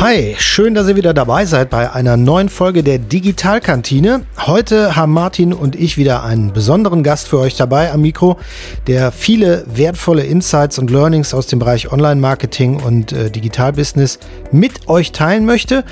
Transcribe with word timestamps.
Hi, 0.00 0.36
schön, 0.38 0.74
dass 0.74 0.86
ihr 0.86 0.94
wieder 0.94 1.12
dabei 1.12 1.44
seid 1.44 1.70
bei 1.70 1.92
einer 1.92 2.16
neuen 2.16 2.48
Folge 2.48 2.84
der 2.84 3.00
Digitalkantine. 3.00 4.24
Heute 4.46 4.94
haben 4.94 5.12
Martin 5.12 5.52
und 5.52 5.74
ich 5.74 5.98
wieder 5.98 6.22
einen 6.22 6.52
besonderen 6.52 7.02
Gast 7.02 7.26
für 7.26 7.40
euch 7.40 7.56
dabei 7.56 7.90
am 7.90 8.02
Mikro, 8.02 8.38
der 8.86 9.10
viele 9.10 9.64
wertvolle 9.66 10.22
Insights 10.22 10.78
und 10.78 10.92
Learnings 10.92 11.34
aus 11.34 11.48
dem 11.48 11.58
Bereich 11.58 11.90
Online-Marketing 11.90 12.80
und 12.80 13.10
äh, 13.10 13.28
Digitalbusiness 13.28 14.20
mit 14.52 14.88
euch 14.88 15.10
teilen 15.10 15.44
möchte. 15.44 15.82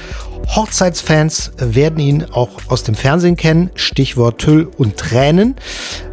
Hochzeitsfans 0.55 1.51
werden 1.59 1.99
ihn 1.99 2.27
auch 2.31 2.51
aus 2.69 2.85
dem 2.85 2.95
Fernsehen 2.95 3.35
kennen, 3.35 3.71
Stichwort 3.75 4.39
Tüll 4.39 4.69
und 4.79 4.99
Tränen. 4.99 5.57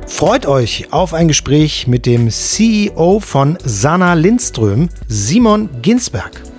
Freut 0.08 0.48
euch 0.48 0.88
auf 0.92 1.14
ein 1.14 1.28
Gespräch 1.28 1.86
mit 1.86 2.08
dem 2.08 2.32
CEO 2.32 3.20
von 3.20 3.60
Sana 3.64 4.16
Lindström, 4.16 4.90
Simon 5.08 5.70
Ginsberg. 5.84 6.53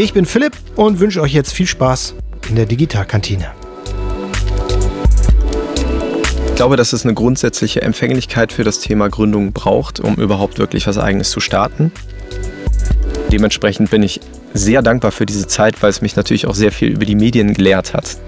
Ich 0.00 0.12
bin 0.12 0.26
Philipp 0.26 0.52
und 0.76 1.00
wünsche 1.00 1.20
euch 1.20 1.34
jetzt 1.34 1.52
viel 1.52 1.66
Spaß 1.66 2.14
in 2.48 2.54
der 2.54 2.66
Digitalkantine. 2.66 3.48
Ich 6.46 6.54
glaube, 6.54 6.76
dass 6.76 6.92
es 6.92 7.02
eine 7.02 7.14
grundsätzliche 7.14 7.82
Empfänglichkeit 7.82 8.52
für 8.52 8.62
das 8.62 8.78
Thema 8.78 9.08
Gründung 9.08 9.52
braucht, 9.52 9.98
um 9.98 10.14
überhaupt 10.14 10.60
wirklich 10.60 10.86
was 10.86 10.98
Eigenes 10.98 11.30
zu 11.30 11.40
starten. 11.40 11.90
Dementsprechend 13.32 13.90
bin 13.90 14.04
ich 14.04 14.20
sehr 14.54 14.82
dankbar 14.82 15.10
für 15.10 15.26
diese 15.26 15.48
Zeit, 15.48 15.82
weil 15.82 15.90
es 15.90 16.00
mich 16.00 16.14
natürlich 16.14 16.46
auch 16.46 16.54
sehr 16.54 16.70
viel 16.70 16.90
über 16.90 17.04
die 17.04 17.16
Medien 17.16 17.52
gelehrt 17.52 17.92
hat. 17.92 18.18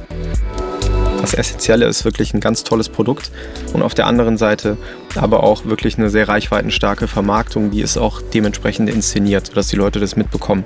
Das 1.20 1.34
Essentielle 1.34 1.86
ist 1.86 2.04
wirklich 2.04 2.34
ein 2.34 2.40
ganz 2.40 2.64
tolles 2.64 2.88
Produkt 2.88 3.30
und 3.74 3.82
auf 3.82 3.94
der 3.94 4.08
anderen 4.08 4.38
Seite 4.38 4.76
aber 5.14 5.44
auch 5.44 5.66
wirklich 5.66 5.98
eine 5.98 6.10
sehr 6.10 6.26
reichweitenstarke 6.26 7.06
Vermarktung, 7.06 7.70
die 7.70 7.82
es 7.82 7.96
auch 7.96 8.20
dementsprechend 8.34 8.90
inszeniert, 8.90 9.46
sodass 9.46 9.68
die 9.68 9.76
Leute 9.76 10.00
das 10.00 10.16
mitbekommen. 10.16 10.64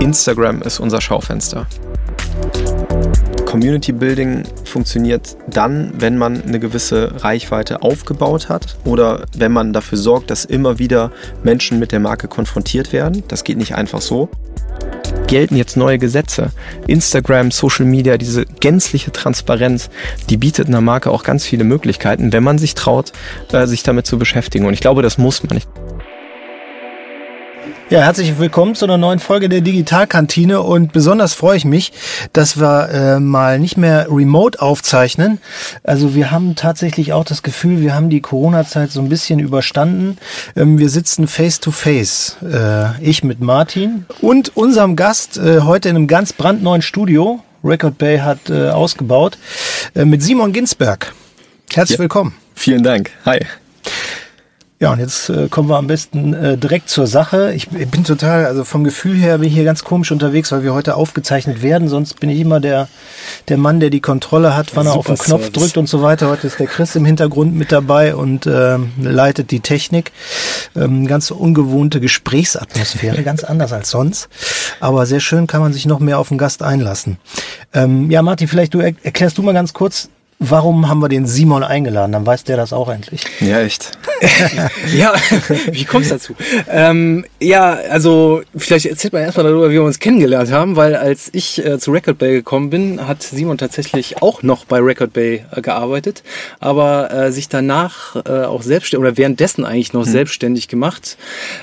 Instagram 0.00 0.60
ist 0.62 0.78
unser 0.78 1.00
Schaufenster. 1.00 1.66
Community 3.46 3.92
Building 3.92 4.42
funktioniert 4.64 5.36
dann, 5.48 5.92
wenn 5.98 6.18
man 6.18 6.42
eine 6.42 6.60
gewisse 6.60 7.12
Reichweite 7.24 7.80
aufgebaut 7.80 8.50
hat 8.50 8.76
oder 8.84 9.24
wenn 9.34 9.52
man 9.52 9.72
dafür 9.72 9.96
sorgt, 9.96 10.30
dass 10.30 10.44
immer 10.44 10.78
wieder 10.78 11.10
Menschen 11.42 11.78
mit 11.78 11.92
der 11.92 12.00
Marke 12.00 12.28
konfrontiert 12.28 12.92
werden. 12.92 13.24
Das 13.28 13.44
geht 13.44 13.56
nicht 13.56 13.74
einfach 13.74 14.02
so. 14.02 14.28
Gelten 15.26 15.56
jetzt 15.56 15.76
neue 15.76 15.98
Gesetze. 15.98 16.50
Instagram, 16.86 17.50
Social 17.50 17.86
Media, 17.86 18.18
diese 18.18 18.44
gänzliche 18.44 19.12
Transparenz, 19.12 19.88
die 20.28 20.36
bietet 20.36 20.68
einer 20.68 20.82
Marke 20.82 21.10
auch 21.10 21.22
ganz 21.22 21.44
viele 21.46 21.64
Möglichkeiten, 21.64 22.32
wenn 22.32 22.44
man 22.44 22.58
sich 22.58 22.74
traut, 22.74 23.12
äh, 23.52 23.66
sich 23.66 23.82
damit 23.82 24.06
zu 24.06 24.18
beschäftigen. 24.18 24.66
Und 24.66 24.74
ich 24.74 24.80
glaube, 24.80 25.00
das 25.00 25.16
muss 25.16 25.42
man. 25.42 25.60
Ja, 27.88 28.00
herzlich 28.00 28.36
willkommen 28.40 28.74
zu 28.74 28.84
einer 28.84 28.98
neuen 28.98 29.20
Folge 29.20 29.48
der 29.48 29.60
Digitalkantine 29.60 30.60
und 30.60 30.92
besonders 30.92 31.34
freue 31.34 31.56
ich 31.56 31.64
mich, 31.64 31.92
dass 32.32 32.58
wir 32.58 32.88
äh, 32.88 33.20
mal 33.20 33.60
nicht 33.60 33.76
mehr 33.76 34.08
remote 34.10 34.60
aufzeichnen. 34.60 35.38
Also 35.84 36.16
wir 36.16 36.32
haben 36.32 36.56
tatsächlich 36.56 37.12
auch 37.12 37.22
das 37.22 37.44
Gefühl, 37.44 37.80
wir 37.80 37.94
haben 37.94 38.10
die 38.10 38.20
Corona-Zeit 38.20 38.90
so 38.90 39.00
ein 39.00 39.08
bisschen 39.08 39.38
überstanden. 39.38 40.18
Ähm, 40.56 40.80
wir 40.80 40.88
sitzen 40.88 41.28
face 41.28 41.60
to 41.60 41.70
face. 41.70 42.38
Äh, 42.42 43.00
ich 43.08 43.22
mit 43.22 43.40
Martin 43.40 44.04
und 44.20 44.56
unserem 44.56 44.96
Gast 44.96 45.38
äh, 45.38 45.60
heute 45.60 45.88
in 45.88 45.94
einem 45.94 46.08
ganz 46.08 46.32
brandneuen 46.32 46.82
Studio. 46.82 47.38
Record 47.62 47.98
Bay 47.98 48.18
hat 48.18 48.50
äh, 48.50 48.70
ausgebaut 48.70 49.38
äh, 49.94 50.04
mit 50.04 50.24
Simon 50.24 50.52
Ginsberg. 50.52 51.14
Herzlich 51.72 51.98
ja. 51.98 52.02
willkommen. 52.02 52.34
Vielen 52.56 52.82
Dank. 52.82 53.12
Hi. 53.24 53.38
Ja, 54.78 54.92
und 54.92 54.98
jetzt 54.98 55.30
äh, 55.30 55.48
kommen 55.48 55.70
wir 55.70 55.78
am 55.78 55.86
besten 55.86 56.34
äh, 56.34 56.58
direkt 56.58 56.90
zur 56.90 57.06
Sache. 57.06 57.54
Ich, 57.54 57.68
ich, 57.72 57.88
bin 57.88 58.04
total, 58.04 58.44
also 58.44 58.62
vom 58.62 58.84
Gefühl 58.84 59.16
her 59.16 59.38
bin 59.38 59.48
ich 59.48 59.54
hier 59.54 59.64
ganz 59.64 59.84
komisch 59.84 60.12
unterwegs, 60.12 60.52
weil 60.52 60.64
wir 60.64 60.74
heute 60.74 60.96
aufgezeichnet 60.96 61.62
werden. 61.62 61.88
Sonst 61.88 62.20
bin 62.20 62.28
ich 62.28 62.38
immer 62.40 62.60
der, 62.60 62.88
der 63.48 63.56
Mann, 63.56 63.80
der 63.80 63.88
die 63.88 64.02
Kontrolle 64.02 64.54
hat, 64.54 64.76
wann 64.76 64.84
ja, 64.84 64.92
er 64.92 64.98
auf 64.98 65.06
den 65.06 65.16
Knopf 65.16 65.44
Service. 65.44 65.52
drückt 65.52 65.76
und 65.78 65.88
so 65.88 66.02
weiter. 66.02 66.28
Heute 66.28 66.46
ist 66.46 66.58
der 66.58 66.66
Chris 66.66 66.94
im 66.94 67.06
Hintergrund 67.06 67.54
mit 67.54 67.72
dabei 67.72 68.14
und 68.14 68.44
äh, 68.44 68.76
leitet 69.00 69.50
die 69.50 69.60
Technik. 69.60 70.12
Ähm, 70.76 71.06
ganz 71.06 71.30
ungewohnte 71.30 71.98
Gesprächsatmosphäre, 71.98 73.22
ganz 73.22 73.44
anders 73.44 73.72
als 73.72 73.88
sonst. 73.88 74.28
Aber 74.80 75.06
sehr 75.06 75.20
schön 75.20 75.46
kann 75.46 75.62
man 75.62 75.72
sich 75.72 75.86
noch 75.86 76.00
mehr 76.00 76.18
auf 76.18 76.28
den 76.28 76.36
Gast 76.36 76.62
einlassen. 76.62 77.16
Ähm, 77.72 78.10
ja, 78.10 78.20
Martin, 78.20 78.46
vielleicht 78.46 78.74
du 78.74 78.80
erklärst 78.80 79.38
du 79.38 79.42
mal 79.42 79.54
ganz 79.54 79.72
kurz, 79.72 80.10
Warum 80.38 80.88
haben 80.88 81.00
wir 81.00 81.08
den 81.08 81.26
Simon 81.26 81.62
eingeladen? 81.62 82.12
Dann 82.12 82.26
weiß 82.26 82.44
der 82.44 82.58
das 82.58 82.74
auch 82.74 82.90
endlich. 82.90 83.22
Ja, 83.40 83.60
echt. 83.60 83.92
ja, 84.96 85.14
wie 85.70 85.84
kommst 85.84 86.10
du 86.10 86.14
dazu? 86.14 86.34
Ähm, 86.70 87.24
ja, 87.40 87.78
also 87.90 88.42
vielleicht 88.54 88.84
erzählt 88.86 89.14
man 89.14 89.22
erstmal 89.22 89.44
darüber, 89.44 89.70
wie 89.70 89.74
wir 89.74 89.82
uns 89.82 89.98
kennengelernt 89.98 90.50
haben, 90.52 90.76
weil 90.76 90.94
als 90.94 91.30
ich 91.32 91.64
äh, 91.64 91.78
zu 91.78 91.90
Record 91.90 92.18
Bay 92.18 92.32
gekommen 92.32 92.68
bin, 92.68 93.06
hat 93.06 93.22
Simon 93.22 93.56
tatsächlich 93.56 94.22
auch 94.22 94.42
noch 94.42 94.66
bei 94.66 94.78
Record 94.78 95.14
Bay 95.14 95.44
äh, 95.52 95.62
gearbeitet, 95.62 96.22
aber 96.60 97.10
äh, 97.12 97.32
sich 97.32 97.48
danach 97.48 98.16
äh, 98.26 98.44
auch 98.44 98.62
selbstständig 98.62 99.06
oder 99.06 99.16
währenddessen 99.16 99.64
eigentlich 99.64 99.94
noch 99.94 100.04
hm. 100.04 100.12
selbstständig 100.12 100.68
gemacht 100.68 101.16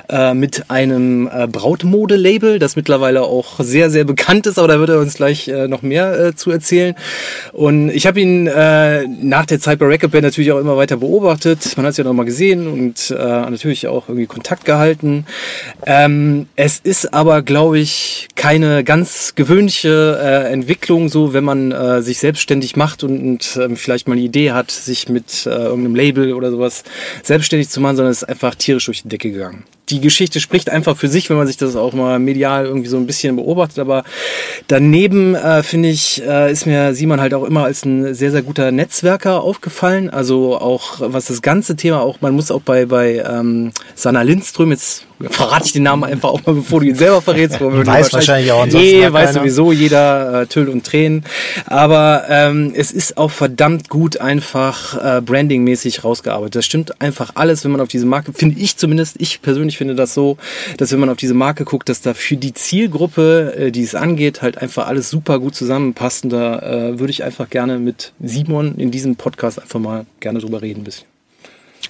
äh, 0.10 0.34
mit 0.34 0.70
einem 0.72 1.28
äh, 1.28 1.48
Brautmode-Label, 1.48 2.58
das 2.58 2.76
mittlerweile 2.76 3.22
auch 3.22 3.60
sehr, 3.60 3.92
sehr 3.92 4.04
bekannt 4.04 4.48
ist, 4.48 4.58
aber 4.58 4.68
da 4.68 4.80
wird 4.80 4.90
er 4.90 5.00
uns 5.00 5.16
gleich 5.16 5.48
äh, 5.48 5.68
noch 5.68 5.84
mehr 5.84 6.20
äh, 6.20 6.36
zu 6.36 6.50
erzählen. 6.50 6.96
Und 7.52 7.90
ich 7.90 8.08
habe 8.08 8.20
ihn 8.20 8.48
äh, 8.64 9.08
nach 9.08 9.46
der 9.46 9.60
Zeit 9.60 9.80
bei 9.80 9.86
Record 9.86 10.12
Band 10.12 10.24
natürlich 10.24 10.52
auch 10.52 10.60
immer 10.60 10.78
weiter 10.78 10.98
beobachtet. 10.98 11.76
Man 11.76 11.86
hat 11.86 11.92
es 11.92 11.98
ja 11.98 12.04
noch 12.06 12.14
mal 12.14 12.24
gesehen 12.24 12.68
und 12.68 13.12
äh, 13.12 13.16
natürlich 13.16 13.88
auch 13.88 14.08
irgendwie 14.08 14.26
Kontakt 14.26 14.64
gehalten. 14.64 15.26
Ähm, 15.86 16.48
es 16.56 16.80
ist 16.80 17.14
aber, 17.14 17.42
glaube 17.42 17.80
ich, 17.80 18.30
keine 18.36 18.84
ganz 18.84 19.36
gewöhnliche 19.36 20.18
äh, 20.22 20.54
Entwicklung, 20.54 21.10
so 21.10 21.34
wenn 21.34 21.44
man 21.44 21.72
äh, 21.72 22.02
sich 22.02 22.20
selbstständig 22.20 22.76
macht 22.78 23.04
und, 23.04 23.20
und 23.20 23.56
äh, 23.58 23.76
vielleicht 23.76 24.08
mal 24.08 24.14
eine 24.14 24.22
Idee 24.22 24.52
hat, 24.52 24.72
sich 24.72 25.10
mit 25.10 25.46
äh, 25.46 25.50
irgendeinem 25.50 25.96
Label 25.96 26.34
oder 26.34 26.50
sowas 26.52 26.84
selbstständig 27.22 27.70
zu 27.70 27.82
machen, 27.82 27.98
sondern 27.98 28.12
es 28.12 28.22
ist 28.22 28.30
einfach 28.30 28.56
tierisch 28.56 28.86
durch 28.86 29.04
die 29.04 29.10
Decke 29.10 29.32
gegangen 29.32 29.66
die 29.90 30.00
Geschichte 30.00 30.40
spricht 30.40 30.70
einfach 30.70 30.98
für 30.98 31.08
sich, 31.08 31.30
wenn 31.30 31.38
man 31.38 31.48
sich 31.48 31.58
das 31.58 31.76
auch 31.76 31.94
mal 31.94 32.20
medial 32.20 32.66
irgendwie 32.66 32.88
so 32.88 32.98
ein 32.98 33.06
bisschen 33.06 33.36
beobachtet. 33.36 33.80
Aber 33.80 34.04
daneben 34.68 35.36
äh, 35.36 35.62
finde 35.62 35.90
ich, 35.90 36.24
äh, 36.26 36.52
ist 36.52 36.66
mir 36.66 36.96
Simon 36.96 37.20
halt 37.20 37.34
auch 37.34 37.44
immer 37.44 37.66
als 37.66 37.84
ein 37.86 38.14
sehr, 38.14 38.32
sehr 38.32 38.44
guter 38.44 38.72
Netzwerker 38.72 39.42
aufgefallen. 39.42 40.10
Also 40.10 40.58
auch 40.58 41.02
was 41.02 41.26
das 41.26 41.42
ganze 41.42 41.76
Thema 41.76 42.02
auch, 42.02 42.22
man 42.22 42.34
muss 42.34 42.52
auch 42.52 42.62
bei, 42.62 42.86
bei 42.86 43.24
ähm, 43.28 43.72
Sanna 43.96 44.22
Lindström, 44.22 44.72
jetzt 44.72 45.06
verrate 45.30 45.66
ich 45.66 45.74
den 45.74 45.84
Namen 45.84 46.04
einfach 46.04 46.30
auch 46.30 46.46
mal, 46.46 46.56
bevor 46.56 46.80
du 46.80 46.88
ihn 46.88 46.96
selber 46.96 47.22
verrätst. 47.22 47.60
weiß 47.62 48.14
wahrscheinlich, 48.14 48.52
auch 48.52 48.66
Nee, 48.66 49.12
weiß 49.12 49.34
sowieso 49.34 49.72
jeder, 49.72 50.42
äh, 50.42 50.48
Tüll 50.48 50.70
und 50.70 50.86
Tränen. 50.86 51.24
Aber 51.66 52.26
ähm, 52.30 52.74
es 52.76 52.92
ist 52.92 53.18
auch 53.18 53.32
verdammt 53.32 53.90
gut 53.90 54.18
einfach 54.18 55.18
äh, 55.18 55.22
brandingmäßig 55.22 56.04
rausgearbeitet. 56.04 56.56
Das 56.56 56.66
stimmt 56.66 57.02
einfach 57.02 57.32
alles, 57.36 57.64
wenn 57.64 57.72
man 57.72 57.82
auf 57.82 57.88
diese 57.88 58.06
Marke, 58.06 58.34
finde 58.34 58.60
ich 58.60 58.78
zumindest, 58.78 59.16
ich 59.20 59.42
persönlich 59.42 59.78
finde 59.78 59.96
das 59.96 60.14
so, 60.14 60.38
dass 60.78 60.92
wenn 60.92 61.00
man 61.00 61.10
auf 61.10 61.18
diese 61.18 61.34
Marke 61.34 61.66
guckt, 61.66 61.90
dass 61.90 62.02
da 62.02 62.14
für 62.14 62.38
die 62.38 62.54
Zielgruppe, 62.54 63.54
äh, 63.58 63.72
die 63.72 63.84
es 63.84 63.96
angeht, 63.96 64.42
halt 64.42 64.58
einfach 64.58 64.88
alles 64.88 65.10
super 65.10 65.40
gut 65.40 65.56
zusammenpasst. 65.56 66.26
Und 66.26 66.32
da 66.32 66.60
äh, 66.60 67.00
würde 67.00 67.12
ich 67.12 67.24
einfach 67.24 67.50
gerne 67.50 67.80
mit 67.80 68.14
Simon 68.22 68.76
in 68.78 68.92
diesem 68.92 69.16
Podcast 69.16 69.62
einfach 69.62 69.80
mal 69.80 70.06
gerne 70.20 70.40
drüber 70.40 70.62
reden 70.62 70.82
ein 70.82 70.86
bisschen. 70.86 71.13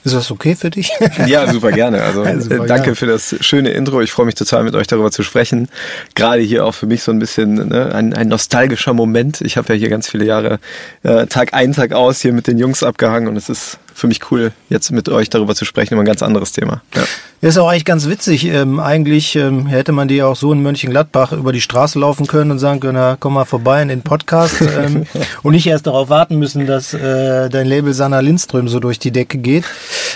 Ist 0.04 0.16
das 0.16 0.32
okay 0.32 0.56
für 0.56 0.70
dich? 0.70 0.92
Ja, 1.28 1.52
super 1.52 1.72
gerne. 1.72 2.02
Also 2.02 2.26
ja, 2.26 2.40
super, 2.40 2.66
danke 2.66 2.90
ja. 2.90 2.96
für 2.96 3.06
das 3.06 3.36
schöne 3.40 3.70
Intro. 3.70 4.02
Ich 4.02 4.12
freue 4.12 4.26
mich 4.26 4.36
total, 4.36 4.64
mit 4.64 4.76
euch 4.76 4.88
darüber 4.88 5.12
zu 5.12 5.24
sprechen. 5.24 5.70
Gerade 6.16 6.42
hier 6.42 6.66
auch 6.66 6.74
für 6.74 6.86
mich 6.86 7.04
so 7.04 7.12
ein 7.12 7.20
bisschen 7.20 7.70
ne, 7.70 7.94
ein, 7.94 8.14
ein 8.14 8.28
nostalgischer 8.28 8.94
Moment. 8.94 9.42
Ich 9.42 9.58
habe 9.58 9.74
ja 9.74 9.80
hier 9.80 9.90
ganz 9.90 10.10
viele 10.10 10.26
Jahre 10.26 10.60
äh, 11.04 11.28
Tag 11.28 11.54
ein, 11.54 11.74
Tag 11.74 11.94
aus 11.94 12.22
hier 12.22 12.34
mit 12.34 12.48
den 12.48 12.58
Jungs 12.58 12.84
abgehangen 12.84 13.30
und 13.30 13.38
es 13.38 13.48
ist 13.50 13.80
für 13.94 14.08
mich 14.08 14.32
cool, 14.32 14.52
jetzt 14.70 14.92
mit 14.92 15.10
euch 15.10 15.30
darüber 15.30 15.56
zu 15.56 15.66
sprechen, 15.66 15.94
über 15.94 16.04
ein 16.04 16.08
ganz 16.08 16.24
anderes 16.24 16.52
Thema. 16.52 16.82
Ja. 16.96 17.04
Ist 17.44 17.58
auch 17.58 17.68
eigentlich 17.68 17.84
ganz 17.84 18.08
witzig. 18.08 18.46
Ähm, 18.46 18.80
eigentlich 18.80 19.36
ähm, 19.36 19.68
hätte 19.68 19.92
man 19.92 20.08
die 20.08 20.24
auch 20.24 20.38
so 20.38 20.54
in 20.54 20.62
Mönchengladbach 20.62 21.34
über 21.34 21.52
die 21.52 21.60
Straße 21.60 22.00
laufen 22.00 22.26
können 22.26 22.52
und 22.52 22.60
sagen 22.60 22.80
können, 22.80 22.94
na, 22.94 23.18
komm 23.20 23.34
mal 23.34 23.44
vorbei 23.44 23.82
in 23.82 23.90
den 23.90 24.02
Podcast 24.02 24.62
ähm, 24.62 25.04
und 25.44 25.52
nicht 25.52 25.68
erst 25.68 25.86
darauf 25.86 26.08
warten 26.08 26.40
müssen, 26.40 26.66
dass 26.68 26.94
äh, 26.94 27.50
dein 27.50 27.68
Label 27.68 27.94
Sanna 27.94 28.22
Lindström 28.22 28.70
so 28.70 28.80
durch 28.80 28.98
die 28.98 29.12
Decke 29.12 29.40
geht. 29.40 29.66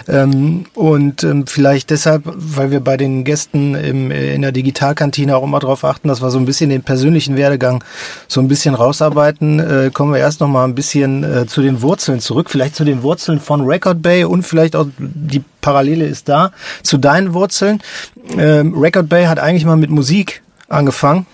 Ähm, 0.07 0.67
und 0.73 1.25
ähm, 1.25 1.47
vielleicht 1.47 1.89
deshalb, 1.89 2.23
weil 2.25 2.71
wir 2.71 2.79
bei 2.79 2.95
den 2.95 3.25
Gästen 3.25 3.75
im, 3.75 4.09
äh, 4.09 4.33
in 4.33 4.41
der 4.41 4.53
Digitalkantine 4.53 5.35
auch 5.35 5.43
immer 5.43 5.59
darauf 5.59 5.83
achten, 5.83 6.07
dass 6.07 6.21
wir 6.21 6.29
so 6.29 6.39
ein 6.39 6.45
bisschen 6.45 6.69
den 6.69 6.83
persönlichen 6.83 7.35
Werdegang 7.35 7.83
so 8.29 8.39
ein 8.39 8.47
bisschen 8.47 8.73
rausarbeiten, 8.73 9.59
äh, 9.59 9.91
kommen 9.93 10.13
wir 10.13 10.21
erst 10.21 10.39
noch 10.39 10.47
mal 10.47 10.63
ein 10.63 10.75
bisschen 10.75 11.25
äh, 11.25 11.45
zu 11.45 11.61
den 11.61 11.81
Wurzeln 11.81 12.21
zurück. 12.21 12.49
Vielleicht 12.49 12.77
zu 12.77 12.85
den 12.85 13.03
Wurzeln 13.03 13.41
von 13.41 13.66
Record 13.67 14.01
Bay 14.01 14.23
und 14.23 14.43
vielleicht 14.43 14.75
auch 14.75 14.87
die 14.97 15.43
Parallele 15.61 16.05
ist 16.05 16.29
da 16.29 16.51
zu 16.83 16.97
deinen 16.97 17.33
Wurzeln. 17.33 17.81
Ähm, 18.37 18.77
Record 18.77 19.09
Bay 19.09 19.25
hat 19.25 19.39
eigentlich 19.39 19.65
mal 19.65 19.77
mit 19.77 19.89
Musik 19.89 20.41
angefangen. 20.67 21.25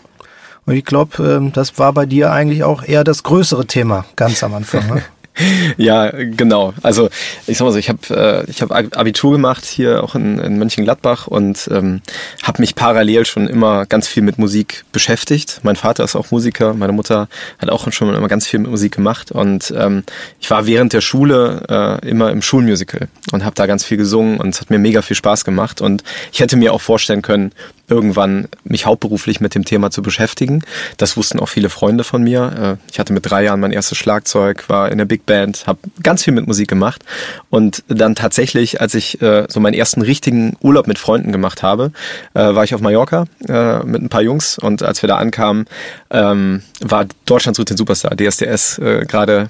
Und 0.66 0.76
ich 0.76 0.86
glaube, 0.86 1.24
ähm, 1.24 1.52
das 1.54 1.78
war 1.78 1.94
bei 1.94 2.06
dir 2.06 2.32
eigentlich 2.32 2.64
auch 2.64 2.84
eher 2.84 3.04
das 3.04 3.24
größere 3.24 3.66
Thema 3.66 4.06
ganz 4.16 4.44
am 4.44 4.54
Anfang. 4.54 4.88
Ne? 4.88 5.04
ja, 5.78 6.12
genau. 6.12 6.74
Also 6.84 7.10
ich 7.48 7.58
sag 7.58 7.66
mal 7.66 7.72
so, 7.72 7.80
ich 7.80 7.90
habe 7.90 8.00
äh, 8.10 8.50
ich 8.50 8.62
hab 8.62 8.72
Abitur 8.72 9.32
gemacht 9.32 9.66
hier 9.66 10.04
auch 10.04 10.16
in, 10.16 10.38
in 10.40 10.58
Mönchengladbach 10.58 11.28
und 11.28 11.68
ähm, 11.72 12.02
habe 12.44 12.62
mich 12.62 12.76
parallel 12.76 13.26
schon 13.26 13.48
immer 13.48 13.86
ganz 13.86 14.08
viel 14.08 14.22
mit 14.22 14.38
Musik 14.38 14.86
beschäftigt. 14.92 15.62
Mein 15.64 15.76
Vater 15.76 16.04
ist 16.04 16.16
auch 16.16 16.30
Musiker, 16.32 16.74
meine 16.74 16.94
Mutter 16.94 17.28
hat 17.58 17.70
auch 17.70 17.92
schon 17.92 18.14
immer 18.14 18.28
ganz 18.28 18.48
viel 18.48 18.60
mit 18.60 18.70
Musik 18.70 18.94
gemacht 18.96 19.32
und 19.32 19.74
ähm, 19.76 20.04
ich 20.40 20.50
war 20.50 20.68
während 20.68 20.94
der 20.94 21.02
Schule 21.02 21.64
äh, 22.02 22.08
immer 22.08 22.30
im 22.30 22.42
Schulmusical 22.42 23.08
und 23.32 23.44
habe 23.44 23.56
da 23.56 23.66
ganz 23.66 23.84
viel 23.84 23.98
gesungen 23.98 24.40
und 24.40 24.50
es 24.50 24.62
hat 24.62 24.70
mir 24.70 24.80
mega 24.80 25.02
viel 25.02 25.16
Spaß 25.16 25.46
gemacht 25.46 25.82
und 25.82 26.04
ich 26.32 26.42
hätte 26.42 26.58
mir 26.58 26.74
auch 26.74 26.82
vorstellen 26.82 27.24
können, 27.24 27.52
irgendwann 27.88 28.48
mich 28.64 28.86
hauptberuflich 28.86 29.42
mit 29.42 29.56
dem 29.56 29.66
Thema 29.66 29.92
zu 29.92 30.02
beschäftigen. 30.02 30.64
Das 30.98 31.18
wussten 31.18 31.40
auch 31.40 31.50
viele 31.50 31.70
Freunde 31.70 32.04
von 32.04 32.24
mir. 32.24 32.78
Äh, 32.80 32.92
ich 32.92 33.00
hatte 33.00 33.14
mit 33.14 33.30
drei 33.30 33.44
Jahren 33.44 33.60
mein 33.60 33.72
erstes 33.72 33.98
Schlagzeug, 33.98 34.70
war 34.70 34.92
in 34.92 34.98
der 34.98 35.06
Big 35.06 35.26
Band, 35.26 35.68
habe 35.68 35.80
ganz 36.02 36.24
viel 36.24 36.34
mit 36.34 36.48
Musik 36.48 36.68
gemacht 36.70 37.04
und 37.50 37.84
dann 37.88 38.16
tatsächlich, 38.16 38.80
als 38.80 38.96
ich 38.96 39.22
äh, 39.22 39.46
so 39.50 39.60
meinen 39.60 39.74
ersten 39.74 40.02
richtigen 40.02 40.56
Urlaub 40.62 40.88
mit 40.88 40.98
Freunden 40.98 41.32
gemacht 41.32 41.62
habe, 41.62 41.92
äh, 42.34 42.40
war 42.40 42.64
ich 42.64 42.74
auf 42.74 42.82
Mallorca 42.82 43.26
mit 43.40 44.02
ein 44.02 44.10
paar 44.10 44.22
Jungs 44.22 44.58
und 44.58 44.84
als 44.84 45.02
wir 45.02 45.08
da 45.08 45.18
ankamen, 45.18 45.66
ähm, 46.10 46.64
war 46.82 47.06
Deutschland 47.26 47.56
sucht 47.56 47.70
den 47.70 47.78
Superstar, 47.78 48.16
DSDS, 48.16 48.80
gerade 49.08 49.50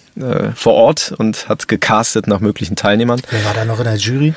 vor 0.56 0.74
Ort 0.74 1.14
und 1.18 1.48
hat 1.48 1.68
gecastet 1.68 2.28
nach 2.28 2.40
möglichen 2.40 2.76
Teilnehmern. 2.76 3.22
Wer 3.30 3.46
war 3.46 3.54
da 3.54 3.66
noch 3.66 3.80
in 3.80 3.86
der 3.86 3.96
Jury? 3.96 4.34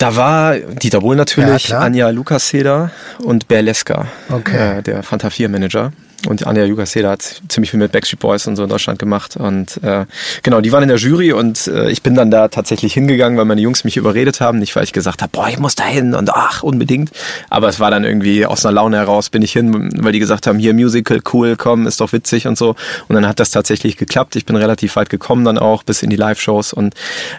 Da 0.00 0.16
war 0.16 0.56
Dieter 0.56 1.00
Bohlen 1.00 1.18
natürlich, 1.18 1.68
ja, 1.68 1.80
Anja 1.80 2.08
Lukaseder 2.08 2.90
und 3.18 3.48
Berleska, 3.48 4.06
okay. 4.30 4.78
äh, 4.78 4.82
der 4.82 5.02
Fanta 5.02 5.28
4 5.28 5.50
Manager. 5.50 5.92
Und 6.26 6.46
Anja 6.46 6.64
Jugaseda 6.64 7.10
hat 7.10 7.40
ziemlich 7.48 7.70
viel 7.70 7.80
mit 7.80 7.92
Backstreet 7.92 8.20
Boys 8.20 8.46
und 8.46 8.56
so 8.56 8.62
in 8.62 8.68
Deutschland 8.68 8.98
gemacht. 8.98 9.36
Und 9.36 9.82
äh, 9.82 10.04
genau, 10.42 10.60
die 10.60 10.70
waren 10.70 10.82
in 10.82 10.88
der 10.88 10.98
Jury 10.98 11.32
und 11.32 11.66
äh, 11.66 11.90
ich 11.90 12.02
bin 12.02 12.14
dann 12.14 12.30
da 12.30 12.48
tatsächlich 12.48 12.92
hingegangen, 12.92 13.38
weil 13.38 13.46
meine 13.46 13.60
Jungs 13.60 13.84
mich 13.84 13.96
überredet 13.96 14.40
haben. 14.40 14.58
Nicht, 14.58 14.76
weil 14.76 14.84
ich 14.84 14.92
gesagt 14.92 15.22
habe, 15.22 15.30
boah, 15.32 15.48
ich 15.48 15.58
muss 15.58 15.76
da 15.76 15.84
hin 15.84 16.14
und 16.14 16.30
ach, 16.30 16.62
unbedingt. 16.62 17.10
Aber 17.48 17.68
es 17.68 17.80
war 17.80 17.90
dann 17.90 18.04
irgendwie 18.04 18.44
aus 18.44 18.66
einer 18.66 18.74
Laune 18.74 18.98
heraus, 18.98 19.30
bin 19.30 19.40
ich 19.40 19.52
hin, 19.52 19.90
weil 20.02 20.12
die 20.12 20.18
gesagt 20.18 20.46
haben, 20.46 20.58
hier 20.58 20.74
Musical, 20.74 21.20
cool, 21.32 21.56
komm, 21.56 21.86
ist 21.86 22.00
doch 22.00 22.12
witzig 22.12 22.46
und 22.46 22.58
so. 22.58 22.76
Und 23.08 23.14
dann 23.14 23.26
hat 23.26 23.40
das 23.40 23.50
tatsächlich 23.50 23.96
geklappt. 23.96 24.36
Ich 24.36 24.44
bin 24.44 24.56
relativ 24.56 24.96
weit 24.96 25.08
gekommen 25.08 25.44
dann 25.44 25.58
auch, 25.58 25.82
bis 25.82 26.02
in 26.02 26.10
die 26.10 26.16
Live-Shows. 26.16 26.74
Und 26.74 26.94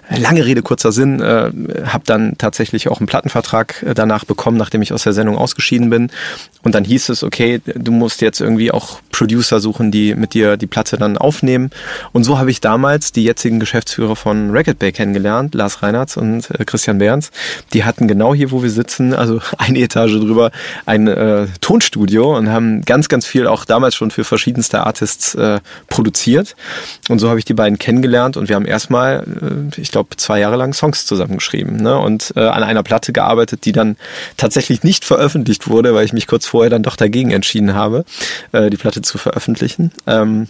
lange 0.10 0.44
Rede, 0.44 0.64
kurzer 0.64 0.92
Sinn, 0.92 1.22
äh, 1.22 1.52
habe 1.86 2.04
dann 2.06 2.38
tatsächlich 2.38 2.88
auch 2.88 3.00
einen 3.00 3.08
Plattenvertrag 3.08 3.84
äh, 3.84 3.94
danach 3.94 4.26
bekommen, 4.26 4.58
nachdem 4.58 4.82
ich 4.82 4.92
aus 4.92 5.04
der 5.04 5.14
Sendung 5.14 5.38
ausgeschieden 5.38 5.90
bin. 5.90 6.10
Und 6.64 6.76
dann 6.76 6.84
hieß 6.84 7.10
es, 7.10 7.24
okay, 7.24 7.60
du 7.66 7.92
musst 7.92 8.22
jetzt 8.22 8.40
irgendwie 8.40 8.72
auch 8.72 9.00
Producer 9.12 9.60
suchen, 9.60 9.92
die 9.92 10.16
mit 10.16 10.34
dir 10.34 10.58
die 10.58 10.68
Platte 10.68 10.98
dann 10.98 11.18
aufnehmen. 11.18 11.72
Und 12.12 12.24
so 12.24 12.38
habe 12.38 12.52
ich 12.52 12.62
damals 12.62 13.12
die 13.12 13.24
jetzigen 13.24 13.60
Geschäftsführer 13.60 14.16
von 14.16 14.52
Racket 14.52 14.80
Bay 14.80 14.92
kennengelernt, 14.92 15.56
Lars 15.56 15.82
Reinhardt 15.84 16.18
und 16.18 16.50
äh, 16.52 16.66
Christian 16.66 17.00
Behrens. 17.00 17.32
Die 17.74 17.84
hatten 17.84 18.08
genau 18.08 18.34
hier, 18.34 18.52
wo 18.52 18.64
wir 18.64 18.70
sitzen, 18.70 19.14
also 19.14 19.42
eine 19.58 19.80
Etage 19.80 20.14
drüber, 20.14 20.52
ein 20.86 21.08
äh, 21.08 21.48
Tonstudio 21.62 22.38
und 22.38 22.50
haben 22.50 22.84
ganz, 22.84 23.10
ganz 23.10 23.26
viel 23.26 23.48
auch 23.48 23.66
damals 23.66 23.96
schon 23.96 24.12
für 24.12 24.24
verschiedenste 24.24 24.86
Artists 24.86 25.36
äh, 25.36 25.60
produziert. 25.88 26.56
Und 27.10 27.20
so 27.20 27.30
habe 27.30 27.40
ich 27.40 27.46
die 27.46 27.54
beiden 27.54 27.80
kennengelernt 27.80 28.38
und 28.38 28.50
wir 28.50 28.56
haben 28.56 28.66
erstmal, 28.66 29.24
äh, 29.42 29.82
ich 29.82 29.92
glaube, 29.92 30.16
zwei 30.18 30.40
Jahre 30.40 30.58
lang 30.58 30.74
Songs 30.74 31.06
zusammengeschrieben 31.06 31.78
ne? 31.78 31.98
und 31.98 32.34
äh, 32.36 32.42
an 32.42 32.64
einer 32.64 32.84
Platte 32.84 33.14
gearbeitet, 33.14 33.66
die 33.66 33.72
dann 33.72 33.98
tatsächlich 34.38 34.84
nicht 34.84 35.06
veröffentlicht 35.06 35.68
wurde, 35.68 35.94
weil 35.94 36.06
ich 36.06 36.14
mich 36.14 36.28
kurz 36.28 36.46
vorher 36.52 36.70
dann 36.70 36.84
doch 36.84 36.96
dagegen 36.96 37.32
entschieden 37.32 37.74
habe, 37.74 38.04
äh, 38.52 38.70
die 38.70 38.78
Platte 38.78 39.02
zu 39.02 39.18
veröffentlichen. 39.18 39.92
Ähm, 40.06 40.48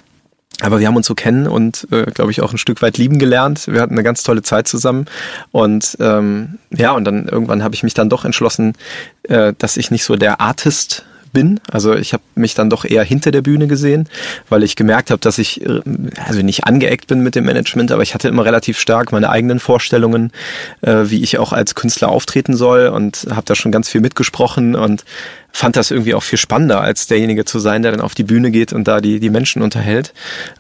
aber 0.62 0.80
wir 0.80 0.88
haben 0.88 0.96
uns 0.96 1.08
so 1.08 1.16
kennen 1.16 1.48
und, 1.48 1.88
äh, 1.92 2.04
glaube 2.04 2.32
ich, 2.32 2.42
auch 2.42 2.52
ein 2.52 2.58
Stück 2.58 2.82
weit 2.82 2.98
lieben 2.98 3.18
gelernt. 3.18 3.68
Wir 3.68 3.82
hatten 3.82 3.94
eine 3.94 4.04
ganz 4.04 4.22
tolle 4.24 4.44
Zeit 4.44 4.68
zusammen. 4.68 5.06
Und 5.52 5.98
ähm, 6.00 6.60
ja, 6.70 6.92
und 6.92 7.06
dann 7.06 7.28
irgendwann 7.28 7.64
habe 7.64 7.74
ich 7.74 7.84
mich 7.84 7.94
dann 7.94 8.10
doch 8.10 8.26
entschlossen, 8.26 8.74
äh, 9.24 9.54
dass 9.58 9.78
ich 9.78 9.90
nicht 9.90 10.04
so 10.04 10.16
der 10.16 10.40
Artist 10.40 11.06
bin. 11.34 11.60
Also 11.72 11.96
ich 11.96 12.14
habe 12.14 12.24
mich 12.36 12.54
dann 12.54 12.70
doch 12.70 12.86
eher 12.86 13.04
hinter 13.04 13.32
der 13.32 13.42
Bühne 13.42 13.68
gesehen, 13.68 14.08
weil 14.50 14.64
ich 14.64 14.76
gemerkt 14.76 15.12
habe, 15.12 15.20
dass 15.20 15.38
ich 15.38 15.66
äh, 15.66 15.82
also 16.28 16.42
nicht 16.42 16.66
angeeckt 16.66 17.08
bin 17.08 17.22
mit 17.22 17.36
dem 17.36 17.46
Management, 17.46 17.92
aber 17.92 18.04
ich 18.04 18.14
hatte 18.14 18.28
immer 18.28 18.46
relativ 18.46 18.80
stark 18.80 19.12
meine 19.12 19.30
eigenen 19.30 19.60
Vorstellungen, 19.60 20.32
äh, 20.82 21.06
wie 21.06 21.24
ich 21.24 21.38
auch 21.38 21.54
als 21.54 21.76
Künstler 21.76 22.10
auftreten 22.10 22.56
soll 22.56 22.88
und 22.88 23.28
habe 23.32 23.46
da 23.46 23.56
schon 23.56 23.72
ganz 23.72 23.90
viel 23.90 24.02
mitgesprochen 24.02 24.76
und 24.76 25.06
fand 25.52 25.76
das 25.76 25.92
irgendwie 25.92 26.14
auch 26.14 26.24
viel 26.24 26.40
spannender, 26.40 26.82
als 26.82 27.08
derjenige 27.08 27.46
zu 27.46 27.60
sein, 27.60 27.82
der 27.82 27.92
dann 27.92 28.02
auf 28.02 28.16
die 28.16 28.24
Bühne 28.24 28.52
geht 28.52 28.74
und 28.74 28.88
da 28.88 29.02
die, 29.02 29.20
die 29.20 29.30
Menschen 29.30 29.62
unterhält. 29.62 30.14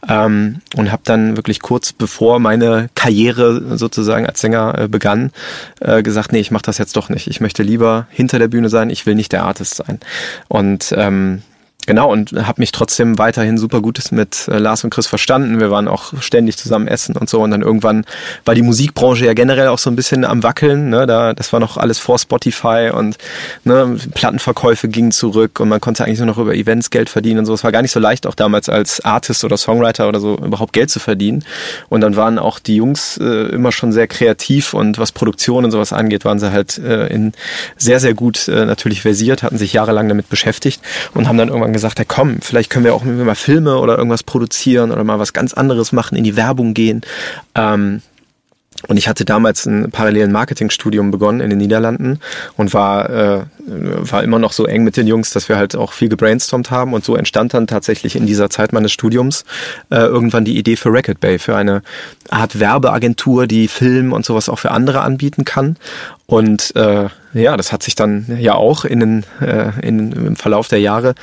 Ähm, 0.07 0.61
und 0.75 0.91
habe 0.91 1.01
dann 1.05 1.37
wirklich 1.37 1.61
kurz 1.61 1.93
bevor 1.93 2.39
meine 2.39 2.89
Karriere 2.95 3.77
sozusagen 3.77 4.25
als 4.25 4.41
Sänger 4.41 4.77
äh, 4.77 4.87
begann, 4.87 5.31
äh, 5.79 6.03
gesagt, 6.03 6.31
nee, 6.31 6.39
ich 6.39 6.51
mache 6.51 6.63
das 6.63 6.77
jetzt 6.77 6.95
doch 6.95 7.09
nicht. 7.09 7.27
Ich 7.27 7.41
möchte 7.41 7.63
lieber 7.63 8.07
hinter 8.09 8.39
der 8.39 8.47
Bühne 8.47 8.69
sein, 8.69 8.89
ich 8.89 9.05
will 9.05 9.15
nicht 9.15 9.31
der 9.31 9.43
Artist 9.43 9.75
sein. 9.75 9.99
Und 10.47 10.93
ähm, 10.97 11.41
Genau, 11.87 12.11
und 12.11 12.33
habe 12.33 12.61
mich 12.61 12.71
trotzdem 12.71 13.17
weiterhin 13.17 13.57
super 13.57 13.81
Gutes 13.81 14.11
mit 14.11 14.47
äh, 14.47 14.59
Lars 14.59 14.83
und 14.83 14.91
Chris 14.91 15.07
verstanden. 15.07 15.59
Wir 15.59 15.71
waren 15.71 15.87
auch 15.87 16.13
ständig 16.21 16.57
zusammen 16.57 16.87
essen 16.87 17.17
und 17.17 17.27
so. 17.27 17.41
Und 17.41 17.49
dann 17.51 17.63
irgendwann 17.63 18.05
war 18.45 18.53
die 18.53 18.61
Musikbranche 18.61 19.25
ja 19.25 19.33
generell 19.33 19.67
auch 19.67 19.79
so 19.79 19.89
ein 19.89 19.95
bisschen 19.95 20.23
am 20.23 20.43
Wackeln. 20.43 20.89
Ne? 20.89 21.07
Da, 21.07 21.33
das 21.33 21.51
war 21.53 21.59
noch 21.59 21.77
alles 21.77 21.97
vor 21.97 22.19
Spotify 22.19 22.91
und 22.93 23.17
ne, 23.63 23.97
Plattenverkäufe 24.13 24.89
gingen 24.89 25.11
zurück 25.11 25.59
und 25.59 25.69
man 25.69 25.81
konnte 25.81 26.05
eigentlich 26.05 26.19
nur 26.19 26.27
noch 26.27 26.37
über 26.37 26.53
Events 26.53 26.91
Geld 26.91 27.09
verdienen 27.09 27.39
und 27.39 27.45
so. 27.45 27.53
Es 27.55 27.63
war 27.63 27.71
gar 27.71 27.81
nicht 27.81 27.91
so 27.91 27.99
leicht, 27.99 28.27
auch 28.27 28.35
damals 28.35 28.69
als 28.69 29.03
Artist 29.03 29.43
oder 29.43 29.57
Songwriter 29.57 30.07
oder 30.07 30.19
so 30.19 30.37
überhaupt 30.37 30.73
Geld 30.73 30.91
zu 30.91 30.99
verdienen. 30.99 31.43
Und 31.89 32.01
dann 32.01 32.15
waren 32.15 32.37
auch 32.37 32.59
die 32.59 32.75
Jungs 32.75 33.17
äh, 33.17 33.49
immer 33.49 33.71
schon 33.71 33.91
sehr 33.91 34.05
kreativ 34.05 34.75
und 34.75 34.99
was 34.99 35.11
Produktion 35.11 35.65
und 35.65 35.71
sowas 35.71 35.93
angeht, 35.93 36.25
waren 36.25 36.37
sie 36.37 36.51
halt 36.51 36.77
äh, 36.77 37.07
in 37.07 37.33
sehr, 37.75 37.99
sehr 37.99 38.13
gut 38.13 38.47
äh, 38.47 38.65
natürlich 38.65 39.01
versiert, 39.01 39.41
hatten 39.41 39.57
sich 39.57 39.73
jahrelang 39.73 40.07
damit 40.07 40.29
beschäftigt 40.29 40.79
und 41.15 41.27
haben 41.27 41.37
dann 41.37 41.47
irgendwann 41.47 41.70
irgendwann 41.71 41.73
gesagt, 41.73 41.99
hey, 41.99 42.05
komm, 42.07 42.39
vielleicht 42.41 42.69
können 42.69 42.85
wir 42.85 42.93
auch 42.93 43.03
mal 43.03 43.35
Filme 43.35 43.77
oder 43.77 43.97
irgendwas 43.97 44.23
produzieren 44.23 44.91
oder 44.91 45.03
mal 45.03 45.19
was 45.19 45.33
ganz 45.33 45.53
anderes 45.53 45.91
machen, 45.91 46.17
in 46.17 46.23
die 46.23 46.35
Werbung 46.35 46.73
gehen. 46.73 47.01
Ähm, 47.55 48.01
und 48.87 48.97
ich 48.97 49.07
hatte 49.07 49.25
damals 49.25 49.67
ein 49.67 49.91
parallelen 49.91 50.31
Marketingstudium 50.31 51.11
begonnen 51.11 51.39
in 51.39 51.51
den 51.51 51.59
Niederlanden 51.59 52.19
und 52.57 52.73
war, 52.73 53.09
äh, 53.09 53.43
war 53.67 54.23
immer 54.23 54.39
noch 54.39 54.53
so 54.53 54.65
eng 54.65 54.83
mit 54.83 54.97
den 54.97 55.05
Jungs, 55.05 55.29
dass 55.29 55.49
wir 55.49 55.57
halt 55.57 55.75
auch 55.75 55.93
viel 55.93 56.09
gebrainstormt 56.09 56.71
haben. 56.71 56.93
Und 56.93 57.05
so 57.05 57.15
entstand 57.15 57.53
dann 57.53 57.67
tatsächlich 57.67 58.15
in 58.15 58.25
dieser 58.25 58.49
Zeit 58.49 58.73
meines 58.73 58.91
Studiums 58.91 59.45
äh, 59.91 59.97
irgendwann 59.97 60.45
die 60.45 60.57
Idee 60.57 60.77
für 60.77 60.91
Record 60.91 61.19
Bay, 61.19 61.37
für 61.37 61.55
eine 61.55 61.83
Art 62.29 62.59
Werbeagentur, 62.59 63.45
die 63.45 63.67
Film 63.67 64.13
und 64.13 64.25
sowas 64.25 64.49
auch 64.49 64.57
für 64.57 64.71
andere 64.71 65.01
anbieten 65.01 65.45
kann. 65.45 65.77
Und 66.25 66.75
äh, 66.75 67.09
ja, 67.33 67.57
das 67.57 67.71
hat 67.71 67.83
sich 67.83 67.93
dann 67.93 68.25
ja 68.39 68.55
auch 68.55 68.83
in 68.83 68.99
den, 68.99 69.25
äh, 69.41 69.73
in, 69.85 70.11
im 70.11 70.35
Verlauf 70.35 70.69
der 70.69 70.79
Jahre 70.79 71.13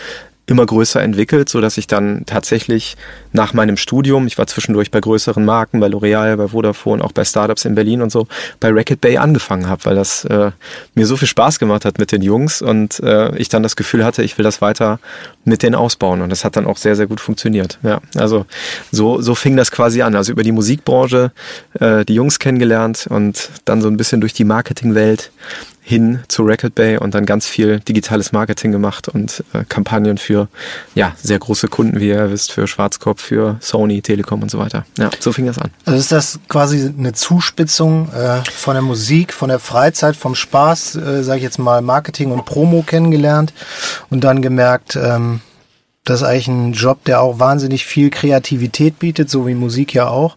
immer 0.48 0.64
größer 0.64 1.02
entwickelt, 1.02 1.48
so 1.48 1.60
dass 1.60 1.76
ich 1.76 1.86
dann 1.86 2.24
tatsächlich 2.24 2.96
nach 3.32 3.52
meinem 3.52 3.76
Studium, 3.76 4.26
ich 4.26 4.38
war 4.38 4.46
zwischendurch 4.46 4.90
bei 4.90 5.00
größeren 5.00 5.44
Marken, 5.44 5.78
bei 5.78 5.88
L'Oreal, 5.88 6.36
bei 6.36 6.48
Vodafone, 6.48 7.04
auch 7.04 7.12
bei 7.12 7.24
Startups 7.24 7.66
in 7.66 7.74
Berlin 7.74 8.00
und 8.00 8.10
so, 8.10 8.26
bei 8.58 8.70
Racket 8.70 9.00
Bay 9.02 9.18
angefangen 9.18 9.68
habe, 9.68 9.84
weil 9.84 9.94
das 9.94 10.24
äh, 10.24 10.50
mir 10.94 11.06
so 11.06 11.16
viel 11.18 11.28
Spaß 11.28 11.58
gemacht 11.58 11.84
hat 11.84 11.98
mit 11.98 12.12
den 12.12 12.22
Jungs 12.22 12.62
und 12.62 12.98
äh, 13.00 13.36
ich 13.36 13.50
dann 13.50 13.62
das 13.62 13.76
Gefühl 13.76 14.04
hatte, 14.04 14.22
ich 14.22 14.38
will 14.38 14.42
das 14.42 14.62
weiter 14.62 15.00
mit 15.44 15.62
denen 15.62 15.74
ausbauen 15.74 16.22
und 16.22 16.30
das 16.30 16.44
hat 16.44 16.56
dann 16.56 16.66
auch 16.66 16.78
sehr, 16.78 16.96
sehr 16.96 17.06
gut 17.06 17.20
funktioniert. 17.20 17.78
Ja, 17.82 18.00
also 18.16 18.46
so, 18.90 19.20
so 19.20 19.34
fing 19.34 19.56
das 19.56 19.70
quasi 19.70 20.00
an. 20.00 20.14
Also 20.14 20.32
über 20.32 20.42
die 20.42 20.52
Musikbranche 20.52 21.32
äh, 21.78 22.04
die 22.06 22.14
Jungs 22.14 22.38
kennengelernt 22.38 23.06
und 23.08 23.50
dann 23.66 23.82
so 23.82 23.88
ein 23.88 23.98
bisschen 23.98 24.20
durch 24.20 24.32
die 24.32 24.44
Marketingwelt 24.44 25.30
hin 25.88 26.20
zu 26.28 26.42
Record 26.42 26.74
Bay 26.74 26.98
und 26.98 27.14
dann 27.14 27.24
ganz 27.24 27.46
viel 27.46 27.80
digitales 27.80 28.30
Marketing 28.32 28.72
gemacht 28.72 29.08
und 29.08 29.42
äh, 29.54 29.64
Kampagnen 29.66 30.18
für 30.18 30.48
ja, 30.94 31.14
sehr 31.16 31.38
große 31.38 31.68
Kunden, 31.68 31.98
wie 31.98 32.08
ihr 32.08 32.30
wisst, 32.30 32.52
für 32.52 32.66
Schwarzkopf, 32.66 33.22
für 33.22 33.56
Sony, 33.60 34.02
Telekom 34.02 34.42
und 34.42 34.50
so 34.50 34.58
weiter. 34.58 34.84
Ja, 34.98 35.08
so 35.18 35.32
fing 35.32 35.46
das 35.46 35.58
an. 35.58 35.70
Also 35.86 35.98
ist 35.98 36.12
das 36.12 36.40
quasi 36.48 36.92
eine 36.96 37.14
Zuspitzung 37.14 38.12
äh, 38.12 38.42
von 38.50 38.74
der 38.74 38.82
Musik, 38.82 39.32
von 39.32 39.48
der 39.48 39.60
Freizeit, 39.60 40.14
vom 40.14 40.34
Spaß, 40.34 40.96
äh, 40.96 41.22
sage 41.22 41.38
ich 41.38 41.44
jetzt 41.44 41.58
mal, 41.58 41.80
Marketing 41.80 42.32
und 42.32 42.44
Promo 42.44 42.82
kennengelernt 42.82 43.54
und 44.10 44.24
dann 44.24 44.42
gemerkt, 44.42 44.94
ähm, 44.94 45.40
das 46.04 46.20
ist 46.20 46.26
eigentlich 46.26 46.48
ein 46.48 46.72
Job, 46.74 47.02
der 47.04 47.22
auch 47.22 47.38
wahnsinnig 47.38 47.86
viel 47.86 48.10
Kreativität 48.10 48.98
bietet, 48.98 49.30
so 49.30 49.46
wie 49.46 49.54
Musik 49.54 49.94
ja 49.94 50.08
auch. 50.08 50.36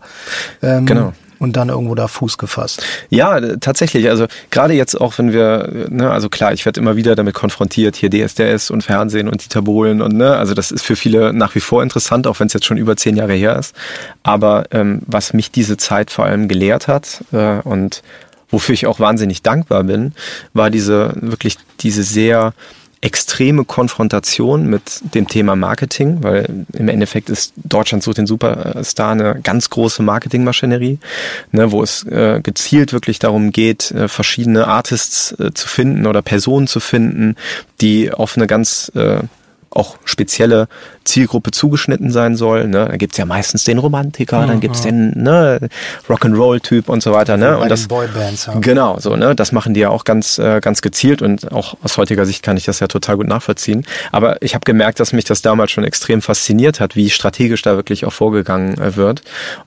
Ähm, 0.61 0.85
genau 0.85 1.13
und 1.41 1.57
dann 1.57 1.69
irgendwo 1.69 1.95
da 1.95 2.07
Fuß 2.07 2.37
gefasst. 2.37 2.83
Ja, 3.09 3.41
tatsächlich. 3.57 4.09
Also 4.09 4.27
gerade 4.51 4.75
jetzt 4.75 4.99
auch, 5.01 5.17
wenn 5.17 5.33
wir, 5.33 5.87
ne, 5.89 6.11
also 6.11 6.29
klar, 6.29 6.53
ich 6.53 6.65
werde 6.65 6.79
immer 6.79 6.95
wieder 6.95 7.15
damit 7.15 7.33
konfrontiert, 7.33 7.95
hier 7.95 8.11
DSDS 8.11 8.69
und 8.69 8.83
Fernsehen 8.83 9.27
und 9.27 9.43
Dieter 9.43 9.63
Bohlen 9.63 10.03
und 10.03 10.15
ne, 10.15 10.37
also 10.37 10.53
das 10.53 10.71
ist 10.71 10.85
für 10.85 10.95
viele 10.95 11.33
nach 11.33 11.55
wie 11.55 11.59
vor 11.59 11.81
interessant, 11.81 12.27
auch 12.27 12.39
wenn 12.39 12.45
es 12.45 12.53
jetzt 12.53 12.67
schon 12.67 12.77
über 12.77 12.95
zehn 12.95 13.17
Jahre 13.17 13.33
her 13.33 13.57
ist. 13.57 13.75
Aber 14.21 14.65
ähm, 14.69 15.01
was 15.07 15.33
mich 15.33 15.49
diese 15.49 15.77
Zeit 15.77 16.11
vor 16.11 16.25
allem 16.25 16.47
gelehrt 16.47 16.87
hat 16.87 17.23
äh, 17.31 17.59
und 17.63 18.03
wofür 18.51 18.73
ich 18.73 18.85
auch 18.85 18.99
wahnsinnig 18.99 19.41
dankbar 19.41 19.83
bin, 19.83 20.13
war 20.53 20.69
diese 20.69 21.13
wirklich 21.15 21.57
diese 21.79 22.03
sehr 22.03 22.53
extreme 23.01 23.65
Konfrontation 23.65 24.67
mit 24.67 25.01
dem 25.15 25.27
Thema 25.27 25.55
Marketing, 25.55 26.19
weil 26.21 26.65
im 26.73 26.87
Endeffekt 26.87 27.29
ist 27.29 27.53
Deutschland 27.55 28.03
sucht 28.03 28.19
den 28.19 28.27
Superstar 28.27 29.11
eine 29.11 29.39
ganz 29.41 29.71
große 29.71 30.03
Marketingmaschinerie, 30.03 30.99
ne, 31.51 31.71
wo 31.71 31.81
es 31.81 32.03
äh, 32.03 32.41
gezielt 32.43 32.93
wirklich 32.93 33.17
darum 33.17 33.51
geht, 33.51 33.91
äh, 33.91 34.07
verschiedene 34.07 34.67
Artists 34.67 35.31
äh, 35.39 35.51
zu 35.53 35.67
finden 35.67 36.05
oder 36.05 36.21
Personen 36.21 36.67
zu 36.67 36.79
finden, 36.79 37.35
die 37.81 38.13
auf 38.13 38.37
eine 38.37 38.45
ganz 38.45 38.91
äh, 38.93 39.21
auch 39.71 39.97
spezielle 40.03 40.67
Zielgruppe 41.05 41.51
zugeschnitten 41.51 42.11
sein 42.11 42.35
soll. 42.35 42.67
Ne? 42.67 42.87
Da 42.89 42.97
gibt's 42.97 43.17
ja 43.17 43.25
meistens 43.25 43.63
den 43.63 43.77
Romantiker, 43.77 44.41
mhm. 44.41 44.47
dann 44.47 44.59
gibt's 44.59 44.81
den 44.81 45.11
ne, 45.15 45.69
Rock'n'Roll-Typ 46.09 46.89
und 46.89 47.01
so 47.01 47.13
weiter. 47.13 47.37
Ne? 47.37 47.57
Und 47.57 47.69
das, 47.69 47.87
Boybands, 47.87 48.47
ja. 48.47 48.53
Genau, 48.59 48.99
so, 48.99 49.15
ne? 49.15 49.33
Das 49.33 49.51
machen 49.51 49.73
die 49.73 49.79
ja 49.79 49.89
auch 49.89 50.03
ganz, 50.03 50.37
äh, 50.37 50.59
ganz 50.59 50.81
gezielt 50.81 51.21
und 51.21 51.51
auch 51.51 51.75
aus 51.83 51.97
heutiger 51.97 52.25
Sicht 52.25 52.43
kann 52.43 52.57
ich 52.57 52.65
das 52.65 52.79
ja 52.79 52.87
total 52.87 53.17
gut 53.17 53.27
nachvollziehen. 53.27 53.85
Aber 54.11 54.41
ich 54.41 54.53
habe 54.53 54.65
gemerkt, 54.65 54.99
dass 54.99 55.13
mich 55.13 55.25
das 55.25 55.41
damals 55.41 55.71
schon 55.71 55.83
extrem 55.83 56.21
fasziniert 56.21 56.79
hat, 56.79 56.95
wie 56.95 57.09
strategisch 57.09 57.61
da 57.61 57.75
wirklich 57.75 58.05
auch 58.05 58.13
vorgegangen 58.13 58.77
äh, 58.77 58.95
wird. 58.95 59.21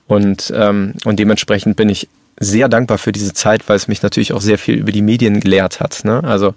Und, 0.07 0.53
ähm, 0.55 0.93
und 1.03 1.17
dementsprechend 1.17 1.75
bin 1.75 1.89
ich 1.89 2.07
sehr 2.37 2.67
dankbar 2.67 2.97
für 2.97 3.13
diese 3.13 3.33
Zeit, 3.33 3.67
weil 3.69 3.77
es 3.77 3.87
mich 3.87 4.01
natürlich 4.01 4.33
auch 4.33 4.41
sehr 4.41 4.57
viel 4.57 4.75
über 4.75 4.91
die 4.91 5.01
Medien 5.01 5.39
gelehrt 5.39 5.79
hat. 5.79 6.01
Ne? 6.03 6.21
Also 6.23 6.53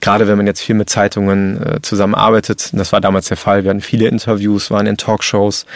gerade 0.00 0.26
wenn 0.26 0.36
man 0.36 0.46
jetzt 0.46 0.60
viel 0.60 0.74
mit 0.74 0.90
Zeitungen 0.90 1.62
äh, 1.62 1.82
zusammenarbeitet, 1.82 2.70
das 2.72 2.92
war 2.92 3.00
damals 3.00 3.28
der 3.28 3.36
Fall, 3.36 3.62
wir 3.62 3.70
hatten 3.70 3.80
viele 3.80 4.08
Interviews, 4.08 4.72
waren 4.72 4.86
in 4.86 4.96
Talkshows, 4.96 5.66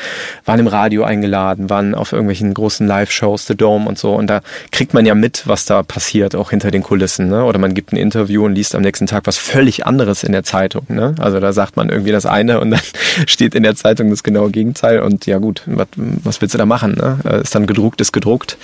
waren 0.44 0.58
im 0.58 0.66
Radio 0.66 1.04
eingeladen, 1.04 1.70
waren 1.70 1.94
auf 1.94 2.12
irgendwelchen 2.12 2.52
großen 2.52 2.86
Live-Shows, 2.86 3.46
The 3.46 3.56
Dome 3.56 3.88
und 3.88 3.96
so. 3.96 4.14
Und 4.14 4.26
da 4.26 4.40
kriegt 4.72 4.92
man 4.92 5.06
ja 5.06 5.14
mit, 5.14 5.46
was 5.46 5.66
da 5.66 5.84
passiert, 5.84 6.34
auch 6.34 6.50
hinter 6.50 6.72
den 6.72 6.82
Kulissen. 6.82 7.28
Ne? 7.28 7.44
Oder 7.44 7.60
man 7.60 7.74
gibt 7.74 7.92
ein 7.92 7.96
Interview 7.96 8.44
und 8.44 8.56
liest 8.56 8.74
am 8.74 8.82
nächsten 8.82 9.06
Tag 9.06 9.26
was 9.26 9.38
völlig 9.38 9.86
anderes 9.86 10.24
in 10.24 10.32
der 10.32 10.42
Zeitung. 10.42 10.86
Ne? 10.88 11.14
Also 11.20 11.38
da 11.38 11.52
sagt 11.52 11.76
man 11.76 11.90
irgendwie 11.90 12.12
das 12.12 12.26
eine 12.26 12.58
und 12.58 12.72
dann 12.72 12.80
steht 13.28 13.54
in 13.54 13.62
der 13.62 13.76
Zeitung 13.76 14.10
das 14.10 14.24
genaue 14.24 14.50
Gegenteil. 14.50 15.00
Und 15.00 15.26
ja 15.26 15.38
gut, 15.38 15.62
was, 15.66 15.86
was 15.96 16.40
willst 16.40 16.54
du 16.54 16.58
da 16.58 16.66
machen? 16.66 16.94
Ne? 16.94 17.18
Äh, 17.24 17.42
ist 17.42 17.54
dann 17.54 17.68
gedruckt, 17.68 18.00
ist 18.00 18.12
gedruckt. 18.12 18.56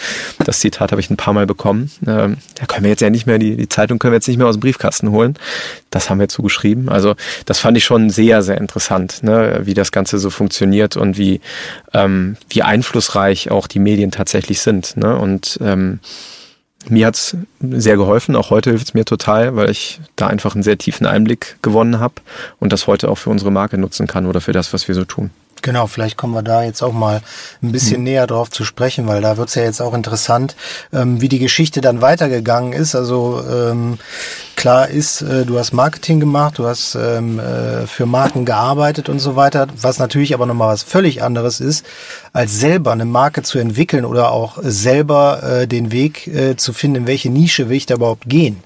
Das 0.44 0.58
Zitat 0.58 0.79
Zitat 0.80 0.92
habe 0.92 1.00
ich 1.02 1.10
ein 1.10 1.18
paar 1.18 1.34
Mal 1.34 1.46
bekommen. 1.46 1.90
Ähm, 2.06 2.38
da 2.54 2.64
können 2.64 2.84
wir 2.84 2.90
jetzt 2.90 3.02
ja 3.02 3.10
nicht 3.10 3.26
mehr, 3.26 3.38
die, 3.38 3.54
die 3.54 3.68
Zeitung 3.68 3.98
können 3.98 4.12
wir 4.12 4.16
jetzt 4.16 4.28
nicht 4.28 4.38
mehr 4.38 4.46
aus 4.46 4.56
dem 4.56 4.60
Briefkasten 4.60 5.10
holen. 5.10 5.34
Das 5.90 6.08
haben 6.08 6.18
wir 6.18 6.28
zugeschrieben. 6.28 6.88
Also 6.88 7.16
das 7.44 7.58
fand 7.58 7.76
ich 7.76 7.84
schon 7.84 8.08
sehr, 8.08 8.40
sehr 8.40 8.56
interessant, 8.56 9.22
ne, 9.22 9.60
wie 9.64 9.74
das 9.74 9.92
Ganze 9.92 10.18
so 10.18 10.30
funktioniert 10.30 10.96
und 10.96 11.18
wie, 11.18 11.42
ähm, 11.92 12.38
wie 12.48 12.62
einflussreich 12.62 13.50
auch 13.50 13.66
die 13.66 13.78
Medien 13.78 14.10
tatsächlich 14.10 14.62
sind. 14.62 14.96
Ne? 14.96 15.18
Und 15.18 15.58
ähm, 15.60 16.00
mir 16.88 17.06
hat's 17.06 17.36
sehr 17.60 17.98
geholfen, 17.98 18.34
auch 18.34 18.48
heute 18.48 18.70
hilft 18.70 18.88
es 18.88 18.94
mir 18.94 19.04
total, 19.04 19.56
weil 19.56 19.68
ich 19.68 20.00
da 20.16 20.28
einfach 20.28 20.54
einen 20.54 20.62
sehr 20.62 20.78
tiefen 20.78 21.06
Einblick 21.06 21.58
gewonnen 21.60 22.00
habe 22.00 22.14
und 22.58 22.72
das 22.72 22.86
heute 22.86 23.10
auch 23.10 23.18
für 23.18 23.28
unsere 23.28 23.50
Marke 23.50 23.76
nutzen 23.76 24.06
kann 24.06 24.24
oder 24.24 24.40
für 24.40 24.52
das, 24.52 24.72
was 24.72 24.88
wir 24.88 24.94
so 24.94 25.04
tun. 25.04 25.30
Genau, 25.62 25.86
vielleicht 25.86 26.16
kommen 26.16 26.34
wir 26.34 26.42
da 26.42 26.62
jetzt 26.62 26.82
auch 26.82 26.92
mal 26.92 27.20
ein 27.62 27.72
bisschen 27.72 27.98
mhm. 27.98 28.04
näher 28.04 28.26
drauf 28.26 28.50
zu 28.50 28.64
sprechen, 28.64 29.06
weil 29.06 29.20
da 29.20 29.36
wird's 29.36 29.54
ja 29.54 29.62
jetzt 29.62 29.80
auch 29.80 29.94
interessant, 29.94 30.56
ähm, 30.92 31.20
wie 31.20 31.28
die 31.28 31.38
Geschichte 31.38 31.80
dann 31.80 32.00
weitergegangen 32.00 32.72
ist. 32.72 32.94
Also 32.94 33.42
ähm, 33.48 33.98
klar 34.56 34.88
ist, 34.88 35.22
äh, 35.22 35.44
du 35.44 35.58
hast 35.58 35.72
Marketing 35.72 36.20
gemacht, 36.20 36.58
du 36.58 36.66
hast 36.66 36.94
ähm, 36.94 37.38
äh, 37.38 37.86
für 37.86 38.06
Marken 38.06 38.44
gearbeitet 38.44 39.08
und 39.08 39.18
so 39.18 39.36
weiter, 39.36 39.66
was 39.80 39.98
natürlich 39.98 40.34
aber 40.34 40.46
nochmal 40.46 40.68
was 40.68 40.82
völlig 40.82 41.22
anderes 41.22 41.60
ist, 41.60 41.86
als 42.32 42.58
selber 42.58 42.92
eine 42.92 43.06
Marke 43.06 43.42
zu 43.42 43.58
entwickeln 43.58 44.04
oder 44.04 44.32
auch 44.32 44.58
selber 44.60 45.42
äh, 45.42 45.66
den 45.66 45.92
Weg 45.92 46.26
äh, 46.26 46.56
zu 46.56 46.72
finden, 46.72 46.96
in 46.96 47.06
welche 47.06 47.30
Nische 47.30 47.68
will 47.68 47.76
ich 47.76 47.86
da 47.86 47.94
überhaupt 47.94 48.28
gehen. 48.28 48.62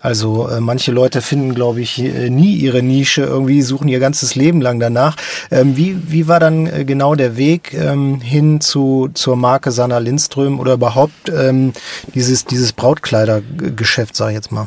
Also 0.00 0.48
äh, 0.48 0.60
manche 0.60 0.92
Leute 0.92 1.20
finden, 1.20 1.54
glaube 1.54 1.80
ich, 1.80 1.98
äh, 1.98 2.30
nie 2.30 2.54
ihre 2.54 2.82
Nische, 2.82 3.22
irgendwie 3.22 3.62
suchen 3.62 3.88
ihr 3.88 4.00
ganzes 4.00 4.34
Leben 4.34 4.60
lang 4.60 4.80
danach. 4.80 5.16
Ähm, 5.50 5.76
wie, 5.76 5.96
wie 6.18 6.26
war 6.26 6.40
dann 6.40 6.66
äh, 6.66 6.84
genau 6.84 7.14
der 7.14 7.36
Weg 7.36 7.72
ähm, 7.74 8.20
hin 8.20 8.60
zu, 8.60 9.08
zur 9.14 9.36
Marke 9.36 9.70
Sanna 9.70 9.98
Lindström 9.98 10.58
oder 10.58 10.72
überhaupt 10.72 11.28
ähm, 11.28 11.72
dieses, 12.12 12.44
dieses 12.44 12.72
Brautkleidergeschäft, 12.72 14.16
sag 14.16 14.30
ich 14.30 14.34
jetzt 14.34 14.50
mal? 14.50 14.66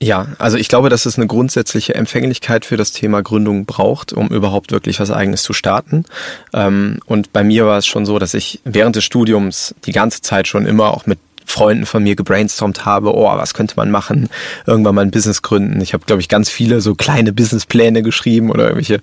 Ja, 0.00 0.28
also 0.38 0.56
ich 0.56 0.68
glaube, 0.68 0.88
dass 0.88 1.04
es 1.04 1.16
eine 1.16 1.26
grundsätzliche 1.26 1.96
Empfänglichkeit 1.96 2.64
für 2.64 2.76
das 2.76 2.92
Thema 2.92 3.24
Gründung 3.24 3.66
braucht, 3.66 4.12
um 4.12 4.28
überhaupt 4.28 4.70
wirklich 4.70 5.00
was 5.00 5.10
Eigenes 5.10 5.42
zu 5.42 5.52
starten. 5.52 6.04
Ähm, 6.54 7.00
und 7.06 7.32
bei 7.32 7.42
mir 7.42 7.66
war 7.66 7.78
es 7.78 7.86
schon 7.86 8.06
so, 8.06 8.20
dass 8.20 8.32
ich 8.32 8.60
während 8.64 8.94
des 8.94 9.02
Studiums 9.02 9.74
die 9.84 9.92
ganze 9.92 10.20
Zeit 10.20 10.46
schon 10.46 10.64
immer 10.64 10.94
auch 10.94 11.06
mit 11.06 11.18
Freunden 11.50 11.86
von 11.86 12.02
mir 12.02 12.16
gebrainstormt 12.16 12.84
habe, 12.84 13.14
oh, 13.14 13.26
was 13.36 13.54
könnte 13.54 13.74
man 13.76 13.90
machen, 13.90 14.28
irgendwann 14.66 14.94
mal 14.94 15.02
ein 15.02 15.10
Business 15.10 15.42
gründen. 15.42 15.80
Ich 15.80 15.92
habe, 15.92 16.04
glaube 16.06 16.20
ich, 16.20 16.28
ganz 16.28 16.48
viele 16.48 16.80
so 16.80 16.94
kleine 16.94 17.32
Businesspläne 17.32 18.02
geschrieben 18.02 18.50
oder 18.50 18.64
irgendwelche 18.64 19.00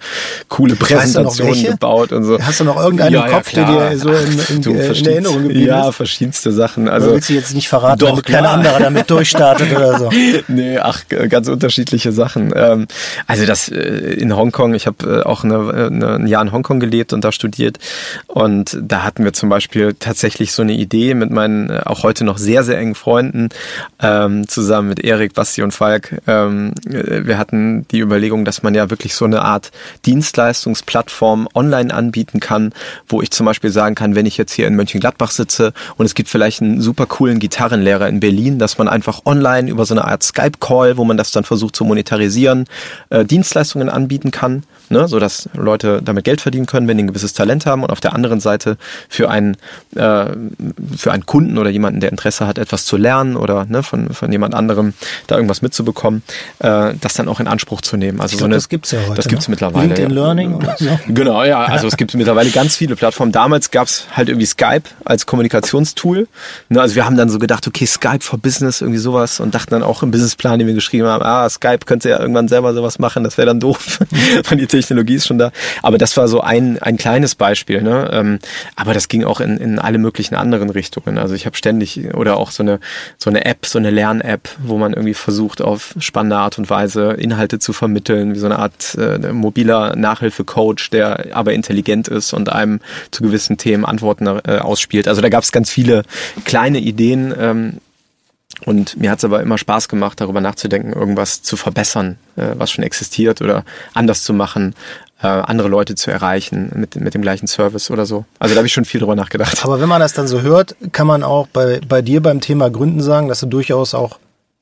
coole 0.48 0.76
Präsentationen 0.76 1.64
gebaut 1.64 2.12
und 2.12 2.24
so. 2.24 2.42
Hast 2.42 2.60
du 2.60 2.64
noch 2.64 2.78
irgendeinen 2.78 3.14
ja, 3.14 3.26
im 3.26 3.32
Kopf, 3.32 3.54
ja, 3.54 3.66
der 3.66 3.90
dir 3.90 3.98
so 3.98 4.12
in, 4.12 4.40
in, 4.50 4.62
du, 4.62 4.72
in 4.72 5.06
Erinnerung 5.06 5.44
geblieben 5.44 5.62
ist? 5.62 5.68
Ja, 5.68 5.92
verschiedenste 5.92 6.52
Sachen. 6.52 6.88
Also, 6.88 7.08
oder 7.08 7.16
willst 7.16 7.30
du 7.30 7.34
jetzt 7.34 7.54
nicht 7.54 7.68
verraten, 7.68 8.00
doch, 8.00 8.10
damit 8.10 8.26
kein 8.26 8.46
anderer 8.46 8.80
damit 8.80 9.10
durchstartet 9.10 9.76
oder 9.76 10.00
so? 10.00 10.10
Nee, 10.48 10.78
ach, 10.78 11.04
ganz 11.30 11.48
unterschiedliche 11.48 12.12
Sachen. 12.12 12.54
Ähm, 12.56 12.88
also 13.28 13.46
das 13.46 13.70
äh, 13.70 13.78
in 13.78 14.36
Hongkong, 14.36 14.74
ich 14.74 14.88
habe 14.88 15.22
äh, 15.22 15.24
auch 15.24 15.44
eine, 15.44 15.90
eine, 15.92 16.16
ein 16.16 16.28
Jahr 16.28 16.42
in 16.42 16.52
Hongkong 16.52 16.80
gelebt 16.80 17.14
und 17.14 17.24
da 17.24 17.32
studiert 17.32 17.78
und 18.28 18.78
da 18.82 19.04
hatten 19.04 19.24
wir 19.24 19.34
zum 19.34 19.50
Beispiel 19.50 19.96
tatsächlich 20.00 20.54
so 20.54 20.62
eine 20.62 20.74
Idee 20.74 21.14
mit 21.14 21.32
meinen 21.32 21.70
äh, 21.70 21.82
auch 21.86 22.04
heute 22.04 22.24
noch 22.24 22.37
noch 22.38 22.44
sehr, 22.44 22.64
sehr 22.64 22.78
engen 22.78 22.96
Freunden, 22.96 23.50
ähm, 24.02 24.48
zusammen 24.48 24.90
mit 24.90 25.00
Erik, 25.04 25.34
Basti 25.34 25.64
und 25.64 25.72
Falk. 25.72 26.22
Ähm, 26.28 26.74
wir 26.86 27.38
hatten 27.38 27.88
die 27.90 28.00
Überlegung, 28.00 28.46
dass 28.46 28.64
man 28.64 28.76
ja 28.76 28.90
wirklich 28.90 29.16
so 29.16 29.26
eine 29.26 29.42
Art 29.42 29.72
Dienstleistungsplattform 30.06 31.48
online 31.54 31.94
anbieten 31.94 32.40
kann, 32.40 32.74
wo 33.08 33.22
ich 33.22 33.32
zum 33.32 33.46
Beispiel 33.46 33.72
sagen 33.72 33.96
kann, 33.96 34.16
wenn 34.16 34.26
ich 34.26 34.38
jetzt 34.38 34.54
hier 34.54 34.68
in 34.68 34.76
Mönchengladbach 34.76 35.32
sitze 35.32 35.74
und 35.98 36.06
es 36.06 36.16
gibt 36.16 36.30
vielleicht 36.30 36.62
einen 36.62 36.82
super 36.82 37.06
coolen 37.06 37.40
Gitarrenlehrer 37.40 38.08
in 38.08 38.20
Berlin, 38.20 38.60
dass 38.60 38.78
man 38.78 38.88
einfach 38.88 39.22
online 39.26 39.70
über 39.70 39.86
so 39.86 39.94
eine 39.94 40.06
Art 40.06 40.24
Skype-Call, 40.24 40.98
wo 40.98 41.04
man 41.04 41.18
das 41.18 41.32
dann 41.32 41.44
versucht 41.44 41.76
zu 41.76 41.86
monetarisieren, 41.86 42.66
äh, 43.10 43.26
Dienstleistungen 43.26 43.90
anbieten 43.90 44.32
kann 44.32 44.64
ne, 44.90 45.08
so 45.08 45.20
dass 45.20 45.50
Leute 45.54 46.02
damit 46.04 46.24
Geld 46.24 46.42
verdienen 46.42 46.66
können, 46.66 46.88
wenn 46.88 46.98
die 46.98 47.04
ein 47.04 47.08
gewisses 47.08 47.34
Talent 47.34 47.66
haben 47.66 47.84
und 47.84 47.92
auf 47.92 48.00
der 48.00 48.14
anderen 48.14 48.40
Seite 48.40 48.78
für 49.10 49.30
einen 49.30 49.58
äh, 49.96 50.26
für 50.96 51.12
einen 51.12 51.26
Kunden 51.26 51.58
oder 51.58 51.70
jemanden, 51.70 52.00
der 52.00 52.12
Interesse 52.12 52.27
hat, 52.42 52.58
etwas 52.58 52.86
zu 52.86 52.98
lernen 52.98 53.36
oder 53.36 53.66
ne, 53.66 53.84
von, 53.84 54.10
von 54.14 54.32
jemand 54.32 54.54
anderem 54.54 54.94
da 55.28 55.36
irgendwas 55.36 55.62
mitzubekommen, 55.62 56.24
äh, 56.60 56.94
das 57.00 57.14
dann 57.16 57.28
auch 57.28 57.40
in 57.40 57.48
Anspruch 57.48 57.82
zu 57.82 57.98
nehmen. 57.98 58.22
Also 58.22 58.38
glaub, 58.38 58.40
so 58.40 58.46
eine, 58.46 58.56
das 58.56 58.70
gibt's 58.70 58.92
ja 58.92 59.00
heute. 59.02 59.16
Das 59.16 59.28
gibt's 59.28 59.48
ne? 59.48 59.52
mittlerweile. 59.54 59.88
LinkedIn 59.88 60.10
ja. 60.10 60.16
Learning 60.24 60.54
oder 60.56 60.76
so. 60.78 61.00
Genau, 61.08 61.44
ja. 61.44 61.64
Also 61.66 61.88
es 61.88 61.98
gibt 61.98 62.14
mittlerweile 62.14 62.50
ganz 62.50 62.76
viele 62.76 62.96
Plattformen. 62.96 63.32
Damals 63.32 63.72
gab's 63.72 64.08
halt 64.14 64.30
irgendwie 64.30 64.46
Skype 64.46 64.84
als 65.06 65.26
Kommunikationstool. 65.26 66.28
Ne, 66.70 66.82
also 66.82 66.96
wir 66.96 67.06
haben 67.06 67.18
dann 67.18 67.30
so 67.30 67.40
gedacht, 67.40 67.68
okay, 67.68 67.86
Skype 67.86 68.22
for 68.22 68.40
Business, 68.40 68.82
irgendwie 68.82 69.00
sowas 69.00 69.40
und 69.40 69.56
dachten 69.56 69.72
dann 69.72 69.84
auch 69.84 70.04
im 70.04 70.12
Businessplan, 70.12 70.60
den 70.60 70.68
wir 70.68 70.74
geschrieben 70.74 71.08
haben, 71.08 71.24
ah, 71.24 71.50
Skype 71.50 71.80
könnte 71.86 72.10
ja 72.10 72.20
irgendwann 72.20 72.48
selber 72.48 72.74
sowas 72.74 73.00
machen, 73.00 73.24
das 73.24 73.38
wäre 73.38 73.48
dann 73.48 73.60
doof, 73.60 74.00
wenn 74.50 74.58
die 74.58 74.68
Technologie 74.68 75.16
ist 75.16 75.28
schon 75.28 75.38
da. 75.38 75.52
Aber 75.82 75.98
das 75.98 76.16
war 76.18 76.28
so 76.28 76.42
ein, 76.42 76.80
ein 76.80 76.98
kleines 76.98 77.36
Beispiel. 77.36 77.82
Ne? 77.82 78.10
Ähm, 78.12 78.40
aber 78.76 78.94
das 78.94 79.08
ging 79.08 79.24
auch 79.24 79.40
in, 79.40 79.58
in 79.58 79.80
alle 79.80 79.98
möglichen 79.98 80.36
anderen 80.36 80.70
Richtungen. 80.70 81.18
Also 81.18 81.36
ich 81.36 81.46
habe 81.46 81.56
ständig 81.56 81.98
oder 82.18 82.38
auch 82.38 82.52
so 82.52 82.64
eine, 82.64 82.80
so 83.18 83.30
eine 83.30 83.46
App, 83.46 83.66
so 83.66 83.80
eine 83.80 83.90
Lern-App, 83.90 84.50
wo 84.60 84.78
man 84.78 84.94
irgendwie 84.94 85.14
versucht, 85.14 85.62
auf 85.62 85.96
spannende 86.00 86.38
Art 86.38 86.58
und 86.58 86.70
Weise 86.70 87.14
Inhalte 87.14 87.60
zu 87.60 87.74
vermitteln, 87.74 88.36
wie 88.36 88.40
so 88.40 88.46
eine 88.48 88.60
Art 88.60 88.96
äh, 88.96 89.32
mobiler 89.32 89.96
Nachhilfecoach, 89.96 90.90
der 90.92 91.36
aber 91.36 91.54
intelligent 91.54 92.08
ist 92.08 92.34
und 92.34 92.52
einem 92.52 92.80
zu 93.12 93.24
gewissen 93.24 93.58
Themen 93.58 93.86
Antworten 93.86 94.28
äh, 94.28 94.60
ausspielt. 94.60 95.08
Also 95.08 95.22
da 95.22 95.30
gab 95.30 95.44
es 95.44 95.52
ganz 95.52 95.70
viele 95.70 96.04
kleine 96.46 96.80
Ideen, 96.80 97.34
ähm, 97.40 97.78
und 98.66 98.98
mir 98.98 99.12
hat 99.12 99.20
es 99.20 99.26
aber 99.26 99.42
immer 99.42 99.58
Spaß 99.58 99.88
gemacht, 99.88 100.20
darüber 100.20 100.42
nachzudenken, 100.42 100.94
irgendwas 100.94 101.44
zu 101.44 101.58
verbessern, 101.58 102.18
äh, 102.38 102.48
was 102.56 102.72
schon 102.72 102.84
existiert 102.84 103.42
oder 103.42 103.64
anders 103.94 104.24
zu 104.24 104.34
machen, 104.34 104.74
äh, 105.22 105.28
andere 105.28 105.68
Leute 105.68 105.96
zu 105.96 106.12
erreichen 106.12 106.72
mit, 106.76 106.96
mit 106.96 107.14
dem 107.14 107.22
gleichen 107.22 107.48
Service 107.48 107.90
oder 107.90 108.06
so. 108.06 108.26
Also 108.40 108.54
da 108.54 108.60
habe 108.60 108.68
ich 108.68 108.74
schon 108.74 108.86
viel 108.86 109.00
drüber 109.00 109.16
nachgedacht. 109.16 109.64
Aber 109.64 109.80
wenn 109.80 109.90
man 109.90 110.00
das 110.02 110.14
dann 110.14 110.28
so 110.28 110.42
hört, 110.42 110.76
kann 110.92 111.08
man 111.08 111.24
auch 111.24 111.48
bei, 111.48 111.82
bei 111.88 112.02
dir 112.02 112.22
beim 112.22 112.42
Thema 112.42 112.70
Gründen 112.70 113.02
sagen, 113.02 113.28
dass 113.28 113.40
du 113.40 113.48
durchaus 113.48 113.94
auch 113.94 114.20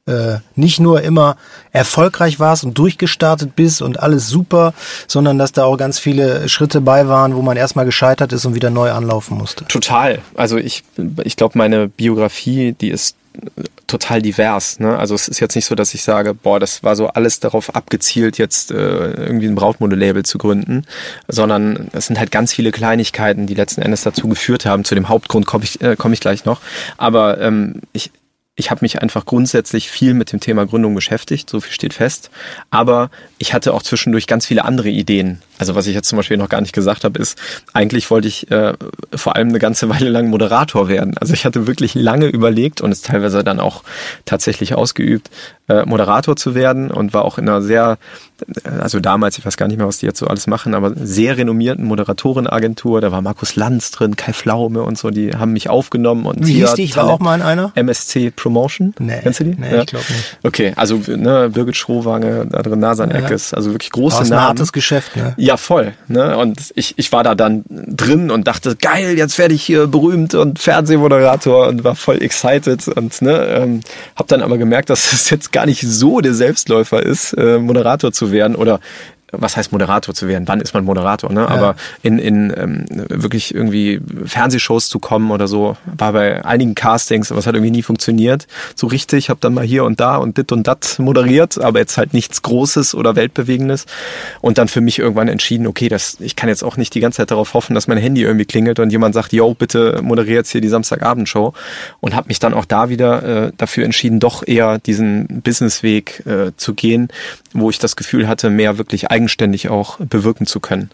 äh, 0.08 0.38
nicht 0.56 0.80
nur 0.80 1.02
immer 1.02 1.36
erfolgreich 1.72 2.40
warst 2.40 2.64
und 2.64 2.78
durchgestartet 2.78 3.56
bist 3.56 3.82
und 3.82 4.00
alles 4.00 4.30
super, 4.30 4.74
sondern 5.08 5.40
dass 5.40 5.52
da 5.52 5.66
auch 5.66 5.78
ganz 5.78 5.98
viele 6.00 6.48
Schritte 6.48 6.80
bei 6.80 7.08
waren, 7.08 7.36
wo 7.36 7.42
man 7.42 7.58
erstmal 7.58 7.86
gescheitert 7.86 8.32
ist 8.32 8.46
und 8.46 8.54
wieder 8.54 8.70
neu 8.70 8.92
anlaufen 8.92 9.38
musste. 9.38 9.66
Total. 9.66 10.20
Also 10.36 10.58
ich, 10.58 10.84
ich 11.24 11.36
glaube, 11.36 11.58
meine 11.58 11.88
Biografie, 11.88 12.74
die 12.80 12.90
ist 12.90 13.16
total 13.88 14.22
divers. 14.22 14.80
Ne? 14.80 14.98
Also 14.98 15.16
es 15.16 15.28
ist 15.28 15.40
jetzt 15.40 15.56
nicht 15.56 15.66
so, 15.66 15.76
dass 15.76 15.94
ich 15.94 16.04
sage, 16.04 16.34
boah, 16.34 16.60
das 16.60 16.84
war 16.84 16.96
so 16.96 17.08
alles 17.08 17.40
darauf 17.40 17.76
abgezielt, 17.76 18.38
jetzt 18.38 18.72
äh, 18.72 18.76
irgendwie 18.76 19.48
ein 19.48 19.56
Brautmodelabel 19.56 20.24
zu 20.24 20.38
gründen, 20.38 20.86
sondern 21.28 21.90
es 21.94 22.08
sind 22.08 22.20
halt 22.20 22.32
ganz 22.32 22.54
viele 22.54 22.72
Kleinigkeiten, 22.72 23.48
die 23.48 23.54
letzten 23.54 23.82
Endes 23.82 24.04
dazu 24.04 24.28
geführt 24.28 24.66
haben. 24.66 24.84
Zu 24.86 24.96
dem 24.96 25.10
Hauptgrund 25.10 25.46
komme 25.46 25.64
ich, 25.64 25.82
äh, 25.82 25.96
komm 25.98 26.14
ich 26.14 26.20
gleich 26.20 26.46
noch. 26.46 26.62
Aber 26.98 27.40
ähm, 27.40 27.82
ich, 27.94 28.12
ich 28.58 28.72
habe 28.72 28.80
mich 28.84 29.02
einfach 29.02 29.26
grundsätzlich 29.26 29.90
viel 29.90 30.14
mit 30.14 30.32
dem 30.32 30.40
Thema 30.40 30.66
Gründung 30.66 30.96
beschäftigt, 30.96 31.50
so 31.50 31.60
viel 31.60 31.74
steht 31.74 31.94
fest. 31.94 32.30
Aber 32.70 33.10
ich 33.38 33.54
hatte 33.54 33.74
auch 33.74 33.84
zwischendurch 33.84 34.28
ganz 34.28 34.46
viele 34.46 34.64
andere 34.64 34.88
Ideen. 34.88 35.42
Also 35.58 35.76
was 35.76 35.88
ich 35.88 35.94
jetzt 35.94 36.08
zum 36.08 36.16
Beispiel 36.18 36.38
noch 36.38 36.48
gar 36.48 36.62
nicht 36.62 36.72
gesagt 36.72 37.04
habe, 37.04 37.20
ist, 37.20 37.38
eigentlich 37.74 38.10
wollte 38.10 38.30
ich 38.30 38.50
äh, 38.52 38.74
vor 39.14 39.36
allem 39.36 39.50
eine 39.50 39.60
ganze 39.60 39.90
Weile 39.96 40.10
lang 40.10 40.30
Moderator 40.30 40.88
werden. 40.88 41.18
Also 41.18 41.34
ich 41.34 41.46
hatte 41.46 41.68
wirklich 41.68 41.96
lange 41.96 42.28
überlegt 42.28 42.80
und 42.80 42.92
es 42.92 43.02
teilweise 43.02 43.44
dann 43.44 43.60
auch 43.60 43.84
tatsächlich 44.24 44.74
ausgeübt, 44.74 45.30
äh, 45.68 45.86
Moderator 45.86 46.38
zu 46.38 46.56
werden 46.56 46.92
und 46.92 47.14
war 47.14 47.26
auch 47.26 47.38
in 47.38 47.50
einer 47.50 47.62
sehr, 47.62 47.98
also 48.80 49.00
damals, 49.00 49.38
ich 49.38 49.46
weiß 49.46 49.58
gar 49.58 49.68
nicht 49.68 49.78
mehr, 49.78 49.88
was 49.88 50.00
die 50.00 50.06
jetzt 50.06 50.20
so 50.20 50.28
alles 50.28 50.48
machen, 50.48 50.74
aber 50.74 50.94
sehr 50.96 51.38
renommierten 51.38 51.86
Moderatorenagentur. 51.86 53.02
Da 53.02 53.12
war 53.12 53.22
Markus 53.22 53.56
Lanz 53.56 53.92
drin, 53.92 54.16
Kai 54.16 54.34
Flaume 54.34 54.82
und 54.84 54.98
so, 54.98 55.10
die 55.10 55.36
haben 55.36 55.54
mich 55.54 55.70
aufgenommen. 55.70 56.26
Und 56.26 56.46
Wie 56.46 56.56
hieß 56.56 56.74
die? 56.74 56.84
Ich 56.84 56.98
war 56.98 57.10
auch 57.10 57.20
mal 57.20 57.36
in 57.36 57.42
einer. 57.42 57.72
MSC 57.76 58.32
Promotion. 58.32 58.94
Nee. 59.00 59.20
Kennst 59.24 59.40
du 59.40 59.46
die? 59.46 59.56
Nee, 59.60 59.80
ich 59.80 59.86
glaube 59.88 60.06
nicht. 60.10 60.38
Okay, 60.44 60.74
also 60.76 61.00
ne, 61.08 61.50
Birgit 61.50 61.78
Schrowange, 61.78 62.46
da 62.50 62.62
drin 62.62 62.80
Nasan 62.80 63.12
Eckes, 63.12 63.54
also 63.54 63.72
wirklich 63.72 63.92
große 63.92 64.24
ist 64.24 64.32
ein 64.32 64.36
Namen. 64.36 64.48
hartes 64.50 64.74
Geschäft, 64.74 65.16
ne? 65.16 65.34
Ja, 65.38 65.58
voll. 65.58 65.94
Ne? 66.08 66.38
Und 66.38 66.74
ich, 66.76 66.96
ich 66.98 67.12
war 67.12 67.24
da 67.24 67.36
dann 67.36 67.64
drin 67.70 68.32
und 68.32 68.48
dachte, 68.48 68.76
geil, 68.76 69.18
jetzt 69.18 69.38
werde 69.38 69.54
ich 69.54 69.64
hier 69.64 69.88
berühmt 69.88 70.36
und 70.36 70.60
Fernsehmoderator 70.60 71.68
und 71.68 71.84
war 71.84 71.96
voll 71.96 72.22
excited 72.22 72.88
und 72.88 73.22
ne, 73.22 73.46
ähm, 73.48 73.82
habe 74.16 74.28
dann 74.28 74.42
aber 74.42 74.58
gemerkt, 74.58 74.90
dass 74.90 75.14
es 75.14 75.30
jetzt 75.30 75.52
gar 75.52 75.66
nicht 75.66 75.82
so 75.82 76.22
der 76.22 76.34
Selbstläufer 76.34 77.02
ist, 77.02 77.34
äh, 77.34 77.58
Moderator 77.60 78.12
zu 78.12 78.25
werden 78.32 78.56
oder 78.56 78.80
was 79.32 79.58
heißt 79.58 79.72
Moderator 79.72 80.14
zu 80.14 80.28
werden? 80.28 80.48
Wann 80.48 80.62
ist 80.62 80.74
man 80.74 80.84
Moderator? 80.84 81.32
Ne? 81.32 81.48
Aber 81.48 81.76
in, 82.04 82.20
in 82.20 82.54
ähm, 82.56 82.86
wirklich 83.10 83.54
irgendwie 83.54 84.00
Fernsehshows 84.26 84.90
zu 84.90 85.00
kommen 85.00 85.32
oder 85.32 85.48
so, 85.48 85.78
war 85.86 86.14
bei 86.14 86.44
einigen 86.46 86.76
Castings, 86.76 87.32
aber 87.32 87.40
es 87.40 87.48
hat 87.48 87.56
irgendwie 87.56 87.72
nie 87.72 87.82
funktioniert. 87.82 88.48
So 88.76 88.88
richtig, 88.88 89.30
habe 89.30 89.40
dann 89.42 89.54
mal 89.54 89.66
hier 89.66 89.84
und 89.84 90.00
da 90.00 90.18
und 90.18 90.38
dit 90.38 90.52
und 90.52 90.68
dat 90.68 90.98
moderiert, 91.00 91.60
aber 91.60 91.80
jetzt 91.80 91.98
halt 91.98 92.14
nichts 92.14 92.42
Großes 92.42 92.96
oder 92.96 93.16
Weltbewegendes. 93.16 93.86
Und 94.42 94.58
dann 94.58 94.68
für 94.68 94.82
mich 94.82 95.00
irgendwann 95.00 95.28
entschieden, 95.28 95.68
okay, 95.68 95.90
das, 95.90 96.18
ich 96.20 96.36
kann 96.36 96.50
jetzt 96.50 96.64
auch 96.64 96.78
nicht 96.78 96.94
die 96.94 97.00
ganze 97.00 97.18
Zeit 97.18 97.32
darauf 97.32 97.54
hoffen, 97.54 97.74
dass 97.74 97.88
mein 97.88 97.98
Handy 97.98 98.24
irgendwie 98.24 98.46
klingelt 98.46 98.80
und 98.80 98.92
jemand 98.92 99.16
sagt, 99.16 99.34
yo, 99.34 99.54
bitte 99.54 100.02
moderiere 100.02 100.36
jetzt 100.36 100.52
hier 100.52 100.62
die 100.62 100.70
Samstagabendshow. 100.70 101.54
Und 102.00 102.16
habe 102.16 102.28
mich 102.28 102.40
dann 102.40 102.54
auch 102.54 102.66
da 102.66 102.90
wieder 102.90 103.48
äh, 103.48 103.52
dafür 103.58 103.86
entschieden, 103.86 104.20
doch 104.20 104.46
eher 104.46 104.80
diesen 104.80 105.42
Businessweg 105.42 106.26
äh, 106.26 106.52
zu 106.58 106.74
gehen, 106.74 107.10
wo 107.56 107.70
ich 107.70 107.80
das 107.80 107.96
Gefühl 107.96 108.28
hatte, 108.28 108.50
mehr 108.50 108.78
wirklich 108.78 109.10
eigenständig 109.10 109.70
auch 109.70 109.98
bewirken 109.98 110.46
zu 110.46 110.60
können. 110.60 110.90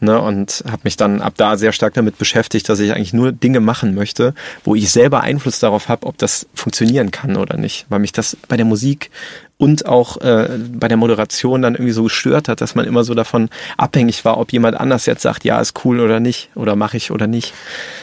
Ne? 0.00 0.20
Und 0.20 0.64
habe 0.66 0.80
mich 0.84 0.96
dann 0.96 1.20
ab 1.20 1.34
da 1.36 1.56
sehr 1.56 1.72
stark 1.72 1.94
damit 1.94 2.18
beschäftigt, 2.18 2.68
dass 2.68 2.80
ich 2.80 2.92
eigentlich 2.92 3.12
nur 3.12 3.32
Dinge 3.32 3.60
machen 3.60 3.94
möchte, 3.94 4.34
wo 4.64 4.74
ich 4.74 4.90
selber 4.90 5.20
Einfluss 5.20 5.60
darauf 5.60 5.88
habe, 5.88 6.06
ob 6.06 6.16
das 6.18 6.46
funktionieren 6.54 7.10
kann 7.10 7.36
oder 7.36 7.56
nicht. 7.56 7.86
Weil 7.90 8.00
mich 8.00 8.12
das 8.12 8.36
bei 8.48 8.56
der 8.56 8.66
Musik 8.66 9.10
und 9.58 9.86
auch 9.86 10.18
äh, 10.18 10.48
bei 10.74 10.86
der 10.88 10.98
Moderation 10.98 11.62
dann 11.62 11.74
irgendwie 11.74 11.92
so 11.92 12.04
gestört 12.04 12.48
hat, 12.48 12.60
dass 12.60 12.74
man 12.74 12.84
immer 12.84 13.04
so 13.04 13.14
davon 13.14 13.48
abhängig 13.78 14.24
war, 14.26 14.38
ob 14.38 14.52
jemand 14.52 14.78
anders 14.78 15.06
jetzt 15.06 15.22
sagt, 15.22 15.44
ja, 15.44 15.58
ist 15.60 15.80
cool 15.84 16.00
oder 16.00 16.20
nicht, 16.20 16.50
oder 16.54 16.76
mache 16.76 16.96
ich 16.98 17.10
oder 17.10 17.26
nicht. 17.26 17.54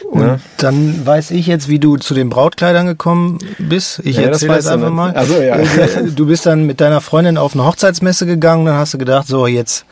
Und 0.10 0.22
Ne? 0.24 0.40
dann 0.58 1.06
weiß 1.06 1.32
ich 1.32 1.46
jetzt, 1.48 1.68
wie 1.70 1.78
du 1.80 1.98
zu 1.98 2.14
den 2.16 2.30
Brautkleidern 2.30 2.88
gekommen 2.88 3.38
bist. 3.60 4.00
Ich 4.04 4.16
Ja, 4.18 4.24
das 4.30 4.42
erzähle 4.42 4.56
das, 4.56 4.66
du 4.66 4.72
einfach 4.72 4.90
mal. 4.92 5.14
Ach 5.16 5.26
so, 5.26 5.40
ja. 5.42 5.58
Du 6.16 6.26
bist 6.26 6.46
dann 6.46 6.66
mit 6.66 6.82
deiner 6.82 7.02
Freundin 7.02 7.38
auf 7.38 7.54
eine 7.54 7.66
Hochzeitsmesse 7.66 8.26
gegangen, 8.26 8.66
dann 8.66 8.76
hast 8.78 8.94
du 8.96 8.98
gedacht, 8.98 9.28
so 9.28 9.46
jetzt, 9.46 9.86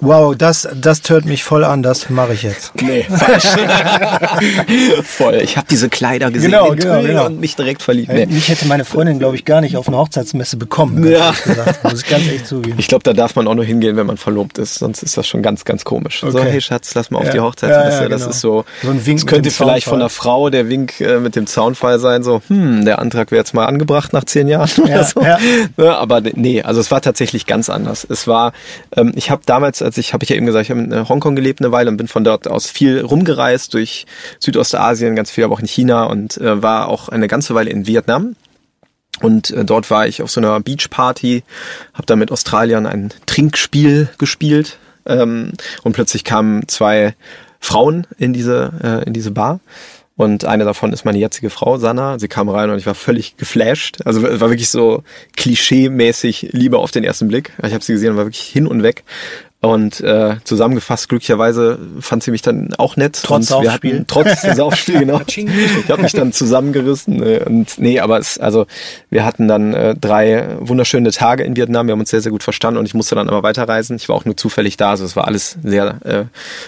wow, 0.00 0.34
das, 0.36 0.68
das 0.74 1.02
tört 1.02 1.24
mich 1.24 1.44
voll 1.44 1.64
an, 1.64 1.82
das 1.82 2.10
mache 2.10 2.34
ich 2.34 2.42
jetzt. 2.42 2.72
Nee, 2.82 3.04
falsch. 3.04 3.44
Voll. 5.04 5.36
Ich 5.42 5.56
habe 5.56 5.66
diese 5.70 5.88
Kleider 5.88 6.30
gesehen 6.30 6.50
Genau, 6.50 6.70
genau, 6.74 7.02
genau. 7.02 7.26
und 7.26 7.40
mich 7.40 7.56
direkt 7.56 7.82
verliebt. 7.82 8.12
Nee. 8.12 8.26
Mich 8.26 8.48
hätte 8.48 8.66
meine 8.66 8.84
Freundin, 8.84 9.18
glaube 9.18 9.36
ich, 9.36 9.44
gar 9.44 9.60
nicht 9.60 9.76
auf 9.76 9.88
eine 9.88 9.96
Hochzeitsmesse 9.96 10.56
bekommen. 10.56 11.04
Ja. 11.06 11.26
ehrlich 11.28 11.42
Gesagt. 11.44 11.84
Muss 11.84 12.02
ich 12.02 12.08
ganz 12.08 12.28
echt 12.28 12.46
zugeben. 12.46 12.76
Ich 12.78 12.88
glaube, 12.88 13.04
da 13.04 13.12
darf 13.12 13.34
man 13.36 13.46
auch 13.48 13.54
nur 13.54 13.64
hingehen, 13.64 13.96
wenn 13.96 14.06
man 14.06 14.16
verlobt 14.16 14.58
ist. 14.58 14.74
Sonst 14.76 15.02
ist 15.02 15.16
das 15.16 15.26
schon 15.26 15.42
ganz, 15.42 15.64
ganz 15.64 15.84
komisch. 15.84 16.20
So, 16.20 16.28
Okay. 16.28 16.50
hey 16.50 16.60
Schatz, 16.60 16.94
lass 16.94 17.10
mal 17.10 17.18
auf 17.18 17.26
Ja. 17.26 17.32
die 17.32 17.40
Hochzeitsmesse. 17.40 17.96
Ja, 17.96 18.02
ja, 18.04 18.08
Das 18.08 18.20
genau. 18.22 18.30
ist 18.30 18.40
so. 18.40 18.64
So 18.82 18.90
ein 18.90 19.06
Wink 19.06 19.20
das 19.20 19.26
könnte 19.26 19.50
vielleicht 19.50 19.86
von 19.86 19.98
der 20.00 20.08
Frau 20.08 20.50
der 20.50 20.68
Wink 20.68 21.00
äh, 21.00 21.18
mit 21.18 21.36
dem 21.36 21.46
Zaunfall 21.46 21.98
sein. 21.98 22.22
So, 22.22 22.42
hm, 22.48 22.84
der 22.84 22.98
Antrag 22.98 23.30
wäre 23.30 23.40
jetzt 23.40 23.54
mal 23.54 23.66
angebracht 23.66 24.12
nach 24.12 24.24
zehn 24.24 24.48
Jahren 24.48 24.68
Ja, 24.78 24.84
oder 24.84 25.04
so. 25.04 25.20
ja. 25.22 25.38
Ja, 25.76 25.96
aber 25.98 26.20
nee, 26.20 26.62
also 26.62 26.80
es 26.80 26.90
war 26.90 27.00
tatsächlich 27.00 27.46
ganz 27.46 27.70
anders. 27.70 28.06
Es 28.08 28.26
war, 28.26 28.52
ähm, 28.96 29.12
ich 29.14 29.30
habe 29.30 29.42
damals, 29.46 29.75
als 29.82 29.98
ich 29.98 30.12
habe 30.12 30.24
ich 30.24 30.30
ja 30.30 30.36
eben 30.36 30.46
gesagt, 30.46 30.64
ich 30.64 30.70
habe 30.70 30.80
in 30.80 30.92
äh, 30.92 31.04
Hongkong 31.08 31.36
gelebt 31.36 31.60
eine 31.60 31.72
Weile 31.72 31.90
und 31.90 31.96
bin 31.96 32.08
von 32.08 32.24
dort 32.24 32.48
aus 32.48 32.68
viel 32.68 33.00
rumgereist 33.00 33.74
durch 33.74 34.06
Südostasien, 34.38 35.16
ganz 35.16 35.30
viel, 35.30 35.44
aber 35.44 35.54
auch 35.54 35.60
in 35.60 35.66
China 35.66 36.04
und 36.04 36.38
äh, 36.38 36.62
war 36.62 36.88
auch 36.88 37.08
eine 37.08 37.28
ganze 37.28 37.54
Weile 37.54 37.70
in 37.70 37.86
Vietnam. 37.86 38.36
Und 39.20 39.50
äh, 39.50 39.64
dort 39.64 39.90
war 39.90 40.06
ich 40.06 40.22
auf 40.22 40.30
so 40.30 40.40
einer 40.40 40.60
Beachparty, 40.60 41.42
habe 41.94 42.06
da 42.06 42.16
mit 42.16 42.30
Australiern 42.30 42.86
ein 42.86 43.12
Trinkspiel 43.26 44.08
gespielt 44.18 44.78
ähm, 45.06 45.52
und 45.82 45.92
plötzlich 45.92 46.24
kamen 46.24 46.68
zwei 46.68 47.14
Frauen 47.60 48.06
in 48.18 48.32
diese 48.32 48.72
äh, 48.82 49.06
in 49.06 49.14
diese 49.14 49.30
Bar 49.30 49.60
und 50.16 50.46
eine 50.46 50.64
davon 50.64 50.94
ist 50.94 51.04
meine 51.04 51.18
jetzige 51.18 51.50
Frau 51.50 51.76
Sanna. 51.76 52.18
Sie 52.18 52.28
kam 52.28 52.48
rein 52.48 52.70
und 52.70 52.78
ich 52.78 52.86
war 52.86 52.94
völlig 52.94 53.36
geflasht. 53.36 53.98
Also 54.06 54.22
war 54.22 54.40
wirklich 54.40 54.70
so 54.70 55.02
klischee-mäßig 55.36 56.48
Liebe 56.52 56.78
auf 56.78 56.90
den 56.90 57.04
ersten 57.04 57.28
Blick. 57.28 57.52
Ich 57.62 57.74
habe 57.74 57.84
sie 57.84 57.92
gesehen 57.92 58.12
und 58.12 58.16
war 58.16 58.24
wirklich 58.24 58.46
hin 58.46 58.66
und 58.66 58.82
weg. 58.82 59.04
Und 59.62 60.00
äh, 60.00 60.36
zusammengefasst, 60.44 61.08
glücklicherweise 61.08 61.78
fand 62.00 62.22
sie 62.22 62.30
mich 62.30 62.42
dann 62.42 62.74
auch 62.74 62.96
nett. 62.96 63.18
Trotz 63.22 63.50
und 63.50 63.62
wir 63.62 63.72
hatten 63.72 64.04
trotz 64.06 64.42
des 64.42 64.56
Saufspiel, 64.56 65.00
genau. 65.00 65.20
Ich 65.26 65.90
habe 65.90 66.02
mich 66.02 66.12
dann 66.12 66.32
zusammengerissen. 66.32 67.22
äh, 67.22 67.42
Und 67.44 67.78
nee, 67.78 67.98
aber 67.98 68.18
es, 68.18 68.38
also 68.38 68.66
wir 69.10 69.24
hatten 69.24 69.48
dann 69.48 69.72
äh, 69.74 69.94
drei 69.96 70.46
wunderschöne 70.60 71.10
Tage 71.10 71.42
in 71.42 71.56
Vietnam. 71.56 71.86
Wir 71.88 71.92
haben 71.92 72.00
uns 72.00 72.10
sehr, 72.10 72.20
sehr 72.20 72.32
gut 72.32 72.42
verstanden 72.42 72.78
und 72.78 72.86
ich 72.86 72.94
musste 72.94 73.14
dann 73.14 73.28
aber 73.28 73.42
weiterreisen. 73.42 73.96
Ich 73.96 74.08
war 74.08 74.16
auch 74.16 74.26
nur 74.26 74.36
zufällig 74.36 74.76
da. 74.76 74.90
Also 74.90 75.04
es 75.04 75.16
war 75.16 75.26
alles 75.26 75.56
sehr 75.64 76.04
äh, 76.04 76.24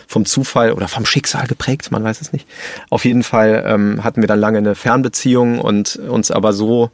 vom 0.06 0.24
Zufall 0.24 0.72
oder 0.72 0.88
vom 0.88 1.04
Schicksal 1.04 1.46
geprägt, 1.46 1.92
man 1.92 2.02
weiß 2.02 2.20
es 2.22 2.32
nicht. 2.32 2.48
Auf 2.88 3.04
jeden 3.04 3.22
Fall 3.22 3.64
ähm, 3.66 4.02
hatten 4.02 4.22
wir 4.22 4.28
dann 4.28 4.40
lange 4.40 4.58
eine 4.58 4.74
Fernbeziehung 4.74 5.60
und 5.60 5.96
uns 5.96 6.30
aber 6.30 6.52
so 6.54 6.90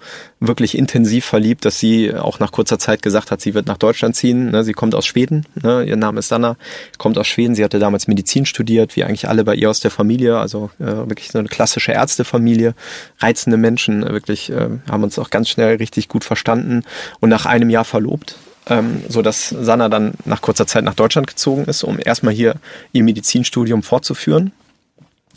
wirklich 0.47 0.77
intensiv 0.77 1.25
verliebt, 1.25 1.65
dass 1.65 1.79
sie 1.79 2.15
auch 2.15 2.39
nach 2.39 2.53
kurzer 2.53 2.79
Zeit 2.79 3.03
gesagt 3.03 3.31
hat, 3.31 3.41
sie 3.41 3.55
wird 3.55 3.67
nach 3.67 3.79
Deutschland 3.79 4.17
ziehen. 4.17 4.51
Ne, 4.51 4.65
sie 4.65 4.73
kommt 4.73 4.95
aus 4.95 5.07
Schweden. 5.07 5.47
Ne, 5.63 5.85
ihr 5.85 5.97
Name 5.97 6.21
ist 6.21 6.29
Sanna, 6.29 6.57
kommt 6.99 7.19
aus 7.19 7.27
Schweden. 7.27 7.55
Sie 7.55 7.65
hatte 7.65 7.79
damals 7.79 8.07
Medizin 8.07 8.47
studiert, 8.47 8.97
wie 8.97 9.05
eigentlich 9.05 9.29
alle 9.29 9.45
bei 9.45 9.55
ihr 9.55 9.71
aus 9.71 9.81
der 9.81 9.91
Familie. 9.91 10.39
Also 10.39 10.71
äh, 10.79 10.87
wirklich 10.87 11.31
so 11.31 11.39
eine 11.39 11.49
klassische 11.49 11.93
Ärztefamilie. 11.93 12.75
Reizende 13.19 13.57
Menschen, 13.57 14.03
wirklich 14.03 14.51
äh, 14.51 14.69
haben 14.91 15.03
uns 15.03 15.19
auch 15.19 15.31
ganz 15.31 15.49
schnell 15.49 15.77
richtig 15.77 16.09
gut 16.09 16.25
verstanden 16.25 16.83
und 17.21 17.29
nach 17.29 17.47
einem 17.47 17.71
Jahr 17.71 17.85
verlobt. 17.85 18.37
Ähm, 18.67 19.03
so 19.09 19.21
dass 19.21 19.51
Sanna 19.51 19.91
dann 19.91 20.15
nach 20.25 20.41
kurzer 20.41 20.67
Zeit 20.67 20.85
nach 20.85 20.95
Deutschland 20.95 21.27
gezogen 21.27 21.67
ist, 21.67 21.85
um 21.85 21.99
erstmal 22.03 22.33
hier 22.33 22.55
ihr 22.93 23.03
Medizinstudium 23.03 23.83
fortzuführen. 23.83 24.53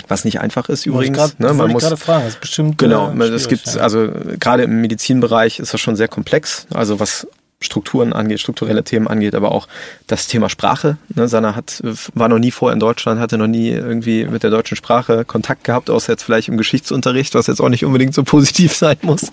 Was 0.08 0.26
nicht 0.26 0.40
einfach 0.40 0.70
ist 0.70 0.86
übrigens. 0.86 1.18
grad- 1.18 1.40
ne? 1.40 1.54
Man 1.54 1.72
muss 1.72 1.84
gerade 1.84 1.98
fragen, 1.98 2.24
das 2.24 2.34
ist 2.36 2.42
bestimmt. 2.42 2.78
Genau, 2.78 3.12
äh, 3.12 3.24
es 3.24 3.44
schwierig, 3.44 3.48
gibt, 3.50 3.76
ja. 3.76 3.82
also 3.82 4.10
gerade 4.40 4.64
im 4.64 4.82
Medizinbereich 4.82 5.60
ist 5.60 5.74
das 5.74 5.82
schon 5.82 5.96
sehr 5.96 6.08
komplex, 6.08 6.68
also 6.74 7.00
was 7.00 7.28
Strukturen 7.60 8.14
angeht, 8.14 8.40
strukturelle 8.40 8.84
Themen 8.84 9.08
angeht, 9.08 9.34
aber 9.34 9.52
auch 9.52 9.68
das 10.06 10.28
Thema 10.28 10.48
Sprache. 10.48 10.98
Ne, 11.16 11.28
Sanna 11.28 11.56
hat, 11.56 11.82
war 12.14 12.30
noch 12.30 12.38
nie 12.38 12.52
vorher 12.52 12.74
in 12.74 12.80
Deutschland, 12.80 13.20
hatte 13.20 13.40
noch 13.40 13.48
nie 13.48 13.70
irgendwie 13.70 14.26
mit 14.26 14.44
der 14.44 14.52
deutschen 14.52 14.78
Sprache 14.78 15.26
Kontakt 15.26 15.64
gehabt, 15.64 15.90
außer 15.90 16.14
jetzt 16.14 16.22
vielleicht 16.22 16.50
im 16.50 16.58
Geschichtsunterricht, 16.58 17.34
was 17.34 17.48
jetzt 17.48 17.60
auch 17.60 17.70
nicht 17.70 17.84
unbedingt 17.84 18.14
so 18.14 18.24
positiv 18.26 18.76
sein 18.76 18.98
muss. 19.02 19.32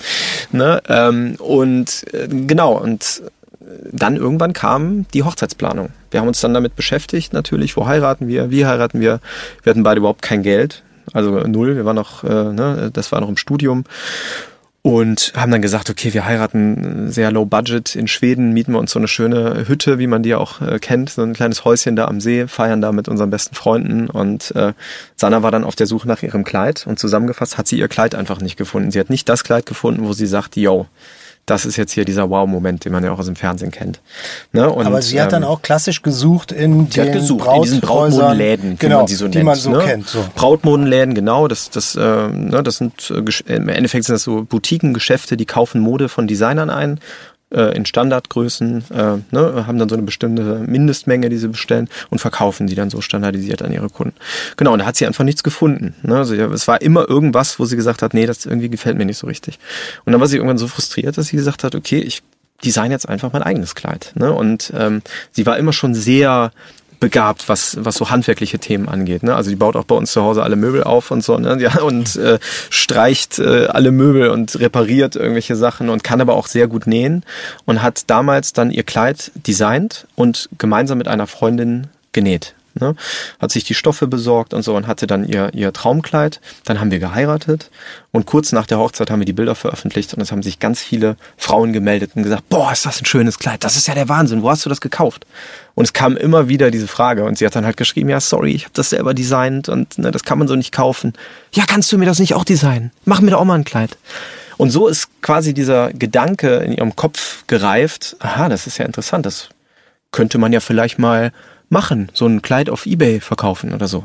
Ne, 0.53 0.83
ähm, 0.89 1.35
und 1.39 2.05
äh, 2.15 2.29
genau, 2.29 2.73
und 2.79 3.23
dann 3.91 4.17
irgendwann 4.17 4.53
kam 4.53 5.07
die 5.15 5.23
Hochzeitsplanung. 5.23 5.91
Wir 6.11 6.21
haben 6.21 6.29
uns 6.29 6.41
dann 6.41 6.55
damit 6.55 6.77
beschäftigt, 6.77 7.33
natürlich, 7.33 7.77
wo 7.77 7.87
heiraten 7.87 8.29
wir, 8.29 8.51
wie 8.51 8.67
heiraten 8.67 9.01
wir. 9.01 9.21
Wir 9.63 9.71
hatten 9.71 9.83
beide 9.83 9.99
überhaupt 9.99 10.23
kein 10.23 10.43
Geld, 10.43 10.83
also 11.13 11.41
null, 11.41 11.77
wir 11.77 11.85
waren 11.85 11.97
noch, 11.97 12.25
äh, 12.25 12.53
ne, 12.53 12.91
das 12.93 13.13
war 13.13 13.21
noch 13.21 13.29
im 13.29 13.37
Studium 13.37 13.85
und 14.87 15.33
haben 15.35 15.51
dann 15.51 15.63
gesagt, 15.63 15.89
okay, 15.89 16.13
wir 16.13 16.27
heiraten 16.27 17.11
sehr 17.11 17.33
low 17.33 17.47
budget 17.47 17.97
in 17.97 18.07
Schweden, 18.07 18.53
mieten 18.53 18.73
wir 18.73 18.79
uns 18.79 18.93
so 18.93 18.99
eine 18.99 19.09
schöne 19.09 19.67
Hütte, 19.67 19.99
wie 19.99 20.07
man 20.07 20.23
die 20.23 20.35
auch 20.35 20.61
äh, 20.61 20.79
kennt, 20.79 21.09
so 21.09 21.23
ein 21.23 21.33
kleines 21.33 21.65
Häuschen 21.65 21.97
da 21.97 22.05
am 22.05 22.21
See, 22.21 22.47
feiern 22.49 22.83
da 22.83 22.93
mit 22.93 23.09
unseren 23.09 23.31
besten 23.31 23.55
Freunden 23.55 24.11
und 24.11 24.55
äh, 24.55 24.75
Sanna 25.17 25.43
war 25.43 25.51
dann 25.51 25.65
auf 25.65 25.75
der 25.75 25.87
Suche 25.87 26.07
nach 26.07 26.23
ihrem 26.23 26.45
Kleid 26.45 26.87
und 26.87 26.99
zusammengefasst 26.99 27.57
hat 27.57 27.67
sie 27.67 27.79
ihr 27.79 27.89
Kleid 27.89 28.15
einfach 28.15 28.41
nicht 28.43 28.59
gefunden. 28.59 28.91
Sie 28.91 29.01
hat 29.01 29.09
nicht 29.09 29.27
das 29.29 29.43
Kleid 29.43 29.65
gefunden, 29.65 30.07
wo 30.07 30.13
sie 30.13 30.27
sagt, 30.27 30.55
yo, 30.55 30.87
das 31.47 31.67
ist 31.67 31.77
jetzt 31.77 31.93
hier 31.93 32.05
dieser 32.05 32.31
Wow-Moment, 32.31 32.85
den 32.85 32.93
man 32.93 33.05
ja 33.05 33.13
auch 33.13 33.19
aus 33.19 33.27
dem 33.27 33.37
Fernsehen 33.37 33.71
kennt. 33.71 34.01
Ne? 34.53 34.71
Und, 34.71 34.87
Aber 34.87 35.03
sie 35.03 35.21
hat 35.21 35.33
dann 35.33 35.43
ähm, 35.43 35.49
auch 35.49 35.61
klassisch 35.61 36.03
gesucht 36.03 36.53
in 36.53 36.89
den 36.89 37.13
gesucht 37.13 37.47
in 37.55 37.63
diesen 37.63 37.81
Brautmodenläden, 37.81 38.79
genau, 38.79 38.99
man 38.99 39.07
sie 39.07 39.15
so 39.15 39.29
die 39.29 39.39
nennt. 39.39 39.47
man 39.47 39.57
so 39.57 39.71
ne? 39.71 39.79
kennt. 39.85 40.09
So. 40.09 40.25
Brautmodenläden, 40.35 41.15
genau. 41.15 41.47
Das, 41.49 41.71
das, 41.71 41.97
äh, 41.97 42.01
ne, 42.01 42.63
das 42.63 42.79
sind 42.79 43.11
äh, 43.11 43.55
im 43.55 43.69
Endeffekt 43.69 44.05
sind 44.07 44.15
das 44.15 44.23
so 44.23 44.45
Boutiquengeschäfte, 44.45 45.37
die 45.37 45.45
kaufen 45.45 45.81
Mode 45.81 46.09
von 46.09 46.27
Designern 46.27 46.71
ein. 46.71 46.99
Äh, 47.55 47.77
in 47.77 47.87
Standardgrößen, 47.87 48.85
äh, 48.91 49.17
ne, 49.31 49.67
haben 49.67 49.79
dann 49.79 49.89
so 49.89 49.95
eine 49.95 50.05
bestimmte 50.05 50.59
Mindestmenge, 50.67 51.29
die 51.29 51.37
sie 51.39 51.49
bestellen 51.49 51.89
und 52.11 52.19
verkaufen 52.19 52.67
die 52.67 52.75
dann 52.75 52.91
so 52.91 53.01
standardisiert 53.01 53.63
an 53.63 53.73
ihre 53.73 53.89
Kunden. 53.89 54.17
Genau, 54.57 54.73
und 54.73 54.81
da 54.81 54.87
hat 54.87 54.97
sie 54.97 55.07
einfach 55.07 55.25
nichts 55.25 55.43
gefunden. 55.43 55.95
Ne? 56.03 56.17
Also, 56.17 56.35
es 56.35 56.69
war 56.69 56.83
immer 56.83 57.09
irgendwas, 57.09 57.59
wo 57.59 57.65
sie 57.65 57.77
gesagt 57.77 58.03
hat, 58.03 58.15
nee, 58.15 58.27
das 58.27 58.45
irgendwie 58.47 58.69
gefällt 58.69 58.99
mir 58.99 59.07
nicht 59.07 59.19
so 59.19 59.27
richtig. 59.27 59.59
Und 60.05 60.13
dann 60.13 60.21
war 60.21 60.29
sie 60.29 60.37
irgendwann 60.37 60.59
so 60.59 60.67
frustriert, 60.67 61.17
dass 61.17 61.29
sie 61.29 61.37
gesagt 61.37 61.65
hat, 61.65 61.75
okay, 61.75 61.99
ich 61.99 62.23
design 62.65 62.91
jetzt 62.91 63.09
einfach 63.09 63.33
mein 63.33 63.43
eigenes 63.43 63.75
Kleid. 63.75 64.13
Ne? 64.15 64.33
Und 64.33 64.73
ähm, 64.77 65.03
sie 65.33 65.47
war 65.47 65.59
immer 65.59 65.73
schon 65.73 65.95
sehr 65.95 66.51
begabt, 67.05 67.51
was, 67.51 67.77
was 67.85 67.97
so 67.97 68.09
handwerkliche 68.09 68.59
Themen 68.59 68.89
angeht. 68.89 69.23
Ne? 69.23 69.37
Also 69.37 69.51
die 69.51 69.57
baut 69.57 69.77
auch 69.77 69.85
bei 69.85 69.95
uns 69.95 70.11
zu 70.11 70.23
Hause 70.23 70.43
alle 70.43 70.57
Möbel 70.57 70.83
auf 70.83 71.11
und 71.11 71.23
so, 71.23 71.39
ne? 71.39 71.59
ja, 71.61 71.83
und 71.83 72.17
äh, 72.17 72.39
streicht 72.71 73.39
äh, 73.39 73.67
alle 73.67 73.91
Möbel 73.91 74.31
und 74.31 74.59
repariert 74.59 75.15
irgendwelche 75.15 75.55
Sachen 75.55 75.91
und 75.91 76.03
kann 76.03 76.23
aber 76.23 76.35
auch 76.35 76.47
sehr 76.47 76.67
gut 76.67 76.87
nähen 76.87 77.23
und 77.67 77.83
hat 77.83 78.05
damals 78.07 78.55
dann 78.55 78.71
ihr 78.71 78.85
Kleid 78.85 79.33
designt 79.35 80.07
und 80.15 80.49
gemeinsam 80.57 80.97
mit 80.97 81.07
einer 81.07 81.27
Freundin 81.27 81.89
genäht. 82.13 82.55
Ne? 82.75 82.97
Hat 83.39 83.53
sich 83.53 83.65
die 83.65 83.75
Stoffe 83.75 84.07
besorgt 84.07 84.53
und 84.53 84.63
so 84.63 84.75
und 84.75 84.87
hatte 84.87 85.07
dann 85.07 85.25
ihr, 85.25 85.53
ihr 85.55 85.73
Traumkleid. 85.73 86.41
Dann 86.65 86.81
haben 86.81 86.91
wir 86.91 86.99
geheiratet 86.99 87.71
und 88.11 88.27
kurz 88.27 88.53
nach 88.53 88.67
der 88.67 88.79
Hochzeit 88.79 89.11
haben 89.11 89.21
wir 89.21 89.27
die 89.27 89.33
Bilder 89.33 89.55
veröffentlicht 89.55 90.15
und 90.15 90.21
es 90.21 90.33
haben 90.33 90.43
sich 90.43 90.59
ganz 90.59 90.83
viele 90.83 91.17
Frauen 91.37 91.73
gemeldet 91.73 92.13
und 92.15 92.25
gesagt, 92.25 92.49
boah, 92.49 92.73
ist 92.73 92.85
das 92.85 93.01
ein 93.01 93.07
schönes 93.07 93.39
Kleid, 93.39 93.63
das 93.63 93.77
ist 93.77 93.87
ja 93.87 93.95
der 93.95 94.09
Wahnsinn, 94.09 94.43
wo 94.43 94.51
hast 94.51 94.65
du 94.65 94.69
das 94.69 94.81
gekauft? 94.81 95.27
Und 95.75 95.85
es 95.85 95.93
kam 95.93 96.17
immer 96.17 96.49
wieder 96.49 96.71
diese 96.71 96.89
Frage 96.89 97.25
und 97.25 97.39
sie 97.39 97.47
hat 97.47 97.55
dann 97.55 97.65
halt 97.65 97.77
geschrieben, 97.77 98.09
ja, 98.09 98.21
sorry, 98.21 98.53
ich 98.53 98.65
habe 98.65 98.75
das 98.75 98.91
selber 98.91 99.15
designt 99.15 99.69
und 99.69 99.99
ne, 99.99 100.11
das 100.11 100.25
kann 100.25 100.39
man 100.39 100.49
so 100.49 100.57
nicht 100.57 100.73
kaufen. 100.73 101.13
Ja, 101.53 101.65
kannst 101.67 101.93
du 101.93 101.99
mir 101.99 102.07
das 102.07 102.19
nicht 102.19 102.35
auch 102.35 102.45
designen? 102.45 102.91
Mach 103.05 103.21
mir 103.21 103.31
doch 103.31 103.41
auch 103.41 103.45
mal 103.45 103.55
ein 103.55 103.65
Kleid. 103.65 103.97
Und 104.57 104.71
so 104.71 104.87
ist 104.89 105.09
quasi 105.21 105.53
dieser 105.53 105.93
Gedanke 105.93 106.57
in 106.57 106.73
ihrem 106.73 106.95
Kopf 106.97 107.45
gereift, 107.47 108.17
aha, 108.21 108.49
das 108.49 108.67
ist 108.67 108.79
ja 108.79 108.85
interessant, 108.85 109.27
das 109.27 109.49
könnte 110.13 110.39
man 110.39 110.53
ja 110.53 110.61
vielleicht 110.61 110.99
mal 110.99 111.33
machen, 111.75 112.09
so 112.15 112.27
ein 112.27 112.41
Kleid 112.41 112.71
auf 112.71 112.87
Ebay 112.87 113.21
verkaufen 113.21 113.75
oder 113.75 113.87
so. 113.87 114.05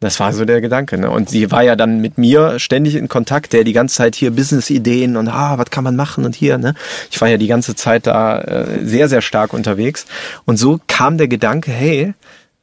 Das 0.00 0.18
war 0.18 0.32
so 0.32 0.46
der 0.46 0.62
Gedanke. 0.62 0.96
Ne? 0.96 1.10
Und 1.10 1.28
sie 1.28 1.50
war 1.50 1.62
ja 1.62 1.76
dann 1.76 2.00
mit 2.00 2.16
mir 2.16 2.58
ständig 2.58 2.94
in 2.94 3.08
Kontakt, 3.08 3.52
der 3.52 3.64
die 3.64 3.74
ganze 3.74 3.96
Zeit 3.96 4.16
hier 4.16 4.30
Business-Ideen 4.30 5.18
und 5.18 5.28
ah, 5.28 5.58
was 5.58 5.68
kann 5.70 5.84
man 5.84 5.94
machen 5.94 6.24
und 6.24 6.34
hier. 6.34 6.56
Ne? 6.56 6.74
Ich 7.10 7.20
war 7.20 7.28
ja 7.28 7.36
die 7.36 7.46
ganze 7.46 7.74
Zeit 7.74 8.06
da 8.06 8.40
äh, 8.40 8.84
sehr, 8.84 9.10
sehr 9.10 9.20
stark 9.20 9.52
unterwegs. 9.52 10.06
Und 10.46 10.56
so 10.56 10.80
kam 10.86 11.18
der 11.18 11.28
Gedanke, 11.28 11.70
hey, 11.70 12.14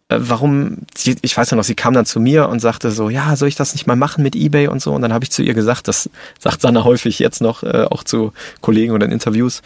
äh, 0.10 0.18
warum, 0.18 0.80
ich 1.22 1.38
weiß 1.38 1.52
ja 1.52 1.58
noch, 1.58 1.64
sie 1.64 1.76
kam 1.76 1.94
dann 1.94 2.08
zu 2.08 2.20
mir 2.20 2.50
und 2.50 2.60
sagte 2.60 2.90
so, 2.90 3.10
ja, 3.10 3.36
soll 3.36 3.50
ich 3.50 3.56
das 3.56 3.74
nicht 3.74 3.86
mal 3.86 3.96
machen 3.96 4.24
mit 4.24 4.36
Ebay 4.36 4.68
und 4.68 4.82
so. 4.82 4.94
Und 4.94 5.04
dann 5.04 5.14
habe 5.14 5.24
ich 5.24 5.32
zu 5.32 5.44
ihr 5.44 5.54
gesagt, 5.54 5.88
das 5.88 6.10
sagt 6.40 6.62
Sanna 6.62 6.86
häufig 6.86 7.20
jetzt 7.20 7.42
noch, 7.42 7.62
äh, 7.62 7.86
auch 7.88 8.04
zu 8.04 8.34
Kollegen 8.62 8.94
oder 8.94 9.06
in 9.06 9.12
Interviews, 9.12 9.62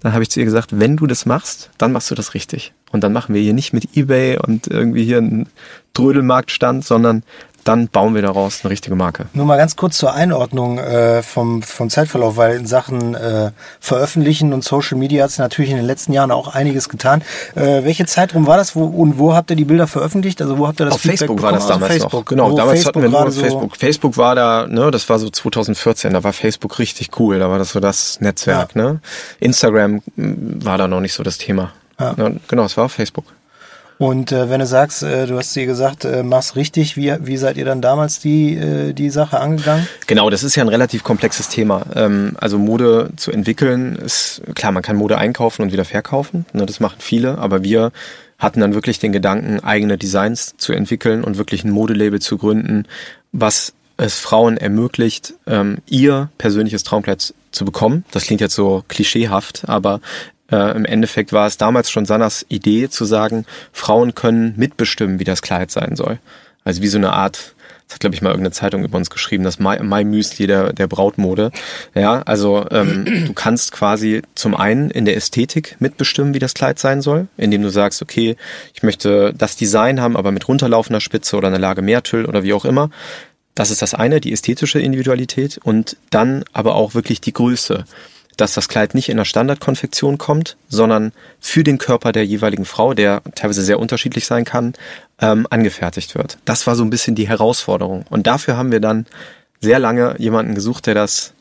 dann 0.00 0.12
habe 0.12 0.22
ich 0.22 0.30
zu 0.30 0.40
ihr 0.40 0.46
gesagt, 0.46 0.78
wenn 0.78 0.96
du 0.96 1.06
das 1.06 1.26
machst, 1.26 1.70
dann 1.78 1.92
machst 1.92 2.10
du 2.10 2.14
das 2.14 2.34
richtig. 2.34 2.72
Und 2.92 3.02
dann 3.04 3.12
machen 3.12 3.34
wir 3.34 3.42
hier 3.42 3.52
nicht 3.52 3.72
mit 3.72 3.96
Ebay 3.96 4.38
und 4.38 4.66
irgendwie 4.68 5.04
hier 5.04 5.18
einen 5.18 5.48
Trödelmarktstand, 5.94 6.84
sondern 6.84 7.22
dann 7.68 7.88
bauen 7.88 8.14
wir 8.14 8.22
daraus 8.22 8.60
eine 8.62 8.70
richtige 8.70 8.96
Marke. 8.96 9.26
Nur 9.34 9.44
mal 9.44 9.58
ganz 9.58 9.76
kurz 9.76 9.98
zur 9.98 10.14
Einordnung 10.14 10.78
äh, 10.78 11.22
vom, 11.22 11.62
vom 11.62 11.90
Zeitverlauf, 11.90 12.38
weil 12.38 12.56
in 12.56 12.66
Sachen 12.66 13.14
äh, 13.14 13.50
Veröffentlichen 13.78 14.54
und 14.54 14.64
Social 14.64 14.96
Media 14.96 15.24
hat 15.24 15.30
es 15.30 15.38
natürlich 15.38 15.70
in 15.70 15.76
den 15.76 15.84
letzten 15.84 16.14
Jahren 16.14 16.30
auch 16.30 16.48
einiges 16.54 16.88
getan. 16.88 17.22
Äh, 17.54 17.84
welche 17.84 18.06
Zeitraum 18.06 18.46
war 18.46 18.56
das 18.56 18.74
wo, 18.74 18.84
und 18.84 19.18
wo 19.18 19.34
habt 19.34 19.50
ihr 19.50 19.56
die 19.56 19.66
Bilder 19.66 19.86
veröffentlicht? 19.86 20.40
Also 20.40 20.56
wo 20.56 20.66
habt 20.66 20.80
ihr 20.80 20.86
das 20.86 20.94
Auf 20.94 21.00
Feedback 21.02 21.18
Facebook 21.18 21.36
bekommen? 21.36 21.52
war 21.52 21.58
das 21.58 21.68
damals 21.68 21.90
also 21.90 22.00
Facebook. 22.00 22.20
noch. 22.20 22.24
Genau, 22.24 22.50
wo 22.52 22.56
damals 22.56 22.82
Facebook 22.84 23.02
hatten 23.02 23.12
wir 23.12 23.20
nur 23.20 23.32
Facebook. 23.32 23.76
So 23.76 23.80
Facebook 23.80 24.16
war 24.16 24.34
da, 24.34 24.66
ne, 24.66 24.90
das 24.90 25.06
war 25.10 25.18
so 25.18 25.28
2014, 25.28 26.14
da 26.14 26.24
war 26.24 26.32
Facebook 26.32 26.78
richtig 26.78 27.20
cool, 27.20 27.38
da 27.38 27.50
war 27.50 27.58
das 27.58 27.72
so 27.72 27.80
das 27.80 28.18
Netzwerk. 28.22 28.74
Ja. 28.74 28.82
Ne? 28.82 29.00
Instagram 29.40 30.00
hm, 30.16 30.64
war 30.64 30.78
da 30.78 30.88
noch 30.88 31.00
nicht 31.00 31.12
so 31.12 31.22
das 31.22 31.36
Thema. 31.36 31.72
Ja. 32.00 32.14
Ja, 32.16 32.30
genau, 32.48 32.64
es 32.64 32.78
war 32.78 32.86
auf 32.86 32.92
Facebook. 32.92 33.24
Und 33.98 34.30
äh, 34.30 34.48
wenn 34.48 34.60
du 34.60 34.66
sagst, 34.66 35.02
äh, 35.02 35.26
du 35.26 35.36
hast 35.36 35.54
dir 35.56 35.66
gesagt, 35.66 36.04
äh, 36.04 36.22
mach's 36.22 36.54
richtig, 36.54 36.96
wie, 36.96 37.14
wie 37.20 37.36
seid 37.36 37.56
ihr 37.56 37.64
dann 37.64 37.82
damals 37.82 38.20
die, 38.20 38.56
äh, 38.56 38.92
die 38.92 39.10
Sache 39.10 39.40
angegangen? 39.40 39.88
Genau, 40.06 40.30
das 40.30 40.44
ist 40.44 40.54
ja 40.54 40.62
ein 40.62 40.68
relativ 40.68 41.02
komplexes 41.02 41.48
Thema. 41.48 41.84
Ähm, 41.94 42.36
also 42.40 42.58
Mode 42.58 43.10
zu 43.16 43.32
entwickeln 43.32 43.96
ist, 43.96 44.40
klar, 44.54 44.70
man 44.70 44.84
kann 44.84 44.96
Mode 44.96 45.18
einkaufen 45.18 45.62
und 45.62 45.72
wieder 45.72 45.84
verkaufen, 45.84 46.46
ne, 46.52 46.64
das 46.64 46.78
machen 46.78 46.98
viele, 47.00 47.38
aber 47.38 47.64
wir 47.64 47.90
hatten 48.38 48.60
dann 48.60 48.72
wirklich 48.72 49.00
den 49.00 49.10
Gedanken, 49.10 49.60
eigene 49.64 49.98
Designs 49.98 50.54
zu 50.56 50.72
entwickeln 50.72 51.24
und 51.24 51.36
wirklich 51.36 51.64
ein 51.64 51.72
Modelabel 51.72 52.20
zu 52.20 52.38
gründen, 52.38 52.86
was 53.32 53.72
es 53.96 54.20
Frauen 54.20 54.56
ermöglicht, 54.56 55.34
ähm, 55.48 55.78
ihr 55.86 56.30
persönliches 56.38 56.84
Traumkleid 56.84 57.34
zu 57.50 57.64
bekommen. 57.64 58.04
Das 58.12 58.24
klingt 58.24 58.40
jetzt 58.40 58.54
so 58.54 58.84
klischeehaft, 58.86 59.68
aber 59.68 60.00
äh, 60.50 60.76
Im 60.76 60.84
Endeffekt 60.84 61.32
war 61.32 61.46
es 61.46 61.56
damals 61.56 61.90
schon 61.90 62.06
Sannas 62.06 62.46
Idee 62.48 62.88
zu 62.88 63.04
sagen, 63.04 63.44
Frauen 63.72 64.14
können 64.14 64.54
mitbestimmen, 64.56 65.20
wie 65.20 65.24
das 65.24 65.42
Kleid 65.42 65.70
sein 65.70 65.94
soll. 65.94 66.18
Also 66.64 66.82
wie 66.82 66.88
so 66.88 66.98
eine 66.98 67.12
Art, 67.12 67.54
das 67.86 67.94
hat 67.94 68.00
glaube 68.00 68.14
ich 68.14 68.22
mal 68.22 68.30
irgendeine 68.30 68.52
Zeitung 68.52 68.84
über 68.84 68.96
uns 68.96 69.10
geschrieben, 69.10 69.44
das 69.44 69.58
My, 69.58 69.78
My 69.82 70.04
Müsli 70.04 70.46
der, 70.46 70.72
der 70.72 70.86
Brautmode. 70.86 71.50
Ja, 71.94 72.22
also 72.22 72.66
ähm, 72.70 73.04
du 73.26 73.32
kannst 73.34 73.72
quasi 73.72 74.22
zum 74.34 74.54
einen 74.54 74.90
in 74.90 75.04
der 75.04 75.16
Ästhetik 75.16 75.76
mitbestimmen, 75.80 76.32
wie 76.32 76.38
das 76.38 76.54
Kleid 76.54 76.78
sein 76.78 77.02
soll, 77.02 77.28
indem 77.36 77.62
du 77.62 77.68
sagst, 77.68 78.00
okay, 78.00 78.36
ich 78.72 78.82
möchte 78.82 79.34
das 79.36 79.56
Design 79.56 80.00
haben, 80.00 80.16
aber 80.16 80.32
mit 80.32 80.48
runterlaufender 80.48 81.00
Spitze 81.00 81.36
oder 81.36 81.48
eine 81.48 81.58
Lage 81.58 81.82
Mehrtüll 81.82 82.24
oder 82.24 82.42
wie 82.42 82.54
auch 82.54 82.64
immer. 82.64 82.90
Das 83.54 83.70
ist 83.70 83.82
das 83.82 83.92
eine, 83.92 84.20
die 84.20 84.32
ästhetische 84.32 84.78
Individualität 84.78 85.58
und 85.62 85.96
dann 86.10 86.44
aber 86.52 86.74
auch 86.74 86.94
wirklich 86.94 87.20
die 87.20 87.32
Größe 87.32 87.84
dass 88.38 88.54
das 88.54 88.68
Kleid 88.68 88.94
nicht 88.94 89.08
in 89.08 89.16
der 89.16 89.24
Standardkonfektion 89.24 90.16
kommt, 90.16 90.56
sondern 90.68 91.12
für 91.40 91.64
den 91.64 91.76
Körper 91.78 92.12
der 92.12 92.24
jeweiligen 92.24 92.64
Frau, 92.64 92.94
der 92.94 93.20
teilweise 93.34 93.62
sehr 93.62 93.78
unterschiedlich 93.78 94.26
sein 94.26 94.44
kann, 94.44 94.72
ähm, 95.20 95.46
angefertigt 95.50 96.14
wird. 96.14 96.38
Das 96.44 96.66
war 96.66 96.74
so 96.74 96.84
ein 96.84 96.90
bisschen 96.90 97.14
die 97.14 97.28
Herausforderung. 97.28 98.04
Und 98.08 98.26
dafür 98.26 98.56
haben 98.56 98.72
wir 98.72 98.80
dann 98.80 99.06
sehr 99.60 99.78
lange 99.78 100.14
jemanden 100.18 100.54
gesucht, 100.54 100.86
der 100.86 100.94
das 100.94 101.34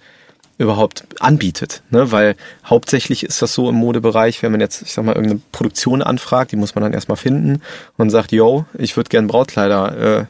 überhaupt 0.57 1.03
anbietet. 1.19 1.83
Ne? 1.91 2.11
Weil 2.11 2.35
hauptsächlich 2.65 3.23
ist 3.23 3.41
das 3.41 3.53
so 3.53 3.69
im 3.69 3.75
Modebereich, 3.75 4.41
wenn 4.41 4.51
man 4.51 4.61
jetzt, 4.61 4.81
ich 4.81 4.91
sag 4.91 5.05
mal, 5.05 5.15
irgendeine 5.15 5.41
Produktion 5.51 6.01
anfragt, 6.01 6.51
die 6.51 6.55
muss 6.55 6.73
man 6.73 6.83
dann 6.83 6.93
erstmal 6.93 7.17
finden 7.17 7.61
und 7.97 8.09
sagt, 8.09 8.31
yo, 8.31 8.65
ich 8.77 8.97
würde 8.97 9.09
gern 9.09 9.27
Brautkleider 9.27 10.21
äh, 10.21 10.25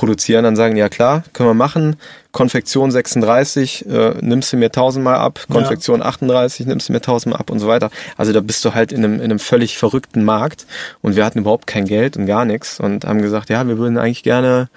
produzieren, 0.00 0.44
dann 0.44 0.56
sagen, 0.56 0.76
ja 0.76 0.88
klar, 0.88 1.24
können 1.34 1.50
wir 1.50 1.54
machen. 1.54 1.96
Konfektion 2.32 2.90
36, 2.90 3.86
äh, 3.86 4.14
nimmst 4.22 4.50
du 4.50 4.56
mir 4.56 4.72
tausendmal 4.72 5.16
ab, 5.16 5.40
Konfektion 5.50 6.00
ja. 6.00 6.06
38, 6.06 6.66
nimmst 6.66 6.88
du 6.88 6.94
mir 6.94 7.02
tausendmal 7.02 7.38
ab 7.38 7.50
und 7.50 7.58
so 7.58 7.68
weiter. 7.68 7.90
Also 8.16 8.32
da 8.32 8.40
bist 8.40 8.64
du 8.64 8.72
halt 8.72 8.92
in 8.92 9.04
einem, 9.04 9.16
in 9.16 9.24
einem 9.24 9.38
völlig 9.38 9.76
verrückten 9.76 10.24
Markt 10.24 10.64
und 11.02 11.16
wir 11.16 11.24
hatten 11.26 11.40
überhaupt 11.40 11.66
kein 11.66 11.84
Geld 11.84 12.16
und 12.16 12.24
gar 12.24 12.46
nichts 12.46 12.80
und 12.80 13.04
haben 13.04 13.20
gesagt, 13.20 13.50
ja, 13.50 13.68
wir 13.68 13.76
würden 13.76 13.98
eigentlich 13.98 14.22
gerne 14.22 14.70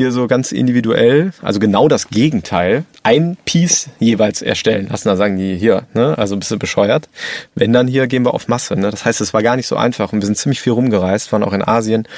hier 0.00 0.12
so 0.12 0.26
ganz 0.26 0.50
individuell, 0.50 1.32
also 1.42 1.60
genau 1.60 1.86
das 1.86 2.08
Gegenteil, 2.08 2.84
ein 3.02 3.36
Piece 3.44 3.90
jeweils 3.98 4.40
erstellen 4.40 4.88
lassen. 4.88 5.08
Da 5.08 5.16
sagen 5.16 5.36
die 5.36 5.56
hier, 5.56 5.84
ne, 5.92 6.16
also 6.16 6.34
ein 6.34 6.40
bisschen 6.40 6.58
bescheuert. 6.58 7.08
Wenn 7.54 7.72
dann 7.72 7.86
hier 7.86 8.06
gehen 8.06 8.24
wir 8.24 8.32
auf 8.32 8.48
Masse. 8.48 8.76
Ne? 8.76 8.90
Das 8.90 9.04
heißt, 9.04 9.20
es 9.20 9.34
war 9.34 9.42
gar 9.42 9.56
nicht 9.56 9.66
so 9.66 9.76
einfach 9.76 10.12
und 10.12 10.20
wir 10.20 10.26
sind 10.26 10.38
ziemlich 10.38 10.60
viel 10.60 10.72
rumgereist, 10.72 11.32
waren 11.32 11.42
auch 11.42 11.52
in 11.52 11.62
Asien, 11.62 12.08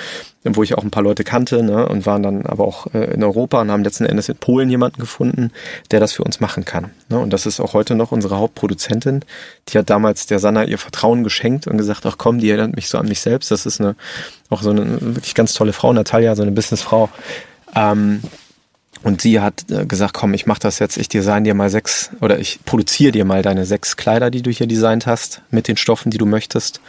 wo 0.45 0.63
ich 0.63 0.77
auch 0.77 0.83
ein 0.83 0.91
paar 0.91 1.03
Leute 1.03 1.25
kannte 1.25 1.63
ne, 1.63 1.89
und 1.89 2.07
waren 2.07 2.23
dann 2.23 2.47
aber 2.47 2.65
auch 2.65 2.87
äh, 2.95 3.15
in 3.15 3.25
Europa 3.25 3.61
und 3.61 3.71
haben 3.71 3.83
letzten 3.83 4.07
Endes 4.07 4.29
in 4.29 4.37
Polen 4.37 4.71
jemanden 4.71 5.01
gefunden, 5.01 5.51
der 5.91 5.99
das 5.99 6.13
für 6.13 6.23
uns 6.23 6.39
machen 6.39 6.65
kann. 6.65 6.91
Ne? 7.09 7.19
Und 7.19 7.33
das 7.33 7.47
ist 7.47 7.59
auch 7.59 7.75
heute 7.75 7.97
noch 7.97 8.13
unsere 8.13 8.39
Hauptproduzentin. 8.39 9.25
Die 9.69 9.79
hat 9.79 9.91
damals 9.91 10.27
der 10.27 10.39
Sanna 10.39 10.65
ihr 10.65 10.79
Vertrauen 10.79 11.25
geschenkt 11.25 11.67
und 11.67 11.79
gesagt, 11.79 12.07
ach 12.07 12.17
komm, 12.19 12.39
die 12.39 12.51
erinnert 12.51 12.77
mich 12.77 12.89
so 12.89 12.99
an 12.99 13.09
mich 13.09 13.21
selbst. 13.21 13.51
Das 13.51 13.67
ist 13.67 13.81
eine 13.81 13.97
auch 14.51 14.63
so 14.63 14.71
eine 14.71 15.01
wirklich 15.01 15.35
ganz 15.35 15.55
tolle 15.55 15.73
Frau, 15.73 15.93
Natalia, 15.93 16.37
so 16.37 16.43
eine 16.43 16.53
Businessfrau. 16.53 17.09
Ähm, 17.75 18.23
und 19.03 19.21
sie 19.21 19.41
hat 19.41 19.71
äh, 19.71 19.85
gesagt, 19.87 20.15
komm, 20.15 20.35
ich 20.35 20.47
mach 20.47 20.59
das 20.59 20.79
jetzt, 20.79 20.97
ich 20.97 21.09
design 21.09 21.45
dir 21.45 21.55
mal 21.55 21.71
sechs 21.71 22.11
oder 22.21 22.39
ich 22.39 22.61
produziere 22.65 23.13
dir 23.13 23.25
mal 23.25 23.43
deine 23.43 23.67
sechs 23.67 23.97
Kleider, 23.97 24.31
die 24.31 24.43
du 24.43 24.51
hier 24.51 24.67
designt 24.67 25.07
hast, 25.07 25.43
mit 25.51 25.69
den 25.69 25.77
Stoffen, 25.77 26.11
die 26.11 26.19
du 26.19 26.27
möchtest. 26.27 26.81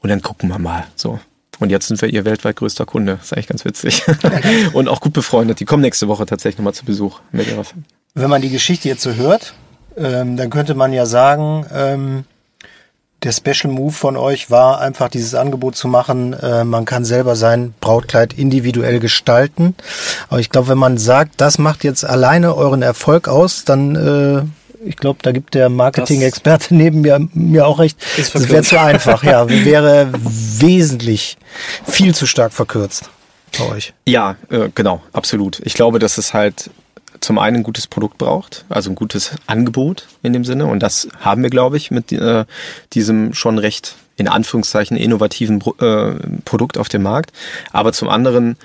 Und 0.00 0.10
dann 0.10 0.20
gucken 0.20 0.50
wir 0.50 0.58
mal. 0.58 0.84
So. 0.96 1.18
Und 1.60 1.70
jetzt 1.70 1.88
sind 1.88 2.00
wir 2.02 2.08
ihr 2.08 2.24
weltweit 2.24 2.56
größter 2.56 2.84
Kunde. 2.84 3.16
Das 3.16 3.26
ist 3.26 3.32
eigentlich 3.32 3.46
ganz 3.46 3.64
witzig. 3.64 4.02
und 4.74 4.88
auch 4.88 5.00
gut 5.00 5.14
befreundet. 5.14 5.60
Die 5.60 5.64
kommen 5.64 5.82
nächste 5.82 6.08
Woche 6.08 6.26
tatsächlich 6.26 6.58
nochmal 6.58 6.74
zu 6.74 6.84
Besuch 6.84 7.20
mit 7.32 7.48
ihrer 7.48 7.64
Film. 7.64 7.84
Wenn 8.14 8.28
man 8.28 8.42
die 8.42 8.50
Geschichte 8.50 8.88
jetzt 8.88 9.02
so 9.02 9.14
hört, 9.14 9.54
ähm, 9.96 10.36
dann 10.36 10.50
könnte 10.50 10.74
man 10.74 10.92
ja 10.92 11.06
sagen, 11.06 11.66
ähm, 11.72 12.24
der 13.24 13.32
Special 13.32 13.72
Move 13.72 13.92
von 13.92 14.16
euch 14.16 14.50
war 14.50 14.80
einfach 14.80 15.08
dieses 15.08 15.34
Angebot 15.34 15.76
zu 15.76 15.88
machen, 15.88 16.34
äh, 16.34 16.64
man 16.64 16.84
kann 16.84 17.04
selber 17.04 17.36
sein 17.36 17.74
Brautkleid 17.80 18.34
individuell 18.34 19.00
gestalten. 19.00 19.74
Aber 20.28 20.40
ich 20.40 20.50
glaube, 20.50 20.68
wenn 20.68 20.78
man 20.78 20.98
sagt, 20.98 21.40
das 21.40 21.58
macht 21.58 21.84
jetzt 21.84 22.04
alleine 22.04 22.54
euren 22.54 22.82
Erfolg 22.82 23.28
aus, 23.28 23.64
dann 23.64 23.96
äh, 23.96 24.42
ich 24.86 24.96
glaube, 24.96 25.20
da 25.22 25.32
gibt 25.32 25.54
der 25.54 25.70
Marketing-Experte 25.70 26.74
neben 26.74 27.00
mir, 27.00 27.26
mir 27.32 27.66
auch 27.66 27.78
recht. 27.78 27.96
Das 28.16 28.48
wäre 28.50 28.62
zu 28.62 28.78
einfach, 28.78 29.24
ja. 29.24 29.48
Wäre 29.64 30.12
wesentlich 30.12 31.38
viel 31.86 32.14
zu 32.14 32.26
stark 32.26 32.52
verkürzt 32.52 33.08
bei 33.58 33.64
euch. 33.70 33.94
Ja, 34.06 34.36
äh, 34.50 34.68
genau, 34.74 35.02
absolut. 35.12 35.60
Ich 35.64 35.72
glaube, 35.72 35.98
dass 35.98 36.18
es 36.18 36.34
halt 36.34 36.70
zum 37.24 37.38
einen 37.38 37.58
ein 37.58 37.62
gutes 37.62 37.86
Produkt 37.86 38.18
braucht, 38.18 38.64
also 38.68 38.90
ein 38.90 38.94
gutes 38.94 39.32
Angebot 39.46 40.08
in 40.22 40.32
dem 40.32 40.44
Sinne. 40.44 40.66
Und 40.66 40.80
das 40.80 41.08
haben 41.20 41.42
wir, 41.42 41.50
glaube 41.50 41.76
ich, 41.76 41.90
mit 41.90 42.12
äh, 42.12 42.44
diesem 42.92 43.32
schon 43.34 43.58
recht 43.58 43.96
in 44.16 44.28
Anführungszeichen 44.28 44.96
innovativen 44.96 45.60
äh, 45.80 46.12
Produkt 46.44 46.78
auf 46.78 46.88
dem 46.88 47.02
Markt. 47.02 47.32
Aber 47.72 47.92
zum 47.92 48.08
anderen 48.08 48.56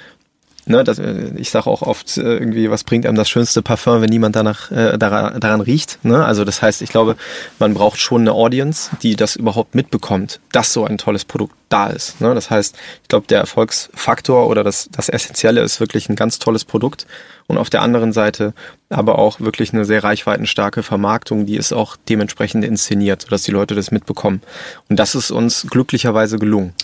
Ne, 0.69 0.83
das, 0.83 0.99
äh, 0.99 1.31
ich 1.35 1.49
sage 1.49 1.65
auch 1.65 1.81
oft 1.81 2.15
äh, 2.17 2.21
irgendwie, 2.21 2.69
was 2.69 2.83
bringt 2.83 3.07
einem 3.07 3.17
das 3.17 3.27
schönste 3.27 3.63
Parfum, 3.63 4.03
wenn 4.03 4.09
niemand 4.09 4.35
danach 4.35 4.69
äh, 4.69 4.99
daran, 4.99 5.39
daran 5.39 5.61
riecht. 5.61 5.97
Ne? 6.05 6.23
Also 6.23 6.45
das 6.45 6.61
heißt, 6.61 6.83
ich 6.83 6.91
glaube, 6.91 7.15
man 7.57 7.73
braucht 7.73 7.99
schon 7.99 8.21
eine 8.21 8.33
Audience, 8.33 8.91
die 9.01 9.15
das 9.15 9.35
überhaupt 9.35 9.73
mitbekommt, 9.73 10.39
dass 10.51 10.71
so 10.71 10.85
ein 10.85 10.99
tolles 10.99 11.25
Produkt 11.25 11.55
da 11.69 11.87
ist. 11.87 12.21
Ne? 12.21 12.35
Das 12.35 12.51
heißt, 12.51 12.77
ich 13.01 13.07
glaube, 13.07 13.25
der 13.25 13.39
Erfolgsfaktor 13.39 14.45
oder 14.45 14.63
das, 14.63 14.89
das 14.91 15.09
Essentielle 15.09 15.61
ist 15.61 15.79
wirklich 15.79 16.07
ein 16.07 16.15
ganz 16.15 16.37
tolles 16.37 16.65
Produkt 16.65 17.07
und 17.47 17.57
auf 17.57 17.71
der 17.71 17.81
anderen 17.81 18.13
Seite 18.13 18.53
aber 18.91 19.17
auch 19.17 19.39
wirklich 19.39 19.73
eine 19.73 19.85
sehr 19.85 20.03
reichweitenstarke 20.03 20.83
Vermarktung, 20.83 21.47
die 21.47 21.57
ist 21.57 21.73
auch 21.73 21.95
dementsprechend 22.09 22.63
inszeniert, 22.63 23.23
sodass 23.23 23.41
die 23.41 23.51
Leute 23.51 23.73
das 23.73 23.89
mitbekommen. 23.89 24.41
Und 24.87 24.99
das 24.99 25.15
ist 25.15 25.31
uns 25.31 25.65
glücklicherweise 25.67 26.37
gelungen. 26.37 26.75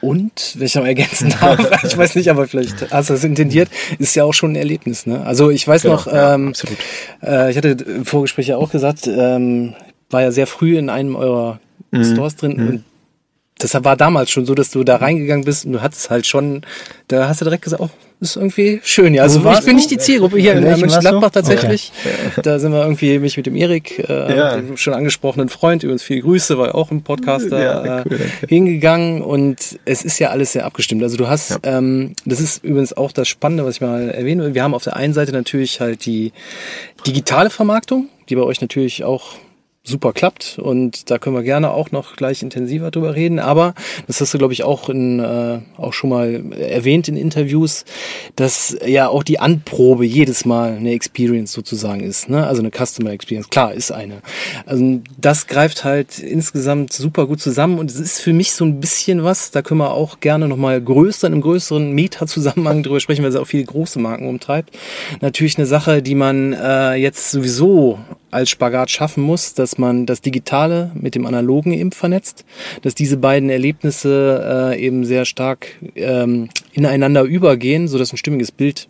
Und, 0.00 0.54
wenn 0.58 0.66
ich 0.66 0.74
noch 0.74 0.84
ergänzen 0.84 1.30
darf, 1.40 1.58
ich 1.84 1.96
weiß 1.96 2.14
nicht, 2.16 2.30
aber 2.30 2.46
vielleicht 2.46 2.90
hast 2.90 3.10
du 3.10 3.14
das 3.14 3.24
intendiert, 3.24 3.68
ist 3.98 4.14
ja 4.14 4.24
auch 4.24 4.34
schon 4.34 4.52
ein 4.52 4.56
Erlebnis. 4.56 5.06
Ne? 5.06 5.24
Also 5.24 5.50
ich 5.50 5.66
weiß 5.66 5.82
genau, 5.82 5.94
noch, 5.94 6.08
ähm, 6.10 6.52
äh, 7.22 7.50
ich 7.50 7.56
hatte 7.56 7.68
im 7.68 8.04
Vorgespräch 8.04 8.48
ja 8.48 8.56
auch 8.56 8.70
gesagt, 8.70 9.06
ähm, 9.06 9.74
war 10.10 10.22
ja 10.22 10.30
sehr 10.30 10.46
früh 10.46 10.78
in 10.78 10.90
einem 10.90 11.16
eurer 11.16 11.60
mhm. 11.90 12.04
Stores 12.04 12.36
drin 12.36 12.56
mhm. 12.56 12.68
und 12.68 12.84
das 13.58 13.72
war 13.84 13.96
damals 13.96 14.30
schon 14.30 14.44
so, 14.44 14.54
dass 14.54 14.70
du 14.70 14.84
da 14.84 14.96
reingegangen 14.96 15.44
bist 15.44 15.64
und 15.64 15.72
du 15.72 15.82
hattest 15.82 16.10
halt 16.10 16.26
schon, 16.26 16.62
da 17.08 17.28
hast 17.28 17.40
du 17.40 17.44
direkt 17.44 17.64
gesagt, 17.64 17.82
oh, 17.82 17.88
ist 18.20 18.36
irgendwie 18.36 18.80
schön. 18.82 19.12
Ja, 19.14 19.22
also 19.22 19.44
ich 19.50 19.64
bin 19.64 19.76
nicht 19.76 19.90
die 19.90 19.98
Zielgruppe 19.98 20.38
hier 20.38 20.54
in 20.54 20.64
Mönchengladbach 20.64 21.30
tatsächlich. 21.30 21.92
Okay. 22.00 22.40
Da 22.42 22.58
sind 22.58 22.72
wir 22.72 22.82
irgendwie 22.82 23.18
mich 23.18 23.36
mit 23.36 23.46
dem 23.46 23.56
Erik, 23.56 23.98
äh, 24.08 24.36
ja. 24.36 24.56
dem 24.56 24.76
schon 24.76 24.94
angesprochenen 24.94 25.48
Freund, 25.50 25.82
übrigens 25.82 26.02
viele 26.02 26.22
Grüße, 26.22 26.56
war 26.56 26.74
auch 26.74 26.90
im 26.90 27.02
Podcaster 27.02 27.62
ja, 27.62 28.04
cool, 28.04 28.18
äh, 28.18 28.46
hingegangen 28.46 29.22
und 29.22 29.78
es 29.84 30.02
ist 30.02 30.18
ja 30.18 30.30
alles 30.30 30.52
sehr 30.52 30.64
abgestimmt. 30.64 31.02
Also 31.02 31.16
du 31.16 31.28
hast, 31.28 31.50
ja. 31.50 31.78
ähm, 31.78 32.12
das 32.24 32.40
ist 32.40 32.64
übrigens 32.64 32.94
auch 32.94 33.12
das 33.12 33.28
Spannende, 33.28 33.64
was 33.64 33.76
ich 33.76 33.80
mal 33.80 34.08
erwähnen 34.10 34.42
will. 34.42 34.54
Wir 34.54 34.62
haben 34.62 34.74
auf 34.74 34.84
der 34.84 34.96
einen 34.96 35.12
Seite 35.12 35.32
natürlich 35.32 35.80
halt 35.80 36.06
die 36.06 36.32
digitale 37.06 37.50
Vermarktung, 37.50 38.08
die 38.28 38.36
bei 38.36 38.42
euch 38.42 38.60
natürlich 38.60 39.04
auch 39.04 39.34
super 39.86 40.12
klappt 40.12 40.58
und 40.58 41.10
da 41.10 41.18
können 41.18 41.36
wir 41.36 41.42
gerne 41.42 41.70
auch 41.70 41.92
noch 41.92 42.16
gleich 42.16 42.42
intensiver 42.42 42.90
drüber 42.90 43.14
reden. 43.14 43.38
Aber 43.38 43.74
das 44.06 44.20
hast 44.20 44.34
du, 44.34 44.38
glaube 44.38 44.52
ich, 44.52 44.64
auch 44.64 44.88
in, 44.88 45.20
äh, 45.20 45.60
auch 45.76 45.92
schon 45.92 46.10
mal 46.10 46.52
erwähnt 46.52 47.08
in 47.08 47.16
Interviews, 47.16 47.84
dass 48.34 48.76
ja 48.84 49.08
auch 49.08 49.22
die 49.22 49.38
Anprobe 49.38 50.04
jedes 50.04 50.44
Mal 50.44 50.76
eine 50.76 50.92
Experience 50.92 51.52
sozusagen 51.52 52.00
ist, 52.00 52.28
ne? 52.28 52.46
Also 52.46 52.62
eine 52.62 52.70
Customer 52.70 53.10
Experience. 53.10 53.48
Klar, 53.48 53.74
ist 53.74 53.92
eine. 53.92 54.22
Also 54.66 55.00
das 55.18 55.46
greift 55.46 55.84
halt 55.84 56.18
insgesamt 56.18 56.92
super 56.92 57.26
gut 57.26 57.40
zusammen 57.40 57.78
und 57.78 57.90
es 57.90 58.00
ist 58.00 58.20
für 58.20 58.32
mich 58.32 58.52
so 58.52 58.64
ein 58.64 58.80
bisschen 58.80 59.22
was. 59.22 59.50
Da 59.52 59.62
können 59.62 59.78
wir 59.78 59.92
auch 59.92 60.20
gerne 60.20 60.48
noch 60.48 60.56
mal 60.56 60.80
größer 60.80 61.26
einem 61.26 61.40
größeren 61.40 61.92
Meta-Zusammenhang 61.92 62.82
drüber 62.82 63.00
sprechen, 63.00 63.22
weil 63.22 63.30
es 63.30 63.36
auch 63.36 63.46
viele 63.46 63.64
große 63.64 63.98
Marken 63.98 64.28
umtreibt. 64.28 64.76
Natürlich 65.20 65.56
eine 65.58 65.66
Sache, 65.66 66.02
die 66.02 66.14
man 66.14 66.52
äh, 66.52 66.94
jetzt 66.94 67.30
sowieso 67.30 67.98
als 68.36 68.50
Spagat 68.50 68.90
schaffen 68.90 69.22
muss, 69.22 69.54
dass 69.54 69.78
man 69.78 70.04
das 70.04 70.20
Digitale 70.20 70.90
mit 70.94 71.14
dem 71.14 71.24
Analogen 71.24 71.72
eben 71.72 71.90
vernetzt, 71.90 72.44
dass 72.82 72.94
diese 72.94 73.16
beiden 73.16 73.48
Erlebnisse 73.48 74.72
äh, 74.74 74.84
eben 74.84 75.06
sehr 75.06 75.24
stark 75.24 75.68
ähm, 75.94 76.50
ineinander 76.74 77.22
übergehen, 77.22 77.88
so 77.88 77.96
dass 77.96 78.12
ein 78.12 78.18
stimmiges 78.18 78.52
Bild 78.52 78.88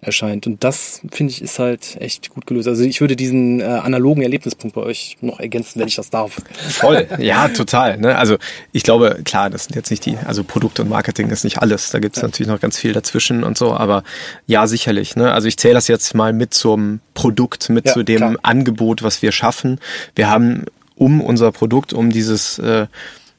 erscheint. 0.00 0.46
Und 0.46 0.62
das, 0.62 1.00
finde 1.10 1.32
ich, 1.32 1.42
ist 1.42 1.58
halt 1.58 1.96
echt 2.00 2.30
gut 2.30 2.46
gelöst. 2.46 2.68
Also 2.68 2.84
ich 2.84 3.00
würde 3.00 3.16
diesen 3.16 3.60
äh, 3.60 3.64
analogen 3.64 4.22
Erlebnispunkt 4.22 4.76
bei 4.76 4.82
euch 4.82 5.16
noch 5.20 5.40
ergänzen, 5.40 5.80
wenn 5.80 5.88
ich 5.88 5.96
das 5.96 6.10
darf. 6.10 6.36
Voll, 6.68 7.08
ja, 7.18 7.48
total. 7.48 7.98
Ne? 7.98 8.16
Also 8.16 8.36
ich 8.72 8.84
glaube, 8.84 9.20
klar, 9.24 9.50
das 9.50 9.64
sind 9.64 9.74
jetzt 9.74 9.90
nicht 9.90 10.06
die, 10.06 10.16
also 10.24 10.44
Produkt 10.44 10.78
und 10.78 10.88
Marketing 10.88 11.30
ist 11.30 11.42
nicht 11.42 11.58
alles. 11.58 11.90
Da 11.90 11.98
gibt 11.98 12.16
es 12.16 12.22
ja. 12.22 12.28
natürlich 12.28 12.48
noch 12.48 12.60
ganz 12.60 12.78
viel 12.78 12.92
dazwischen 12.92 13.42
und 13.42 13.58
so, 13.58 13.74
aber 13.74 14.04
ja, 14.46 14.66
sicherlich. 14.68 15.16
Ne? 15.16 15.32
Also 15.32 15.48
ich 15.48 15.56
zähle 15.56 15.74
das 15.74 15.88
jetzt 15.88 16.14
mal 16.14 16.32
mit 16.32 16.54
zum 16.54 17.00
Produkt, 17.14 17.68
mit 17.68 17.86
ja, 17.86 17.92
zu 17.92 18.04
dem 18.04 18.18
klar. 18.18 18.36
Angebot, 18.42 19.02
was 19.02 19.20
wir 19.22 19.32
schaffen. 19.32 19.80
Wir 20.14 20.30
haben 20.30 20.64
um 20.94 21.20
unser 21.20 21.50
Produkt, 21.50 21.92
um 21.92 22.10
dieses 22.10 22.58
äh, 22.60 22.86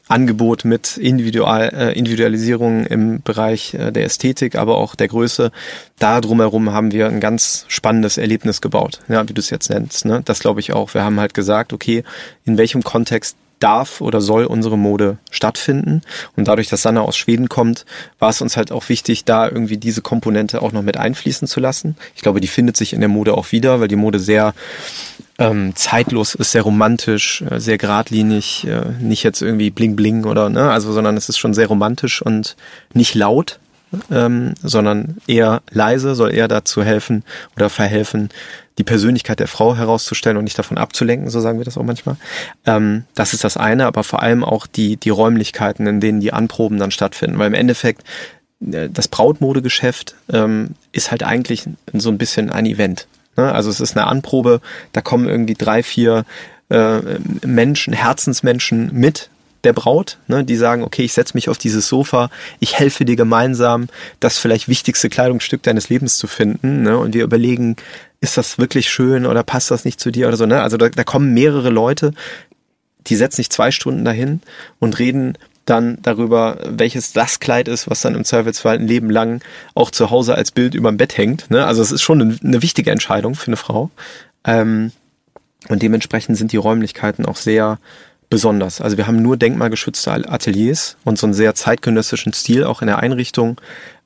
Angebot 0.10 0.66
mit 0.66 0.98
Individual, 0.98 1.70
äh, 1.74 1.98
Individualisierung 1.98 2.86
im 2.86 3.22
Bereich 3.22 3.76
äh, 3.76 3.92
der 3.92 4.06
Ästhetik, 4.06 4.56
aber 4.56 4.78
auch 4.78 4.96
der 4.96 5.08
Größe. 5.08 5.52
Da 6.00 6.20
drumherum 6.20 6.72
haben 6.74 6.92
wir 6.92 7.08
ein 7.08 7.20
ganz 7.20 7.66
spannendes 7.68 8.18
Erlebnis 8.18 8.60
gebaut, 8.60 9.00
ja, 9.08 9.28
wie 9.30 9.34
du 9.34 9.40
es 9.40 9.52
jetzt 9.52 9.70
nennst. 9.70 10.06
Ne? 10.06 10.22
Das 10.26 10.40
glaube 10.40 10.60
ich 10.60 10.74
auch. 10.74 10.94
Wir 10.96 11.04
haben 11.04 11.20
halt 11.20 11.34
gesagt, 11.34 11.74
okay, 11.74 12.04
in 12.44 12.58
welchem 12.58 12.84
Kontext 12.84 13.38
darf 13.60 14.02
oder 14.02 14.22
soll 14.22 14.46
unsere 14.46 14.78
Mode 14.78 15.18
stattfinden. 15.32 16.02
Und 16.36 16.48
dadurch, 16.48 16.68
dass 16.70 16.82
Sanna 16.82 17.02
aus 17.02 17.18
Schweden 17.18 17.50
kommt, 17.50 17.86
war 18.18 18.30
es 18.30 18.42
uns 18.42 18.58
halt 18.58 18.72
auch 18.72 18.90
wichtig, 18.90 19.26
da 19.26 19.48
irgendwie 19.48 19.78
diese 19.78 20.02
Komponente 20.02 20.62
auch 20.62 20.72
noch 20.72 20.82
mit 20.82 20.98
einfließen 20.98 21.48
zu 21.48 21.60
lassen. 21.60 21.96
Ich 22.16 22.22
glaube, 22.22 22.42
die 22.42 22.48
findet 22.48 22.78
sich 22.78 22.94
in 22.94 23.00
der 23.00 23.10
Mode 23.10 23.36
auch 23.36 23.52
wieder, 23.52 23.80
weil 23.80 23.88
die 23.88 23.96
Mode 23.96 24.20
sehr 24.20 24.54
ähm, 25.38 25.76
zeitlos 25.76 26.36
ist, 26.36 26.52
sehr 26.52 26.64
romantisch, 26.64 27.42
äh, 27.50 27.60
sehr 27.60 27.78
geradlinig, 27.78 28.68
äh, 28.68 28.92
nicht 29.00 29.24
jetzt 29.24 29.42
irgendwie 29.42 29.70
bling 29.70 29.96
bling 29.96 30.26
oder 30.26 30.50
ne, 30.50 30.70
also 30.72 30.92
sondern 30.92 31.16
es 31.16 31.30
ist 31.30 31.38
schon 31.38 31.54
sehr 31.54 31.68
romantisch 31.68 32.22
und 32.22 32.58
nicht 32.94 33.16
laut, 33.16 33.60
ähm, 34.12 34.54
sondern 34.62 35.18
eher 35.28 35.62
leise, 35.72 36.16
soll 36.16 36.34
eher 36.34 36.48
dazu 36.48 36.84
helfen 36.84 37.24
oder 37.56 37.70
verhelfen, 37.70 38.30
die 38.78 38.84
Persönlichkeit 38.84 39.40
der 39.40 39.48
Frau 39.48 39.76
herauszustellen 39.76 40.38
und 40.38 40.46
nicht 40.46 40.58
davon 40.58 40.78
abzulenken, 40.78 41.30
so 41.30 41.40
sagen 41.42 41.60
wir 41.60 41.66
das 41.66 41.78
auch 41.78 41.84
manchmal. 41.84 42.16
Ähm, 42.66 43.04
das 43.14 43.34
ist 43.34 43.44
das 43.44 43.58
eine, 43.58 43.86
aber 43.86 44.04
vor 44.04 44.22
allem 44.24 44.44
auch 44.44 44.68
die, 44.68 44.96
die 44.96 45.10
Räumlichkeiten, 45.10 45.86
in 45.86 46.00
denen 46.00 46.22
die 46.22 46.34
Anproben 46.34 46.80
dann 46.80 46.92
stattfinden. 46.92 47.38
Weil 47.40 47.48
im 47.48 47.54
Endeffekt 47.54 48.04
äh, 48.72 48.90
das 48.90 49.10
Brautmodegeschäft 49.10 50.16
ähm, 50.32 50.76
ist 50.94 51.12
halt 51.12 51.24
eigentlich 51.24 51.66
so 51.94 52.10
ein 52.10 52.18
bisschen 52.18 52.50
ein 52.50 52.66
Event. 52.66 53.08
Ne? 53.36 53.52
Also 53.52 53.70
es 53.70 53.82
ist 53.82 53.98
eine 53.98 54.08
Anprobe, 54.08 54.62
da 54.94 55.02
kommen 55.02 55.28
irgendwie 55.28 55.56
drei, 55.56 55.84
vier 55.84 56.26
äh, 56.70 57.00
Menschen, 57.46 57.94
Herzensmenschen 57.94 58.92
mit 58.94 59.30
der 59.64 59.74
Braut, 59.74 60.18
ne, 60.28 60.44
die 60.44 60.56
sagen, 60.56 60.84
okay, 60.84 61.04
ich 61.04 61.14
setze 61.14 61.36
mich 61.36 61.50
auf 61.50 61.58
dieses 61.58 61.88
Sofa, 61.88 62.30
ich 62.60 62.80
helfe 62.80 63.06
dir 63.06 63.16
gemeinsam, 63.16 63.88
das 64.20 64.38
vielleicht 64.38 64.68
wichtigste 64.68 65.10
Kleidungsstück 65.10 65.64
deines 65.64 65.90
Lebens 65.90 66.18
zu 66.18 66.28
finden. 66.28 66.84
Ne, 66.84 66.98
und 66.98 67.14
wir 67.14 67.24
überlegen, 67.24 67.76
ist 68.22 68.38
das 68.38 68.58
wirklich 68.58 68.90
schön 68.90 69.26
oder 69.26 69.44
passt 69.44 69.72
das 69.72 69.86
nicht 69.86 70.00
zu 70.00 70.12
dir 70.12 70.28
oder 70.28 70.38
so. 70.38 70.46
Ne? 70.46 70.62
Also 70.62 70.78
da, 70.78 70.90
da 70.90 71.04
kommen 71.04 71.34
mehrere 71.34 71.70
Leute, 71.70 72.14
die 73.08 73.16
setzen 73.16 73.38
sich 73.38 73.50
zwei 73.50 73.72
Stunden 73.72 74.04
dahin 74.04 74.42
und 74.80 75.00
reden 75.00 75.38
dann 75.66 76.00
darüber, 76.02 76.58
welches 76.66 77.14
das 77.14 77.40
Kleid 77.40 77.68
ist, 77.68 77.90
was 77.90 78.02
dann 78.02 78.16
im 78.16 78.26
Zweifelsfall 78.26 78.76
ein 78.76 78.88
Leben 78.88 79.10
lang 79.10 79.42
auch 79.76 79.92
zu 79.92 80.10
Hause 80.10 80.36
als 80.36 80.52
Bild 80.52 80.74
überm 80.74 80.98
Bett 80.98 81.18
hängt. 81.18 81.50
Ne? 81.52 81.66
Also 81.66 81.82
es 81.82 81.92
ist 81.92 82.02
schon 82.02 82.22
eine, 82.22 82.38
eine 82.44 82.62
wichtige 82.62 82.92
Entscheidung 82.92 83.36
für 83.36 83.48
eine 83.48 83.58
Frau. 83.58 83.90
Ähm, 84.44 84.92
und 85.68 85.82
dementsprechend 85.82 86.38
sind 86.38 86.52
die 86.52 86.58
Räumlichkeiten 86.58 87.26
auch 87.26 87.36
sehr 87.36 87.80
besonders. 88.30 88.82
Also 88.82 88.98
wir 88.98 89.08
haben 89.08 89.22
nur 89.22 89.38
denkmalgeschützte 89.38 90.12
Ateliers 90.12 90.98
und 91.04 91.18
so 91.18 91.28
einen 91.28 91.34
sehr 91.34 91.56
zeitgenössischen 91.56 92.34
Stil 92.34 92.64
auch 92.64 92.82
in 92.82 92.88
der 92.88 93.00
Einrichtung. 93.00 93.60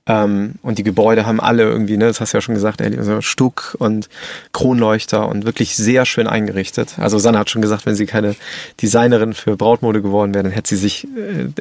Ähm, 0.05 0.55
und 0.61 0.79
die 0.79 0.83
Gebäude 0.83 1.25
haben 1.25 1.39
alle 1.39 1.63
irgendwie, 1.63 1.95
ne, 1.95 2.07
das 2.07 2.19
hast 2.19 2.33
du 2.33 2.37
ja 2.37 2.41
schon 2.41 2.55
gesagt, 2.55 2.81
also 2.81 3.21
Stuck 3.21 3.77
und 3.79 4.09
Kronleuchter 4.51 5.29
und 5.29 5.45
wirklich 5.45 5.77
sehr 5.77 6.05
schön 6.05 6.27
eingerichtet. 6.27 6.95
Also 6.99 7.19
Sanna 7.19 7.39
hat 7.39 7.49
schon 7.49 7.61
gesagt, 7.61 7.85
wenn 7.85 7.95
sie 7.95 8.05
keine 8.05 8.35
Designerin 8.81 9.33
für 9.33 9.55
Brautmode 9.55 10.01
geworden 10.01 10.33
wäre, 10.33 10.43
dann 10.43 10.51
hätte 10.51 10.75
sie 10.75 10.81
sich 10.81 11.07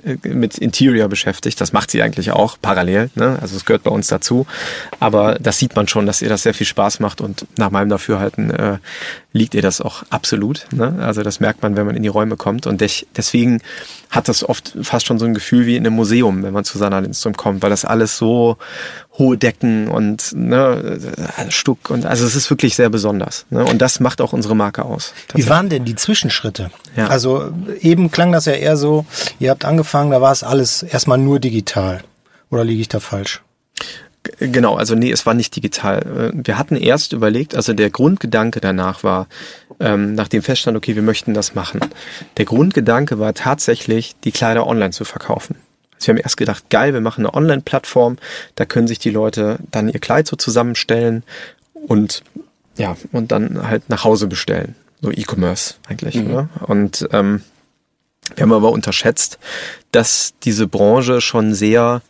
äh, 0.05 0.29
mit 0.29 0.59
Interior 0.59 1.09
beschäftigt. 1.09 1.61
Das 1.61 1.73
macht 1.73 1.93
sie 1.93 2.03
eigentlich 2.03 2.33
auch 2.33 2.57
parallel. 2.61 3.11
Ne? 3.15 3.39
Also 3.41 3.57
es 3.57 3.65
gehört 3.65 3.85
bei 3.85 3.93
uns 3.93 4.09
dazu. 4.09 4.47
Aber 4.99 5.37
das 5.37 5.59
sieht 5.59 5.77
man 5.77 5.87
schon, 5.87 6.07
dass 6.07 6.21
ihr 6.21 6.29
das 6.29 6.43
sehr 6.43 6.55
viel 6.55 6.67
Spaß 6.67 6.99
macht 6.99 7.21
und 7.21 7.47
nach 7.59 7.71
meinem 7.71 7.91
Dafürhalten 7.91 8.51
äh, 8.51 8.79
liegt 9.33 9.55
ihr 9.55 9.63
das 9.63 9.81
auch 9.81 10.03
absolut. 10.11 10.67
Ne? 10.73 10.97
Also 11.01 11.23
das 11.23 11.41
merkt 11.41 11.63
man, 11.63 11.77
wenn 11.77 11.87
man 11.87 11.97
in 11.97 12.03
die 12.03 12.09
Räume 12.09 12.37
kommt. 12.37 12.67
Und 12.67 12.83
deswegen 13.17 13.63
hat 14.11 14.29
das 14.29 14.47
oft 14.47 14.77
fast 14.83 15.07
schon 15.07 15.19
so 15.19 15.25
ein 15.25 15.35
Gefühl 15.35 15.67
wie 15.67 15.77
in 15.77 15.87
einem 15.87 15.97
Museum, 15.97 16.43
wenn 16.43 16.53
man 16.53 16.65
zu 16.65 16.79
Sanna 16.79 16.99
Lindström 16.99 17.37
kommt, 17.37 17.63
weil 17.63 17.71
das 17.71 17.85
alles 17.85 18.19
so 18.19 18.59
hohe 19.19 19.39
Decken 19.39 19.89
und 19.89 20.33
ne, 20.35 20.99
Stuck 21.49 21.91
und 21.91 22.07
also 22.07 22.27
es 22.27 22.35
ist 22.35 22.51
wirklich 22.51 22.77
sehr 22.77 22.91
besonders. 22.91 23.47
Ne? 23.51 23.65
Und 23.65 23.81
das 23.81 24.01
macht 24.01 24.21
auch 24.21 24.33
unsere 24.33 24.55
Marke 24.55 24.85
aus. 24.85 25.15
Wie 25.35 25.49
waren 25.49 25.69
denn 25.69 25.85
die 25.85 25.97
Zwischenschritte? 25.97 26.71
Ja. 26.97 27.09
Also 27.09 27.53
eben 27.81 28.11
klang 28.11 28.33
das 28.33 28.45
ja 28.47 28.53
eher 28.53 28.77
so, 28.77 29.07
ihr 29.39 29.51
habt 29.51 29.65
angefangen, 29.65 30.11
da 30.11 30.21
war 30.21 30.33
es 30.33 30.43
alles 30.43 30.83
erstmal 30.83 31.19
nur 31.19 31.41
digital. 31.41 32.03
Oder 32.51 32.65
liege 32.65 32.83
ich 32.83 32.89
da 32.89 33.01
falsch? 33.01 33.43
Genau, 34.39 34.77
also 34.77 34.95
nee, 34.95 35.11
es 35.11 35.27
war 35.27 35.35
nicht 35.35 35.55
digital. 35.57 36.33
Äh, 36.35 36.47
wir 36.47 36.59
hatten 36.59 36.77
erst 36.77 37.13
überlegt, 37.13 37.55
also 37.57 37.73
der 37.73 37.91
Grundgedanke 37.91 38.61
danach 38.61 39.03
war, 39.03 39.27
ähm, 39.81 40.15
nachdem 40.15 40.43
feststand, 40.43 40.77
okay, 40.77 40.95
wir 40.95 41.03
möchten 41.03 41.35
das 41.35 41.55
machen. 41.55 41.81
Der 42.37 42.45
Grundgedanke 42.45 43.19
war 43.19 43.35
tatsächlich, 43.35 44.15
die 44.23 44.33
Kleider 44.33 44.67
online 44.67 44.93
zu 44.93 45.05
verkaufen. 45.05 45.57
Also 45.97 46.07
wir 46.09 46.15
haben 46.15 46.23
erst 46.23 46.37
gedacht, 46.37 46.71
geil, 46.71 46.95
wir 46.95 47.01
machen 47.01 47.27
eine 47.27 47.35
Online-Plattform, 47.35 48.19
da 48.55 48.65
können 48.65 48.87
sich 48.87 48.99
die 48.99 49.11
Leute 49.11 49.59
dann 49.71 49.89
ihr 49.89 50.01
Kleid 50.01 50.27
so 50.27 50.37
zusammenstellen 50.37 51.25
und 51.87 52.23
ja, 52.77 52.97
und 53.13 53.33
dann 53.33 53.69
halt 53.69 53.89
nach 53.89 54.05
Hause 54.05 54.29
bestellen. 54.29 54.75
So 55.01 55.11
E-Commerce 55.11 55.75
eigentlich. 55.89 56.15
Mhm. 56.15 56.29
Ne? 56.29 56.49
Und 56.67 57.09
ähm, 57.13 57.43
wir 58.35 58.43
haben 58.43 58.53
aber 58.53 58.71
unterschätzt, 58.71 59.39
dass 59.91 60.35
diese 60.43 60.67
Branche 60.67 61.21
schon 61.21 61.55
sehr, 61.55 62.03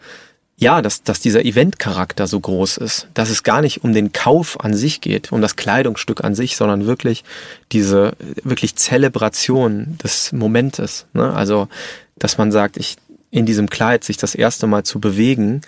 ja, 0.57 0.81
dass, 0.83 1.03
dass 1.03 1.21
dieser 1.21 1.45
Eventcharakter 1.45 2.27
so 2.27 2.39
groß 2.39 2.77
ist, 2.77 3.09
dass 3.15 3.31
es 3.31 3.43
gar 3.43 3.63
nicht 3.63 3.83
um 3.83 3.93
den 3.93 4.13
Kauf 4.13 4.61
an 4.61 4.75
sich 4.75 5.01
geht, 5.01 5.33
um 5.33 5.41
das 5.41 5.57
Kleidungsstück 5.57 6.23
an 6.23 6.35
sich, 6.35 6.57
sondern 6.57 6.87
wirklich 6.87 7.25
diese 7.73 8.13
wirklich 8.45 8.77
Zelebration 8.77 9.99
des 10.03 10.33
Momentes. 10.33 11.07
Ne? 11.15 11.33
Also, 11.33 11.69
dass 12.17 12.39
man 12.39 12.53
sagt, 12.53 12.77
ich 12.77 12.97
in 13.31 13.47
diesem 13.47 13.71
Kleid 13.71 14.05
sich 14.05 14.19
das 14.19 14.35
erste 14.35 14.67
Mal 14.67 14.85
zu 14.85 15.01
bewegen, 15.01 15.63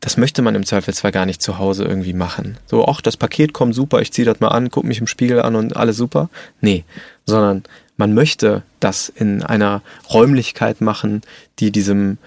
das 0.00 0.16
möchte 0.16 0.42
man 0.42 0.54
im 0.54 0.64
Zweifelsfall 0.64 1.10
gar 1.10 1.26
nicht 1.26 1.42
zu 1.42 1.58
Hause 1.58 1.84
irgendwie 1.84 2.12
machen. 2.12 2.58
So, 2.66 2.86
ach, 2.86 3.00
das 3.00 3.16
Paket 3.16 3.52
kommt 3.52 3.74
super, 3.74 4.00
ich 4.00 4.12
ziehe 4.12 4.26
das 4.26 4.38
mal 4.40 4.48
an, 4.48 4.70
guck 4.70 4.84
mich 4.84 5.00
im 5.00 5.08
Spiegel 5.08 5.42
an 5.42 5.56
und 5.56 5.76
alles 5.76 5.96
super. 5.96 6.28
Nee, 6.60 6.84
sondern 7.26 7.64
man 7.96 8.14
möchte 8.14 8.62
das 8.78 9.08
in 9.08 9.42
einer 9.42 9.82
Räumlichkeit 10.12 10.80
machen, 10.80 11.22
die 11.58 11.72
diesem 11.72 12.18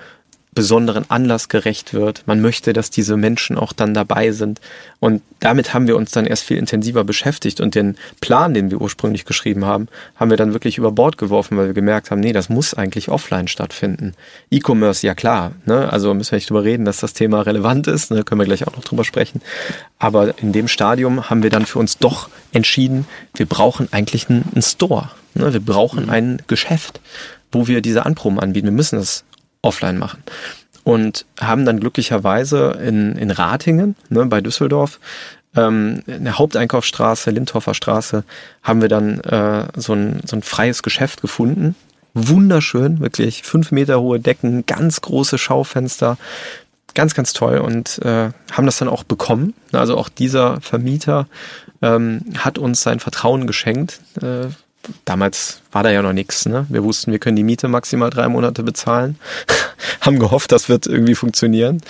besonderen 0.53 1.09
Anlass 1.09 1.47
gerecht 1.47 1.93
wird. 1.93 2.23
Man 2.25 2.41
möchte, 2.41 2.73
dass 2.73 2.89
diese 2.89 3.15
Menschen 3.15 3.57
auch 3.57 3.71
dann 3.71 3.93
dabei 3.93 4.31
sind. 4.31 4.59
Und 4.99 5.21
damit 5.39 5.73
haben 5.73 5.87
wir 5.87 5.95
uns 5.95 6.11
dann 6.11 6.25
erst 6.25 6.43
viel 6.43 6.57
intensiver 6.57 7.05
beschäftigt 7.05 7.61
und 7.61 7.73
den 7.73 7.95
Plan, 8.19 8.53
den 8.53 8.69
wir 8.69 8.81
ursprünglich 8.81 9.23
geschrieben 9.23 9.65
haben, 9.65 9.87
haben 10.17 10.29
wir 10.29 10.37
dann 10.37 10.51
wirklich 10.51 10.77
über 10.77 10.91
Bord 10.91 11.17
geworfen, 11.17 11.57
weil 11.57 11.67
wir 11.67 11.73
gemerkt 11.73 12.11
haben, 12.11 12.19
nee, 12.19 12.33
das 12.33 12.49
muss 12.49 12.73
eigentlich 12.73 13.07
offline 13.07 13.47
stattfinden. 13.47 14.13
E-Commerce, 14.49 15.07
ja 15.07 15.15
klar, 15.15 15.53
ne? 15.65 15.91
also 15.91 16.13
müssen 16.13 16.31
wir 16.31 16.37
nicht 16.37 16.49
drüber 16.49 16.65
reden, 16.65 16.83
dass 16.83 16.97
das 16.97 17.13
Thema 17.13 17.41
relevant 17.41 17.87
ist, 17.87 18.11
ne? 18.11 18.23
können 18.23 18.41
wir 18.41 18.45
gleich 18.45 18.67
auch 18.67 18.75
noch 18.75 18.83
drüber 18.83 19.05
sprechen. 19.05 19.41
Aber 19.99 20.37
in 20.39 20.51
dem 20.51 20.67
Stadium 20.67 21.29
haben 21.29 21.43
wir 21.43 21.49
dann 21.49 21.65
für 21.65 21.79
uns 21.79 21.97
doch 21.97 22.29
entschieden, 22.51 23.05
wir 23.35 23.45
brauchen 23.45 23.87
eigentlich 23.91 24.29
einen, 24.29 24.43
einen 24.53 24.61
Store. 24.61 25.11
Ne? 25.33 25.53
Wir 25.53 25.61
brauchen 25.61 26.03
mhm. 26.03 26.09
ein 26.09 26.41
Geschäft, 26.47 26.99
wo 27.53 27.67
wir 27.67 27.81
diese 27.81 28.05
Anproben 28.05 28.39
anbieten. 28.39 28.67
Wir 28.67 28.73
müssen 28.73 28.99
es 28.99 29.23
offline 29.61 29.97
machen. 29.97 30.23
Und 30.83 31.25
haben 31.39 31.65
dann 31.65 31.79
glücklicherweise 31.79 32.79
in, 32.83 33.15
in 33.15 33.29
Ratingen, 33.29 33.95
ne, 34.09 34.25
bei 34.25 34.41
Düsseldorf, 34.41 34.99
ähm, 35.55 36.01
in 36.07 36.23
der 36.23 36.37
Haupteinkaufsstraße, 36.37 37.29
Lindhoffer 37.29 37.73
Straße, 37.73 38.23
haben 38.63 38.81
wir 38.81 38.89
dann 38.89 39.19
äh, 39.21 39.67
so, 39.75 39.93
ein, 39.93 40.21
so 40.25 40.35
ein 40.35 40.41
freies 40.41 40.81
Geschäft 40.81 41.21
gefunden. 41.21 41.75
Wunderschön, 42.13 42.99
wirklich 42.99 43.43
fünf 43.43 43.71
Meter 43.71 44.01
hohe 44.01 44.19
Decken, 44.19 44.65
ganz 44.65 45.01
große 45.01 45.37
Schaufenster, 45.37 46.17
ganz, 46.93 47.13
ganz 47.13 47.33
toll 47.33 47.59
und 47.59 47.99
äh, 47.99 48.31
haben 48.51 48.65
das 48.65 48.77
dann 48.77 48.89
auch 48.89 49.03
bekommen. 49.03 49.53
Also 49.71 49.97
auch 49.97 50.09
dieser 50.09 50.59
Vermieter 50.61 51.27
ähm, 51.81 52.21
hat 52.37 52.57
uns 52.57 52.81
sein 52.81 52.99
Vertrauen 52.99 53.47
geschenkt. 53.47 54.01
Äh, 54.21 54.47
damals 55.05 55.61
war 55.71 55.83
da 55.83 55.91
ja 55.91 56.01
noch 56.01 56.13
nichts. 56.13 56.45
Ne? 56.45 56.65
Wir 56.69 56.83
wussten, 56.83 57.11
wir 57.11 57.19
können 57.19 57.35
die 57.35 57.43
Miete 57.43 57.67
maximal 57.67 58.09
drei 58.09 58.27
Monate 58.27 58.63
bezahlen, 58.63 59.17
haben 60.01 60.19
gehofft, 60.19 60.51
das 60.51 60.69
wird 60.69 60.87
irgendwie 60.87 61.15
funktionieren 61.15 61.81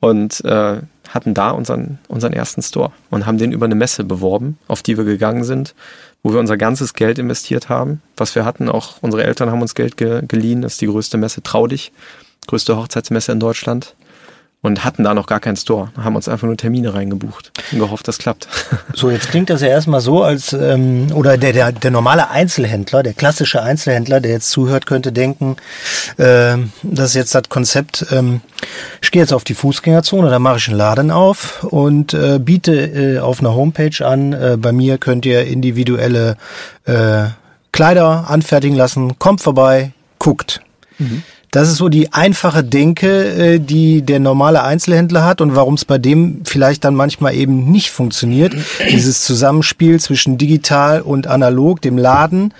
und 0.00 0.44
äh, 0.44 0.80
hatten 1.08 1.34
da 1.34 1.50
unseren, 1.50 1.98
unseren 2.08 2.32
ersten 2.32 2.62
Store 2.62 2.92
und 3.10 3.26
haben 3.26 3.38
den 3.38 3.52
über 3.52 3.66
eine 3.66 3.74
Messe 3.74 4.04
beworben, 4.04 4.58
auf 4.68 4.82
die 4.82 4.96
wir 4.96 5.04
gegangen 5.04 5.44
sind, 5.44 5.74
wo 6.22 6.32
wir 6.32 6.40
unser 6.40 6.56
ganzes 6.56 6.94
Geld 6.94 7.18
investiert 7.18 7.68
haben, 7.68 8.02
was 8.16 8.34
wir 8.34 8.44
hatten. 8.44 8.68
Auch 8.68 8.94
unsere 9.00 9.24
Eltern 9.24 9.50
haben 9.50 9.62
uns 9.62 9.74
Geld 9.74 9.96
ge 9.96 10.22
geliehen. 10.26 10.62
Das 10.62 10.72
ist 10.72 10.80
die 10.80 10.86
größte 10.86 11.16
Messe, 11.16 11.42
trau 11.42 11.66
dich, 11.66 11.92
größte 12.46 12.76
Hochzeitsmesse 12.76 13.32
in 13.32 13.40
Deutschland 13.40 13.94
und 14.62 14.84
hatten 14.84 15.04
da 15.04 15.14
noch 15.14 15.26
gar 15.26 15.38
keinen 15.38 15.56
Store. 15.56 15.90
Haben 15.96 16.16
uns 16.16 16.28
einfach 16.28 16.46
nur 16.46 16.56
Termine 16.56 16.92
reingebucht 16.92 17.52
und 17.70 17.78
gehofft, 17.78 18.08
das 18.08 18.18
klappt. 18.18 18.48
So, 18.94 19.10
jetzt 19.10 19.28
klingt 19.28 19.50
das 19.50 19.60
ja 19.60 19.68
erstmal 19.68 20.00
so, 20.00 20.22
als 20.22 20.54
ähm, 20.54 21.08
oder 21.12 21.36
der, 21.36 21.52
der, 21.52 21.70
der 21.70 21.90
normale 21.90 22.30
Einzelhändler, 22.30 23.02
der 23.02 23.12
klassische 23.12 23.62
Einzelhändler, 23.62 24.20
der 24.20 24.32
jetzt 24.32 24.50
zuhört, 24.50 24.86
könnte 24.86 25.12
denken, 25.12 25.56
äh, 26.16 26.56
das 26.82 27.10
ist 27.10 27.14
jetzt 27.14 27.34
das 27.34 27.48
Konzept, 27.50 28.06
ähm, 28.10 28.40
ich 29.02 29.10
gehe 29.10 29.20
jetzt 29.20 29.34
auf 29.34 29.44
die 29.44 29.54
Fußgängerzone, 29.54 30.30
da 30.30 30.38
mache 30.38 30.56
ich 30.56 30.68
einen 30.68 30.78
Laden 30.78 31.10
auf 31.10 31.62
und 31.64 32.14
äh, 32.14 32.38
biete 32.38 32.72
äh, 32.72 33.18
auf 33.18 33.40
einer 33.40 33.54
Homepage 33.54 34.04
an, 34.04 34.32
äh, 34.32 34.56
bei 34.58 34.72
mir 34.72 34.96
könnt 34.96 35.26
ihr 35.26 35.44
individuelle 35.44 36.36
äh, 36.84 37.24
Kleider 37.72 38.30
anfertigen 38.30 38.76
lassen, 38.76 39.18
kommt 39.18 39.42
vorbei, 39.42 39.92
guckt. 40.18 40.62
Mhm. 40.98 41.22
Das 41.56 41.70
ist 41.70 41.78
so 41.78 41.88
die 41.88 42.12
einfache 42.12 42.62
Denke, 42.62 43.54
äh, 43.54 43.58
die 43.58 44.02
der 44.02 44.20
normale 44.20 44.62
Einzelhändler 44.62 45.24
hat 45.24 45.40
und 45.40 45.56
warum 45.56 45.72
es 45.72 45.86
bei 45.86 45.96
dem 45.96 46.42
vielleicht 46.44 46.84
dann 46.84 46.94
manchmal 46.94 47.34
eben 47.34 47.70
nicht 47.72 47.90
funktioniert. 47.90 48.54
Dieses 48.90 49.24
Zusammenspiel 49.24 49.98
zwischen 49.98 50.36
digital 50.36 51.00
und 51.00 51.26
analog, 51.26 51.80
dem 51.80 51.96
Laden 51.96 52.52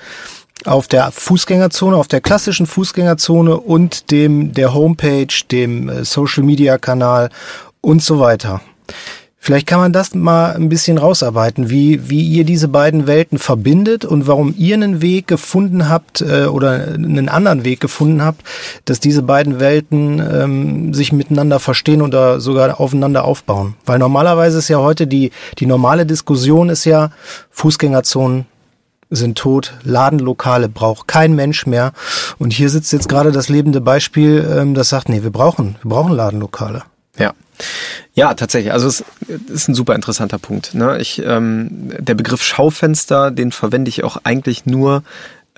auf 0.64 0.88
der 0.88 1.12
Fußgängerzone, 1.12 1.94
auf 1.94 2.08
der 2.08 2.22
klassischen 2.22 2.66
Fußgängerzone 2.66 3.58
und 3.58 4.10
dem 4.10 4.54
der 4.54 4.72
Homepage, 4.72 5.26
dem 5.50 5.90
äh, 5.90 6.04
Social 6.06 6.44
Media 6.44 6.78
Kanal 6.78 7.28
und 7.82 8.02
so 8.02 8.18
weiter. 8.18 8.62
Vielleicht 9.46 9.68
kann 9.68 9.78
man 9.78 9.92
das 9.92 10.12
mal 10.12 10.56
ein 10.56 10.68
bisschen 10.68 10.98
rausarbeiten, 10.98 11.70
wie, 11.70 12.10
wie 12.10 12.20
ihr 12.20 12.42
diese 12.42 12.66
beiden 12.66 13.06
Welten 13.06 13.38
verbindet 13.38 14.04
und 14.04 14.26
warum 14.26 14.52
ihr 14.58 14.74
einen 14.74 15.00
Weg 15.00 15.28
gefunden 15.28 15.88
habt 15.88 16.20
äh, 16.20 16.46
oder 16.46 16.72
einen 16.94 17.28
anderen 17.28 17.64
Weg 17.64 17.78
gefunden 17.78 18.24
habt, 18.24 18.42
dass 18.86 18.98
diese 18.98 19.22
beiden 19.22 19.60
Welten 19.60 20.18
ähm, 20.18 20.94
sich 20.94 21.12
miteinander 21.12 21.60
verstehen 21.60 22.02
oder 22.02 22.40
sogar 22.40 22.80
aufeinander 22.80 23.24
aufbauen. 23.24 23.76
Weil 23.84 24.00
normalerweise 24.00 24.58
ist 24.58 24.66
ja 24.66 24.78
heute 24.78 25.06
die, 25.06 25.30
die 25.60 25.66
normale 25.66 26.06
Diskussion 26.06 26.68
ist 26.68 26.84
ja, 26.84 27.12
Fußgängerzonen 27.52 28.46
sind 29.10 29.38
tot, 29.38 29.74
Ladenlokale 29.84 30.68
braucht 30.68 31.06
kein 31.06 31.36
Mensch 31.36 31.66
mehr. 31.66 31.92
Und 32.40 32.52
hier 32.52 32.68
sitzt 32.68 32.92
jetzt 32.92 33.08
gerade 33.08 33.30
das 33.30 33.48
lebende 33.48 33.80
Beispiel, 33.80 34.44
ähm, 34.58 34.74
das 34.74 34.88
sagt, 34.88 35.08
nee, 35.08 35.22
wir 35.22 35.30
brauchen, 35.30 35.76
wir 35.84 35.90
brauchen 35.90 36.12
Ladenlokale. 36.12 36.82
Ja. 38.14 38.34
Tatsächlich. 38.34 38.72
Also 38.72 38.88
es 38.88 39.04
ist 39.48 39.68
ein 39.68 39.74
super 39.74 39.94
interessanter 39.94 40.38
Punkt. 40.38 40.74
Ne? 40.74 40.98
Ich, 40.98 41.22
ähm, 41.24 41.92
der 41.98 42.14
Begriff 42.14 42.42
Schaufenster, 42.42 43.30
den 43.30 43.52
verwende 43.52 43.88
ich 43.88 44.04
auch 44.04 44.18
eigentlich 44.24 44.66
nur 44.66 45.02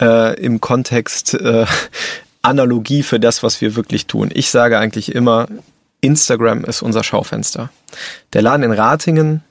äh, 0.01 0.41
im 0.41 0.61
Kontext 0.61 1.35
äh, 1.35 1.67
Analogie 2.43 3.03
für 3.03 3.21
das, 3.21 3.43
was 3.43 3.61
wir 3.61 3.77
wirklich 3.77 4.07
tun. 4.07 4.31
Ich 4.33 4.51
sage 4.51 4.79
eigentlich 4.79 5.15
immer, 5.15 5.49
Instagram 6.01 6.65
ist 6.65 6.83
unser 6.83 7.03
Schaufenster. 7.03 7.71
Der 8.33 8.43
Laden 8.43 8.63
in 8.63 8.73
Ratingen 8.73 9.43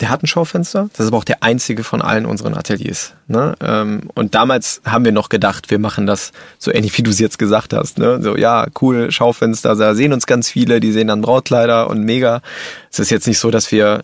der 0.00 0.10
hat 0.10 0.22
ein 0.22 0.26
Schaufenster. 0.26 0.90
Das 0.92 1.00
ist 1.00 1.08
aber 1.08 1.16
auch 1.16 1.24
der 1.24 1.42
einzige 1.42 1.82
von 1.82 2.02
allen 2.02 2.26
unseren 2.26 2.54
Ateliers. 2.54 3.14
Ne? 3.28 3.54
Ähm, 3.60 4.10
und 4.14 4.34
damals 4.34 4.82
haben 4.84 5.06
wir 5.06 5.12
noch 5.12 5.30
gedacht, 5.30 5.70
wir 5.70 5.78
machen 5.78 6.06
das 6.06 6.32
so 6.58 6.72
ähnlich 6.72 6.96
wie 6.98 7.02
du 7.02 7.10
es 7.10 7.18
jetzt 7.18 7.38
gesagt 7.38 7.72
hast. 7.72 7.96
Ne? 7.98 8.20
So, 8.22 8.36
ja, 8.36 8.66
cool, 8.82 9.10
Schaufenster, 9.10 9.74
da 9.74 9.94
sehen 9.94 10.12
uns 10.12 10.26
ganz 10.26 10.50
viele, 10.50 10.80
die 10.80 10.92
sehen 10.92 11.08
dann 11.08 11.22
Brautkleider 11.22 11.88
und 11.88 12.04
mega. 12.04 12.42
Es 12.90 12.98
ist 12.98 13.10
jetzt 13.10 13.26
nicht 13.26 13.38
so, 13.38 13.50
dass 13.50 13.72
wir 13.72 14.02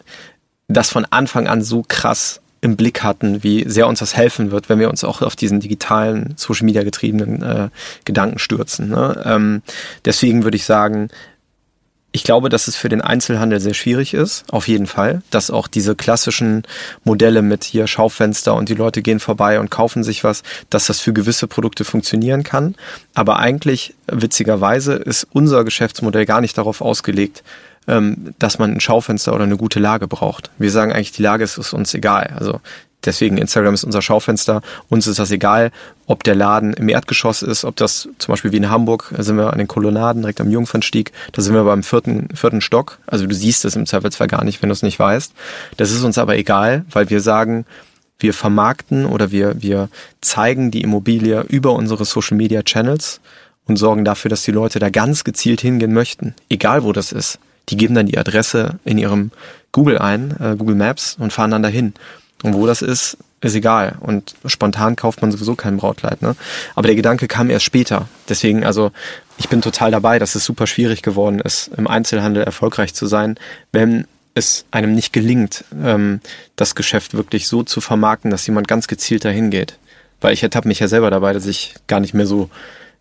das 0.66 0.88
von 0.88 1.06
Anfang 1.10 1.46
an 1.46 1.62
so 1.62 1.84
krass 1.86 2.40
im 2.62 2.76
Blick 2.76 3.02
hatten, 3.02 3.42
wie 3.42 3.68
sehr 3.68 3.86
uns 3.88 3.98
das 3.98 4.16
helfen 4.16 4.50
wird, 4.50 4.68
wenn 4.68 4.78
wir 4.78 4.88
uns 4.88 5.04
auch 5.04 5.20
auf 5.20 5.36
diesen 5.36 5.60
digitalen, 5.60 6.34
Social 6.36 6.64
Media 6.64 6.84
getriebenen 6.84 7.42
äh, 7.42 7.68
Gedanken 8.04 8.38
stürzen. 8.38 8.88
Ne? 8.88 9.20
Ähm, 9.26 9.62
deswegen 10.04 10.44
würde 10.44 10.56
ich 10.56 10.64
sagen, 10.64 11.08
ich 12.12 12.24
glaube, 12.24 12.50
dass 12.50 12.68
es 12.68 12.76
für 12.76 12.90
den 12.90 13.00
Einzelhandel 13.00 13.58
sehr 13.58 13.72
schwierig 13.72 14.12
ist, 14.12 14.44
auf 14.52 14.68
jeden 14.68 14.86
Fall, 14.86 15.22
dass 15.30 15.50
auch 15.50 15.66
diese 15.66 15.96
klassischen 15.96 16.62
Modelle 17.04 17.40
mit 17.40 17.64
hier 17.64 17.86
Schaufenster 17.86 18.54
und 18.54 18.68
die 18.68 18.74
Leute 18.74 19.00
gehen 19.00 19.18
vorbei 19.18 19.58
und 19.58 19.70
kaufen 19.70 20.04
sich 20.04 20.22
was, 20.22 20.42
dass 20.68 20.86
das 20.86 21.00
für 21.00 21.14
gewisse 21.14 21.46
Produkte 21.46 21.84
funktionieren 21.84 22.42
kann. 22.42 22.74
Aber 23.14 23.38
eigentlich, 23.38 23.94
witzigerweise, 24.06 24.94
ist 24.94 25.26
unser 25.32 25.64
Geschäftsmodell 25.64 26.26
gar 26.26 26.42
nicht 26.42 26.56
darauf 26.58 26.82
ausgelegt, 26.82 27.42
ähm, 27.88 28.34
dass 28.38 28.58
man 28.58 28.72
ein 28.72 28.80
Schaufenster 28.80 29.34
oder 29.34 29.44
eine 29.44 29.56
gute 29.56 29.80
Lage 29.80 30.06
braucht. 30.06 30.50
Wir 30.58 30.70
sagen 30.70 30.92
eigentlich, 30.92 31.12
die 31.12 31.22
Lage 31.22 31.44
ist 31.44 31.72
uns 31.72 31.94
egal. 31.94 32.34
Also 32.38 32.60
Deswegen 33.04 33.36
Instagram 33.36 33.74
ist 33.74 33.84
unser 33.84 34.02
Schaufenster. 34.02 34.62
Uns 34.88 35.06
ist 35.06 35.18
das 35.18 35.30
egal, 35.30 35.72
ob 36.06 36.24
der 36.24 36.34
Laden 36.34 36.72
im 36.72 36.88
Erdgeschoss 36.88 37.42
ist, 37.42 37.64
ob 37.64 37.76
das 37.76 38.08
zum 38.18 38.32
Beispiel 38.32 38.52
wie 38.52 38.58
in 38.58 38.70
Hamburg, 38.70 39.12
da 39.16 39.22
sind 39.22 39.36
wir 39.36 39.52
an 39.52 39.58
den 39.58 39.68
Kolonnaden 39.68 40.22
direkt 40.22 40.40
am 40.40 40.50
Jungfernstieg, 40.50 41.12
da 41.32 41.42
sind 41.42 41.54
wir 41.54 41.64
beim 41.64 41.82
vierten, 41.82 42.28
vierten 42.34 42.60
Stock. 42.60 42.98
Also 43.06 43.26
du 43.26 43.34
siehst 43.34 43.64
es 43.64 43.76
im 43.76 43.86
Zweifelsfall 43.86 44.28
gar 44.28 44.44
nicht, 44.44 44.62
wenn 44.62 44.68
du 44.68 44.72
es 44.72 44.82
nicht 44.82 44.98
weißt. 44.98 45.32
Das 45.76 45.90
ist 45.90 46.02
uns 46.04 46.18
aber 46.18 46.36
egal, 46.36 46.84
weil 46.90 47.10
wir 47.10 47.20
sagen, 47.20 47.64
wir 48.18 48.34
vermarkten 48.34 49.04
oder 49.06 49.32
wir, 49.32 49.60
wir 49.60 49.88
zeigen 50.20 50.70
die 50.70 50.82
Immobilie 50.82 51.44
über 51.48 51.72
unsere 51.72 52.04
Social 52.04 52.36
Media 52.36 52.62
Channels 52.62 53.20
und 53.66 53.76
sorgen 53.76 54.04
dafür, 54.04 54.28
dass 54.28 54.42
die 54.42 54.52
Leute 54.52 54.78
da 54.78 54.90
ganz 54.90 55.24
gezielt 55.24 55.60
hingehen 55.60 55.92
möchten. 55.92 56.34
Egal 56.48 56.84
wo 56.84 56.92
das 56.92 57.12
ist. 57.12 57.38
Die 57.68 57.76
geben 57.76 57.94
dann 57.94 58.06
die 58.06 58.18
Adresse 58.18 58.78
in 58.84 58.98
ihrem 58.98 59.30
Google 59.70 59.98
ein, 59.98 60.36
äh, 60.40 60.56
Google 60.56 60.74
Maps 60.74 61.16
und 61.18 61.32
fahren 61.32 61.52
dann 61.52 61.62
dahin. 61.62 61.94
Und 62.42 62.54
wo 62.54 62.66
das 62.66 62.82
ist, 62.82 63.16
ist 63.40 63.54
egal. 63.54 63.96
Und 64.00 64.34
spontan 64.46 64.96
kauft 64.96 65.22
man 65.22 65.32
sowieso 65.32 65.54
kein 65.54 65.76
Brautkleid. 65.76 66.22
Ne? 66.22 66.36
Aber 66.74 66.86
der 66.86 66.96
Gedanke 66.96 67.28
kam 67.28 67.50
erst 67.50 67.64
später. 67.64 68.08
Deswegen, 68.28 68.64
also 68.64 68.92
ich 69.38 69.48
bin 69.48 69.62
total 69.62 69.90
dabei, 69.90 70.18
dass 70.18 70.34
es 70.34 70.44
super 70.44 70.66
schwierig 70.66 71.02
geworden 71.02 71.40
ist, 71.40 71.70
im 71.76 71.86
Einzelhandel 71.86 72.44
erfolgreich 72.44 72.94
zu 72.94 73.06
sein, 73.06 73.36
wenn 73.72 74.06
es 74.34 74.64
einem 74.70 74.94
nicht 74.94 75.12
gelingt, 75.12 75.64
ähm, 75.82 76.20
das 76.56 76.74
Geschäft 76.74 77.14
wirklich 77.14 77.48
so 77.48 77.62
zu 77.62 77.80
vermarkten, 77.80 78.30
dass 78.30 78.46
jemand 78.46 78.66
ganz 78.66 78.88
gezielt 78.88 79.24
dahin 79.24 79.50
geht. 79.50 79.78
Weil 80.20 80.32
ich 80.32 80.42
ertappe 80.42 80.68
mich 80.68 80.78
ja 80.78 80.88
selber 80.88 81.10
dabei, 81.10 81.32
dass 81.32 81.46
ich 81.46 81.74
gar 81.86 82.00
nicht 82.00 82.14
mehr 82.14 82.26
so 82.26 82.48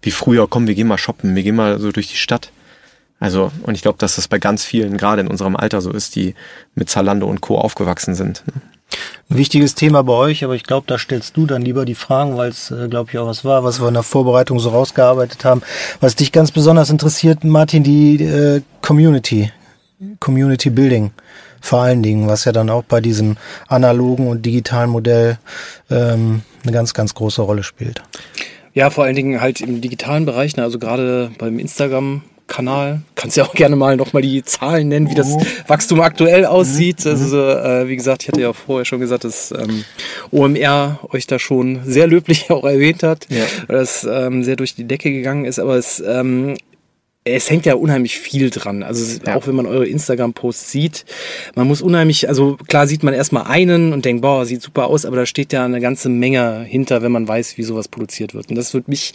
wie 0.01 0.11
früher, 0.11 0.47
komm, 0.47 0.68
wir 0.68 0.76
gehen 0.76 0.88
mal 0.88 0.97
shoppen, 0.97 1.36
wir 1.36 1.43
gehen 1.43 1.55
mal 1.55 1.80
so 1.80 1.91
durch 1.91 2.07
die 2.09 2.18
Stadt. 2.18 2.51
Also, 3.20 3.51
und 3.61 3.76
ich 3.76 3.84
glaube, 3.84 3.99
dass 3.99 4.15
das 4.15 4.28
bei 4.28 4.39
ganz 4.39 4.65
vielen, 4.65 4.97
gerade 4.97 5.22
in 5.22 5.28
unserem 5.28 5.55
Alter 5.55 5.80
so 5.82 5.91
ist, 5.91 6.15
die 6.15 6.34
mit 6.74 6.89
Zalando 6.89 7.28
und 7.28 7.39
Co. 7.39 7.59
aufgewachsen 7.59 8.15
sind. 8.15 8.43
Ein 9.29 9.37
wichtiges 9.37 9.75
Thema 9.75 10.03
bei 10.03 10.13
euch, 10.13 10.43
aber 10.43 10.55
ich 10.55 10.63
glaube, 10.63 10.85
da 10.87 10.97
stellst 10.97 11.37
du 11.37 11.45
dann 11.45 11.61
lieber 11.61 11.85
die 11.85 11.95
Fragen, 11.95 12.37
weil 12.37 12.49
es, 12.49 12.71
äh, 12.71 12.87
glaube 12.89 13.11
ich, 13.11 13.17
auch 13.17 13.27
was 13.27 13.45
war, 13.45 13.63
was 13.63 13.79
wir 13.79 13.87
in 13.87 13.93
der 13.93 14.03
Vorbereitung 14.03 14.59
so 14.59 14.69
rausgearbeitet 14.69 15.45
haben. 15.45 15.61
Was 15.99 16.15
dich 16.15 16.31
ganz 16.31 16.51
besonders 16.51 16.89
interessiert, 16.89 17.43
Martin, 17.43 17.83
die 17.83 18.21
äh, 18.23 18.61
Community, 18.81 19.51
Community 20.19 20.69
Building 20.69 21.11
vor 21.61 21.81
allen 21.81 22.01
Dingen, 22.01 22.27
was 22.27 22.45
ja 22.45 22.51
dann 22.51 22.69
auch 22.69 22.83
bei 22.83 22.99
diesem 22.99 23.37
analogen 23.67 24.27
und 24.27 24.45
digitalen 24.45 24.89
Modell 24.89 25.37
ähm, 25.89 26.41
eine 26.63 26.71
ganz, 26.71 26.93
ganz 26.93 27.13
große 27.13 27.41
Rolle 27.41 27.63
spielt. 27.63 28.01
Ja, 28.73 28.89
vor 28.89 29.03
allen 29.03 29.15
Dingen 29.15 29.39
halt 29.39 29.61
im 29.61 29.79
digitalen 29.79 30.25
Bereich, 30.25 30.57
ne, 30.57 30.63
also 30.63 30.79
gerade 30.79 31.31
beim 31.37 31.59
Instagram 31.59 32.23
Kanal. 32.52 33.02
Kannst 33.16 33.38
ja 33.38 33.45
auch 33.45 33.54
gerne 33.54 33.76
mal 33.76 33.95
nochmal 33.95 34.22
die 34.22 34.43
Zahlen 34.43 34.89
nennen, 34.89 35.10
wie 35.10 35.16
das 35.16 35.32
oh. 35.32 35.41
Wachstum 35.68 36.02
aktuell 36.02 36.45
aussieht. 36.45 37.06
Mhm. 37.06 37.12
Also, 37.12 37.38
äh, 37.39 37.88
wie 37.88 37.95
gesagt, 37.95 38.24
ich 38.24 38.28
hatte 38.28 38.41
ja 38.41 38.52
vorher 38.52 38.84
schon 38.84 38.99
gesagt, 38.99 39.24
dass 39.24 39.52
ähm, 39.52 39.86
OMR 40.32 40.99
euch 41.10 41.28
da 41.28 41.39
schon 41.39 41.80
sehr 41.86 42.08
löblich 42.08 42.49
auch 42.52 42.66
erwähnt 42.66 43.04
hat, 43.04 43.28
ja. 43.30 43.45
weil 43.68 43.78
das 43.78 44.04
ähm, 44.04 44.43
sehr 44.43 44.58
durch 44.58 44.76
die 44.76 44.84
Decke 44.84 45.12
gegangen 45.12 45.45
ist. 45.45 45.60
Aber 45.60 45.76
es 45.76 46.04
ähm, 46.06 46.56
es 47.24 47.49
hängt 47.52 47.68
ja 47.68 47.76
unheimlich 47.76 48.18
viel 48.18 48.49
dran. 48.49 48.82
Also 48.82 49.20
ja. 49.26 49.36
auch 49.36 49.45
wenn 49.45 49.56
man 49.56 49.68
eure 49.68 49.86
Instagram-Posts 49.86 50.72
sieht, 50.72 51.06
man 51.54 51.68
muss 51.68 51.82
unheimlich, 51.82 52.28
also 52.28 52.58
klar 52.68 52.88
sieht 52.88 53.04
man 53.04 53.14
erstmal 53.14 53.43
einen 53.43 53.93
und 53.93 54.06
denkt, 54.06 54.24
boah, 54.24 54.43
sieht 54.45 54.64
super 54.64 54.88
aus, 54.88 55.06
aber 55.06 55.18
da 55.18 55.26
steht 55.28 55.54
ja 55.54 55.64
eine 55.64 55.82
ganze 55.82 56.10
Menge 56.10 56.64
hinter, 56.64 57.04
wenn 57.04 57.12
man 57.12 57.28
weiß, 57.28 57.58
wie 57.58 57.64
sowas 57.64 57.88
produziert 57.88 58.34
wird. 58.34 58.49
Und 58.49 58.56
das 58.56 58.74
würde 58.74 58.89
mich 58.89 59.14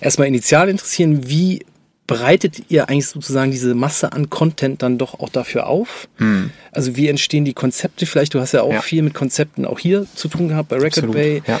erstmal 0.00 0.26
initial 0.26 0.68
interessieren, 0.68 1.28
wie 1.28 1.64
bereitet 2.06 2.64
ihr 2.68 2.88
eigentlich 2.88 3.08
sozusagen 3.08 3.50
diese 3.50 3.74
Masse 3.74 4.12
an 4.12 4.28
Content 4.30 4.82
dann 4.82 4.98
doch 4.98 5.20
auch 5.20 5.30
dafür 5.30 5.66
auf? 5.66 6.08
Hm. 6.16 6.50
Also 6.72 6.96
wie 6.96 7.08
entstehen 7.08 7.44
die 7.44 7.54
Konzepte? 7.54 8.06
Vielleicht, 8.06 8.34
du 8.34 8.40
hast 8.40 8.52
ja 8.52 8.62
auch 8.62 8.72
ja. 8.72 8.80
viel 8.82 9.02
mit 9.02 9.14
Konzepten 9.14 9.64
auch 9.64 9.78
hier 9.78 10.06
zu 10.14 10.28
tun 10.28 10.48
gehabt 10.48 10.68
bei 10.68 10.76
Record 10.76 11.04
Absolut. 11.04 11.14
Bay. 11.14 11.42
Ja. 11.46 11.60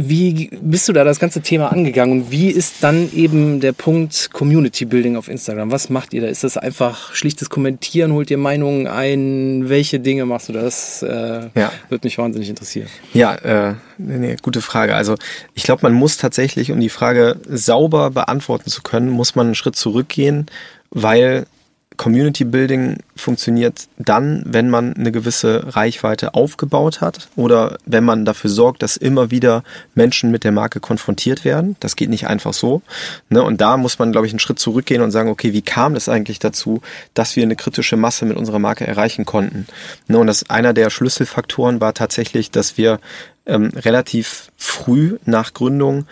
Wie 0.00 0.48
bist 0.62 0.88
du 0.88 0.92
da 0.92 1.02
das 1.02 1.18
ganze 1.18 1.40
Thema 1.40 1.72
angegangen 1.72 2.20
und 2.20 2.30
wie 2.30 2.50
ist 2.50 2.84
dann 2.84 3.12
eben 3.12 3.58
der 3.58 3.72
Punkt 3.72 4.30
Community 4.32 4.84
Building 4.84 5.16
auf 5.16 5.26
Instagram? 5.26 5.72
Was 5.72 5.90
macht 5.90 6.14
ihr 6.14 6.20
da? 6.20 6.28
Ist 6.28 6.44
das 6.44 6.56
einfach 6.56 7.12
schlichtes 7.16 7.50
Kommentieren? 7.50 8.12
Holt 8.12 8.30
ihr 8.30 8.38
Meinungen 8.38 8.86
ein? 8.86 9.68
Welche 9.68 9.98
Dinge 9.98 10.24
machst 10.24 10.50
du 10.50 10.52
da? 10.52 10.62
Das 10.62 11.02
äh, 11.02 11.48
ja. 11.52 11.72
würde 11.88 12.06
mich 12.06 12.16
wahnsinnig 12.16 12.48
interessieren. 12.48 12.86
Ja, 13.12 13.34
äh, 13.34 13.74
nee, 13.98 14.36
gute 14.40 14.60
Frage. 14.60 14.94
Also 14.94 15.16
ich 15.54 15.64
glaube, 15.64 15.80
man 15.82 15.94
muss 15.94 16.16
tatsächlich, 16.16 16.70
um 16.70 16.78
die 16.78 16.90
Frage 16.90 17.34
sauber 17.48 18.10
beantworten 18.10 18.70
zu 18.70 18.82
können, 18.82 19.10
muss 19.10 19.34
man 19.34 19.46
einen 19.46 19.54
Schritt 19.56 19.74
zurückgehen, 19.74 20.46
weil 20.90 21.46
Community 21.98 22.44
Building 22.44 22.98
funktioniert 23.16 23.88
dann, 23.98 24.42
wenn 24.46 24.70
man 24.70 24.94
eine 24.94 25.12
gewisse 25.12 25.76
Reichweite 25.76 26.32
aufgebaut 26.32 27.02
hat 27.02 27.28
oder 27.36 27.76
wenn 27.84 28.04
man 28.04 28.24
dafür 28.24 28.48
sorgt, 28.48 28.82
dass 28.82 28.96
immer 28.96 29.30
wieder 29.30 29.64
Menschen 29.94 30.30
mit 30.30 30.44
der 30.44 30.52
Marke 30.52 30.80
konfrontiert 30.80 31.44
werden. 31.44 31.76
Das 31.80 31.96
geht 31.96 32.08
nicht 32.08 32.26
einfach 32.26 32.54
so. 32.54 32.80
Ne? 33.28 33.42
Und 33.42 33.60
da 33.60 33.76
muss 33.76 33.98
man, 33.98 34.12
glaube 34.12 34.26
ich, 34.26 34.32
einen 34.32 34.38
Schritt 34.38 34.58
zurückgehen 34.58 35.02
und 35.02 35.10
sagen, 35.10 35.28
okay, 35.28 35.52
wie 35.52 35.60
kam 35.60 35.92
das 35.92 36.08
eigentlich 36.08 36.38
dazu, 36.38 36.80
dass 37.14 37.36
wir 37.36 37.42
eine 37.42 37.56
kritische 37.56 37.96
Masse 37.96 38.24
mit 38.24 38.36
unserer 38.36 38.60
Marke 38.60 38.86
erreichen 38.86 39.26
konnten? 39.26 39.66
Ne? 40.06 40.18
Und 40.18 40.28
das 40.28 40.48
einer 40.48 40.72
der 40.72 40.90
Schlüsselfaktoren 40.90 41.80
war 41.80 41.94
tatsächlich, 41.94 42.50
dass 42.50 42.78
wir 42.78 43.00
ähm, 43.44 43.72
relativ 43.74 44.52
früh 44.56 45.18
nach 45.24 45.52
Gründung 45.52 46.06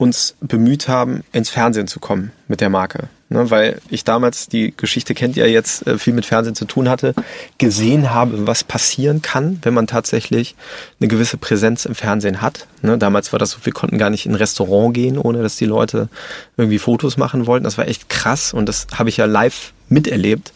uns 0.00 0.34
bemüht 0.40 0.88
haben, 0.88 1.24
ins 1.30 1.50
Fernsehen 1.50 1.86
zu 1.86 2.00
kommen 2.00 2.32
mit 2.48 2.62
der 2.62 2.70
Marke. 2.70 3.10
Ne, 3.28 3.50
weil 3.50 3.82
ich 3.90 4.02
damals, 4.02 4.48
die 4.48 4.72
Geschichte 4.74 5.14
kennt 5.14 5.36
ihr 5.36 5.48
jetzt, 5.50 5.86
äh, 5.86 5.98
viel 5.98 6.14
mit 6.14 6.24
Fernsehen 6.24 6.54
zu 6.54 6.64
tun 6.64 6.88
hatte, 6.88 7.14
gesehen 7.58 8.10
habe, 8.10 8.46
was 8.46 8.64
passieren 8.64 9.20
kann, 9.20 9.58
wenn 9.62 9.74
man 9.74 9.86
tatsächlich 9.86 10.56
eine 11.00 11.08
gewisse 11.08 11.36
Präsenz 11.36 11.84
im 11.84 11.94
Fernsehen 11.94 12.40
hat. 12.40 12.66
Ne, 12.80 12.96
damals 12.96 13.30
war 13.32 13.38
das 13.38 13.50
so, 13.50 13.58
wir 13.62 13.74
konnten 13.74 13.98
gar 13.98 14.08
nicht 14.08 14.24
in 14.24 14.32
ein 14.32 14.36
Restaurant 14.36 14.94
gehen, 14.94 15.18
ohne 15.18 15.42
dass 15.42 15.56
die 15.56 15.66
Leute 15.66 16.08
irgendwie 16.56 16.78
Fotos 16.78 17.18
machen 17.18 17.46
wollten. 17.46 17.64
Das 17.64 17.76
war 17.76 17.86
echt 17.86 18.08
krass 18.08 18.54
und 18.54 18.66
das 18.70 18.86
habe 18.94 19.10
ich 19.10 19.18
ja 19.18 19.26
live 19.26 19.74
miterlebt. 19.90 20.54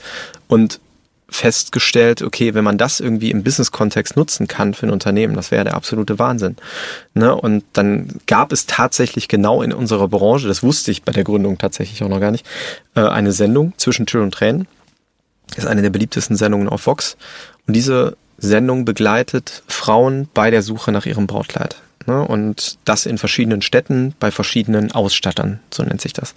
Und 0.49 0.81
festgestellt, 1.29 2.23
okay, 2.23 2.55
wenn 2.55 2.65
man 2.65 2.79
das 2.79 3.01
irgendwie 3.01 3.31
im 3.31 3.43
Business-Kontext 3.43 4.17
nutzen 4.17 4.47
kann 4.47 4.75
für 4.75 4.87
ein 4.87 4.93
Unternehmen, 4.93 5.35
das 5.35 5.51
wäre 5.51 5.65
der 5.65 5.75
absolute 5.75 6.19
Wahnsinn. 6.19 6.57
Ne? 7.15 7.35
Und 7.35 7.65
dann 7.73 8.21
gab 8.27 8.53
es 8.53 8.67
tatsächlich 8.67 9.29
genau 9.29 9.63
in 9.63 9.73
unserer 9.73 10.09
Branche, 10.09 10.47
das 10.47 10.63
wusste 10.63 10.91
ich 10.91 11.03
bei 11.03 11.13
der 11.13 11.25
Gründung 11.25 11.59
tatsächlich 11.59 12.03
auch 12.03 12.09
noch 12.09 12.21
gar 12.21 12.31
nicht, 12.31 12.47
äh, 12.95 13.01
eine 13.01 13.33
Sendung 13.33 13.73
zwischen 13.79 14.07
Tür 14.07 14.23
und 14.23 14.33
Tränen. 14.33 14.69
Das 15.49 15.59
ist 15.59 15.67
eine 15.67 15.83
der 15.83 15.91
beliebtesten 15.91 16.37
Sendungen 16.37 16.69
auf 16.69 16.87
Vox. 16.87 17.17
Und 17.67 17.75
diese 17.75 18.17
Sendung 18.39 18.85
begleitet 18.85 19.63
Frauen 19.67 20.29
bei 20.35 20.51
der 20.51 20.63
Suche 20.63 20.93
nach 20.93 21.07
ihrem 21.07 21.27
Brautkleid. 21.27 21.77
Ne? 22.07 22.23
Und 22.23 22.79
das 22.85 23.07
in 23.07 23.19
verschiedenen 23.19 23.63
Städten, 23.63 24.15
bei 24.19 24.31
verschiedenen 24.31 24.93
Ausstattern, 24.93 25.61
so 25.73 25.83
nennt 25.83 26.01
sich 26.01 26.13
das. 26.13 26.35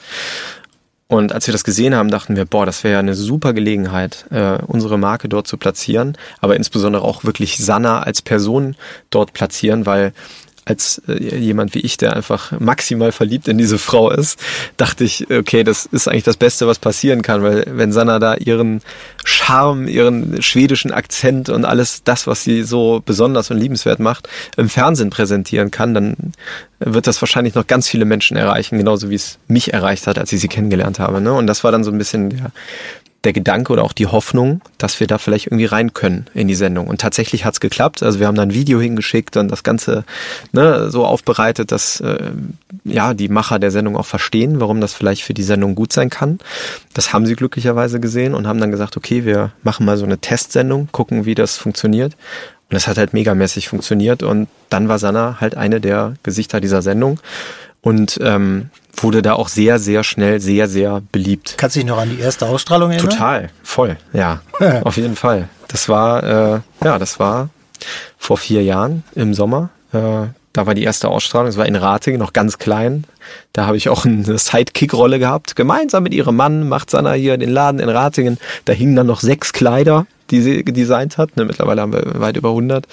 Und 1.07 1.31
als 1.31 1.47
wir 1.47 1.53
das 1.53 1.63
gesehen 1.63 1.95
haben, 1.95 2.09
dachten 2.09 2.35
wir, 2.35 2.45
boah, 2.45 2.65
das 2.65 2.83
wäre 2.83 2.93
ja 2.93 2.99
eine 2.99 3.15
super 3.15 3.53
Gelegenheit, 3.53 4.25
äh, 4.29 4.57
unsere 4.67 4.97
Marke 4.97 5.29
dort 5.29 5.47
zu 5.47 5.57
platzieren, 5.57 6.17
aber 6.41 6.57
insbesondere 6.57 7.03
auch 7.03 7.23
wirklich 7.23 7.57
Sanna 7.57 8.01
als 8.01 8.21
Person 8.21 8.75
dort 9.09 9.31
platzieren, 9.31 9.85
weil 9.85 10.11
als 10.67 11.01
äh, 11.07 11.37
jemand 11.37 11.73
wie 11.73 11.79
ich, 11.79 11.97
der 11.97 12.15
einfach 12.15 12.59
maximal 12.59 13.11
verliebt 13.11 13.47
in 13.47 13.57
diese 13.57 13.77
Frau 13.77 14.11
ist, 14.11 14.39
dachte 14.75 15.03
ich, 15.03 15.29
okay, 15.31 15.63
das 15.63 15.85
ist 15.85 16.07
eigentlich 16.07 16.23
das 16.23 16.37
Beste, 16.37 16.67
was 16.67 16.79
passieren 16.79 17.21
kann, 17.21 17.41
weil 17.43 17.65
wenn 17.67 17.91
Sanna 17.91 18.19
da 18.19 18.35
ihren 18.35 18.81
Charme, 19.23 19.87
ihren 19.87 20.41
schwedischen 20.41 20.91
Akzent 20.91 21.49
und 21.49 21.65
alles 21.65 22.03
das, 22.03 22.27
was 22.27 22.43
sie 22.43 22.63
so 22.63 23.01
besonders 23.05 23.49
und 23.51 23.57
liebenswert 23.57 23.99
macht, 23.99 24.27
im 24.57 24.69
Fernsehen 24.69 25.09
präsentieren 25.09 25.71
kann, 25.71 25.93
dann 25.93 26.15
wird 26.79 27.07
das 27.07 27.21
wahrscheinlich 27.21 27.55
noch 27.55 27.65
ganz 27.65 27.87
viele 27.87 28.05
Menschen 28.05 28.37
erreichen, 28.37 28.77
genauso 28.77 29.09
wie 29.09 29.15
es 29.15 29.39
mich 29.47 29.73
erreicht 29.73 30.05
hat, 30.07 30.19
als 30.19 30.31
ich 30.31 30.41
sie 30.41 30.47
kennengelernt 30.47 30.99
habe. 30.99 31.21
Ne? 31.21 31.33
Und 31.33 31.47
das 31.47 31.63
war 31.63 31.71
dann 31.71 31.83
so 31.83 31.91
ein 31.91 31.97
bisschen 31.97 32.29
der, 32.29 32.51
der 33.27 33.33
Gedanke 33.33 33.73
oder 33.73 33.83
auch 33.83 33.91
die 33.91 34.07
Hoffnung, 34.07 34.61
dass 34.77 35.01
wir 35.01 35.07
da 35.07 35.17
vielleicht 35.17 35.47
irgendwie 35.47 35.65
rein 35.65 35.93
können 35.93 36.27
in 36.33 36.47
die 36.47 36.55
Sendung. 36.55 36.87
Und 36.87 37.01
tatsächlich 37.01 37.43
hat's 37.43 37.59
geklappt. 37.59 38.01
Also 38.01 38.21
wir 38.21 38.27
haben 38.27 38.35
da 38.35 38.41
ein 38.41 38.53
Video 38.53 38.79
hingeschickt 38.79 39.35
und 39.35 39.49
das 39.49 39.63
Ganze 39.63 40.05
ne, 40.53 40.89
so 40.89 41.05
aufbereitet, 41.05 41.73
dass 41.73 41.99
äh, 41.99 42.31
ja 42.85 43.13
die 43.13 43.27
Macher 43.27 43.59
der 43.59 43.71
Sendung 43.71 43.97
auch 43.97 44.05
verstehen, 44.05 44.61
warum 44.61 44.79
das 44.79 44.93
vielleicht 44.93 45.23
für 45.23 45.33
die 45.33 45.43
Sendung 45.43 45.75
gut 45.75 45.91
sein 45.91 46.09
kann. 46.09 46.39
Das 46.93 47.11
haben 47.11 47.25
sie 47.25 47.35
glücklicherweise 47.35 47.99
gesehen 47.99 48.33
und 48.33 48.47
haben 48.47 48.61
dann 48.61 48.71
gesagt, 48.71 48.95
okay, 48.95 49.25
wir 49.25 49.51
machen 49.61 49.85
mal 49.85 49.97
so 49.97 50.05
eine 50.05 50.19
Testsendung, 50.19 50.87
gucken, 50.93 51.25
wie 51.25 51.35
das 51.35 51.57
funktioniert. 51.57 52.13
Und 52.69 52.75
das 52.75 52.87
hat 52.87 52.97
halt 52.97 53.13
megamäßig 53.13 53.67
funktioniert. 53.67 54.23
Und 54.23 54.47
dann 54.69 54.87
war 54.87 54.99
Sanna 54.99 55.41
halt 55.41 55.57
eine 55.57 55.81
der 55.81 56.13
Gesichter 56.23 56.61
dieser 56.61 56.81
Sendung. 56.81 57.19
Und 57.81 58.19
ähm, 58.21 58.69
wurde 58.97 59.21
da 59.21 59.33
auch 59.33 59.47
sehr, 59.47 59.79
sehr 59.79 60.03
schnell 60.03 60.39
sehr, 60.39 60.67
sehr 60.67 61.01
beliebt. 61.11 61.55
Kannst 61.57 61.75
du 61.75 61.79
dich 61.79 61.87
noch 61.87 61.97
an 61.97 62.09
die 62.09 62.19
erste 62.19 62.47
Ausstrahlung 62.47 62.91
erinnern? 62.91 63.09
Total, 63.09 63.49
voll, 63.63 63.97
ja, 64.13 64.41
auf 64.83 64.97
jeden 64.97 65.15
Fall. 65.15 65.49
Das 65.67 65.89
war, 65.89 66.23
äh, 66.23 66.59
ja, 66.83 66.99
das 66.99 67.19
war 67.19 67.49
vor 68.17 68.37
vier 68.37 68.63
Jahren 68.63 69.03
im 69.15 69.33
Sommer. 69.33 69.69
Äh, 69.93 70.27
da 70.57 70.65
war 70.65 70.73
die 70.73 70.83
erste 70.83 71.09
Ausstrahlung, 71.09 71.47
es 71.49 71.57
war 71.57 71.65
in 71.65 71.75
Ratingen, 71.75 72.19
noch 72.19 72.33
ganz 72.33 72.57
klein. 72.57 73.05
Da 73.53 73.65
habe 73.65 73.77
ich 73.77 73.89
auch 73.89 74.05
eine 74.05 74.37
Sidekick-Rolle 74.37 75.19
gehabt. 75.19 75.55
Gemeinsam 75.55 76.03
mit 76.03 76.13
ihrem 76.13 76.35
Mann 76.35 76.67
macht 76.67 76.89
Sanna 76.89 77.13
hier 77.13 77.37
den 77.37 77.49
Laden 77.49 77.79
in 77.79 77.89
Ratingen. 77.89 78.37
Da 78.65 78.73
hingen 78.73 78.95
dann 78.95 79.07
noch 79.07 79.21
sechs 79.21 79.53
Kleider 79.53 80.07
die 80.29 80.41
sie 80.41 80.63
gedesignt 80.63 81.17
hat. 81.17 81.37
Ne, 81.37 81.45
mittlerweile 81.45 81.81
haben 81.81 81.93
wir 81.93 82.19
weit 82.19 82.37
über 82.37 82.49
100. 82.49 82.85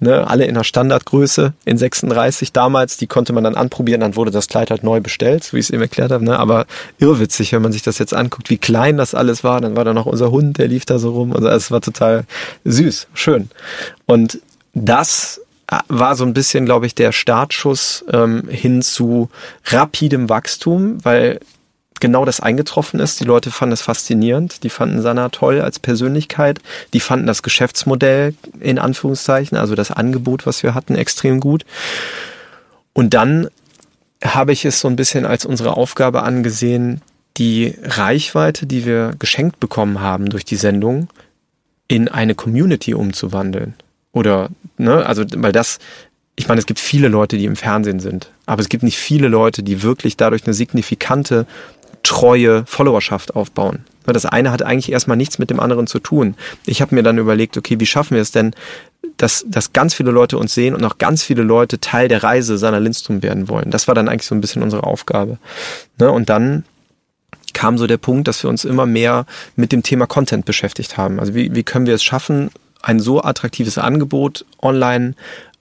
Ne, 0.00 0.26
alle 0.28 0.44
in 0.44 0.54
der 0.54 0.64
Standardgröße 0.64 1.54
in 1.64 1.78
36 1.78 2.52
damals. 2.52 2.96
Die 2.96 3.06
konnte 3.06 3.32
man 3.32 3.44
dann 3.44 3.54
anprobieren. 3.54 4.00
Dann 4.00 4.16
wurde 4.16 4.30
das 4.30 4.48
Kleid 4.48 4.70
halt 4.70 4.82
neu 4.82 5.00
bestellt, 5.00 5.44
so 5.44 5.54
wie 5.54 5.60
ich 5.60 5.66
es 5.66 5.70
eben 5.70 5.82
erklärt 5.82 6.12
habe. 6.12 6.24
Ne? 6.24 6.38
Aber 6.38 6.66
irrwitzig, 6.98 7.52
wenn 7.52 7.62
man 7.62 7.72
sich 7.72 7.82
das 7.82 7.98
jetzt 7.98 8.14
anguckt, 8.14 8.50
wie 8.50 8.58
klein 8.58 8.96
das 8.96 9.14
alles 9.14 9.44
war. 9.44 9.60
Dann 9.60 9.76
war 9.76 9.84
da 9.84 9.94
noch 9.94 10.06
unser 10.06 10.30
Hund, 10.30 10.58
der 10.58 10.68
lief 10.68 10.84
da 10.84 10.98
so 10.98 11.12
rum. 11.12 11.32
Also 11.32 11.48
es 11.48 11.70
war 11.70 11.80
total 11.80 12.24
süß, 12.64 13.08
schön. 13.14 13.48
Und 14.06 14.40
das 14.74 15.40
war 15.88 16.14
so 16.14 16.24
ein 16.24 16.34
bisschen, 16.34 16.66
glaube 16.66 16.86
ich, 16.86 16.94
der 16.94 17.12
Startschuss 17.12 18.04
ähm, 18.12 18.48
hin 18.48 18.82
zu 18.82 19.30
rapidem 19.66 20.28
Wachstum, 20.28 21.02
weil 21.04 21.40
genau 22.00 22.24
das 22.24 22.40
eingetroffen 22.40 23.00
ist. 23.00 23.20
Die 23.20 23.24
Leute 23.24 23.50
fanden 23.50 23.72
es 23.72 23.82
faszinierend, 23.82 24.62
die 24.62 24.70
fanden 24.70 25.00
Sana 25.00 25.30
toll 25.30 25.60
als 25.60 25.78
Persönlichkeit, 25.78 26.60
die 26.92 27.00
fanden 27.00 27.26
das 27.26 27.42
Geschäftsmodell 27.42 28.34
in 28.60 28.78
Anführungszeichen, 28.78 29.56
also 29.56 29.74
das 29.74 29.90
Angebot, 29.90 30.46
was 30.46 30.62
wir 30.62 30.74
hatten, 30.74 30.96
extrem 30.96 31.40
gut. 31.40 31.64
Und 32.92 33.14
dann 33.14 33.48
habe 34.22 34.52
ich 34.52 34.64
es 34.64 34.80
so 34.80 34.88
ein 34.88 34.96
bisschen 34.96 35.24
als 35.24 35.46
unsere 35.46 35.76
Aufgabe 35.76 36.22
angesehen, 36.22 37.00
die 37.36 37.74
Reichweite, 37.82 38.66
die 38.66 38.84
wir 38.84 39.14
geschenkt 39.18 39.58
bekommen 39.58 40.00
haben 40.00 40.28
durch 40.28 40.44
die 40.44 40.56
Sendung, 40.56 41.08
in 41.88 42.08
eine 42.08 42.34
Community 42.34 42.94
umzuwandeln. 42.94 43.74
Oder, 44.12 44.50
ne, 44.76 45.04
also, 45.06 45.24
weil 45.36 45.52
das, 45.52 45.78
ich 46.36 46.48
meine, 46.48 46.58
es 46.58 46.66
gibt 46.66 46.80
viele 46.80 47.08
Leute, 47.08 47.36
die 47.36 47.44
im 47.44 47.56
Fernsehen 47.56 48.00
sind, 48.00 48.30
aber 48.46 48.60
es 48.60 48.68
gibt 48.68 48.82
nicht 48.82 48.98
viele 48.98 49.28
Leute, 49.28 49.62
die 49.62 49.82
wirklich 49.82 50.16
dadurch 50.16 50.44
eine 50.46 50.54
signifikante, 50.54 51.46
treue 52.02 52.64
Followerschaft 52.66 53.34
aufbauen. 53.34 53.84
Das 54.04 54.26
eine 54.26 54.52
hat 54.52 54.62
eigentlich 54.62 54.92
erstmal 54.92 55.16
nichts 55.16 55.38
mit 55.38 55.48
dem 55.48 55.58
anderen 55.58 55.86
zu 55.86 55.98
tun. 55.98 56.34
Ich 56.66 56.82
habe 56.82 56.94
mir 56.94 57.02
dann 57.02 57.16
überlegt, 57.16 57.56
okay, 57.56 57.80
wie 57.80 57.86
schaffen 57.86 58.14
wir 58.14 58.20
es 58.20 58.32
denn, 58.32 58.54
dass, 59.16 59.44
dass 59.48 59.72
ganz 59.72 59.94
viele 59.94 60.10
Leute 60.10 60.36
uns 60.36 60.54
sehen 60.54 60.74
und 60.74 60.84
auch 60.84 60.98
ganz 60.98 61.22
viele 61.22 61.42
Leute 61.42 61.80
Teil 61.80 62.08
der 62.08 62.22
Reise 62.22 62.58
seiner 62.58 62.80
Lindstrom 62.80 63.22
werden 63.22 63.48
wollen. 63.48 63.70
Das 63.70 63.88
war 63.88 63.94
dann 63.94 64.08
eigentlich 64.08 64.26
so 64.26 64.34
ein 64.34 64.40
bisschen 64.40 64.62
unsere 64.62 64.84
Aufgabe. 64.84 65.38
Ne? 65.98 66.10
Und 66.10 66.28
dann 66.28 66.64
kam 67.54 67.78
so 67.78 67.86
der 67.86 67.96
Punkt, 67.96 68.28
dass 68.28 68.42
wir 68.42 68.50
uns 68.50 68.64
immer 68.64 68.84
mehr 68.84 69.26
mit 69.56 69.72
dem 69.72 69.82
Thema 69.82 70.06
Content 70.06 70.44
beschäftigt 70.44 70.96
haben. 70.98 71.20
Also 71.20 71.34
wie, 71.34 71.54
wie 71.54 71.62
können 71.62 71.86
wir 71.86 71.94
es 71.94 72.04
schaffen, 72.04 72.50
ein 72.84 73.00
so 73.00 73.22
attraktives 73.22 73.78
Angebot 73.78 74.44
online 74.60 75.14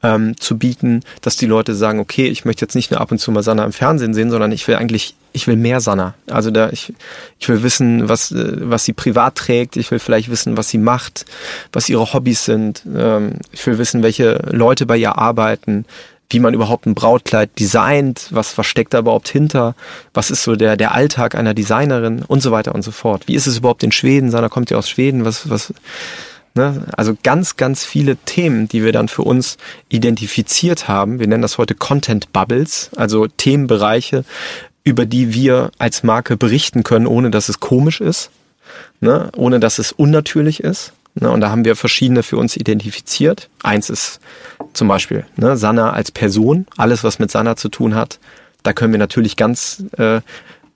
ähm, 0.04 0.38
zu 0.38 0.58
bieten, 0.58 1.02
dass 1.22 1.38
die 1.38 1.46
Leute 1.46 1.74
sagen, 1.74 2.00
okay, 2.00 2.28
ich 2.28 2.46
möchte 2.46 2.64
jetzt 2.64 2.76
nicht 2.76 2.92
nur 2.92 3.00
ab 3.00 3.12
und 3.12 3.20
zu 3.20 3.32
mal 3.32 3.42
Sanna 3.42 3.64
im 3.64 3.72
Fernsehen 3.72 4.14
sehen, 4.14 4.30
sondern 4.30 4.52
ich 4.52 4.68
will 4.68 4.76
eigentlich, 4.76 5.16
ich 5.32 5.48
will 5.48 5.56
mehr 5.56 5.80
Sanna. 5.80 6.14
Also 6.30 6.52
da, 6.52 6.70
ich, 6.70 6.94
ich 7.40 7.48
will 7.48 7.64
wissen, 7.64 8.10
was, 8.10 8.32
äh, 8.32 8.58
was 8.70 8.84
sie 8.84 8.94
privat 8.94 9.36
trägt, 9.36 9.78
ich 9.78 9.90
will 9.90 10.00
vielleicht 10.00 10.30
wissen, 10.30 10.58
was 10.58 10.70
sie 10.70 10.78
macht, 10.78 11.26
was 11.72 11.90
ihre 11.90 12.14
Hobbys 12.14 12.44
sind, 12.44 12.84
ähm, 12.96 13.36
ich 13.52 13.66
will 13.66 13.78
wissen, 13.78 14.04
welche 14.04 14.34
Leute 14.52 14.86
bei 14.86 14.98
ihr 14.98 15.18
arbeiten, 15.18 15.86
wie 16.30 16.40
man 16.40 16.54
überhaupt 16.54 16.86
ein 16.86 16.96
Brautkleid 16.96 17.58
designt, 17.60 18.28
was, 18.32 18.58
was 18.58 18.66
steckt 18.66 18.94
da 18.94 19.00
überhaupt 19.00 19.30
hinter, 19.30 19.76
was 20.14 20.32
ist 20.32 20.44
so 20.44 20.56
der, 20.56 20.76
der 20.76 20.94
Alltag 20.94 21.36
einer 21.36 21.54
Designerin 21.54 22.24
und 22.28 22.42
so 22.42 22.52
weiter 22.52 22.74
und 22.74 22.82
so 22.82 22.92
fort. 22.92 23.28
Wie 23.28 23.36
ist 23.36 23.48
es 23.48 23.60
überhaupt 23.60 23.84
in 23.84 23.92
Schweden? 23.92 24.32
Sanna 24.32 24.50
kommt 24.50 24.70
ja 24.72 24.78
aus 24.78 24.90
Schweden, 24.90 25.26
was, 25.26 25.50
was, 25.50 25.74
Ne? 26.56 26.86
Also 26.96 27.16
ganz, 27.24 27.58
ganz 27.58 27.84
viele 27.84 28.16
Themen, 28.16 28.68
die 28.68 28.84
wir 28.84 28.92
dann 28.92 29.08
für 29.08 29.24
uns 29.24 29.58
identifiziert 29.90 30.88
haben. 30.88 31.20
Wir 31.20 31.28
nennen 31.28 31.42
das 31.42 31.58
heute 31.58 31.74
Content 31.76 32.32
Bubbles, 32.32 32.92
also 32.96 33.28
Themenbereiche, 33.28 34.24
über 34.84 35.06
die 35.06 35.34
wir 35.34 35.72
als 35.80 36.04
Marke 36.04 36.38
berichten 36.38 36.84
können, 36.84 37.08
ohne 37.08 37.32
dass 37.32 37.50
es 37.50 37.60
komisch 37.60 38.02
ist, 38.02 38.30
ne? 39.02 39.30
ohne 39.36 39.60
dass 39.60 39.80
es 39.80 39.92
unnatürlich 39.92 40.60
ist. 40.60 40.94
Ne? 41.16 41.32
Und 41.32 41.42
da 41.42 41.50
haben 41.50 41.66
wir 41.66 41.76
verschiedene 41.76 42.22
für 42.22 42.38
uns 42.38 42.56
identifiziert. 42.56 43.50
Eins 43.64 43.90
ist 43.90 44.20
zum 44.74 44.88
Beispiel 44.88 45.26
ne, 45.36 45.58
Sanna 45.58 45.92
als 45.92 46.12
Person, 46.12 46.68
alles 46.78 47.04
was 47.04 47.20
mit 47.20 47.32
Sanna 47.32 47.56
zu 47.56 47.70
tun 47.70 47.96
hat. 47.96 48.20
Da 48.64 48.74
können 48.74 48.94
wir 48.94 49.00
natürlich 49.00 49.36
ganz 49.36 49.84
äh, 49.98 50.22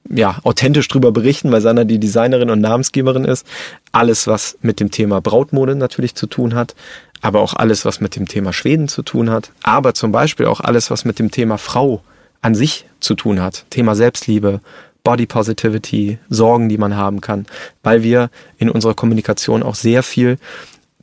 ja, 0.09 0.37
authentisch 0.43 0.87
drüber 0.87 1.11
berichten, 1.11 1.51
weil 1.51 1.61
Sanna 1.61 1.83
die 1.83 1.99
Designerin 1.99 2.49
und 2.49 2.61
Namensgeberin 2.61 3.25
ist. 3.25 3.45
Alles, 3.91 4.27
was 4.27 4.57
mit 4.61 4.79
dem 4.79 4.91
Thema 4.91 5.21
Brautmode 5.21 5.75
natürlich 5.75 6.15
zu 6.15 6.27
tun 6.27 6.55
hat, 6.55 6.75
aber 7.21 7.41
auch 7.41 7.53
alles, 7.53 7.85
was 7.85 7.99
mit 7.99 8.15
dem 8.15 8.27
Thema 8.27 8.53
Schweden 8.53 8.87
zu 8.87 9.01
tun 9.01 9.29
hat, 9.29 9.51
aber 9.63 9.93
zum 9.93 10.11
Beispiel 10.11 10.45
auch 10.45 10.61
alles, 10.61 10.91
was 10.91 11.05
mit 11.05 11.19
dem 11.19 11.31
Thema 11.31 11.57
Frau 11.57 12.01
an 12.41 12.55
sich 12.55 12.85
zu 12.99 13.15
tun 13.15 13.41
hat. 13.41 13.65
Thema 13.69 13.95
Selbstliebe, 13.95 14.61
Body 15.03 15.25
Positivity, 15.25 16.19
Sorgen, 16.29 16.69
die 16.69 16.77
man 16.77 16.95
haben 16.95 17.21
kann, 17.21 17.45
weil 17.81 18.03
wir 18.03 18.29
in 18.57 18.69
unserer 18.69 18.93
Kommunikation 18.93 19.63
auch 19.63 19.75
sehr 19.75 20.03
viel 20.03 20.37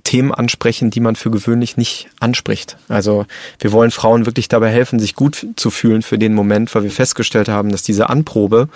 Themen 0.05 0.33
ansprechen, 0.33 0.91
die 0.91 1.01
man 1.01 1.17
für 1.17 1.31
gewöhnlich 1.31 1.77
nicht 1.77 2.09
anspricht. 2.21 2.77
Also 2.89 3.27
wir 3.59 3.73
wollen 3.73 3.91
Frauen 3.91 4.27
wirklich 4.27 4.49
dabei 4.49 4.71
helfen, 4.71 5.01
sich 5.01 5.15
gut 5.15 5.47
zu 5.57 5.71
fühlen 5.71 6.03
für 6.03 6.19
den 6.19 6.35
Moment, 6.35 6.75
weil 6.75 6.85
wir 6.85 6.91
festgestellt 6.91 7.49
haben, 7.49 7.73
dass 7.73 7.83
diese 7.83 8.11
Anprobe 8.11 8.69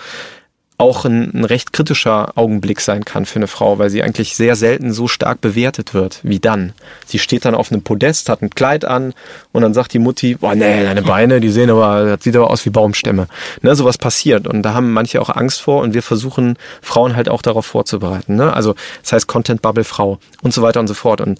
auch 0.79 1.03
ein, 1.03 1.33
ein, 1.33 1.43
recht 1.43 1.73
kritischer 1.73 2.31
Augenblick 2.37 2.79
sein 2.79 3.03
kann 3.03 3.25
für 3.25 3.35
eine 3.35 3.47
Frau, 3.47 3.79
weil 3.79 3.89
sie 3.89 4.01
eigentlich 4.01 4.35
sehr 4.35 4.55
selten 4.55 4.93
so 4.93 5.09
stark 5.09 5.41
bewertet 5.41 5.93
wird 5.93 6.21
wie 6.23 6.39
dann. 6.39 6.71
Sie 7.05 7.19
steht 7.19 7.43
dann 7.43 7.53
auf 7.53 7.71
einem 7.71 7.81
Podest, 7.81 8.29
hat 8.29 8.41
ein 8.41 8.49
Kleid 8.49 8.85
an 8.85 9.13
und 9.51 9.61
dann 9.61 9.73
sagt 9.73 9.93
die 9.93 9.99
Mutti, 9.99 10.35
boah, 10.35 10.55
nee, 10.55 10.83
deine 10.83 11.01
Beine, 11.01 11.41
die 11.41 11.49
sehen 11.49 11.69
aber, 11.69 12.05
das 12.05 12.23
sieht 12.23 12.35
aber 12.37 12.49
aus 12.49 12.65
wie 12.65 12.69
Baumstämme. 12.69 13.27
Ne, 13.61 13.75
sowas 13.75 13.97
passiert 13.97 14.47
und 14.47 14.63
da 14.63 14.73
haben 14.73 14.93
manche 14.93 15.21
auch 15.21 15.29
Angst 15.29 15.61
vor 15.61 15.81
und 15.81 15.93
wir 15.93 16.01
versuchen 16.01 16.57
Frauen 16.81 17.17
halt 17.17 17.27
auch 17.27 17.41
darauf 17.41 17.65
vorzubereiten. 17.65 18.37
Ne? 18.37 18.53
Also 18.53 18.73
das 19.01 19.11
heißt 19.11 19.27
Content 19.27 19.61
Bubble 19.61 19.83
Frau 19.83 20.17
und 20.41 20.53
so 20.53 20.61
weiter 20.61 20.79
und 20.79 20.87
so 20.87 20.93
fort. 20.93 21.19
Und 21.19 21.39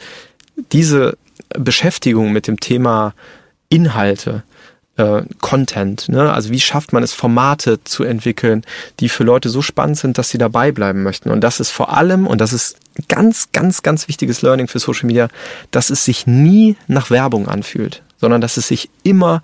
diese 0.73 1.17
Beschäftigung 1.57 2.33
mit 2.33 2.45
dem 2.47 2.59
Thema 2.59 3.13
Inhalte, 3.69 4.43
äh, 4.99 5.23
Content. 5.39 6.09
Ne? 6.09 6.31
Also 6.31 6.51
wie 6.51 6.59
schafft 6.59 6.93
man 6.93 7.01
es, 7.01 7.13
Formate 7.13 7.83
zu 7.83 8.03
entwickeln, 8.03 8.63
die 8.99 9.09
für 9.09 9.23
Leute 9.23 9.49
so 9.49 9.61
spannend 9.61 9.97
sind, 9.97 10.17
dass 10.17 10.29
sie 10.29 10.37
dabei 10.37 10.71
bleiben 10.71 11.03
möchten. 11.03 11.29
Und 11.29 11.41
das 11.41 11.59
ist 11.59 11.71
vor 11.71 11.95
allem, 11.95 12.27
und 12.27 12.41
das 12.41 12.53
ist 12.53 12.75
ganz, 13.07 13.49
ganz, 13.53 13.81
ganz 13.81 14.07
wichtiges 14.07 14.41
Learning 14.41 14.67
für 14.67 14.79
Social 14.79 15.07
Media, 15.07 15.29
dass 15.71 15.89
es 15.89 16.03
sich 16.03 16.27
nie 16.27 16.75
nach 16.87 17.09
Werbung 17.09 17.47
anfühlt, 17.47 18.03
sondern 18.19 18.41
dass 18.41 18.57
es 18.57 18.67
sich 18.67 18.89
immer 19.03 19.41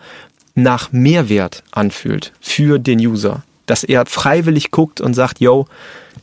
nach 0.56 0.92
Mehrwert 0.92 1.64
anfühlt 1.72 2.34
für 2.42 2.78
den 2.78 3.00
User. 3.00 3.44
Dass 3.66 3.84
er 3.84 4.06
freiwillig 4.06 4.72
guckt 4.72 5.02
und 5.02 5.14
sagt, 5.14 5.40
yo, 5.40 5.68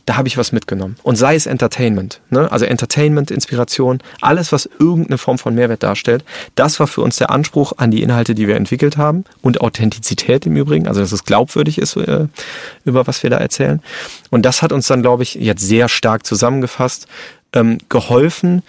da 0.05 0.17
habe 0.17 0.27
ich 0.27 0.37
was 0.37 0.51
mitgenommen. 0.51 0.97
Und 1.03 1.15
sei 1.15 1.35
es 1.35 1.45
Entertainment, 1.45 2.19
ne? 2.29 2.51
also 2.51 2.65
Entertainment, 2.65 3.31
Inspiration, 3.31 3.99
alles, 4.19 4.51
was 4.51 4.69
irgendeine 4.79 5.17
Form 5.17 5.37
von 5.37 5.55
Mehrwert 5.55 5.83
darstellt, 5.83 6.25
das 6.55 6.79
war 6.79 6.87
für 6.87 7.01
uns 7.01 7.17
der 7.17 7.29
Anspruch 7.29 7.73
an 7.77 7.91
die 7.91 8.03
Inhalte, 8.03 8.35
die 8.35 8.47
wir 8.47 8.57
entwickelt 8.57 8.97
haben 8.97 9.23
und 9.41 9.61
Authentizität 9.61 10.45
im 10.45 10.57
Übrigen, 10.57 10.87
also 10.87 10.99
dass 10.99 11.11
es 11.13 11.23
glaubwürdig 11.23 11.77
ist, 11.77 11.95
äh, 11.95 12.27
über 12.83 13.07
was 13.07 13.23
wir 13.23 13.29
da 13.29 13.37
erzählen. 13.37 13.81
Und 14.29 14.43
das 14.45 14.61
hat 14.61 14.73
uns 14.73 14.87
dann, 14.87 15.01
glaube 15.01 15.23
ich, 15.23 15.35
jetzt 15.35 15.65
sehr 15.65 15.87
stark 15.87 16.25
zusammengefasst, 16.25 17.07
ähm, 17.53 17.77
geholfen, 17.87 18.63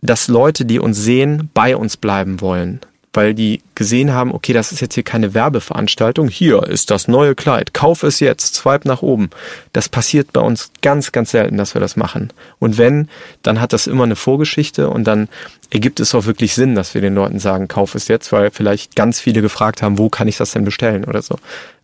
dass 0.00 0.28
Leute, 0.28 0.64
die 0.64 0.78
uns 0.78 0.96
sehen, 0.96 1.50
bei 1.52 1.76
uns 1.76 1.96
bleiben 1.96 2.40
wollen 2.40 2.80
weil 3.12 3.34
die 3.34 3.62
gesehen 3.74 4.12
haben, 4.12 4.32
okay, 4.32 4.52
das 4.52 4.72
ist 4.72 4.80
jetzt 4.80 4.94
hier 4.94 5.02
keine 5.02 5.34
Werbeveranstaltung. 5.34 6.28
Hier 6.28 6.62
ist 6.64 6.90
das 6.90 7.08
neue 7.08 7.34
Kleid. 7.34 7.72
Kauf 7.74 8.02
es 8.02 8.20
jetzt. 8.20 8.54
Swipe 8.54 8.86
nach 8.86 9.02
oben. 9.02 9.30
Das 9.72 9.88
passiert 9.88 10.32
bei 10.32 10.40
uns 10.40 10.70
ganz, 10.82 11.12
ganz 11.12 11.30
selten, 11.30 11.56
dass 11.56 11.74
wir 11.74 11.80
das 11.80 11.96
machen. 11.96 12.32
Und 12.58 12.78
wenn, 12.78 13.08
dann 13.42 13.60
hat 13.60 13.72
das 13.72 13.86
immer 13.86 14.04
eine 14.04 14.16
Vorgeschichte 14.16 14.90
und 14.90 15.04
dann 15.04 15.28
ergibt 15.70 16.00
es 16.00 16.14
auch 16.14 16.26
wirklich 16.26 16.54
Sinn, 16.54 16.74
dass 16.74 16.94
wir 16.94 17.00
den 17.00 17.14
Leuten 17.14 17.38
sagen, 17.38 17.68
kauf 17.68 17.94
es 17.94 18.08
jetzt, 18.08 18.30
weil 18.32 18.50
vielleicht 18.50 18.94
ganz 18.94 19.20
viele 19.20 19.42
gefragt 19.42 19.82
haben, 19.82 19.98
wo 19.98 20.08
kann 20.08 20.28
ich 20.28 20.36
das 20.36 20.52
denn 20.52 20.64
bestellen 20.64 21.04
oder 21.04 21.22
so. 21.22 21.36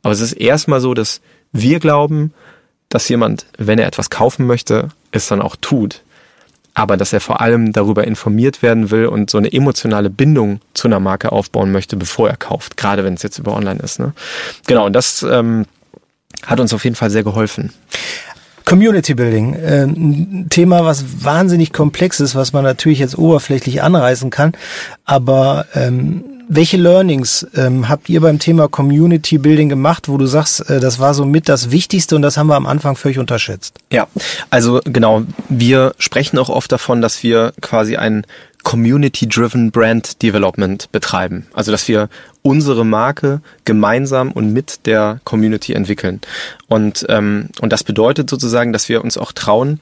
Aber 0.02 0.12
es 0.12 0.20
ist 0.20 0.34
erstmal 0.34 0.80
so, 0.80 0.94
dass 0.94 1.20
wir 1.52 1.80
glauben, 1.80 2.32
dass 2.88 3.08
jemand, 3.08 3.46
wenn 3.58 3.78
er 3.78 3.86
etwas 3.86 4.10
kaufen 4.10 4.46
möchte, 4.46 4.90
es 5.10 5.26
dann 5.26 5.42
auch 5.42 5.56
tut 5.56 6.03
aber 6.74 6.96
dass 6.96 7.12
er 7.12 7.20
vor 7.20 7.40
allem 7.40 7.72
darüber 7.72 8.04
informiert 8.06 8.60
werden 8.62 8.90
will 8.90 9.06
und 9.06 9.30
so 9.30 9.38
eine 9.38 9.52
emotionale 9.52 10.10
Bindung 10.10 10.60
zu 10.74 10.88
einer 10.88 11.00
Marke 11.00 11.32
aufbauen 11.32 11.72
möchte, 11.72 11.96
bevor 11.96 12.28
er 12.28 12.36
kauft, 12.36 12.76
gerade 12.76 13.04
wenn 13.04 13.14
es 13.14 13.22
jetzt 13.22 13.38
über 13.38 13.54
Online 13.54 13.80
ist. 13.80 14.00
Ne? 14.00 14.12
Genau, 14.66 14.84
und 14.86 14.92
das 14.92 15.22
ähm, 15.22 15.66
hat 16.44 16.60
uns 16.60 16.74
auf 16.74 16.84
jeden 16.84 16.96
Fall 16.96 17.10
sehr 17.10 17.22
geholfen. 17.22 17.72
Community 18.64 19.14
Building, 19.14 19.54
äh, 19.54 19.84
ein 19.84 20.46
Thema, 20.48 20.84
was 20.84 21.24
wahnsinnig 21.24 21.72
komplex 21.72 22.18
ist, 22.20 22.34
was 22.34 22.52
man 22.52 22.64
natürlich 22.64 22.98
jetzt 22.98 23.16
oberflächlich 23.16 23.82
anreißen 23.82 24.30
kann, 24.30 24.52
aber 25.04 25.66
ähm, 25.74 26.24
welche 26.48 26.76
Learnings 26.76 27.46
ähm, 27.54 27.88
habt 27.88 28.08
ihr 28.08 28.20
beim 28.20 28.38
Thema 28.38 28.68
Community 28.68 29.38
Building 29.38 29.68
gemacht, 29.68 30.08
wo 30.08 30.16
du 30.16 30.26
sagst, 30.26 30.68
äh, 30.68 30.80
das 30.80 30.98
war 30.98 31.14
so 31.14 31.24
mit 31.24 31.48
das 31.48 31.70
Wichtigste 31.70 32.16
und 32.16 32.22
das 32.22 32.36
haben 32.36 32.48
wir 32.48 32.56
am 32.56 32.66
Anfang 32.66 32.96
völlig 32.96 33.18
unterschätzt? 33.18 33.78
Ja, 33.90 34.06
also 34.50 34.80
genau, 34.84 35.22
wir 35.48 35.94
sprechen 35.98 36.38
auch 36.38 36.48
oft 36.48 36.70
davon, 36.72 37.00
dass 37.00 37.22
wir 37.22 37.52
quasi 37.60 37.96
ein 37.96 38.26
Community-driven 38.64 39.70
Brand 39.70 40.22
Development 40.22 40.90
betreiben. 40.90 41.46
Also 41.52 41.70
dass 41.70 41.86
wir 41.86 42.08
unsere 42.42 42.84
Marke 42.84 43.40
gemeinsam 43.64 44.32
und 44.32 44.52
mit 44.52 44.86
der 44.86 45.20
Community 45.24 45.74
entwickeln. 45.74 46.20
Und, 46.66 47.06
ähm, 47.08 47.50
und 47.60 47.72
das 47.72 47.84
bedeutet 47.84 48.28
sozusagen, 48.28 48.72
dass 48.72 48.88
wir 48.88 49.04
uns 49.04 49.16
auch 49.16 49.32
trauen, 49.32 49.80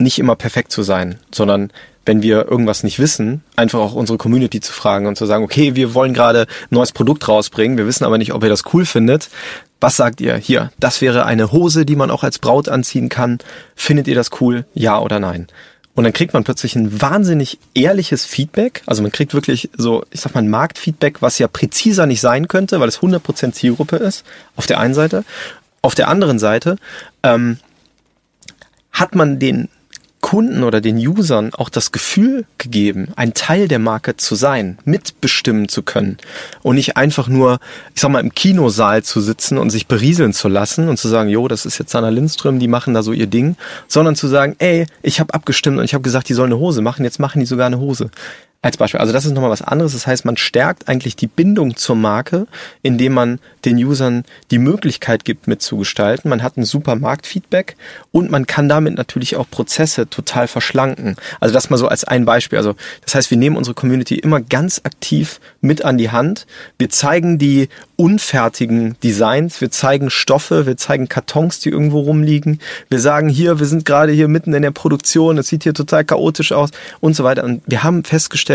nicht 0.00 0.18
immer 0.18 0.36
perfekt 0.36 0.70
zu 0.70 0.82
sein, 0.82 1.18
sondern 1.32 1.72
wenn 2.04 2.22
wir 2.22 2.46
irgendwas 2.48 2.84
nicht 2.84 2.98
wissen, 2.98 3.42
einfach 3.56 3.80
auch 3.80 3.94
unsere 3.94 4.16
Community 4.16 4.60
zu 4.60 4.72
fragen 4.72 5.06
und 5.06 5.16
zu 5.16 5.26
sagen, 5.26 5.44
okay, 5.44 5.74
wir 5.74 5.92
wollen 5.92 6.14
gerade 6.14 6.42
ein 6.42 6.46
neues 6.70 6.92
Produkt 6.92 7.28
rausbringen, 7.28 7.76
wir 7.76 7.86
wissen 7.86 8.04
aber 8.04 8.16
nicht, 8.16 8.32
ob 8.32 8.42
ihr 8.42 8.48
das 8.48 8.62
cool 8.72 8.86
findet. 8.86 9.28
Was 9.80 9.96
sagt 9.96 10.20
ihr? 10.20 10.36
Hier, 10.36 10.72
das 10.78 11.00
wäre 11.00 11.26
eine 11.26 11.52
Hose, 11.52 11.84
die 11.84 11.96
man 11.96 12.10
auch 12.10 12.22
als 12.22 12.38
Braut 12.38 12.68
anziehen 12.68 13.08
kann. 13.08 13.38
Findet 13.74 14.08
ihr 14.08 14.14
das 14.14 14.30
cool? 14.40 14.64
Ja 14.72 15.00
oder 15.00 15.20
nein? 15.20 15.48
Und 15.94 16.04
dann 16.04 16.12
kriegt 16.12 16.32
man 16.32 16.44
plötzlich 16.44 16.76
ein 16.76 17.02
wahnsinnig 17.02 17.58
ehrliches 17.74 18.24
Feedback. 18.24 18.82
Also 18.86 19.02
man 19.02 19.10
kriegt 19.10 19.34
wirklich 19.34 19.68
so, 19.76 20.04
ich 20.10 20.20
sag 20.20 20.32
mal, 20.32 20.42
ein 20.42 20.48
Marktfeedback, 20.48 21.22
was 21.22 21.40
ja 21.40 21.48
präziser 21.48 22.06
nicht 22.06 22.20
sein 22.20 22.46
könnte, 22.46 22.78
weil 22.78 22.88
es 22.88 23.00
100% 23.00 23.52
Zielgruppe 23.52 23.96
ist, 23.96 24.24
auf 24.54 24.66
der 24.66 24.78
einen 24.78 24.94
Seite. 24.94 25.24
Auf 25.82 25.96
der 25.96 26.08
anderen 26.08 26.38
Seite 26.38 26.76
ähm, 27.24 27.58
hat 28.92 29.14
man 29.16 29.40
den 29.40 29.68
Kunden 30.20 30.64
oder 30.64 30.80
den 30.80 30.96
Usern 30.96 31.54
auch 31.54 31.68
das 31.68 31.92
Gefühl 31.92 32.44
gegeben, 32.58 33.08
ein 33.16 33.34
Teil 33.34 33.68
der 33.68 33.78
Marke 33.78 34.16
zu 34.16 34.34
sein, 34.34 34.78
mitbestimmen 34.84 35.68
zu 35.68 35.82
können 35.82 36.18
und 36.62 36.76
nicht 36.76 36.96
einfach 36.96 37.28
nur, 37.28 37.60
ich 37.94 38.00
sag 38.00 38.10
mal, 38.10 38.20
im 38.20 38.34
Kinosaal 38.34 39.02
zu 39.02 39.20
sitzen 39.20 39.58
und 39.58 39.70
sich 39.70 39.86
berieseln 39.86 40.32
zu 40.32 40.48
lassen 40.48 40.88
und 40.88 40.98
zu 40.98 41.08
sagen, 41.08 41.28
jo, 41.28 41.46
das 41.48 41.66
ist 41.66 41.78
jetzt 41.78 41.92
Sanna 41.92 42.08
Lindström, 42.08 42.58
die 42.58 42.68
machen 42.68 42.94
da 42.94 43.02
so 43.02 43.12
ihr 43.12 43.26
Ding, 43.26 43.56
sondern 43.86 44.16
zu 44.16 44.26
sagen, 44.26 44.56
ey, 44.58 44.86
ich 45.02 45.20
habe 45.20 45.34
abgestimmt 45.34 45.78
und 45.78 45.84
ich 45.84 45.94
habe 45.94 46.02
gesagt, 46.02 46.28
die 46.28 46.34
sollen 46.34 46.52
eine 46.52 46.60
Hose 46.60 46.82
machen, 46.82 47.04
jetzt 47.04 47.20
machen 47.20 47.40
die 47.40 47.46
sogar 47.46 47.66
eine 47.66 47.78
Hose. 47.78 48.10
Als 48.60 48.76
Beispiel. 48.76 48.98
Also 48.98 49.12
das 49.12 49.24
ist 49.24 49.34
nochmal 49.34 49.52
was 49.52 49.62
anderes. 49.62 49.92
Das 49.92 50.08
heißt, 50.08 50.24
man 50.24 50.36
stärkt 50.36 50.88
eigentlich 50.88 51.14
die 51.14 51.28
Bindung 51.28 51.76
zur 51.76 51.94
Marke, 51.94 52.48
indem 52.82 53.14
man 53.14 53.38
den 53.64 53.76
Usern 53.76 54.24
die 54.50 54.58
Möglichkeit 54.58 55.24
gibt, 55.24 55.46
mitzugestalten. 55.46 56.28
Man 56.28 56.42
hat 56.42 56.56
ein 56.56 56.64
super 56.64 56.96
Marktfeedback 56.96 57.76
und 58.10 58.32
man 58.32 58.48
kann 58.48 58.68
damit 58.68 58.96
natürlich 58.96 59.36
auch 59.36 59.48
Prozesse 59.48 60.10
total 60.10 60.48
verschlanken. 60.48 61.14
Also 61.38 61.54
das 61.54 61.70
mal 61.70 61.76
so 61.76 61.86
als 61.86 62.02
ein 62.02 62.24
Beispiel. 62.24 62.58
Also 62.58 62.74
das 63.04 63.14
heißt, 63.14 63.30
wir 63.30 63.38
nehmen 63.38 63.56
unsere 63.56 63.74
Community 63.74 64.16
immer 64.16 64.40
ganz 64.40 64.80
aktiv 64.82 65.38
mit 65.60 65.84
an 65.84 65.96
die 65.96 66.10
Hand. 66.10 66.48
Wir 66.78 66.90
zeigen 66.90 67.38
die 67.38 67.68
unfertigen 67.94 68.96
Designs, 69.02 69.60
wir 69.60 69.70
zeigen 69.70 70.10
Stoffe, 70.10 70.66
wir 70.66 70.76
zeigen 70.76 71.08
Kartons, 71.08 71.60
die 71.60 71.68
irgendwo 71.68 72.00
rumliegen. 72.00 72.60
Wir 72.90 73.00
sagen 73.00 73.28
hier, 73.28 73.60
wir 73.60 73.66
sind 73.66 73.84
gerade 73.84 74.12
hier 74.12 74.28
mitten 74.28 74.52
in 74.52 74.62
der 74.62 74.70
Produktion, 74.72 75.38
es 75.38 75.48
sieht 75.48 75.62
hier 75.64 75.74
total 75.74 76.04
chaotisch 76.04 76.52
aus 76.52 76.70
und 77.00 77.14
so 77.14 77.22
weiter. 77.22 77.44
Und 77.44 77.62
wir 77.66 77.82
haben 77.84 78.04
festgestellt, 78.04 78.47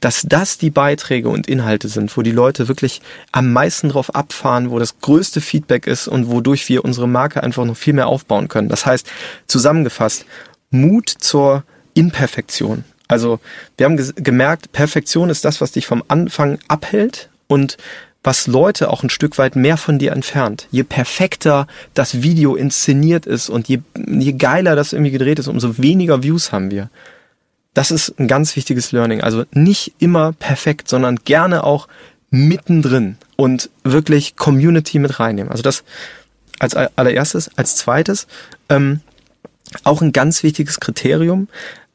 dass 0.00 0.22
das 0.28 0.58
die 0.58 0.70
Beiträge 0.70 1.28
und 1.28 1.46
Inhalte 1.46 1.88
sind, 1.88 2.16
wo 2.16 2.22
die 2.22 2.30
Leute 2.30 2.68
wirklich 2.68 3.00
am 3.32 3.52
meisten 3.52 3.88
drauf 3.88 4.14
abfahren, 4.14 4.70
wo 4.70 4.78
das 4.78 5.00
größte 5.00 5.40
Feedback 5.40 5.86
ist 5.86 6.08
und 6.08 6.30
wodurch 6.30 6.68
wir 6.68 6.84
unsere 6.84 7.08
Marke 7.08 7.42
einfach 7.42 7.64
noch 7.64 7.76
viel 7.76 7.94
mehr 7.94 8.06
aufbauen 8.06 8.48
können. 8.48 8.68
Das 8.68 8.86
heißt, 8.86 9.06
zusammengefasst, 9.46 10.24
Mut 10.70 11.08
zur 11.08 11.64
Imperfektion. 11.94 12.84
Also 13.08 13.40
wir 13.76 13.86
haben 13.86 13.96
gemerkt, 14.16 14.72
Perfektion 14.72 15.28
ist 15.28 15.44
das, 15.44 15.60
was 15.60 15.72
dich 15.72 15.86
vom 15.86 16.02
Anfang 16.08 16.58
abhält 16.68 17.28
und 17.46 17.76
was 18.24 18.46
Leute 18.46 18.88
auch 18.88 19.02
ein 19.02 19.10
Stück 19.10 19.36
weit 19.38 19.56
mehr 19.56 19.76
von 19.76 19.98
dir 19.98 20.12
entfernt. 20.12 20.68
Je 20.70 20.84
perfekter 20.84 21.66
das 21.94 22.22
Video 22.22 22.54
inszeniert 22.54 23.26
ist 23.26 23.50
und 23.50 23.68
je, 23.68 23.80
je 24.06 24.32
geiler 24.32 24.76
das 24.76 24.92
irgendwie 24.92 25.10
gedreht 25.10 25.38
ist, 25.38 25.48
umso 25.48 25.78
weniger 25.78 26.22
Views 26.22 26.52
haben 26.52 26.70
wir. 26.70 26.88
Das 27.74 27.90
ist 27.90 28.18
ein 28.18 28.28
ganz 28.28 28.54
wichtiges 28.56 28.92
Learning. 28.92 29.22
Also 29.22 29.44
nicht 29.52 29.94
immer 29.98 30.32
perfekt, 30.32 30.88
sondern 30.88 31.16
gerne 31.16 31.64
auch 31.64 31.88
mittendrin 32.30 33.16
und 33.36 33.70
wirklich 33.84 34.36
Community 34.36 34.98
mit 34.98 35.20
reinnehmen. 35.20 35.50
Also 35.50 35.62
das 35.62 35.84
als 36.58 36.74
allererstes. 36.74 37.50
Als 37.56 37.76
zweites, 37.76 38.26
ähm, 38.68 39.00
auch 39.84 40.00
ein 40.00 40.12
ganz 40.12 40.42
wichtiges 40.42 40.80
Kriterium, 40.80 41.48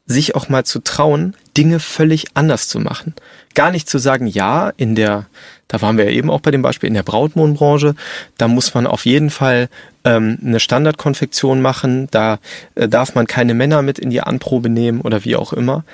sich 0.08 0.34
auch 0.34 0.48
mal 0.48 0.64
zu 0.64 0.80
trauen, 0.80 1.36
Dinge 1.56 1.78
völlig 1.78 2.26
anders 2.34 2.66
zu 2.66 2.80
machen. 2.80 3.14
Gar 3.54 3.70
nicht 3.70 3.88
zu 3.88 3.98
sagen, 3.98 4.26
ja, 4.26 4.72
in 4.76 4.96
der 4.96 5.26
da 5.68 5.82
waren 5.82 5.98
wir 5.98 6.06
ja 6.06 6.10
eben 6.10 6.30
auch 6.30 6.40
bei 6.40 6.50
dem 6.50 6.62
Beispiel 6.62 6.88
in 6.88 6.94
der 6.94 7.02
Brautmohnbranche. 7.02 7.94
Da 8.38 8.48
muss 8.48 8.74
man 8.74 8.86
auf 8.86 9.04
jeden 9.04 9.28
Fall 9.28 9.68
ähm, 10.02 10.38
eine 10.42 10.60
Standardkonfektion 10.60 11.60
machen. 11.60 12.08
Da 12.10 12.38
äh, 12.74 12.88
darf 12.88 13.14
man 13.14 13.26
keine 13.26 13.52
Männer 13.52 13.82
mit 13.82 13.98
in 13.98 14.08
die 14.10 14.22
Anprobe 14.22 14.70
nehmen 14.70 15.02
oder 15.02 15.24
wie 15.26 15.36
auch 15.36 15.52
immer. 15.52 15.84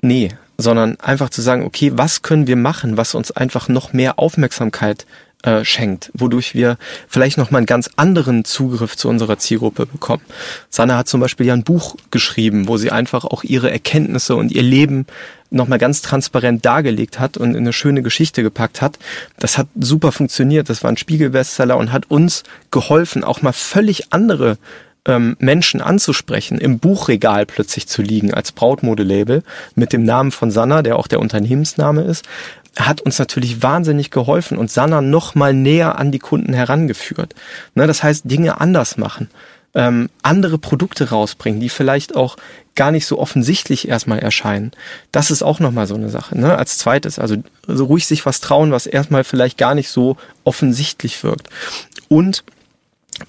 Nee, 0.00 0.30
sondern 0.56 0.98
einfach 1.00 1.28
zu 1.28 1.42
sagen, 1.42 1.64
okay, 1.64 1.92
was 1.94 2.22
können 2.22 2.46
wir 2.46 2.56
machen, 2.56 2.96
was 2.96 3.14
uns 3.14 3.30
einfach 3.30 3.68
noch 3.68 3.92
mehr 3.92 4.18
Aufmerksamkeit 4.18 5.06
äh, 5.48 5.64
schenkt, 5.64 6.10
wodurch 6.12 6.54
wir 6.54 6.76
vielleicht 7.08 7.38
noch 7.38 7.50
mal 7.50 7.56
einen 7.58 7.66
ganz 7.66 7.88
anderen 7.96 8.44
Zugriff 8.44 8.98
zu 8.98 9.08
unserer 9.08 9.38
Zielgruppe 9.38 9.86
bekommen. 9.86 10.22
Sanna 10.68 10.98
hat 10.98 11.08
zum 11.08 11.20
Beispiel 11.20 11.46
ja 11.46 11.54
ein 11.54 11.64
Buch 11.64 11.96
geschrieben, 12.10 12.68
wo 12.68 12.76
sie 12.76 12.92
einfach 12.92 13.24
auch 13.24 13.44
ihre 13.44 13.70
Erkenntnisse 13.70 14.36
und 14.36 14.52
ihr 14.52 14.62
Leben 14.62 15.06
nochmal 15.48 15.78
ganz 15.78 16.02
transparent 16.02 16.66
dargelegt 16.66 17.18
hat 17.18 17.38
und 17.38 17.52
in 17.52 17.60
eine 17.62 17.72
schöne 17.72 18.02
Geschichte 18.02 18.42
gepackt 18.42 18.82
hat. 18.82 18.98
Das 19.38 19.56
hat 19.56 19.68
super 19.74 20.12
funktioniert. 20.12 20.68
Das 20.68 20.82
war 20.82 20.90
ein 20.90 20.98
Spiegelbestseller 20.98 21.78
und 21.78 21.92
hat 21.92 22.10
uns 22.10 22.42
geholfen, 22.70 23.24
auch 23.24 23.40
mal 23.40 23.52
völlig 23.52 24.12
andere 24.12 24.58
ähm, 25.08 25.36
Menschen 25.40 25.80
anzusprechen, 25.80 26.58
im 26.58 26.78
Buchregal 26.78 27.46
plötzlich 27.46 27.88
zu 27.88 28.02
liegen 28.02 28.34
als 28.34 28.52
Brautmodelabel 28.52 29.42
mit 29.74 29.92
dem 29.92 30.04
Namen 30.04 30.30
von 30.30 30.50
Sanna, 30.50 30.82
der 30.82 30.96
auch 30.96 31.08
der 31.08 31.20
Unternehmensname 31.20 32.02
ist, 32.02 32.28
hat 32.76 33.00
uns 33.00 33.18
natürlich 33.18 33.62
wahnsinnig 33.62 34.10
geholfen 34.10 34.58
und 34.58 34.70
Sanna 34.70 35.00
noch 35.00 35.34
mal 35.34 35.54
näher 35.54 35.98
an 35.98 36.12
die 36.12 36.18
Kunden 36.18 36.52
herangeführt. 36.52 37.34
Ne, 37.74 37.86
das 37.86 38.02
heißt, 38.02 38.30
Dinge 38.30 38.60
anders 38.60 38.96
machen, 38.96 39.30
ähm, 39.74 40.08
andere 40.22 40.58
Produkte 40.58 41.10
rausbringen, 41.10 41.60
die 41.60 41.68
vielleicht 41.68 42.16
auch 42.16 42.36
gar 42.74 42.90
nicht 42.92 43.06
so 43.06 43.18
offensichtlich 43.18 43.88
erstmal 43.88 44.20
erscheinen. 44.20 44.70
Das 45.12 45.30
ist 45.30 45.42
auch 45.42 45.60
nochmal 45.60 45.86
so 45.86 45.94
eine 45.94 46.10
Sache. 46.10 46.38
Ne? 46.38 46.56
Als 46.56 46.78
zweites, 46.78 47.18
also, 47.18 47.36
also 47.66 47.84
ruhig 47.84 48.06
sich 48.06 48.24
was 48.24 48.40
trauen, 48.40 48.70
was 48.70 48.86
erstmal 48.86 49.24
vielleicht 49.24 49.58
gar 49.58 49.74
nicht 49.74 49.88
so 49.90 50.16
offensichtlich 50.44 51.22
wirkt. 51.24 51.48
Und 52.08 52.44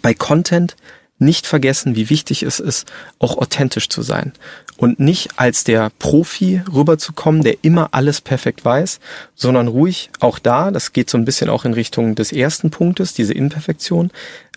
bei 0.02 0.14
Content 0.14 0.76
nicht 1.20 1.45
vergessen, 1.45 1.95
wie 1.95 2.09
wichtig 2.09 2.43
es 2.43 2.59
ist, 2.59 2.91
auch 3.20 3.38
authentisch 3.38 3.89
zu 3.89 4.01
sein 4.01 4.34
und 4.78 4.99
nicht 4.99 5.32
als 5.36 5.65
der 5.65 5.91
Profi 5.99 6.61
rüberzukommen, 6.74 7.43
der 7.43 7.57
immer 7.63 7.89
alles 7.91 8.22
perfekt 8.22 8.63
weiß, 8.63 8.99
sondern 9.36 9.67
ruhig 9.67 10.09
auch 10.22 10.39
da, 10.39 10.72
das 10.72 10.93
geht 10.93 11.09
so 11.09 11.17
ein 11.17 11.26
bisschen 11.26 11.49
auch 11.49 11.65
in 11.65 11.74
Richtung 11.74 12.15
des 12.15 12.32
ersten 12.32 12.72
Punktes, 12.72 13.13
diese 13.13 13.34
Imperfektion. 13.34 14.11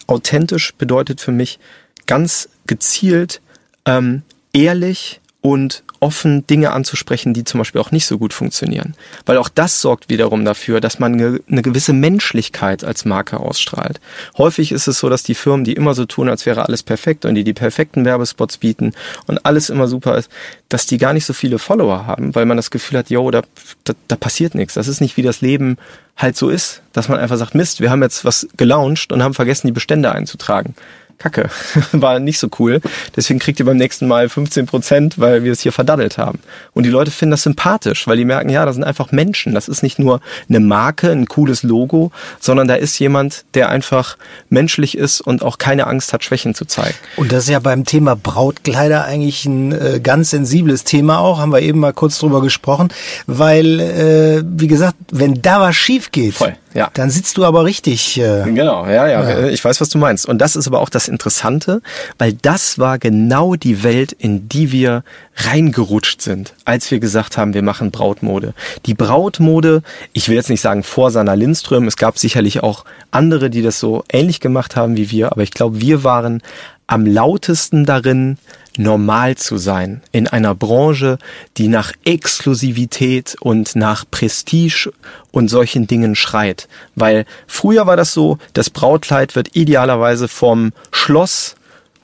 Authentisch 0.06 0.74
bedeutet 0.74 1.20
für 1.20 1.32
mich 1.32 1.58
ganz 2.06 2.48
gezielt, 2.66 3.40
ähm, 3.84 4.22
ehrlich 4.52 5.20
und 5.40 5.82
offen 6.02 6.44
Dinge 6.48 6.72
anzusprechen, 6.72 7.32
die 7.32 7.44
zum 7.44 7.58
Beispiel 7.58 7.80
auch 7.80 7.92
nicht 7.92 8.06
so 8.06 8.18
gut 8.18 8.32
funktionieren. 8.32 8.94
Weil 9.24 9.38
auch 9.38 9.48
das 9.48 9.80
sorgt 9.80 10.08
wiederum 10.08 10.44
dafür, 10.44 10.80
dass 10.80 10.98
man 10.98 11.14
eine 11.14 11.62
gewisse 11.62 11.92
Menschlichkeit 11.92 12.82
als 12.82 13.04
Marke 13.04 13.38
ausstrahlt. 13.38 14.00
Häufig 14.36 14.72
ist 14.72 14.88
es 14.88 14.98
so, 14.98 15.08
dass 15.08 15.22
die 15.22 15.36
Firmen, 15.36 15.64
die 15.64 15.74
immer 15.74 15.94
so 15.94 16.04
tun, 16.04 16.28
als 16.28 16.44
wäre 16.44 16.66
alles 16.66 16.82
perfekt 16.82 17.24
und 17.24 17.36
die 17.36 17.44
die 17.44 17.52
perfekten 17.52 18.04
Werbespots 18.04 18.58
bieten 18.58 18.94
und 19.26 19.46
alles 19.46 19.70
immer 19.70 19.86
super 19.86 20.18
ist, 20.18 20.28
dass 20.68 20.86
die 20.86 20.98
gar 20.98 21.12
nicht 21.12 21.24
so 21.24 21.32
viele 21.32 21.60
Follower 21.60 22.04
haben, 22.04 22.34
weil 22.34 22.46
man 22.46 22.56
das 22.56 22.72
Gefühl 22.72 22.98
hat, 22.98 23.08
yo, 23.08 23.30
da, 23.30 23.42
da, 23.84 23.92
da 24.08 24.16
passiert 24.16 24.56
nichts. 24.56 24.74
Das 24.74 24.88
ist 24.88 25.00
nicht 25.00 25.16
wie 25.16 25.22
das 25.22 25.40
Leben 25.40 25.76
halt 26.16 26.36
so 26.36 26.48
ist, 26.48 26.82
dass 26.92 27.08
man 27.08 27.18
einfach 27.18 27.36
sagt, 27.36 27.54
Mist, 27.54 27.80
wir 27.80 27.90
haben 27.90 28.02
jetzt 28.02 28.24
was 28.24 28.48
gelauncht 28.56 29.12
und 29.12 29.22
haben 29.22 29.34
vergessen, 29.34 29.68
die 29.68 29.72
Bestände 29.72 30.12
einzutragen. 30.12 30.74
Kacke, 31.22 31.48
war 31.92 32.18
nicht 32.18 32.38
so 32.38 32.48
cool. 32.58 32.80
Deswegen 33.14 33.38
kriegt 33.38 33.60
ihr 33.60 33.66
beim 33.66 33.76
nächsten 33.76 34.08
Mal 34.08 34.28
15 34.28 34.66
Prozent, 34.66 35.18
weil 35.18 35.44
wir 35.44 35.52
es 35.52 35.60
hier 35.60 35.72
verdaddelt 35.72 36.18
haben. 36.18 36.40
Und 36.74 36.84
die 36.84 36.90
Leute 36.90 37.10
finden 37.10 37.30
das 37.30 37.42
sympathisch, 37.42 38.06
weil 38.06 38.16
die 38.16 38.24
merken, 38.24 38.48
ja, 38.48 38.66
das 38.66 38.74
sind 38.74 38.84
einfach 38.84 39.12
Menschen. 39.12 39.54
Das 39.54 39.68
ist 39.68 39.82
nicht 39.82 39.98
nur 39.98 40.20
eine 40.48 40.58
Marke, 40.58 41.10
ein 41.10 41.26
cooles 41.26 41.62
Logo, 41.62 42.10
sondern 42.40 42.66
da 42.66 42.74
ist 42.74 42.98
jemand, 42.98 43.44
der 43.54 43.68
einfach 43.68 44.16
menschlich 44.48 44.98
ist 44.98 45.20
und 45.20 45.42
auch 45.42 45.58
keine 45.58 45.86
Angst 45.86 46.12
hat, 46.12 46.24
Schwächen 46.24 46.54
zu 46.54 46.64
zeigen. 46.64 46.96
Und 47.16 47.30
das 47.30 47.44
ist 47.44 47.50
ja 47.50 47.60
beim 47.60 47.84
Thema 47.84 48.16
Brautkleider 48.16 49.04
eigentlich 49.04 49.44
ein 49.44 49.72
äh, 49.72 50.00
ganz 50.02 50.30
sensibles 50.30 50.84
Thema 50.84 51.20
auch, 51.20 51.38
haben 51.38 51.52
wir 51.52 51.60
eben 51.60 51.78
mal 51.78 51.92
kurz 51.92 52.18
drüber 52.18 52.42
gesprochen, 52.42 52.88
weil, 53.26 53.80
äh, 53.80 54.42
wie 54.44 54.66
gesagt, 54.66 54.96
wenn 55.10 55.40
da 55.40 55.60
was 55.60 55.76
schief 55.76 56.10
geht, 56.10 56.34
Voll 56.34 56.56
ja. 56.74 56.90
Dann 56.94 57.10
sitzt 57.10 57.36
du 57.36 57.44
aber 57.44 57.64
richtig. 57.64 58.18
Äh, 58.18 58.44
genau, 58.52 58.86
ja, 58.86 59.06
ja, 59.06 59.28
ja, 59.28 59.48
Ich 59.48 59.64
weiß, 59.64 59.80
was 59.80 59.88
du 59.88 59.98
meinst. 59.98 60.26
Und 60.26 60.38
das 60.38 60.56
ist 60.56 60.66
aber 60.66 60.80
auch 60.80 60.88
das 60.88 61.08
Interessante, 61.08 61.82
weil 62.18 62.32
das 62.32 62.78
war 62.78 62.98
genau 62.98 63.54
die 63.54 63.82
Welt, 63.82 64.12
in 64.12 64.48
die 64.48 64.72
wir 64.72 65.04
reingerutscht 65.36 66.22
sind, 66.22 66.54
als 66.64 66.90
wir 66.90 67.00
gesagt 67.00 67.36
haben, 67.36 67.54
wir 67.54 67.62
machen 67.62 67.90
Brautmode. 67.90 68.54
Die 68.86 68.94
Brautmode, 68.94 69.82
ich 70.12 70.28
will 70.28 70.36
jetzt 70.36 70.50
nicht 70.50 70.60
sagen 70.60 70.82
vor 70.82 71.10
Sanna 71.10 71.34
Lindström, 71.34 71.86
es 71.86 71.96
gab 71.96 72.18
sicherlich 72.18 72.62
auch 72.62 72.84
andere, 73.10 73.50
die 73.50 73.62
das 73.62 73.78
so 73.78 74.04
ähnlich 74.10 74.40
gemacht 74.40 74.76
haben 74.76 74.96
wie 74.96 75.10
wir, 75.10 75.32
aber 75.32 75.42
ich 75.42 75.50
glaube, 75.50 75.80
wir 75.80 76.04
waren 76.04 76.42
am 76.86 77.06
lautesten 77.06 77.86
darin, 77.86 78.36
normal 78.76 79.36
zu 79.36 79.56
sein 79.56 80.02
in 80.12 80.26
einer 80.26 80.54
Branche, 80.54 81.18
die 81.56 81.68
nach 81.68 81.92
Exklusivität 82.04 83.36
und 83.40 83.76
nach 83.76 84.04
Prestige 84.10 84.92
und 85.30 85.48
solchen 85.48 85.86
Dingen 85.86 86.14
schreit. 86.14 86.68
Weil 86.94 87.26
früher 87.46 87.86
war 87.86 87.96
das 87.96 88.12
so, 88.12 88.38
das 88.54 88.70
Brautkleid 88.70 89.36
wird 89.36 89.54
idealerweise 89.54 90.28
vom 90.28 90.72
Schloss 90.90 91.56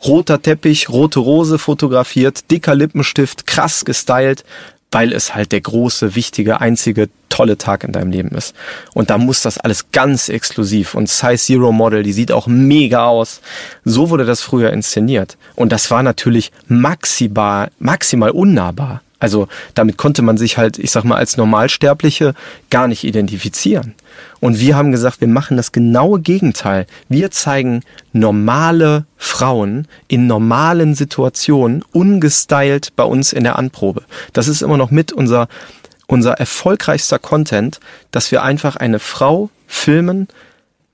roter 0.06 0.40
Teppich, 0.40 0.88
rote 0.88 1.18
Rose 1.18 1.58
fotografiert, 1.58 2.50
dicker 2.50 2.74
Lippenstift, 2.74 3.46
krass 3.46 3.84
gestylt, 3.84 4.44
weil 4.91 5.12
es 5.12 5.34
halt 5.34 5.53
der 5.53 5.61
große, 5.61 6.14
wichtige, 6.14 6.61
einzige, 6.61 7.09
tolle 7.28 7.59
Tag 7.59 7.84
in 7.84 7.93
deinem 7.93 8.11
Leben 8.11 8.30
ist. 8.30 8.55
Und 8.95 9.11
da 9.11 9.18
muss 9.18 9.43
das 9.43 9.59
alles 9.59 9.91
ganz 9.93 10.28
exklusiv 10.28 10.95
und 10.95 11.09
Size 11.09 11.36
Zero 11.36 11.72
Model, 11.72 12.03
die 12.03 12.12
sieht 12.12 12.32
auch 12.32 12.47
mega 12.47 13.07
aus. 13.07 13.41
So 13.84 14.11
wurde 14.11 14.24
das 14.24 14.41
früher 14.41 14.72
inszeniert. 14.72 15.36
Und 15.55 15.72
das 15.72 15.91
war 15.91 16.03
natürlich 16.03 16.53
maximal, 16.66 17.70
maximal 17.78 18.30
unnahbar. 18.30 19.03
Also 19.20 19.48
damit 19.74 19.96
konnte 19.96 20.22
man 20.22 20.36
sich 20.36 20.58
halt, 20.58 20.78
ich 20.78 20.90
sag 20.90 21.04
mal, 21.04 21.16
als 21.16 21.36
Normalsterbliche 21.36 22.34
gar 22.70 22.86
nicht 22.86 23.04
identifizieren. 23.04 23.94
Und 24.40 24.60
wir 24.60 24.76
haben 24.76 24.92
gesagt, 24.92 25.20
wir 25.20 25.28
machen 25.28 25.56
das 25.56 25.72
genaue 25.72 26.20
Gegenteil. 26.20 26.86
Wir 27.08 27.30
zeigen 27.30 27.82
normale 28.12 29.06
Frauen 29.16 29.88
in 30.06 30.26
normalen 30.26 30.94
Situationen, 30.94 31.84
ungestylt 31.92 32.94
bei 32.94 33.04
uns 33.04 33.32
in 33.32 33.44
der 33.44 33.58
Anprobe. 33.58 34.02
Das 34.32 34.46
ist 34.46 34.62
immer 34.62 34.76
noch 34.76 34.92
mit 34.92 35.12
unser, 35.12 35.48
unser 36.06 36.34
erfolgreichster 36.34 37.18
Content, 37.18 37.80
dass 38.12 38.30
wir 38.30 38.42
einfach 38.44 38.76
eine 38.76 39.00
Frau 39.00 39.50
filmen, 39.66 40.28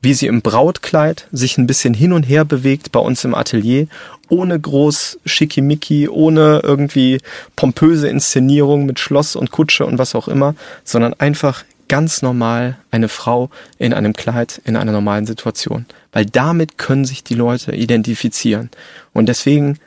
wie 0.04 0.14
sie 0.14 0.26
im 0.26 0.42
Brautkleid 0.42 1.26
sich 1.32 1.58
ein 1.58 1.66
bisschen 1.66 1.94
hin 1.94 2.12
und 2.12 2.22
her 2.22 2.44
bewegt 2.44 2.92
bei 2.92 3.00
uns 3.00 3.24
im 3.24 3.34
Atelier, 3.34 3.88
ohne 4.28 4.58
groß 4.58 5.18
Schickimicki, 5.24 6.08
ohne 6.08 6.60
irgendwie 6.62 7.20
pompöse 7.56 8.08
Inszenierung 8.08 8.86
mit 8.86 9.00
Schloss 9.00 9.34
und 9.34 9.50
Kutsche 9.50 9.84
und 9.86 9.98
was 9.98 10.14
auch 10.14 10.28
immer, 10.28 10.54
sondern 10.84 11.14
einfach 11.14 11.64
ganz 11.88 12.22
normal 12.22 12.78
eine 12.90 13.08
Frau 13.08 13.50
in 13.78 13.92
einem 13.92 14.12
Kleid 14.12 14.60
in 14.64 14.76
einer 14.76 14.92
normalen 14.92 15.26
Situation. 15.26 15.86
Weil 16.12 16.26
damit 16.26 16.78
können 16.78 17.04
sich 17.04 17.24
die 17.24 17.34
Leute 17.34 17.74
identifizieren. 17.74 18.70
Und 19.12 19.28
deswegen 19.28 19.78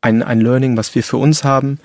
ein, 0.00 0.22
ein 0.22 0.40
Learning, 0.40 0.76
was 0.76 0.94
wir 0.94 1.02
für 1.02 1.16
uns 1.16 1.44
haben, 1.44 1.78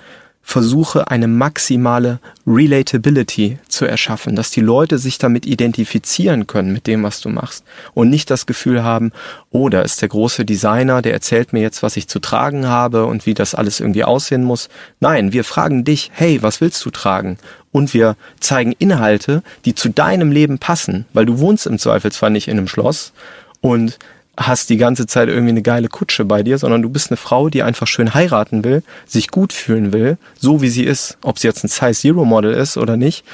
versuche 0.50 1.08
eine 1.08 1.28
maximale 1.28 2.18
Relatability 2.44 3.58
zu 3.68 3.84
erschaffen, 3.84 4.34
dass 4.34 4.50
die 4.50 4.60
Leute 4.60 4.98
sich 4.98 5.16
damit 5.16 5.46
identifizieren 5.46 6.48
können 6.48 6.72
mit 6.72 6.88
dem, 6.88 7.04
was 7.04 7.20
du 7.20 7.28
machst 7.28 7.64
und 7.94 8.10
nicht 8.10 8.30
das 8.30 8.46
Gefühl 8.46 8.82
haben, 8.82 9.12
oh, 9.50 9.68
da 9.68 9.82
ist 9.82 10.02
der 10.02 10.08
große 10.08 10.44
Designer, 10.44 11.02
der 11.02 11.12
erzählt 11.12 11.52
mir 11.52 11.62
jetzt, 11.62 11.84
was 11.84 11.96
ich 11.96 12.08
zu 12.08 12.18
tragen 12.18 12.66
habe 12.66 13.06
und 13.06 13.26
wie 13.26 13.34
das 13.34 13.54
alles 13.54 13.78
irgendwie 13.78 14.02
aussehen 14.02 14.42
muss. 14.42 14.68
Nein, 14.98 15.32
wir 15.32 15.44
fragen 15.44 15.84
dich, 15.84 16.10
hey, 16.14 16.42
was 16.42 16.60
willst 16.60 16.84
du 16.84 16.90
tragen? 16.90 17.38
Und 17.70 17.94
wir 17.94 18.16
zeigen 18.40 18.72
Inhalte, 18.72 19.44
die 19.64 19.76
zu 19.76 19.88
deinem 19.88 20.32
Leben 20.32 20.58
passen, 20.58 21.06
weil 21.12 21.26
du 21.26 21.38
wohnst 21.38 21.68
im 21.68 21.78
Zweifelsfall 21.78 22.30
nicht 22.30 22.48
in 22.48 22.58
einem 22.58 22.66
Schloss 22.66 23.12
und 23.60 24.00
hast 24.40 24.70
die 24.70 24.78
ganze 24.78 25.06
Zeit 25.06 25.28
irgendwie 25.28 25.50
eine 25.50 25.62
geile 25.62 25.88
Kutsche 25.88 26.24
bei 26.24 26.42
dir, 26.42 26.56
sondern 26.56 26.80
du 26.80 26.88
bist 26.88 27.10
eine 27.10 27.18
Frau, 27.18 27.50
die 27.50 27.62
einfach 27.62 27.86
schön 27.86 28.14
heiraten 28.14 28.64
will, 28.64 28.82
sich 29.06 29.28
gut 29.28 29.52
fühlen 29.52 29.92
will, 29.92 30.16
so 30.38 30.62
wie 30.62 30.70
sie 30.70 30.84
ist. 30.84 31.18
Ob 31.22 31.38
sie 31.38 31.46
jetzt 31.46 31.62
ein 31.62 31.68
Size 31.68 31.92
Zero 31.92 32.24
Model 32.24 32.52
ist 32.52 32.76
oder 32.76 32.96
nicht, 32.96 33.24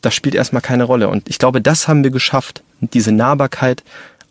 das 0.00 0.14
spielt 0.14 0.34
erstmal 0.34 0.62
keine 0.62 0.84
Rolle. 0.84 1.08
Und 1.08 1.28
ich 1.28 1.38
glaube, 1.38 1.60
das 1.60 1.86
haben 1.86 2.02
wir 2.02 2.10
geschafft, 2.10 2.62
diese 2.80 3.12
Nahbarkeit 3.12 3.84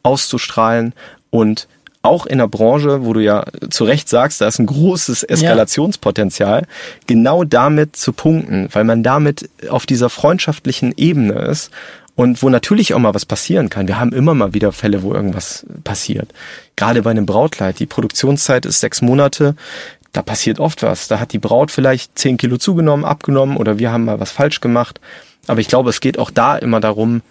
auszustrahlen 0.04 0.94
und 1.30 1.68
auch 2.02 2.26
in 2.26 2.38
der 2.38 2.48
Branche, 2.48 3.06
wo 3.06 3.14
du 3.14 3.22
ja 3.22 3.46
zu 3.70 3.84
Recht 3.84 4.08
sagst, 4.08 4.40
da 4.40 4.48
ist 4.48 4.60
ein 4.60 4.66
großes 4.66 5.24
Eskalationspotenzial, 5.24 6.62
ja. 6.62 6.68
genau 7.06 7.44
damit 7.44 7.96
zu 7.96 8.14
punkten, 8.14 8.70
weil 8.72 8.84
man 8.84 9.04
damit 9.04 9.50
auf 9.70 9.86
dieser 9.86 10.10
freundschaftlichen 10.10 10.94
Ebene 10.96 11.34
ist 11.34 11.72
und 12.18 12.42
wo 12.42 12.50
natürlich 12.50 12.96
auch 12.96 13.00
mal 13.00 13.14
was 13.14 13.28
passieren 13.28 13.70
kann. 13.70 13.88
Wir 13.88 14.00
haben 14.00 14.12
immer 14.12 14.34
mal 14.34 14.56
wieder 14.56 14.72
Fälle, 14.72 15.04
wo 15.04 15.14
irgendwas 15.14 15.68
passiert. 15.84 16.34
Gerade 16.76 17.04
bei 17.04 17.12
einem 17.12 17.28
Brautkleid. 17.28 17.80
Die 17.80 17.86
Produktionszeit 17.86 18.66
ist 18.66 18.80
sechs 18.80 19.04
Monate. 19.04 19.56
Da 20.14 20.24
passiert 20.24 20.60
oft 20.60 20.82
was. 20.82 21.08
Da 21.08 21.20
hat 21.20 21.32
die 21.32 21.38
Braut 21.38 21.70
vielleicht 21.70 22.18
zehn 22.18 22.38
Kilo 22.38 22.58
zugenommen, 22.58 23.06
abgenommen 23.06 23.56
oder 23.56 23.78
wir 23.78 23.92
haben 23.92 24.06
mal 24.06 24.20
was 24.20 24.32
falsch 24.32 24.62
gemacht. 24.62 25.00
Aber 25.46 25.62
ich 25.62 25.68
glaube, 25.68 25.92
es 25.92 26.00
geht 26.00 26.18
auch 26.18 26.32
da 26.32 26.58
immer 26.58 26.80
darum, 26.80 27.22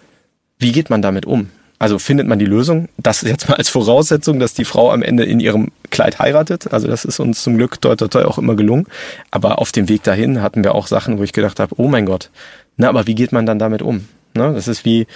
wie 0.57 0.71
geht 0.71 0.89
man 0.89 1.01
damit 1.01 1.25
um? 1.25 1.49
Also 1.79 1.99
findet 1.99 2.25
man 2.25 2.39
die 2.39 2.45
Lösung? 2.45 2.87
Das 2.95 3.21
jetzt 3.23 3.49
mal 3.49 3.55
als 3.55 3.67
Voraussetzung, 3.67 4.39
dass 4.39 4.53
die 4.53 4.63
Frau 4.63 4.93
am 4.93 5.03
Ende 5.03 5.25
in 5.25 5.41
ihrem 5.41 5.67
Kleid 5.91 6.17
heiratet. 6.19 6.71
Also 6.71 6.87
das 6.87 7.03
ist 7.03 7.19
uns 7.19 7.43
zum 7.43 7.57
Glück 7.57 7.81
toi, 7.81 7.97
toi, 7.97 8.07
toi 8.07 8.23
auch 8.23 8.37
immer 8.37 8.55
gelungen. 8.55 8.87
Aber 9.31 9.59
auf 9.59 9.73
dem 9.73 9.89
Weg 9.89 10.03
dahin 10.03 10.41
hatten 10.41 10.63
wir 10.63 10.73
auch 10.73 10.87
Sachen, 10.87 11.19
wo 11.19 11.23
ich 11.23 11.33
gedacht 11.33 11.59
habe, 11.59 11.75
oh 11.77 11.89
mein 11.89 12.05
Gott, 12.05 12.29
na, 12.77 12.87
aber 12.87 13.05
wie 13.05 13.15
geht 13.15 13.33
man 13.33 13.45
dann 13.45 13.59
damit 13.59 13.81
um? 13.81 14.07
Ne? 14.37 14.53
Das 14.53 14.67
ist 14.67 14.85
wie, 14.85 15.07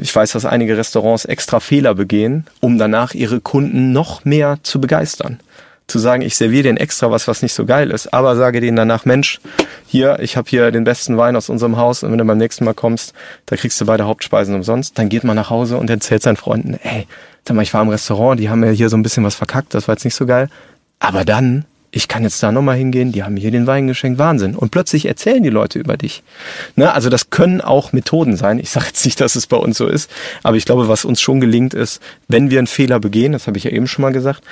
ich 0.00 0.14
weiß, 0.14 0.32
dass 0.32 0.44
einige 0.44 0.76
Restaurants 0.76 1.24
extra 1.24 1.60
Fehler 1.60 1.94
begehen, 1.94 2.46
um 2.60 2.78
danach 2.78 3.14
ihre 3.14 3.40
Kunden 3.40 3.92
noch 3.92 4.24
mehr 4.24 4.58
zu 4.62 4.80
begeistern. 4.80 5.40
Zu 5.86 5.98
sagen, 5.98 6.22
ich 6.22 6.36
serviere 6.36 6.62
denen 6.62 6.78
extra 6.78 7.10
was, 7.10 7.28
was 7.28 7.42
nicht 7.42 7.52
so 7.52 7.66
geil 7.66 7.90
ist, 7.90 8.14
aber 8.14 8.36
sage 8.36 8.62
denen 8.62 8.76
danach, 8.76 9.04
Mensch, 9.04 9.38
hier, 9.86 10.18
ich 10.20 10.38
habe 10.38 10.48
hier 10.48 10.70
den 10.70 10.84
besten 10.84 11.18
Wein 11.18 11.36
aus 11.36 11.50
unserem 11.50 11.76
Haus 11.76 12.02
und 12.02 12.10
wenn 12.10 12.18
du 12.18 12.24
beim 12.24 12.38
nächsten 12.38 12.64
Mal 12.64 12.72
kommst, 12.72 13.12
da 13.46 13.56
kriegst 13.56 13.78
du 13.80 13.84
beide 13.84 14.06
Hauptspeisen 14.06 14.54
umsonst. 14.54 14.98
Dann 14.98 15.10
geht 15.10 15.24
man 15.24 15.36
nach 15.36 15.50
Hause 15.50 15.76
und 15.76 15.90
erzählt 15.90 16.22
seinen 16.22 16.36
Freunden, 16.36 16.78
ey, 16.82 17.06
sag 17.46 17.54
mal, 17.54 17.62
ich 17.62 17.74
war 17.74 17.82
im 17.82 17.90
Restaurant, 17.90 18.40
die 18.40 18.48
haben 18.48 18.60
mir 18.60 18.70
hier 18.70 18.88
so 18.88 18.96
ein 18.96 19.02
bisschen 19.02 19.24
was 19.24 19.34
verkackt, 19.34 19.74
das 19.74 19.86
war 19.86 19.94
jetzt 19.94 20.04
nicht 20.04 20.14
so 20.14 20.24
geil. 20.24 20.48
Aber 21.00 21.26
dann 21.26 21.66
ich 21.94 22.08
kann 22.08 22.24
jetzt 22.24 22.42
da 22.42 22.50
nochmal 22.50 22.76
hingehen, 22.76 23.12
die 23.12 23.22
haben 23.22 23.34
mir 23.34 23.40
hier 23.40 23.52
den 23.52 23.68
Wein 23.68 23.86
geschenkt, 23.86 24.18
Wahnsinn. 24.18 24.56
Und 24.56 24.70
plötzlich 24.70 25.06
erzählen 25.06 25.44
die 25.44 25.50
Leute 25.50 25.78
über 25.78 25.96
dich. 25.96 26.24
Ne? 26.74 26.92
Also 26.92 27.08
das 27.08 27.30
können 27.30 27.60
auch 27.60 27.92
Methoden 27.92 28.36
sein. 28.36 28.58
Ich 28.58 28.70
sage 28.70 28.86
jetzt 28.86 29.04
nicht, 29.04 29.20
dass 29.20 29.36
es 29.36 29.46
bei 29.46 29.56
uns 29.56 29.78
so 29.78 29.86
ist, 29.86 30.10
aber 30.42 30.56
ich 30.56 30.64
glaube, 30.64 30.88
was 30.88 31.04
uns 31.04 31.20
schon 31.20 31.40
gelingt 31.40 31.72
ist, 31.72 32.02
wenn 32.26 32.50
wir 32.50 32.58
einen 32.58 32.66
Fehler 32.66 32.98
begehen, 32.98 33.30
das 33.30 33.46
habe 33.46 33.58
ich 33.58 33.64
ja 33.64 33.70
eben 33.70 33.86
schon 33.86 34.02
mal 34.02 34.12
gesagt, 34.12 34.42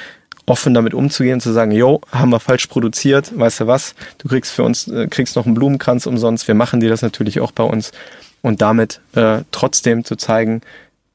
offen 0.46 0.72
damit 0.72 0.94
umzugehen, 0.94 1.40
zu 1.40 1.52
sagen, 1.52 1.72
jo, 1.72 2.00
haben 2.12 2.30
wir 2.30 2.38
falsch 2.38 2.68
produziert, 2.68 3.36
weißt 3.36 3.60
du 3.60 3.66
was, 3.66 3.96
du 4.18 4.28
kriegst 4.28 4.52
für 4.52 4.62
uns, 4.62 4.86
äh, 4.86 5.08
kriegst 5.08 5.34
noch 5.34 5.46
einen 5.46 5.54
Blumenkranz 5.56 6.06
umsonst, 6.06 6.46
wir 6.46 6.54
machen 6.54 6.78
dir 6.78 6.90
das 6.90 7.02
natürlich 7.02 7.40
auch 7.40 7.50
bei 7.50 7.64
uns 7.64 7.90
und 8.42 8.62
damit 8.62 9.00
äh, 9.14 9.40
trotzdem 9.50 10.04
zu 10.04 10.14
zeigen, 10.14 10.60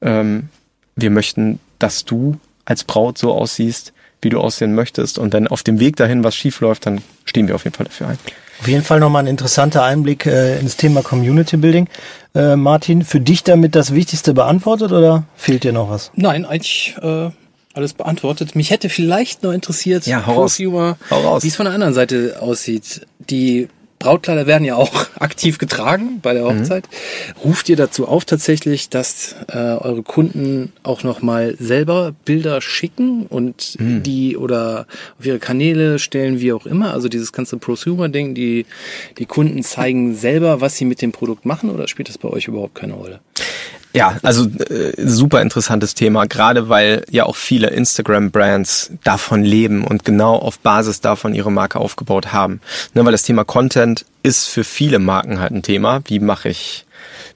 ähm, 0.01 0.49
wir 0.97 1.09
möchten, 1.09 1.59
dass 1.79 2.03
du 2.03 2.37
als 2.65 2.83
Braut 2.83 3.17
so 3.17 3.33
aussiehst, 3.33 3.93
wie 4.21 4.29
du 4.29 4.39
aussehen 4.39 4.73
möchtest. 4.75 5.17
Und 5.17 5.33
wenn 5.33 5.47
auf 5.47 5.63
dem 5.63 5.79
Weg 5.79 5.95
dahin 5.95 6.23
was 6.23 6.35
schief 6.35 6.61
läuft, 6.61 6.85
dann 6.85 7.01
stehen 7.25 7.47
wir 7.47 7.55
auf 7.55 7.63
jeden 7.63 7.75
Fall 7.75 7.85
dafür 7.85 8.07
ein. 8.09 8.17
Auf 8.59 8.67
jeden 8.67 8.83
Fall 8.83 8.99
nochmal 8.99 9.23
ein 9.23 9.27
interessanter 9.27 9.83
Einblick 9.83 10.25
äh, 10.25 10.59
ins 10.59 10.77
Thema 10.77 11.03
Community 11.03 11.57
Building. 11.57 11.87
Äh, 12.33 12.55
Martin, 12.55 13.03
für 13.03 13.19
dich 13.19 13.43
damit 13.43 13.75
das 13.75 13.93
Wichtigste 13.93 14.33
beantwortet 14.33 14.91
oder 14.91 15.25
fehlt 15.35 15.63
dir 15.63 15.73
noch 15.73 15.89
was? 15.89 16.11
Nein, 16.15 16.45
eigentlich 16.45 16.95
äh, 17.01 17.29
alles 17.73 17.93
beantwortet. 17.93 18.55
Mich 18.55 18.71
hätte 18.71 18.89
vielleicht 18.89 19.43
noch 19.43 19.53
interessiert, 19.53 20.07
ja, 20.07 20.25
hau 20.25 20.41
raus. 20.41 21.43
wie 21.43 21.47
es 21.47 21.55
von 21.55 21.65
der 21.65 21.73
anderen 21.73 21.93
Seite 21.93 22.37
aussieht. 22.41 23.05
Die 23.19 23.69
Brautkleider 23.99 24.47
werden 24.47 24.63
ja 24.63 24.75
auch 24.75 25.07
aktiv 25.19 25.57
getragen 25.57 26.19
bei 26.21 26.33
der 26.33 26.43
mhm. 26.43 26.59
Hochzeit. 26.59 26.87
Mhm. 26.87 27.41
Ruft 27.43 27.69
ihr 27.69 27.75
dazu 27.75 28.07
auf 28.07 28.25
tatsächlich, 28.25 28.89
dass 28.89 29.35
äh, 29.47 29.57
eure 29.57 30.03
Kunden 30.03 30.71
auch 30.83 31.03
nochmal 31.03 31.55
selber 31.59 32.13
Bilder 32.25 32.61
schicken 32.61 33.25
und 33.27 33.75
mhm. 33.79 34.03
die 34.03 34.37
oder 34.37 34.85
auf 35.19 35.25
ihre 35.25 35.39
Kanäle 35.39 35.99
stellen, 35.99 36.39
wie 36.39 36.53
auch 36.53 36.65
immer? 36.65 36.93
Also 36.93 37.09
dieses 37.09 37.31
ganze 37.31 37.57
Prosumer-Ding, 37.57 38.35
die, 38.35 38.65
die 39.17 39.25
Kunden 39.25 39.63
zeigen 39.63 40.15
selber, 40.15 40.61
was 40.61 40.77
sie 40.77 40.85
mit 40.85 41.01
dem 41.01 41.11
Produkt 41.11 41.45
machen 41.45 41.69
oder 41.69 41.87
spielt 41.87 42.09
das 42.09 42.17
bei 42.17 42.29
euch 42.29 42.47
überhaupt 42.47 42.75
keine 42.75 42.93
Rolle? 42.93 43.19
Ja, 43.97 44.15
also 44.21 44.45
äh, 44.45 44.93
super 44.97 45.41
interessantes 45.41 45.95
Thema, 45.95 46.25
gerade 46.25 46.69
weil 46.69 47.03
ja 47.09 47.25
auch 47.25 47.35
viele 47.35 47.69
Instagram-Brands 47.71 48.91
davon 49.03 49.43
leben 49.43 49.83
und 49.83 50.05
genau 50.05 50.35
auf 50.35 50.59
Basis 50.59 51.01
davon 51.01 51.33
ihre 51.33 51.51
Marke 51.51 51.79
aufgebaut 51.79 52.31
haben. 52.31 52.61
Ne, 52.93 53.03
weil 53.03 53.11
das 53.11 53.23
Thema 53.23 53.43
Content 53.43 54.05
ist 54.21 54.45
für 54.45 54.63
viele 54.63 54.99
Marken 54.99 55.39
halt 55.39 55.51
ein 55.51 55.63
Thema. 55.63 56.01
Wie 56.05 56.19
mache 56.19 56.49
ich 56.49 56.85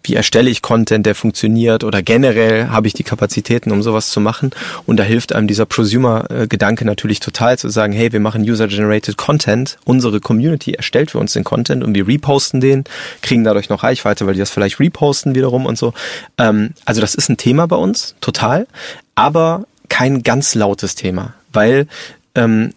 wie 0.04 0.16
erstelle 0.16 0.50
ich 0.50 0.62
Content, 0.62 1.06
der 1.06 1.16
funktioniert 1.16 1.84
oder 1.84 2.02
generell 2.02 2.70
habe 2.70 2.88
ich 2.88 2.94
die 2.94 3.04
Kapazitäten, 3.04 3.72
um 3.72 3.84
sowas 3.84 4.10
zu 4.10 4.20
machen. 4.20 4.52
Und 4.86 4.98
da 4.98 5.04
hilft 5.04 5.34
einem 5.34 5.48
dieser 5.48 5.66
Prosumer-Gedanke 5.66 6.86
natürlich 6.86 7.20
total 7.20 7.58
zu 7.58 7.70
sagen, 7.70 7.94
hey, 7.94 8.12
wir 8.12 8.20
machen 8.20 8.42
User-Generated 8.42 9.18
Content, 9.18 9.78
unsere 9.86 10.20
Community 10.20 10.74
erstellt 10.74 11.12
für 11.12 11.20
uns 11.20 11.34
den 11.34 11.44
Content 11.44 11.84
und 11.84 11.96
wir 11.96 12.08
reposten 12.08 12.62
den, 12.62 12.84
kriegen 13.22 13.44
dadurch 13.44 13.70
noch 13.70 13.84
Reichweite, 13.84 14.26
weil 14.26 14.34
die 14.34 14.40
das 14.40 14.50
vielleicht 14.50 14.80
reposten 14.80 15.36
wiederum 15.36 15.66
und 15.66 15.78
so. 15.78 15.94
Ähm, 16.38 16.72
also 16.86 17.02
das 17.02 17.16
ist 17.16 17.30
ein 17.30 17.38
Thema 17.38 17.68
bei 17.68 17.76
uns, 17.76 18.16
total, 18.22 18.68
aber 19.16 19.66
kein 19.90 20.24
ganz 20.24 20.56
lautes 20.56 20.96
Thema, 20.96 21.34
weil 21.52 21.88
ähm, 22.36 22.74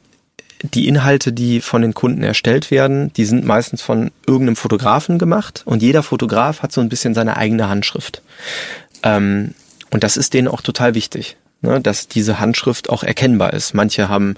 die 0.72 0.88
Inhalte, 0.88 1.32
die 1.32 1.60
von 1.60 1.82
den 1.82 1.94
Kunden 1.94 2.22
erstellt 2.22 2.70
werden, 2.70 3.12
die 3.14 3.24
sind 3.24 3.44
meistens 3.44 3.82
von 3.82 4.10
irgendeinem 4.26 4.56
Fotografen 4.56 5.18
gemacht 5.18 5.62
und 5.64 5.82
jeder 5.82 6.02
Fotograf 6.02 6.62
hat 6.62 6.72
so 6.72 6.80
ein 6.80 6.88
bisschen 6.88 7.14
seine 7.14 7.36
eigene 7.36 7.68
Handschrift. 7.68 8.22
Ähm, 9.02 9.54
und 9.90 10.02
das 10.02 10.16
ist 10.16 10.34
denen 10.34 10.48
auch 10.48 10.62
total 10.62 10.94
wichtig 10.94 11.36
ne, 11.64 11.80
dass 11.80 12.08
diese 12.08 12.38
Handschrift 12.38 12.90
auch 12.90 13.02
erkennbar 13.02 13.52
ist. 13.52 13.74
Manche 13.74 14.08
haben 14.08 14.36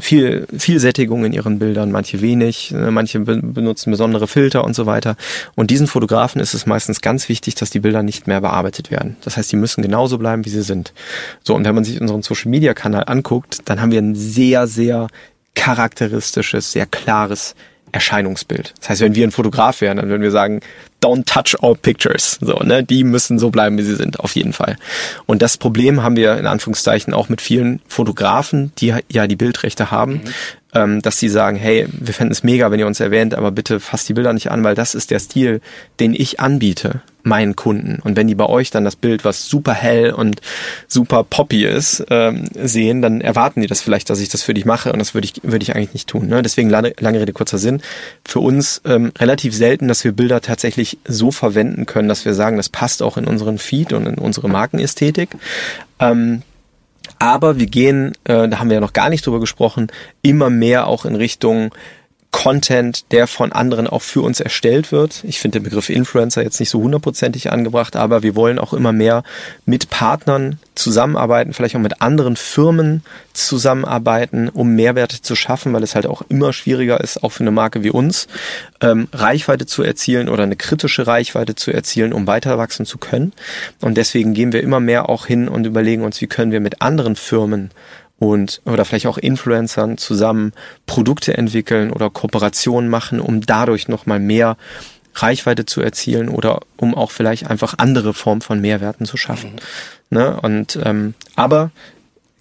viel, 0.00 0.46
viel 0.56 0.80
Sättigung 0.80 1.24
in 1.24 1.32
ihren 1.32 1.58
Bildern, 1.58 1.90
manche 1.90 2.20
wenig, 2.20 2.70
ne, 2.70 2.90
manche 2.90 3.20
benutzen 3.20 3.90
besondere 3.90 4.26
Filter 4.26 4.64
und 4.64 4.74
so 4.74 4.86
weiter. 4.86 5.16
Und 5.54 5.70
diesen 5.70 5.86
Fotografen 5.86 6.40
ist 6.40 6.54
es 6.54 6.66
meistens 6.66 7.00
ganz 7.00 7.28
wichtig, 7.28 7.54
dass 7.56 7.70
die 7.70 7.80
Bilder 7.80 8.02
nicht 8.02 8.26
mehr 8.26 8.40
bearbeitet 8.40 8.90
werden. 8.90 9.16
Das 9.22 9.36
heißt, 9.36 9.52
die 9.52 9.56
müssen 9.56 9.82
genauso 9.82 10.18
bleiben, 10.18 10.44
wie 10.44 10.50
sie 10.50 10.62
sind. 10.62 10.92
So, 11.42 11.54
und 11.54 11.64
wenn 11.64 11.74
man 11.74 11.84
sich 11.84 12.00
unseren 12.00 12.22
Social 12.22 12.50
Media 12.50 12.74
Kanal 12.74 13.04
anguckt, 13.06 13.60
dann 13.66 13.80
haben 13.80 13.90
wir 13.90 14.00
ein 14.00 14.14
sehr, 14.14 14.66
sehr 14.66 15.08
charakteristisches, 15.54 16.72
sehr 16.72 16.86
klares 16.86 17.54
Erscheinungsbild. 17.92 18.74
Das 18.80 18.90
heißt, 18.90 19.00
wenn 19.02 19.14
wir 19.14 19.26
ein 19.26 19.30
Fotograf 19.30 19.80
wären, 19.80 19.98
dann 19.98 20.08
würden 20.08 20.22
wir 20.22 20.30
sagen, 20.30 20.60
don't 21.02 21.26
touch 21.26 21.62
all 21.62 21.74
pictures. 21.74 22.38
So, 22.40 22.54
ne? 22.60 22.82
Die 22.82 23.04
müssen 23.04 23.38
so 23.38 23.50
bleiben, 23.50 23.76
wie 23.76 23.82
sie 23.82 23.96
sind, 23.96 24.20
auf 24.20 24.34
jeden 24.34 24.52
Fall. 24.52 24.76
Und 25.26 25.42
das 25.42 25.58
Problem 25.58 26.02
haben 26.02 26.16
wir 26.16 26.38
in 26.38 26.46
Anführungszeichen 26.46 27.12
auch 27.12 27.28
mit 27.28 27.40
vielen 27.40 27.80
Fotografen, 27.88 28.72
die 28.78 28.94
ja 29.10 29.26
die 29.26 29.36
Bildrechte 29.36 29.90
haben. 29.90 30.14
Mhm. 30.14 30.34
Ähm, 30.74 31.02
dass 31.02 31.18
sie 31.18 31.28
sagen, 31.28 31.56
hey, 31.56 31.86
wir 31.90 32.14
fänden 32.14 32.32
es 32.32 32.42
mega, 32.42 32.70
wenn 32.70 32.80
ihr 32.80 32.86
uns 32.86 33.00
erwähnt, 33.00 33.34
aber 33.34 33.50
bitte 33.50 33.80
fasst 33.80 34.08
die 34.08 34.14
Bilder 34.14 34.32
nicht 34.32 34.50
an, 34.50 34.64
weil 34.64 34.74
das 34.74 34.94
ist 34.94 35.10
der 35.10 35.18
Stil, 35.18 35.60
den 36.00 36.14
ich 36.14 36.40
anbiete 36.40 37.02
meinen 37.24 37.54
Kunden. 37.54 38.00
Und 38.02 38.16
wenn 38.16 38.26
die 38.26 38.34
bei 38.34 38.46
euch 38.46 38.70
dann 38.70 38.84
das 38.84 38.96
Bild, 38.96 39.24
was 39.24 39.46
super 39.46 39.72
hell 39.74 40.12
und 40.12 40.40
super 40.88 41.24
poppy 41.24 41.64
ist, 41.64 42.04
ähm, 42.10 42.48
sehen, 42.54 43.00
dann 43.00 43.20
erwarten 43.20 43.60
die 43.60 43.66
das 43.66 43.80
vielleicht, 43.80 44.10
dass 44.10 44.20
ich 44.20 44.28
das 44.28 44.42
für 44.42 44.54
dich 44.54 44.64
mache 44.64 44.92
und 44.92 44.98
das 44.98 45.14
würde 45.14 45.26
ich, 45.26 45.34
würde 45.44 45.62
ich 45.62 45.74
eigentlich 45.74 45.92
nicht 45.92 46.08
tun. 46.08 46.26
Ne? 46.26 46.42
Deswegen 46.42 46.68
lange, 46.68 46.94
lange 46.98 47.20
Rede, 47.20 47.32
kurzer 47.32 47.58
Sinn. 47.58 47.80
Für 48.24 48.40
uns 48.40 48.80
ähm, 48.84 49.12
relativ 49.18 49.54
selten, 49.54 49.88
dass 49.88 50.02
wir 50.04 50.12
Bilder 50.12 50.40
tatsächlich 50.40 50.98
so 51.06 51.30
verwenden 51.30 51.86
können, 51.86 52.08
dass 52.08 52.24
wir 52.24 52.34
sagen, 52.34 52.56
das 52.56 52.68
passt 52.68 53.02
auch 53.02 53.16
in 53.16 53.26
unseren 53.26 53.58
Feed 53.58 53.92
und 53.92 54.06
in 54.06 54.16
unsere 54.16 54.48
Markenästhetik. 54.48 55.30
Ähm, 56.00 56.42
aber 57.22 57.60
wir 57.60 57.68
gehen, 57.68 58.14
äh, 58.24 58.48
da 58.48 58.58
haben 58.58 58.68
wir 58.68 58.74
ja 58.74 58.80
noch 58.80 58.94
gar 58.94 59.08
nicht 59.08 59.24
drüber 59.24 59.38
gesprochen, 59.38 59.92
immer 60.22 60.50
mehr 60.50 60.88
auch 60.88 61.04
in 61.04 61.14
Richtung 61.14 61.72
Content, 62.32 63.12
der 63.12 63.26
von 63.26 63.52
anderen 63.52 63.86
auch 63.86 64.02
für 64.02 64.22
uns 64.22 64.40
erstellt 64.40 64.90
wird. 64.90 65.22
Ich 65.22 65.38
finde 65.38 65.60
den 65.60 65.64
Begriff 65.64 65.90
Influencer 65.90 66.42
jetzt 66.42 66.58
nicht 66.58 66.70
so 66.70 66.80
hundertprozentig 66.80 67.52
angebracht, 67.52 67.94
aber 67.94 68.22
wir 68.22 68.34
wollen 68.34 68.58
auch 68.58 68.72
immer 68.72 68.92
mehr 68.92 69.22
mit 69.66 69.90
Partnern 69.90 70.58
zusammenarbeiten, 70.74 71.52
vielleicht 71.52 71.76
auch 71.76 71.80
mit 71.80 72.00
anderen 72.00 72.36
Firmen 72.36 73.04
zusammenarbeiten, 73.34 74.48
um 74.48 74.74
Mehrwerte 74.74 75.20
zu 75.20 75.36
schaffen, 75.36 75.72
weil 75.74 75.82
es 75.82 75.94
halt 75.94 76.06
auch 76.06 76.22
immer 76.28 76.54
schwieriger 76.54 77.00
ist, 77.00 77.22
auch 77.22 77.30
für 77.30 77.44
eine 77.44 77.50
Marke 77.50 77.84
wie 77.84 77.90
uns, 77.90 78.28
ähm, 78.80 79.08
Reichweite 79.12 79.66
zu 79.66 79.82
erzielen 79.82 80.30
oder 80.30 80.44
eine 80.44 80.56
kritische 80.56 81.06
Reichweite 81.06 81.54
zu 81.54 81.70
erzielen, 81.70 82.14
um 82.14 82.26
weiter 82.26 82.56
wachsen 82.56 82.86
zu 82.86 82.96
können. 82.96 83.32
Und 83.82 83.96
deswegen 83.98 84.32
gehen 84.32 84.52
wir 84.52 84.62
immer 84.62 84.80
mehr 84.80 85.10
auch 85.10 85.26
hin 85.26 85.48
und 85.48 85.66
überlegen 85.66 86.02
uns, 86.02 86.20
wie 86.22 86.26
können 86.26 86.50
wir 86.50 86.60
mit 86.60 86.80
anderen 86.80 87.14
Firmen 87.14 87.70
und 88.22 88.62
oder 88.64 88.84
vielleicht 88.84 89.06
auch 89.06 89.18
Influencern 89.18 89.98
zusammen 89.98 90.52
Produkte 90.86 91.36
entwickeln 91.36 91.90
oder 91.90 92.08
Kooperationen 92.08 92.88
machen, 92.88 93.18
um 93.18 93.40
dadurch 93.40 93.88
nochmal 93.88 94.20
mehr 94.20 94.56
Reichweite 95.16 95.66
zu 95.66 95.80
erzielen 95.80 96.28
oder 96.28 96.60
um 96.76 96.94
auch 96.94 97.10
vielleicht 97.10 97.50
einfach 97.50 97.74
andere 97.78 98.14
Formen 98.14 98.40
von 98.40 98.60
Mehrwerten 98.60 99.06
zu 99.06 99.16
schaffen. 99.16 99.54
Mhm. 100.10 100.18
Ne? 100.18 100.40
Und 100.40 100.78
ähm, 100.84 101.14
aber 101.34 101.72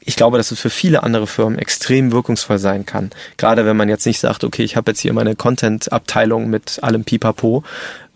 ich 0.04 0.16
glaube, 0.16 0.38
dass 0.38 0.52
es 0.52 0.60
für 0.60 0.72
viele 0.72 1.04
andere 1.04 1.28
Firmen 1.28 1.60
extrem 1.60 2.12
wirkungsvoll 2.12 2.58
sein 2.58 2.88
kann. 2.88 3.12
Gerade 3.38 3.66
wenn 3.66 3.78
man 3.78 3.88
jetzt 3.88 4.06
nicht 4.08 4.20
sagt, 4.20 4.44
okay, 4.44 4.64
ich 4.64 4.76
habe 4.76 4.92
jetzt 4.92 5.00
hier 5.00 5.14
meine 5.14 5.36
Content-Abteilung 5.36 6.50
mit 6.50 6.80
allem 6.82 7.04
Pipapo, 7.04 7.64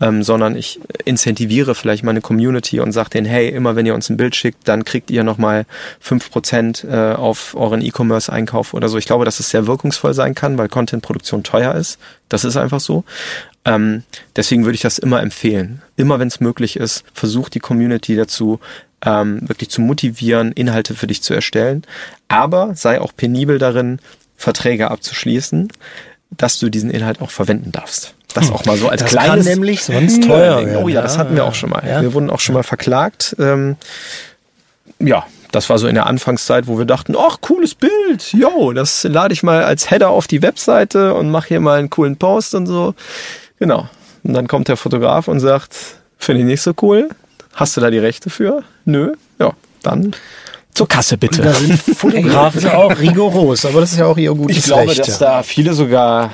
ähm, 0.00 0.24
sondern 0.24 0.56
ich 0.56 0.80
incentiviere 1.04 1.76
vielleicht 1.76 2.02
meine 2.02 2.20
Community 2.20 2.80
und 2.80 2.90
sage 2.90 3.10
denen, 3.10 3.26
hey, 3.26 3.48
immer 3.48 3.76
wenn 3.76 3.86
ihr 3.86 3.94
uns 3.94 4.10
ein 4.10 4.16
Bild 4.16 4.34
schickt, 4.34 4.66
dann 4.66 4.84
kriegt 4.84 5.12
ihr 5.12 5.22
nochmal 5.22 5.64
fünf 6.00 6.30
Prozent 6.30 6.84
äh, 6.90 7.12
auf 7.12 7.54
euren 7.54 7.82
E-Commerce-Einkauf 7.82 8.74
oder 8.74 8.88
so. 8.88 8.98
Ich 8.98 9.06
glaube, 9.06 9.24
dass 9.24 9.38
es 9.38 9.50
sehr 9.50 9.68
wirkungsvoll 9.68 10.12
sein 10.12 10.34
kann, 10.34 10.58
weil 10.58 10.68
Content-Produktion 10.68 11.44
teuer 11.44 11.76
ist. 11.76 11.98
Das 12.28 12.44
ist 12.44 12.56
einfach 12.56 12.80
so. 12.80 13.04
Ähm, 13.64 14.02
deswegen 14.34 14.64
würde 14.64 14.74
ich 14.74 14.82
das 14.82 14.98
immer 14.98 15.22
empfehlen. 15.22 15.82
Immer 15.96 16.18
wenn 16.18 16.28
es 16.28 16.40
möglich 16.40 16.76
ist, 16.76 17.04
versucht 17.14 17.54
die 17.54 17.60
Community 17.60 18.16
dazu, 18.16 18.60
ähm, 19.06 19.48
wirklich 19.48 19.70
zu 19.70 19.80
motivieren, 19.80 20.52
Inhalte 20.52 20.94
für 20.94 21.06
dich 21.06 21.22
zu 21.22 21.32
erstellen. 21.32 21.82
Aber 22.28 22.74
sei 22.74 23.00
auch 23.00 23.12
penibel 23.16 23.58
darin, 23.58 24.00
Verträge 24.36 24.90
abzuschließen, 24.90 25.72
dass 26.30 26.58
du 26.58 26.68
diesen 26.68 26.90
Inhalt 26.90 27.22
auch 27.22 27.30
verwenden 27.30 27.72
darfst. 27.72 28.14
Das 28.34 28.50
auch 28.50 28.66
mal 28.66 28.76
so 28.76 28.88
als 28.88 29.00
das 29.00 29.10
kleines. 29.10 29.46
kann 29.46 29.54
nämlich 29.54 29.82
sonst 29.82 30.22
teuer 30.24 30.66
werden. 30.66 30.84
Oh 30.84 30.88
ja, 30.88 31.00
das 31.00 31.16
hatten 31.16 31.34
wir 31.34 31.46
auch 31.46 31.54
schon 31.54 31.70
mal. 31.70 31.82
Ja. 31.88 32.02
Wir 32.02 32.12
wurden 32.12 32.28
auch 32.28 32.40
schon 32.40 32.54
mal 32.54 32.64
verklagt. 32.64 33.34
Ähm, 33.38 33.76
ja, 34.98 35.24
das 35.52 35.70
war 35.70 35.78
so 35.78 35.86
in 35.86 35.94
der 35.94 36.06
Anfangszeit, 36.06 36.66
wo 36.66 36.76
wir 36.76 36.84
dachten, 36.84 37.14
ach, 37.18 37.40
cooles 37.40 37.74
Bild, 37.74 38.34
yo, 38.34 38.74
das 38.74 39.04
lade 39.04 39.32
ich 39.32 39.42
mal 39.42 39.64
als 39.64 39.90
Header 39.90 40.10
auf 40.10 40.26
die 40.26 40.42
Webseite 40.42 41.14
und 41.14 41.30
mache 41.30 41.48
hier 41.48 41.60
mal 41.60 41.78
einen 41.78 41.88
coolen 41.88 42.18
Post 42.18 42.54
und 42.54 42.66
so. 42.66 42.94
Genau. 43.58 43.88
Und 44.22 44.34
dann 44.34 44.48
kommt 44.48 44.68
der 44.68 44.76
Fotograf 44.76 45.28
und 45.28 45.40
sagt, 45.40 45.74
finde 46.18 46.42
ich 46.42 46.46
nicht 46.46 46.62
so 46.62 46.74
cool. 46.82 47.08
Hast 47.56 47.74
du 47.74 47.80
da 47.80 47.90
die 47.90 47.98
Rechte 47.98 48.28
für? 48.28 48.64
Nö. 48.84 49.14
Ja, 49.38 49.54
dann 49.82 50.14
zur 50.76 50.88
Kasse 50.88 51.16
bitte. 51.16 51.40
Da 51.40 51.54
sind 51.54 51.72
Fotografen 51.96 52.68
auch 52.68 52.98
rigoros, 52.98 53.64
aber 53.64 53.80
das 53.80 53.92
ist 53.92 53.98
ja 53.98 54.04
auch 54.06 54.18
ihr 54.18 54.34
gutes 54.34 54.58
Ich 54.58 54.64
glaube, 54.64 54.88
Recht. 54.88 55.00
dass 55.00 55.20
ja. 55.20 55.36
da 55.36 55.42
viele 55.42 55.72
sogar 55.72 56.30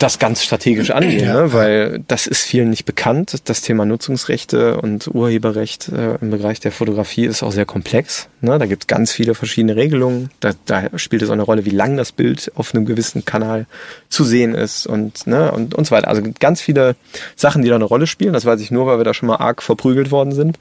das, 0.00 0.18
ganz 0.18 0.42
strategisch 0.42 0.90
angehen, 0.90 1.24
Ja. 1.26 1.42
ne? 1.42 1.52
weil 1.52 2.02
das 2.08 2.26
ist 2.26 2.42
vielen 2.42 2.70
nicht 2.70 2.86
bekannt. 2.86 3.36
Das 3.44 3.60
Thema 3.62 3.84
Nutzungsrechte 3.84 4.80
und 4.80 5.06
Urheberrecht 5.14 5.88
äh, 5.90 6.16
im 6.20 6.30
Bereich 6.30 6.58
der 6.58 6.72
Fotografie 6.72 7.24
ist 7.24 7.44
auch 7.44 7.52
sehr 7.52 7.66
komplex. 7.66 8.28
Ne? 8.40 8.58
Da 8.58 8.66
gibt 8.66 8.82
es 8.82 8.86
ganz 8.88 9.12
viele 9.12 9.34
verschiedene 9.36 9.76
Regelungen. 9.76 10.30
Da, 10.40 10.50
da 10.66 10.98
spielt 10.98 11.22
es 11.22 11.28
auch 11.28 11.34
eine 11.34 11.42
Rolle, 11.42 11.64
wie 11.64 11.70
lang 11.70 11.96
das 11.96 12.10
Bild 12.10 12.50
auf 12.56 12.74
einem 12.74 12.86
gewissen 12.86 13.24
Kanal 13.24 13.66
zu 14.08 14.24
sehen 14.24 14.54
ist 14.56 14.88
und, 14.88 15.28
ne? 15.28 15.52
und, 15.52 15.74
und 15.74 15.86
so 15.86 15.92
weiter. 15.92 16.08
Also 16.08 16.22
ganz 16.40 16.60
viele 16.60 16.96
Sachen, 17.36 17.62
die 17.62 17.68
da 17.68 17.76
eine 17.76 17.84
Rolle 17.84 18.08
spielen. 18.08 18.32
Das 18.32 18.44
weiß 18.44 18.60
ich 18.60 18.72
nur, 18.72 18.86
weil 18.86 18.98
wir 18.98 19.04
da 19.04 19.14
schon 19.14 19.28
mal 19.28 19.36
arg 19.36 19.62
verprügelt 19.62 20.10
worden 20.10 20.32
sind. 20.32 20.58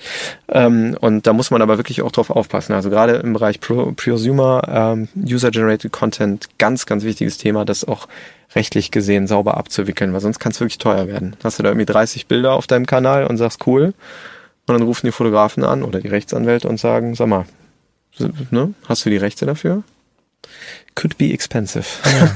Ähm, 0.49 0.95
und 1.01 1.25
da 1.25 1.33
muss 1.33 1.49
man 1.49 1.63
aber 1.63 1.77
wirklich 1.77 2.03
auch 2.03 2.11
drauf 2.11 2.29
aufpassen. 2.29 2.73
Also 2.73 2.91
gerade 2.91 3.22
im 3.23 3.33
Bereich 3.33 3.59
Pro, 3.59 3.93
Prosumer, 3.93 4.61
ähm, 4.67 5.07
User-Generated 5.15 5.91
Content, 5.91 6.47
ganz, 6.57 6.85
ganz 6.85 7.03
wichtiges 7.03 7.37
Thema, 7.37 7.65
das 7.65 7.85
auch 7.85 8.07
rechtlich 8.55 8.91
gesehen 8.91 9.27
sauber 9.27 9.57
abzuwickeln, 9.57 10.13
weil 10.13 10.19
sonst 10.19 10.39
kann 10.39 10.51
es 10.51 10.59
wirklich 10.59 10.77
teuer 10.77 11.07
werden. 11.07 11.35
Hast 11.43 11.57
du 11.57 11.63
da 11.63 11.69
irgendwie 11.69 11.85
30 11.85 12.27
Bilder 12.27 12.53
auf 12.53 12.67
deinem 12.67 12.85
Kanal 12.85 13.25
und 13.25 13.37
sagst 13.37 13.65
cool, 13.65 13.93
und 14.65 14.77
dann 14.77 14.83
rufen 14.83 15.07
die 15.07 15.11
Fotografen 15.11 15.63
an 15.63 15.83
oder 15.83 15.99
die 15.99 16.07
Rechtsanwälte 16.07 16.69
und 16.69 16.79
sagen, 16.79 17.15
sag 17.15 17.27
mal, 17.27 17.45
ne, 18.51 18.73
hast 18.87 19.05
du 19.05 19.09
die 19.09 19.17
Rechte 19.17 19.45
dafür? 19.45 19.83
Could 20.95 21.17
be 21.17 21.33
expensive. 21.33 21.85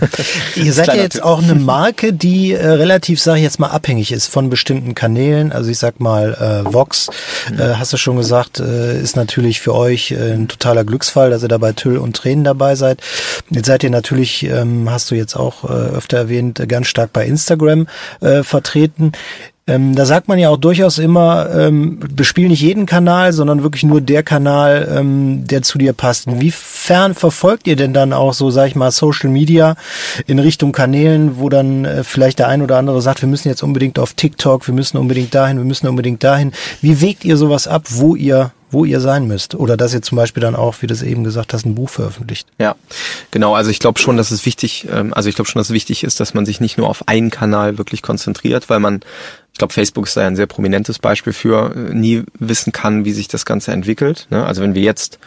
Ihr 0.55 0.73
seid 0.73 0.87
ja 0.87 0.95
jetzt 0.95 1.15
Tipp. 1.15 1.23
auch 1.23 1.43
eine 1.43 1.53
Marke, 1.55 2.11
die 2.11 2.53
äh, 2.53 2.65
relativ, 2.65 3.21
sage 3.21 3.37
ich 3.37 3.43
jetzt 3.43 3.59
mal, 3.59 3.67
abhängig 3.67 4.11
ist 4.11 4.27
von 4.27 4.49
bestimmten 4.49 4.95
Kanälen. 4.95 5.51
Also 5.51 5.69
ich 5.69 5.77
sag 5.77 5.99
mal, 5.99 6.33
äh, 6.33 6.73
Vox, 6.73 7.07
äh, 7.55 7.75
hast 7.75 7.93
du 7.93 7.97
schon 7.97 8.17
gesagt, 8.17 8.59
äh, 8.59 8.99
ist 8.99 9.15
natürlich 9.15 9.59
für 9.59 9.75
euch 9.75 10.11
äh, 10.11 10.33
ein 10.33 10.47
totaler 10.47 10.83
Glücksfall, 10.85 11.29
dass 11.29 11.43
ihr 11.43 11.49
dabei 11.49 11.73
Tüll 11.73 11.97
und 11.97 12.15
Tränen 12.15 12.43
dabei 12.43 12.73
seid. 12.75 13.01
Jetzt 13.51 13.67
seid 13.67 13.83
ihr 13.83 13.91
natürlich, 13.91 14.43
ähm, 14.43 14.89
hast 14.89 15.11
du 15.11 15.15
jetzt 15.15 15.35
auch 15.35 15.63
äh, 15.63 15.67
öfter 15.67 16.17
erwähnt, 16.17 16.59
äh, 16.59 16.65
ganz 16.65 16.87
stark 16.87 17.13
bei 17.13 17.25
Instagram 17.27 17.87
äh, 18.21 18.41
vertreten. 18.41 19.11
Ähm, 19.67 19.95
da 19.95 20.05
sagt 20.05 20.27
man 20.29 20.39
ja 20.39 20.49
auch 20.49 20.57
durchaus 20.57 20.97
immer, 20.97 21.49
ähm, 21.53 21.99
bespiel 21.99 22.47
nicht 22.47 22.61
jeden 22.61 22.85
Kanal, 22.85 23.33
sondern 23.33 23.63
wirklich 23.63 23.83
nur 23.83 23.99
der 23.99 24.23
Kanal, 24.23 24.87
ähm, 24.95 25.45
der 25.45 25.61
zu 25.61 25.77
dir 25.77 25.93
passt. 25.93 26.27
Inwiefern 26.27 27.13
verfolgt 27.13 27.67
ihr 27.67 27.75
denn 27.75 27.93
dann 27.93 28.13
auch 28.13 28.33
so, 28.33 28.49
sag 28.49 28.67
ich 28.67 28.75
mal, 28.75 28.91
Social 28.91 29.29
Media 29.29 29.75
in 30.25 30.39
Richtung 30.39 30.71
Kanälen, 30.71 31.37
wo 31.37 31.49
dann 31.49 31.85
äh, 31.85 32.03
vielleicht 32.03 32.39
der 32.39 32.47
ein 32.47 32.61
oder 32.61 32.77
andere 32.77 33.01
sagt, 33.01 33.21
wir 33.21 33.29
müssen 33.29 33.49
jetzt 33.49 33.63
unbedingt 33.63 33.99
auf 33.99 34.13
TikTok, 34.13 34.67
wir 34.67 34.73
müssen 34.73 34.97
unbedingt 34.97 35.35
dahin, 35.35 35.57
wir 35.57 35.65
müssen 35.65 35.87
unbedingt 35.87 36.23
dahin. 36.23 36.53
Wie 36.81 37.01
wägt 37.01 37.25
ihr 37.25 37.35
sowas 37.35 37.67
ab, 37.67 37.83
wo 37.89 38.15
ihr 38.15 38.51
wo 38.69 38.85
ihr 38.85 38.99
sein 38.99 39.27
müsst. 39.27 39.55
Oder 39.55 39.77
dass 39.77 39.93
ihr 39.93 40.01
zum 40.01 40.17
Beispiel 40.17 40.41
dann 40.41 40.55
auch, 40.55 40.75
wie 40.81 40.87
du 40.87 40.93
es 40.93 41.03
eben 41.03 41.23
gesagt 41.23 41.53
hast, 41.53 41.65
ein 41.65 41.75
Buch 41.75 41.89
veröffentlicht. 41.89 42.47
Ja, 42.59 42.75
genau. 43.31 43.55
Also 43.55 43.69
ich 43.69 43.79
glaube 43.79 43.99
schon, 43.99 44.17
dass 44.17 44.31
es 44.31 44.45
wichtig, 44.45 44.87
ähm, 44.91 45.13
also 45.13 45.29
ich 45.29 45.35
glaube 45.35 45.49
schon, 45.49 45.59
dass 45.59 45.69
es 45.69 45.73
wichtig 45.73 46.03
ist, 46.03 46.19
dass 46.19 46.33
man 46.33 46.45
sich 46.45 46.59
nicht 46.59 46.77
nur 46.77 46.89
auf 46.89 47.07
einen 47.07 47.29
Kanal 47.29 47.77
wirklich 47.77 48.01
konzentriert, 48.01 48.69
weil 48.69 48.79
man, 48.79 49.01
ich 49.53 49.57
glaube, 49.57 49.73
Facebook 49.73 50.05
ist 50.05 50.17
da 50.17 50.21
ja 50.21 50.27
ein 50.27 50.35
sehr 50.35 50.47
prominentes 50.47 50.99
Beispiel 50.99 51.33
für, 51.33 51.75
äh, 51.75 51.93
nie 51.93 52.23
wissen 52.39 52.71
kann, 52.71 53.05
wie 53.05 53.13
sich 53.13 53.27
das 53.27 53.45
Ganze 53.45 53.71
entwickelt. 53.71 54.27
Ne? 54.29 54.45
Also 54.45 54.61
wenn 54.61 54.75
wir 54.75 54.83
jetzt 54.83 55.19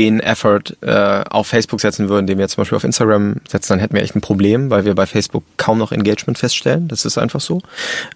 den 0.00 0.18
Effort 0.20 0.78
äh, 0.80 1.24
auf 1.28 1.48
Facebook 1.48 1.78
setzen 1.78 2.08
würden, 2.08 2.26
den 2.26 2.38
wir 2.38 2.48
zum 2.48 2.62
Beispiel 2.62 2.76
auf 2.76 2.84
Instagram 2.84 3.36
setzen, 3.46 3.74
dann 3.74 3.80
hätten 3.80 3.94
wir 3.94 4.02
echt 4.02 4.16
ein 4.16 4.22
Problem, 4.22 4.70
weil 4.70 4.86
wir 4.86 4.94
bei 4.94 5.04
Facebook 5.04 5.44
kaum 5.58 5.76
noch 5.76 5.92
Engagement 5.92 6.38
feststellen. 6.38 6.88
Das 6.88 7.04
ist 7.04 7.18
einfach 7.18 7.42
so. 7.42 7.60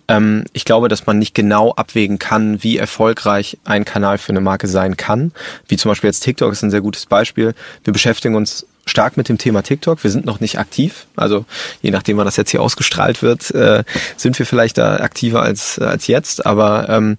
Ähm, 0.08 0.44
ich 0.54 0.64
glaube, 0.64 0.88
dass 0.88 1.04
man 1.04 1.18
nicht 1.18 1.34
genau 1.34 1.72
abwägen 1.72 2.18
kann, 2.18 2.62
wie 2.62 2.78
erfolgreich 2.78 3.58
ein 3.64 3.84
Kanal 3.84 4.16
für 4.16 4.30
eine 4.30 4.40
Marke 4.40 4.66
sein 4.66 4.96
kann. 4.96 5.32
Wie 5.68 5.76
zum 5.76 5.90
Beispiel 5.90 6.08
jetzt 6.08 6.20
TikTok 6.20 6.52
ist 6.52 6.62
ein 6.62 6.70
sehr 6.70 6.80
gutes 6.80 7.04
Beispiel. 7.04 7.52
Wir 7.84 7.92
beschäftigen 7.92 8.34
uns 8.34 8.66
stark 8.86 9.18
mit 9.18 9.28
dem 9.28 9.36
Thema 9.36 9.62
TikTok. 9.62 10.02
Wir 10.02 10.10
sind 10.10 10.24
noch 10.24 10.40
nicht 10.40 10.58
aktiv. 10.58 11.06
Also 11.16 11.44
je 11.82 11.90
nachdem, 11.90 12.16
wann 12.16 12.24
das 12.24 12.38
jetzt 12.38 12.50
hier 12.50 12.62
ausgestrahlt 12.62 13.20
wird, 13.20 13.50
äh, 13.50 13.84
sind 14.16 14.38
wir 14.38 14.46
vielleicht 14.46 14.78
da 14.78 14.96
aktiver 14.96 15.42
als, 15.42 15.78
als 15.78 16.06
jetzt. 16.06 16.46
Aber 16.46 16.88
ähm, 16.88 17.18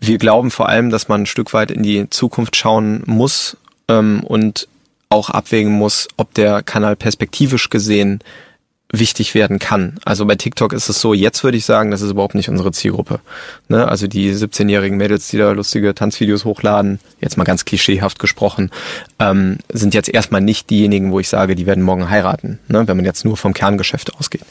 wir 0.00 0.18
glauben 0.18 0.50
vor 0.50 0.68
allem, 0.68 0.90
dass 0.90 1.06
man 1.06 1.22
ein 1.22 1.26
Stück 1.26 1.52
weit 1.52 1.70
in 1.70 1.84
die 1.84 2.10
Zukunft 2.10 2.56
schauen 2.56 3.04
muss 3.06 3.56
ähm, 3.90 4.22
und 4.24 4.68
auch 5.08 5.28
abwägen 5.28 5.72
muss, 5.72 6.08
ob 6.16 6.32
der 6.34 6.62
Kanal 6.62 6.96
perspektivisch 6.96 7.68
gesehen 7.68 8.20
wichtig 8.92 9.34
werden 9.34 9.58
kann. 9.58 9.94
Also 10.04 10.26
bei 10.26 10.34
TikTok 10.34 10.72
ist 10.72 10.88
es 10.88 11.00
so, 11.00 11.14
jetzt 11.14 11.44
würde 11.44 11.56
ich 11.56 11.64
sagen, 11.64 11.90
das 11.90 12.02
ist 12.02 12.10
überhaupt 12.10 12.34
nicht 12.34 12.48
unsere 12.48 12.72
Zielgruppe. 12.72 13.20
Ne? 13.68 13.86
Also 13.86 14.06
die 14.06 14.32
17-jährigen 14.34 14.96
Mädels, 14.96 15.28
die 15.28 15.38
da 15.38 15.52
lustige 15.52 15.94
Tanzvideos 15.94 16.44
hochladen, 16.44 16.98
jetzt 17.20 17.36
mal 17.36 17.44
ganz 17.44 17.64
klischeehaft 17.64 18.18
gesprochen, 18.18 18.70
ähm, 19.18 19.58
sind 19.72 19.94
jetzt 19.94 20.08
erstmal 20.08 20.40
nicht 20.40 20.70
diejenigen, 20.70 21.12
wo 21.12 21.20
ich 21.20 21.28
sage, 21.28 21.54
die 21.54 21.66
werden 21.66 21.84
morgen 21.84 22.10
heiraten, 22.10 22.58
ne? 22.68 22.86
wenn 22.88 22.96
man 22.96 23.06
jetzt 23.06 23.24
nur 23.24 23.36
vom 23.36 23.54
Kerngeschäft 23.54 24.14
ausgeht. 24.16 24.42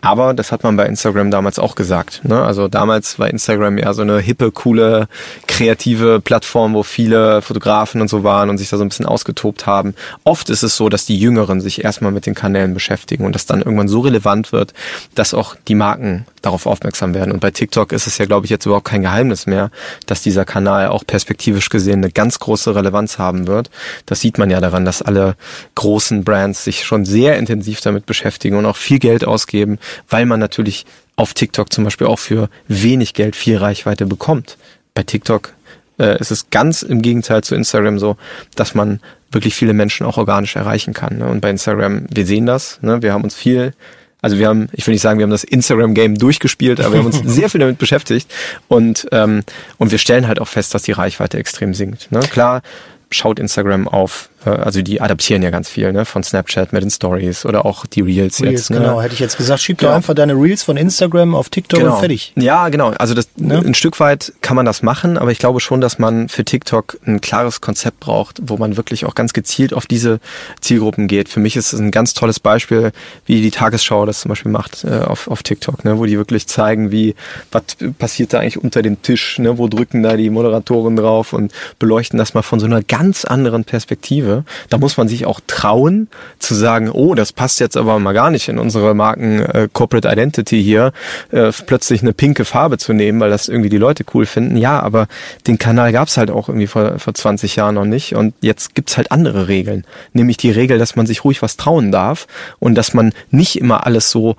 Aber 0.00 0.34
das 0.34 0.52
hat 0.52 0.62
man 0.62 0.76
bei 0.76 0.86
Instagram 0.86 1.30
damals 1.30 1.58
auch 1.58 1.74
gesagt. 1.74 2.20
Ne? 2.24 2.40
Also 2.40 2.68
damals 2.68 3.18
war 3.18 3.28
Instagram 3.28 3.78
ja 3.78 3.92
so 3.92 4.02
eine 4.02 4.20
hippe, 4.20 4.52
coole, 4.52 5.08
kreative 5.48 6.20
Plattform, 6.20 6.74
wo 6.74 6.82
viele 6.82 7.42
Fotografen 7.42 8.00
und 8.00 8.08
so 8.08 8.22
waren 8.22 8.50
und 8.50 8.58
sich 8.58 8.70
da 8.70 8.76
so 8.76 8.84
ein 8.84 8.88
bisschen 8.88 9.06
ausgetobt 9.06 9.66
haben. 9.66 9.94
Oft 10.24 10.48
ist 10.48 10.62
es 10.62 10.76
so, 10.76 10.88
dass 10.88 11.06
die 11.06 11.18
Jüngeren 11.18 11.60
sich 11.60 11.84
erstmal 11.84 12.12
mit 12.12 12.26
den 12.26 12.34
Kanälen 12.34 12.74
beschäftigen 12.74 13.24
und 13.24 13.34
das 13.34 13.46
dann 13.46 13.60
irgendwann 13.60 13.79
so 13.88 14.00
relevant 14.00 14.52
wird, 14.52 14.74
dass 15.14 15.34
auch 15.34 15.56
die 15.68 15.74
Marken 15.74 16.26
darauf 16.42 16.66
aufmerksam 16.66 17.14
werden. 17.14 17.32
Und 17.32 17.40
bei 17.40 17.50
TikTok 17.50 17.92
ist 17.92 18.06
es 18.06 18.18
ja, 18.18 18.24
glaube 18.24 18.46
ich, 18.46 18.50
jetzt 18.50 18.66
überhaupt 18.66 18.86
kein 18.86 19.02
Geheimnis 19.02 19.46
mehr, 19.46 19.70
dass 20.06 20.22
dieser 20.22 20.44
Kanal 20.44 20.88
auch 20.88 21.04
perspektivisch 21.06 21.68
gesehen 21.68 22.02
eine 22.02 22.12
ganz 22.12 22.38
große 22.38 22.74
Relevanz 22.74 23.18
haben 23.18 23.46
wird. 23.46 23.70
Das 24.06 24.20
sieht 24.20 24.38
man 24.38 24.50
ja 24.50 24.60
daran, 24.60 24.84
dass 24.84 25.02
alle 25.02 25.36
großen 25.74 26.24
Brands 26.24 26.64
sich 26.64 26.84
schon 26.84 27.04
sehr 27.04 27.36
intensiv 27.38 27.80
damit 27.80 28.06
beschäftigen 28.06 28.56
und 28.56 28.66
auch 28.66 28.76
viel 28.76 28.98
Geld 28.98 29.24
ausgeben, 29.24 29.78
weil 30.08 30.26
man 30.26 30.40
natürlich 30.40 30.86
auf 31.16 31.34
TikTok 31.34 31.72
zum 31.72 31.84
Beispiel 31.84 32.06
auch 32.06 32.18
für 32.18 32.48
wenig 32.66 33.14
Geld 33.14 33.36
viel 33.36 33.58
Reichweite 33.58 34.06
bekommt. 34.06 34.56
Bei 34.94 35.02
TikTok 35.02 35.52
äh, 36.00 36.18
ist 36.18 36.30
es 36.30 36.50
ganz 36.50 36.82
im 36.82 37.02
Gegenteil 37.02 37.44
zu 37.44 37.54
Instagram 37.54 37.98
so, 37.98 38.16
dass 38.56 38.74
man 38.74 39.00
wirklich 39.30 39.54
viele 39.54 39.74
Menschen 39.74 40.06
auch 40.06 40.16
organisch 40.16 40.56
erreichen 40.56 40.94
kann. 40.94 41.18
Ne? 41.18 41.26
Und 41.26 41.40
bei 41.40 41.50
Instagram, 41.50 42.06
wir 42.10 42.26
sehen 42.26 42.46
das, 42.46 42.80
ne? 42.82 43.02
wir 43.02 43.12
haben 43.12 43.22
uns 43.22 43.34
viel 43.34 43.74
also 44.22 44.38
wir 44.38 44.48
haben, 44.48 44.68
ich 44.72 44.86
will 44.86 44.92
nicht 44.92 45.02
sagen, 45.02 45.18
wir 45.18 45.24
haben 45.24 45.30
das 45.30 45.44
Instagram-Game 45.44 46.16
durchgespielt, 46.16 46.80
aber 46.80 46.92
wir 46.92 46.98
haben 46.98 47.06
uns 47.06 47.20
sehr 47.24 47.48
viel 47.48 47.60
damit 47.60 47.78
beschäftigt 47.78 48.30
und, 48.68 49.08
ähm, 49.12 49.42
und 49.78 49.90
wir 49.90 49.98
stellen 49.98 50.28
halt 50.28 50.40
auch 50.40 50.48
fest, 50.48 50.74
dass 50.74 50.82
die 50.82 50.92
Reichweite 50.92 51.38
extrem 51.38 51.74
sinkt. 51.74 52.12
Ne? 52.12 52.20
Klar, 52.20 52.62
schaut 53.10 53.38
Instagram 53.38 53.88
auf 53.88 54.28
also 54.44 54.82
die 54.82 55.00
adaptieren 55.00 55.42
ja 55.42 55.50
ganz 55.50 55.68
viel, 55.68 55.92
ne, 55.92 56.04
von 56.04 56.22
Snapchat 56.22 56.72
mit 56.72 56.82
den 56.82 56.90
Stories 56.90 57.44
oder 57.44 57.66
auch 57.66 57.86
die 57.86 58.00
Reels, 58.00 58.40
Reels 58.40 58.52
jetzt. 58.52 58.70
Ne? 58.70 58.78
Genau, 58.78 59.02
hätte 59.02 59.14
ich 59.14 59.20
jetzt 59.20 59.36
gesagt, 59.36 59.60
schieb 59.60 59.78
genau. 59.78 59.90
doch 59.90 59.96
einfach 59.96 60.14
deine 60.14 60.34
Reels 60.34 60.62
von 60.62 60.76
Instagram 60.76 61.34
auf 61.34 61.50
TikTok 61.50 61.80
genau. 61.80 61.94
und 61.94 62.00
fertig. 62.00 62.32
Ja, 62.36 62.68
genau. 62.70 62.90
Also 62.90 63.14
das 63.14 63.28
ne? 63.36 63.58
ein 63.58 63.74
Stück 63.74 64.00
weit 64.00 64.32
kann 64.40 64.56
man 64.56 64.64
das 64.64 64.82
machen, 64.82 65.18
aber 65.18 65.30
ich 65.30 65.38
glaube 65.38 65.60
schon, 65.60 65.80
dass 65.80 65.98
man 65.98 66.28
für 66.28 66.44
TikTok 66.44 66.98
ein 67.06 67.20
klares 67.20 67.60
Konzept 67.60 68.00
braucht, 68.00 68.40
wo 68.42 68.56
man 68.56 68.76
wirklich 68.76 69.04
auch 69.04 69.14
ganz 69.14 69.32
gezielt 69.32 69.74
auf 69.74 69.86
diese 69.86 70.20
Zielgruppen 70.60 71.06
geht. 71.06 71.28
Für 71.28 71.40
mich 71.40 71.56
ist 71.56 71.72
es 71.72 71.80
ein 71.80 71.90
ganz 71.90 72.14
tolles 72.14 72.40
Beispiel, 72.40 72.92
wie 73.26 73.42
die 73.42 73.50
Tagesschau 73.50 74.06
das 74.06 74.20
zum 74.20 74.30
Beispiel 74.30 74.52
macht 74.52 74.84
äh, 74.84 75.00
auf, 75.00 75.28
auf 75.28 75.42
TikTok, 75.42 75.84
ne, 75.84 75.98
wo 75.98 76.06
die 76.06 76.16
wirklich 76.16 76.46
zeigen, 76.46 76.90
wie 76.90 77.14
was 77.52 77.62
passiert 77.98 78.32
da 78.32 78.40
eigentlich 78.40 78.62
unter 78.62 78.82
dem 78.82 79.02
Tisch, 79.02 79.38
ne, 79.38 79.58
wo 79.58 79.68
drücken 79.68 80.02
da 80.02 80.16
die 80.16 80.30
Moderatoren 80.30 80.96
drauf 80.96 81.32
und 81.32 81.52
beleuchten 81.78 82.18
das 82.18 82.34
mal 82.34 82.42
von 82.42 82.60
so 82.60 82.66
einer 82.66 82.82
ganz 82.82 83.24
anderen 83.24 83.64
Perspektive. 83.64 84.29
Da 84.68 84.78
muss 84.78 84.96
man 84.96 85.08
sich 85.08 85.26
auch 85.26 85.40
trauen 85.46 86.08
zu 86.38 86.54
sagen, 86.54 86.90
oh, 86.90 87.14
das 87.14 87.32
passt 87.32 87.60
jetzt 87.60 87.76
aber 87.76 87.98
mal 87.98 88.12
gar 88.12 88.30
nicht 88.30 88.48
in 88.48 88.58
unsere 88.58 88.94
Marken 88.94 89.40
äh, 89.40 89.68
Corporate 89.72 90.08
Identity 90.08 90.62
hier, 90.62 90.92
äh, 91.30 91.52
plötzlich 91.66 92.02
eine 92.02 92.12
pinke 92.12 92.44
Farbe 92.44 92.78
zu 92.78 92.92
nehmen, 92.92 93.20
weil 93.20 93.30
das 93.30 93.48
irgendwie 93.48 93.68
die 93.68 93.78
Leute 93.78 94.04
cool 94.14 94.26
finden. 94.26 94.56
Ja, 94.56 94.80
aber 94.80 95.06
den 95.46 95.58
Kanal 95.58 95.92
gab's 95.92 96.16
halt 96.16 96.30
auch 96.30 96.48
irgendwie 96.48 96.66
vor, 96.66 96.98
vor 96.98 97.14
20 97.14 97.56
Jahren 97.56 97.74
noch 97.74 97.84
nicht 97.84 98.14
und 98.14 98.34
jetzt 98.40 98.74
gibt's 98.74 98.96
halt 98.96 99.12
andere 99.12 99.48
Regeln. 99.48 99.84
Nämlich 100.12 100.36
die 100.36 100.50
Regel, 100.50 100.78
dass 100.78 100.96
man 100.96 101.06
sich 101.06 101.24
ruhig 101.24 101.42
was 101.42 101.56
trauen 101.56 101.92
darf 101.92 102.26
und 102.58 102.74
dass 102.74 102.94
man 102.94 103.12
nicht 103.30 103.56
immer 103.58 103.86
alles 103.86 104.10
so 104.10 104.36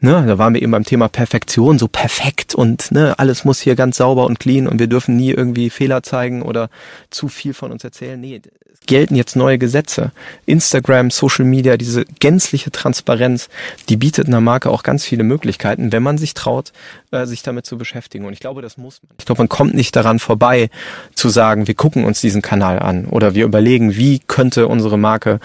Ne, 0.00 0.24
da 0.28 0.38
waren 0.38 0.54
wir 0.54 0.62
eben 0.62 0.70
beim 0.70 0.84
Thema 0.84 1.08
Perfektion, 1.08 1.76
so 1.76 1.88
perfekt 1.88 2.54
und 2.54 2.92
ne, 2.92 3.18
alles 3.18 3.44
muss 3.44 3.60
hier 3.60 3.74
ganz 3.74 3.96
sauber 3.96 4.26
und 4.26 4.38
clean 4.38 4.68
und 4.68 4.78
wir 4.78 4.86
dürfen 4.86 5.16
nie 5.16 5.32
irgendwie 5.32 5.70
Fehler 5.70 6.04
zeigen 6.04 6.42
oder 6.42 6.70
zu 7.10 7.26
viel 7.26 7.52
von 7.52 7.72
uns 7.72 7.82
erzählen. 7.82 8.20
Nee, 8.20 8.40
gelten 8.88 9.14
jetzt 9.14 9.36
neue 9.36 9.58
Gesetze. 9.58 10.10
Instagram, 10.46 11.12
Social 11.12 11.44
Media, 11.44 11.76
diese 11.76 12.04
gänzliche 12.18 12.72
Transparenz, 12.72 13.48
die 13.88 13.96
bietet 13.96 14.26
einer 14.26 14.40
Marke 14.40 14.70
auch 14.70 14.82
ganz 14.82 15.04
viele 15.04 15.22
Möglichkeiten, 15.22 15.92
wenn 15.92 16.02
man 16.02 16.18
sich 16.18 16.34
traut, 16.34 16.72
äh, 17.12 17.26
sich 17.26 17.42
damit 17.42 17.66
zu 17.66 17.78
beschäftigen. 17.78 18.24
Und 18.24 18.32
ich 18.32 18.40
glaube, 18.40 18.62
das 18.62 18.76
muss 18.76 19.00
man. 19.02 19.12
Ich 19.18 19.26
glaube, 19.26 19.42
man 19.42 19.48
kommt 19.48 19.74
nicht 19.74 19.94
daran 19.94 20.18
vorbei, 20.18 20.70
zu 21.14 21.28
sagen, 21.28 21.68
wir 21.68 21.74
gucken 21.74 22.04
uns 22.04 22.20
diesen 22.20 22.42
Kanal 22.42 22.80
an 22.80 23.04
oder 23.04 23.34
wir 23.34 23.44
überlegen, 23.44 23.94
wie 23.94 24.18
könnte 24.18 24.66
unsere 24.66 24.98
Marke 24.98 25.38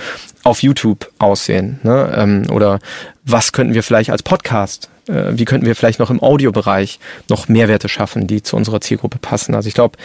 auf 0.43 0.63
YouTube 0.63 1.11
aussehen 1.19 1.79
ne? 1.83 2.13
Ähm, 2.17 2.49
oder 2.49 2.79
was 3.23 3.51
könnten 3.51 3.73
wir 3.73 3.83
vielleicht 3.83 4.09
als 4.09 4.23
Podcast 4.23 4.89
äh, 5.07 5.31
wie 5.33 5.45
könnten 5.45 5.65
wir 5.65 5.75
vielleicht 5.75 5.99
noch 5.99 6.09
im 6.09 6.21
Audiobereich 6.21 6.99
noch 7.29 7.47
Mehrwerte 7.47 7.89
schaffen, 7.89 8.27
die 8.27 8.41
zu 8.41 8.55
unserer 8.55 8.81
Zielgruppe 8.81 9.17
passen. 9.19 9.55
Also 9.55 9.67
ich 9.67 9.73
glaube, 9.73 9.97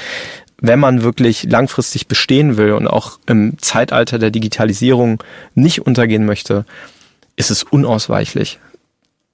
wenn 0.60 0.80
man 0.80 1.02
wirklich 1.02 1.44
langfristig 1.44 2.08
bestehen 2.08 2.56
will 2.56 2.72
und 2.72 2.88
auch 2.88 3.18
im 3.26 3.56
Zeitalter 3.60 4.18
der 4.18 4.30
Digitalisierung 4.30 5.22
nicht 5.54 5.86
untergehen 5.86 6.26
möchte, 6.26 6.64
ist 7.36 7.50
es 7.50 7.62
unausweichlich, 7.62 8.58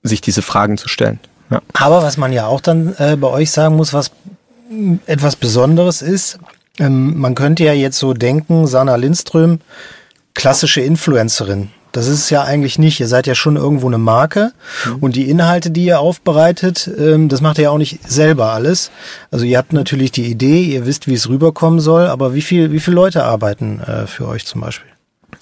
sich 0.02 0.20
diese 0.20 0.42
Fragen 0.42 0.76
zu 0.76 0.88
stellen. 0.88 1.18
Ja. 1.50 1.62
Aber 1.72 2.02
was 2.02 2.16
man 2.16 2.32
ja 2.32 2.46
auch 2.46 2.60
dann 2.60 2.94
äh, 2.98 3.16
bei 3.16 3.28
euch 3.28 3.50
sagen 3.50 3.76
muss, 3.76 3.92
was 3.92 4.10
etwas 5.06 5.36
Besonderes 5.36 6.02
ist, 6.02 6.38
ähm, 6.78 7.18
man 7.18 7.34
könnte 7.34 7.64
ja 7.64 7.72
jetzt 7.72 7.98
so 7.98 8.12
denken, 8.12 8.66
Sana 8.66 8.96
Lindström, 8.96 9.60
klassische 10.34 10.80
Influencerin. 10.80 11.70
Das 11.94 12.08
ist 12.08 12.18
es 12.18 12.30
ja 12.30 12.42
eigentlich 12.42 12.78
nicht. 12.78 12.98
Ihr 12.98 13.06
seid 13.06 13.28
ja 13.28 13.36
schon 13.36 13.54
irgendwo 13.54 13.86
eine 13.86 13.98
Marke 13.98 14.52
mhm. 14.84 14.96
und 14.96 15.16
die 15.16 15.30
Inhalte, 15.30 15.70
die 15.70 15.84
ihr 15.84 16.00
aufbereitet, 16.00 16.90
ähm, 16.98 17.28
das 17.28 17.40
macht 17.40 17.58
ihr 17.58 17.64
ja 17.64 17.70
auch 17.70 17.78
nicht 17.78 18.00
selber 18.10 18.52
alles. 18.52 18.90
Also 19.30 19.44
ihr 19.44 19.56
habt 19.56 19.72
natürlich 19.72 20.10
die 20.10 20.24
Idee, 20.24 20.62
ihr 20.62 20.86
wisst, 20.86 21.06
wie 21.06 21.14
es 21.14 21.28
rüberkommen 21.28 21.78
soll, 21.78 22.08
aber 22.08 22.34
wie 22.34 22.42
viel, 22.42 22.72
wie 22.72 22.80
viele 22.80 22.96
Leute 22.96 23.22
arbeiten 23.22 23.80
äh, 23.80 24.08
für 24.08 24.26
euch 24.26 24.44
zum 24.44 24.60
Beispiel? 24.60 24.90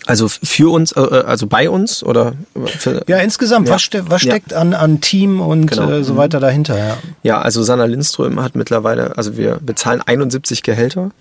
Also 0.07 0.29
für 0.29 0.71
uns, 0.71 0.93
äh, 0.93 1.01
äh, 1.01 1.25
also 1.25 1.47
bei 1.47 1.71
uns 1.71 2.05
oder? 2.05 2.35
Für, 2.67 3.03
ja, 3.07 3.19
insgesamt. 3.19 3.69
Ja. 3.69 3.75
Was, 3.75 3.83
ste 3.83 4.11
was 4.11 4.21
steckt 4.21 4.53
ja. 4.53 4.59
an, 4.59 4.75
an 4.75 5.01
Team 5.01 5.41
und 5.41 5.67
genau. 5.67 6.03
so 6.03 6.17
weiter 6.19 6.39
dahinter? 6.39 6.77
Ja. 6.77 6.97
ja, 7.23 7.41
also 7.41 7.63
Sanna 7.63 7.87
Lindström 7.87 8.43
hat 8.43 8.57
mittlerweile, 8.57 9.17
also 9.17 9.39
wir 9.39 9.59
bezahlen 9.63 10.03
71 10.05 10.63
Gehälter 10.63 11.13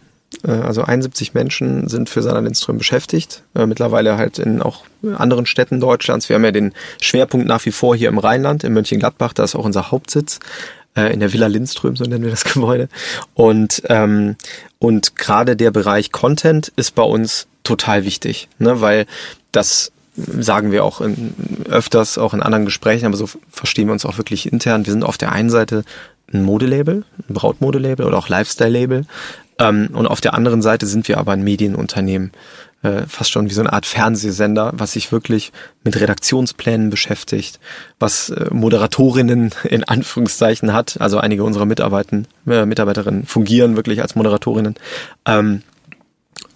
also 0.47 0.83
71 0.83 1.33
Menschen 1.33 1.87
sind 1.87 2.09
für 2.09 2.21
Sanna 2.21 2.39
Lindström 2.39 2.77
beschäftigt. 2.77 3.43
Äh, 3.53 3.65
mittlerweile 3.65 4.17
halt 4.17 4.39
in 4.39 4.61
auch 4.61 4.85
anderen 5.17 5.45
Städten 5.45 5.79
Deutschlands. 5.79 6.29
Wir 6.29 6.35
haben 6.35 6.45
ja 6.45 6.51
den 6.51 6.73
Schwerpunkt 7.01 7.47
nach 7.47 7.65
wie 7.65 7.71
vor 7.71 7.95
hier 7.95 8.09
im 8.09 8.17
Rheinland, 8.17 8.63
in 8.63 8.73
Mönchengladbach. 8.73 9.33
Da 9.33 9.43
ist 9.43 9.55
auch 9.55 9.65
unser 9.65 9.91
Hauptsitz 9.91 10.39
äh, 10.95 11.13
in 11.13 11.19
der 11.19 11.33
Villa 11.33 11.47
Lindström, 11.47 11.95
so 11.95 12.05
nennen 12.05 12.23
wir 12.23 12.31
das 12.31 12.43
Gebäude. 12.53 12.89
Und, 13.33 13.83
ähm, 13.89 14.35
und 14.79 15.15
gerade 15.15 15.55
der 15.55 15.71
Bereich 15.71 16.11
Content 16.11 16.71
ist 16.75 16.95
bei 16.95 17.03
uns 17.03 17.47
total 17.63 18.05
wichtig, 18.05 18.47
ne? 18.57 18.81
weil 18.81 19.05
das 19.51 19.91
sagen 20.15 20.71
wir 20.71 20.83
auch 20.83 20.99
in, 21.01 21.33
öfters, 21.69 22.17
auch 22.17 22.33
in 22.33 22.41
anderen 22.41 22.65
Gesprächen, 22.65 23.05
aber 23.05 23.15
so 23.15 23.29
verstehen 23.49 23.87
wir 23.87 23.93
uns 23.93 24.05
auch 24.05 24.17
wirklich 24.17 24.51
intern. 24.51 24.85
Wir 24.85 24.91
sind 24.91 25.03
auf 25.03 25.17
der 25.17 25.31
einen 25.31 25.49
Seite 25.49 25.83
ein 26.33 26.43
Modelabel, 26.43 27.05
ein 27.29 27.33
Brautmodelabel 27.33 28.05
oder 28.05 28.17
auch 28.17 28.29
Lifestyle-Label. 28.29 29.05
Ähm, 29.61 29.89
und 29.93 30.07
auf 30.07 30.21
der 30.21 30.33
anderen 30.33 30.61
Seite 30.61 30.87
sind 30.87 31.07
wir 31.07 31.17
aber 31.17 31.33
ein 31.33 31.43
Medienunternehmen, 31.43 32.31
äh, 32.81 33.03
fast 33.07 33.31
schon 33.31 33.49
wie 33.49 33.53
so 33.53 33.61
eine 33.61 33.71
Art 33.71 33.85
Fernsehsender, 33.85 34.71
was 34.73 34.93
sich 34.93 35.11
wirklich 35.11 35.51
mit 35.83 35.99
Redaktionsplänen 35.99 36.89
beschäftigt, 36.89 37.59
was 37.99 38.29
äh, 38.29 38.47
Moderatorinnen 38.51 39.51
in 39.63 39.83
Anführungszeichen 39.83 40.73
hat. 40.73 40.99
Also 40.99 41.19
einige 41.19 41.43
unserer 41.43 41.65
Mitarbeiter, 41.65 42.23
äh, 42.47 42.65
Mitarbeiterinnen 42.65 43.25
fungieren 43.25 43.75
wirklich 43.75 44.01
als 44.01 44.15
Moderatorinnen. 44.15 44.75
Ähm, 45.25 45.61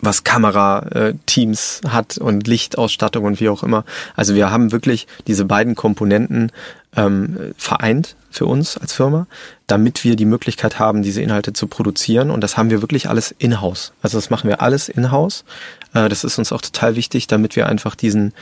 was 0.02 0.24
Kamerateams 0.24 1.82
äh, 1.84 1.90
hat 1.90 2.18
und 2.18 2.48
Lichtausstattung 2.48 3.24
und 3.24 3.40
wie 3.40 3.50
auch 3.50 3.64
immer. 3.64 3.86
Also 4.16 4.36
wir 4.36 4.52
haben 4.52 4.72
wirklich 4.72 5.08
diese 5.28 5.46
beiden 5.46 5.76
Komponenten 5.76 6.52
ähm, 6.96 7.54
vereint 7.58 8.16
für 8.36 8.46
uns 8.46 8.78
als 8.78 8.94
Firma, 8.94 9.28
damit 9.68 10.04
wir 10.04 10.16
die 10.16 10.26
Möglichkeit 10.26 10.80
haben, 10.80 11.02
diese 11.02 11.22
Inhalte 11.22 11.54
zu 11.54 11.68
produzieren. 11.68 12.32
Und 12.32 12.42
das 12.42 12.58
haben 12.58 12.70
wir 12.70 12.82
wirklich 12.82 13.10
alles 13.10 13.34
in-house. 13.38 13.94
Also 14.02 14.18
das 14.18 14.30
machen 14.30 14.50
wir 14.50 14.62
alles 14.62 14.90
in-house. 14.90 15.46
Äh, 15.94 16.10
das 16.10 16.24
ist 16.24 16.38
uns 16.38 16.52
auch 16.52 16.62
total 16.62 16.96
wichtig, 16.96 17.28
damit 17.28 17.56
wir 17.56 17.68
einfach 17.68 17.96
diesen 17.96 18.34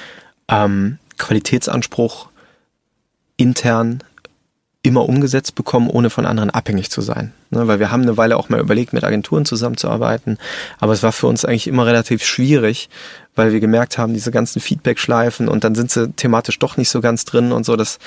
ähm, 0.49 0.97
Qualitätsanspruch 1.17 2.29
intern 3.37 4.03
immer 4.85 5.07
umgesetzt 5.07 5.55
bekommen, 5.55 5.89
ohne 5.89 6.09
von 6.09 6.25
anderen 6.25 6.49
abhängig 6.49 6.91
zu 6.91 6.99
sein. 6.99 7.31
Ne, 7.51 7.67
weil 7.67 7.79
wir 7.79 7.89
haben 7.89 8.01
eine 8.01 8.17
Weile 8.17 8.35
auch 8.35 8.49
mal 8.49 8.59
überlegt, 8.59 8.91
mit 8.91 9.05
Agenturen 9.05 9.45
zusammenzuarbeiten, 9.45 10.37
aber 10.79 10.91
es 10.91 11.01
war 11.01 11.13
für 11.13 11.27
uns 11.27 11.45
eigentlich 11.45 11.67
immer 11.67 11.85
relativ 11.85 12.23
schwierig, 12.25 12.89
weil 13.33 13.53
wir 13.53 13.61
gemerkt 13.61 13.97
haben, 13.97 14.13
diese 14.13 14.29
ganzen 14.29 14.59
Feedback-Schleifen 14.59 15.47
und 15.47 15.63
dann 15.63 15.73
sind 15.73 15.89
sie 15.89 16.11
thematisch 16.11 16.59
doch 16.59 16.75
nicht 16.75 16.89
so 16.89 16.99
ganz 16.99 17.23
drin 17.23 17.53
und 17.53 17.65
so, 17.65 17.77
das 17.77 17.97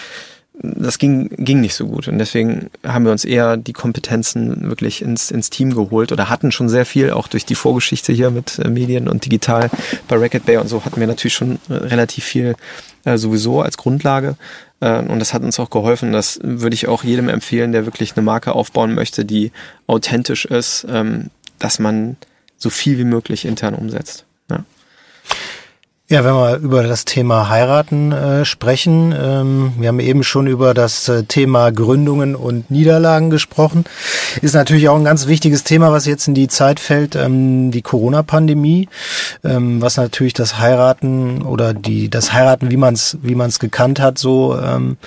das 0.62 0.98
ging, 0.98 1.28
ging 1.36 1.60
nicht 1.60 1.74
so 1.74 1.86
gut. 1.86 2.08
Und 2.08 2.18
deswegen 2.18 2.70
haben 2.84 3.04
wir 3.04 3.12
uns 3.12 3.24
eher 3.24 3.56
die 3.56 3.72
Kompetenzen 3.72 4.68
wirklich 4.68 5.02
ins, 5.02 5.30
ins 5.30 5.50
Team 5.50 5.74
geholt 5.74 6.12
oder 6.12 6.28
hatten 6.28 6.50
schon 6.50 6.68
sehr 6.68 6.86
viel, 6.86 7.10
auch 7.10 7.28
durch 7.28 7.44
die 7.44 7.54
Vorgeschichte 7.54 8.12
hier 8.12 8.30
mit 8.30 8.58
äh, 8.58 8.68
Medien 8.68 9.08
und 9.08 9.24
digital 9.24 9.70
bei 10.08 10.16
Racket 10.16 10.46
Bay 10.46 10.56
und 10.56 10.68
so 10.68 10.84
hatten 10.84 10.98
wir 10.98 11.06
natürlich 11.06 11.34
schon 11.34 11.58
äh, 11.68 11.74
relativ 11.74 12.24
viel 12.24 12.56
äh, 13.04 13.18
sowieso 13.18 13.60
als 13.60 13.76
Grundlage. 13.76 14.36
Äh, 14.80 15.00
und 15.00 15.18
das 15.18 15.34
hat 15.34 15.42
uns 15.42 15.60
auch 15.60 15.70
geholfen. 15.70 16.12
Das 16.12 16.40
würde 16.42 16.74
ich 16.74 16.88
auch 16.88 17.04
jedem 17.04 17.28
empfehlen, 17.28 17.72
der 17.72 17.84
wirklich 17.84 18.16
eine 18.16 18.24
Marke 18.24 18.52
aufbauen 18.52 18.94
möchte, 18.94 19.24
die 19.24 19.52
authentisch 19.86 20.46
ist, 20.46 20.86
ähm, 20.88 21.30
dass 21.58 21.78
man 21.78 22.16
so 22.56 22.70
viel 22.70 22.98
wie 22.98 23.04
möglich 23.04 23.44
intern 23.44 23.74
umsetzt. 23.74 24.24
Ja. 24.50 24.64
Ja, 26.08 26.24
wenn 26.24 26.34
wir 26.34 26.58
über 26.58 26.84
das 26.84 27.04
Thema 27.04 27.48
Heiraten 27.48 28.12
äh, 28.12 28.44
sprechen, 28.44 29.12
ähm, 29.12 29.72
wir 29.76 29.88
haben 29.88 29.98
eben 29.98 30.22
schon 30.22 30.46
über 30.46 30.72
das 30.72 31.08
äh, 31.08 31.24
Thema 31.24 31.72
Gründungen 31.72 32.36
und 32.36 32.70
Niederlagen 32.70 33.28
gesprochen, 33.28 33.84
ist 34.40 34.54
natürlich 34.54 34.88
auch 34.88 34.94
ein 34.94 35.04
ganz 35.04 35.26
wichtiges 35.26 35.64
Thema, 35.64 35.90
was 35.90 36.06
jetzt 36.06 36.28
in 36.28 36.34
die 36.34 36.46
Zeit 36.46 36.78
fällt, 36.78 37.16
ähm, 37.16 37.72
die 37.72 37.82
Corona-Pandemie, 37.82 38.88
ähm, 39.42 39.82
was 39.82 39.96
natürlich 39.96 40.32
das 40.32 40.60
Heiraten 40.60 41.42
oder 41.42 41.74
die 41.74 42.08
das 42.08 42.32
Heiraten, 42.32 42.70
wie 42.70 42.76
man 42.76 42.94
es 42.94 43.18
wie 43.22 43.34
man 43.34 43.48
es 43.48 43.58
gekannt 43.58 43.98
hat, 43.98 44.16
so 44.16 44.56
ähm, 44.56 44.98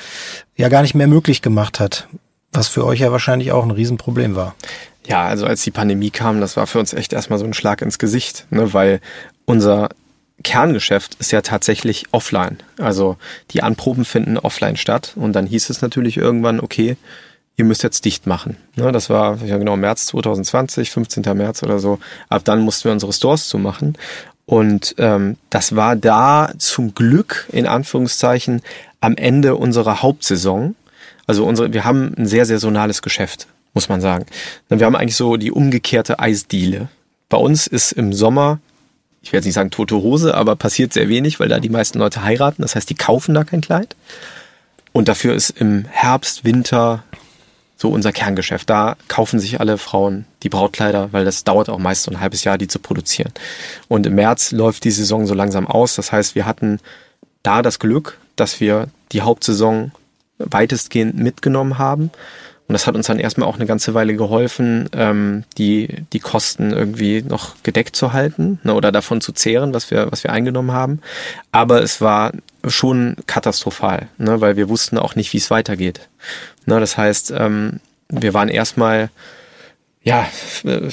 ja 0.57 0.67
gar 0.67 0.81
nicht 0.81 0.95
mehr 0.95 1.07
möglich 1.07 1.41
gemacht 1.41 1.79
hat, 1.79 2.09
was 2.51 2.67
für 2.67 2.85
euch 2.85 2.99
ja 2.99 3.09
wahrscheinlich 3.09 3.53
auch 3.53 3.63
ein 3.63 3.71
Riesenproblem 3.71 4.35
war. 4.35 4.53
Ja, 5.07 5.25
also 5.25 5.45
als 5.45 5.63
die 5.63 5.71
Pandemie 5.71 6.09
kam, 6.09 6.41
das 6.41 6.57
war 6.57 6.67
für 6.67 6.79
uns 6.79 6.91
echt 6.91 7.13
erstmal 7.13 7.39
so 7.39 7.45
ein 7.45 7.53
Schlag 7.53 7.81
ins 7.81 7.99
Gesicht, 7.99 8.47
ne, 8.49 8.73
weil 8.73 8.99
unser 9.45 9.87
Kerngeschäft 10.43 11.15
ist 11.19 11.31
ja 11.31 11.41
tatsächlich 11.41 12.05
offline. 12.11 12.57
Also 12.77 13.17
die 13.51 13.63
Anproben 13.63 14.05
finden 14.05 14.37
offline 14.37 14.77
statt. 14.77 15.13
Und 15.15 15.33
dann 15.33 15.45
hieß 15.45 15.69
es 15.69 15.81
natürlich 15.81 16.17
irgendwann, 16.17 16.59
okay, 16.59 16.97
ihr 17.57 17.65
müsst 17.65 17.83
jetzt 17.83 18.05
dicht 18.05 18.25
machen. 18.25 18.57
Ne, 18.75 18.91
das 18.91 19.09
war 19.09 19.37
ja 19.43 19.57
genau 19.57 19.75
März 19.75 20.07
2020, 20.07 20.91
15. 20.91 21.23
März 21.37 21.61
oder 21.61 21.79
so. 21.79 21.99
Ab 22.29 22.43
dann 22.45 22.61
mussten 22.61 22.85
wir 22.85 22.93
unsere 22.93 23.13
Stores 23.13 23.49
zumachen. 23.49 23.97
Und 24.45 24.95
ähm, 24.97 25.37
das 25.49 25.75
war 25.75 25.95
da 25.95 26.51
zum 26.57 26.95
Glück 26.95 27.47
in 27.51 27.67
Anführungszeichen 27.67 28.61
am 29.01 29.15
Ende 29.15 29.55
unserer 29.55 30.01
Hauptsaison. 30.01 30.75
Also 31.27 31.45
unsere, 31.45 31.73
wir 31.73 31.83
haben 31.83 32.15
ein 32.17 32.25
sehr 32.25 32.45
saisonales 32.45 33.01
Geschäft, 33.01 33.47
muss 33.73 33.89
man 33.89 34.01
sagen. 34.01 34.25
Wir 34.69 34.85
haben 34.85 34.95
eigentlich 34.95 35.15
so 35.15 35.37
die 35.37 35.51
umgekehrte 35.51 36.17
Eisdiele. 36.17 36.87
Bei 37.27 37.37
uns 37.37 37.67
ist 37.67 37.91
im 37.91 38.11
Sommer 38.11 38.59
ich 39.29 39.33
werde 39.33 39.45
nicht 39.45 39.53
sagen 39.53 39.69
tote 39.69 39.97
Hose, 39.97 40.33
aber 40.33 40.55
passiert 40.55 40.91
sehr 40.91 41.07
wenig, 41.07 41.39
weil 41.39 41.49
da 41.49 41.59
die 41.59 41.69
meisten 41.69 41.99
Leute 41.99 42.23
heiraten. 42.23 42.63
Das 42.63 42.75
heißt, 42.75 42.89
die 42.89 42.95
kaufen 42.95 43.35
da 43.35 43.43
kein 43.43 43.61
Kleid. 43.61 43.95
Und 44.91 45.07
dafür 45.07 45.35
ist 45.35 45.51
im 45.51 45.85
Herbst, 45.85 46.45
Winter 46.45 47.03
so 47.77 47.89
unser 47.89 48.11
Kerngeschäft. 48.11 48.67
Da 48.67 48.97
kaufen 49.07 49.39
sich 49.39 49.59
alle 49.59 49.77
Frauen 49.77 50.25
die 50.41 50.49
Brautkleider, 50.49 51.09
weil 51.13 51.25
das 51.25 51.43
dauert 51.43 51.69
auch 51.69 51.77
meist 51.77 52.01
so 52.01 52.11
ein 52.11 52.19
halbes 52.19 52.43
Jahr, 52.43 52.57
die 52.57 52.67
zu 52.67 52.79
produzieren. 52.79 53.31
Und 53.87 54.07
im 54.07 54.15
März 54.15 54.51
läuft 54.51 54.83
die 54.83 54.89
Saison 54.89 55.27
so 55.27 55.35
langsam 55.35 55.67
aus. 55.67 55.93
Das 55.93 56.11
heißt, 56.11 56.33
wir 56.33 56.47
hatten 56.47 56.79
da 57.43 57.61
das 57.61 57.77
Glück, 57.77 58.17
dass 58.35 58.59
wir 58.59 58.87
die 59.11 59.21
Hauptsaison 59.21 59.91
weitestgehend 60.39 61.19
mitgenommen 61.19 61.77
haben 61.77 62.09
und 62.69 62.73
das 62.73 62.85
hat 62.85 62.93
uns 62.95 63.07
dann 63.07 63.17
erstmal 63.17 63.49
auch 63.49 63.55
eine 63.55 63.65
ganze 63.65 63.95
Weile 63.95 64.15
geholfen, 64.15 64.87
ähm, 64.93 65.43
die, 65.57 66.05
die 66.13 66.19
Kosten 66.19 66.71
irgendwie 66.71 67.23
noch 67.23 67.55
gedeckt 67.63 67.95
zu 67.95 68.13
halten 68.13 68.59
ne, 68.63 68.75
oder 68.75 68.91
davon 68.91 69.21
zu 69.21 69.31
zehren, 69.31 69.73
was 69.73 69.89
wir, 69.89 70.11
was 70.11 70.23
wir 70.23 70.31
eingenommen 70.31 70.71
haben. 70.71 71.01
Aber 71.51 71.81
es 71.81 71.99
war 71.99 72.31
schon 72.67 73.15
katastrophal, 73.25 74.07
ne, 74.19 74.39
weil 74.39 74.55
wir 74.55 74.69
wussten 74.69 74.99
auch 74.99 75.15
nicht, 75.15 75.33
wie 75.33 75.37
es 75.37 75.49
weitergeht. 75.49 76.09
Ne, 76.67 76.79
das 76.79 76.95
heißt, 76.95 77.33
ähm, 77.35 77.79
wir 78.07 78.35
waren 78.35 78.49
erstmal 78.49 79.09
ja, 80.09 80.27
äh, 80.63 80.89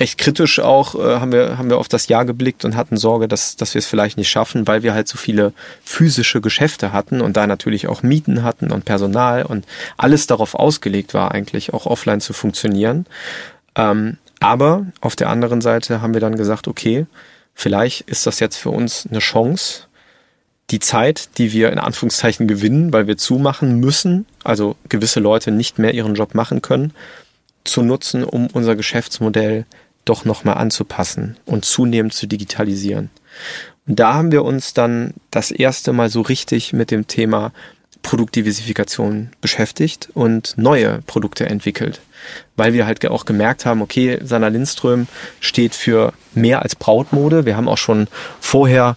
recht 0.00 0.18
kritisch 0.18 0.58
auch 0.58 0.96
äh, 0.96 1.20
haben 1.20 1.30
wir 1.30 1.56
haben 1.56 1.70
wir 1.70 1.78
auf 1.78 1.86
das 1.86 2.08
Jahr 2.08 2.24
geblickt 2.24 2.64
und 2.64 2.74
hatten 2.74 2.96
Sorge, 2.96 3.28
dass 3.28 3.54
dass 3.54 3.74
wir 3.74 3.78
es 3.78 3.86
vielleicht 3.86 4.16
nicht 4.16 4.28
schaffen, 4.28 4.66
weil 4.66 4.82
wir 4.82 4.92
halt 4.92 5.06
so 5.06 5.16
viele 5.16 5.52
physische 5.84 6.40
Geschäfte 6.40 6.90
hatten 6.92 7.20
und 7.20 7.36
da 7.36 7.46
natürlich 7.46 7.86
auch 7.86 8.02
Mieten 8.02 8.42
hatten 8.42 8.72
und 8.72 8.84
Personal 8.84 9.44
und 9.44 9.66
alles 9.96 10.26
darauf 10.26 10.56
ausgelegt 10.56 11.14
war 11.14 11.30
eigentlich 11.30 11.74
auch 11.74 11.86
offline 11.86 12.20
zu 12.20 12.32
funktionieren. 12.32 13.06
Ähm, 13.76 14.18
aber 14.40 14.86
auf 15.00 15.14
der 15.14 15.28
anderen 15.28 15.60
Seite 15.60 16.02
haben 16.02 16.14
wir 16.14 16.20
dann 16.20 16.36
gesagt, 16.36 16.66
okay, 16.66 17.06
vielleicht 17.54 18.00
ist 18.02 18.26
das 18.26 18.40
jetzt 18.40 18.56
für 18.56 18.70
uns 18.70 19.06
eine 19.08 19.20
Chance, 19.20 19.84
die 20.70 20.80
Zeit, 20.80 21.38
die 21.38 21.52
wir 21.52 21.70
in 21.70 21.78
Anführungszeichen 21.78 22.48
gewinnen, 22.48 22.92
weil 22.92 23.06
wir 23.06 23.16
zumachen 23.16 23.78
müssen, 23.78 24.26
also 24.42 24.74
gewisse 24.88 25.20
Leute 25.20 25.52
nicht 25.52 25.78
mehr 25.78 25.94
ihren 25.94 26.16
Job 26.16 26.34
machen 26.34 26.62
können, 26.62 26.92
zu 27.66 27.82
nutzen, 27.82 28.24
um 28.24 28.48
unser 28.48 28.76
Geschäftsmodell 28.76 29.66
doch 30.04 30.24
nochmal 30.24 30.56
anzupassen 30.56 31.36
und 31.44 31.64
zunehmend 31.64 32.14
zu 32.14 32.26
digitalisieren. 32.26 33.10
Und 33.86 34.00
da 34.00 34.14
haben 34.14 34.32
wir 34.32 34.44
uns 34.44 34.74
dann 34.74 35.14
das 35.30 35.50
erste 35.50 35.92
Mal 35.92 36.08
so 36.08 36.20
richtig 36.22 36.72
mit 36.72 36.90
dem 36.90 37.06
Thema 37.06 37.52
Produktdiversifikation 38.02 39.30
beschäftigt 39.40 40.10
und 40.14 40.54
neue 40.56 41.02
Produkte 41.06 41.46
entwickelt. 41.46 42.00
Weil 42.56 42.72
wir 42.72 42.86
halt 42.86 43.04
auch 43.06 43.24
gemerkt 43.24 43.66
haben, 43.66 43.82
okay, 43.82 44.18
Sanna 44.22 44.48
Lindström 44.48 45.08
steht 45.40 45.74
für 45.74 46.12
mehr 46.34 46.62
als 46.62 46.76
Brautmode. 46.76 47.46
Wir 47.46 47.56
haben 47.56 47.68
auch 47.68 47.78
schon 47.78 48.06
vorher 48.40 48.96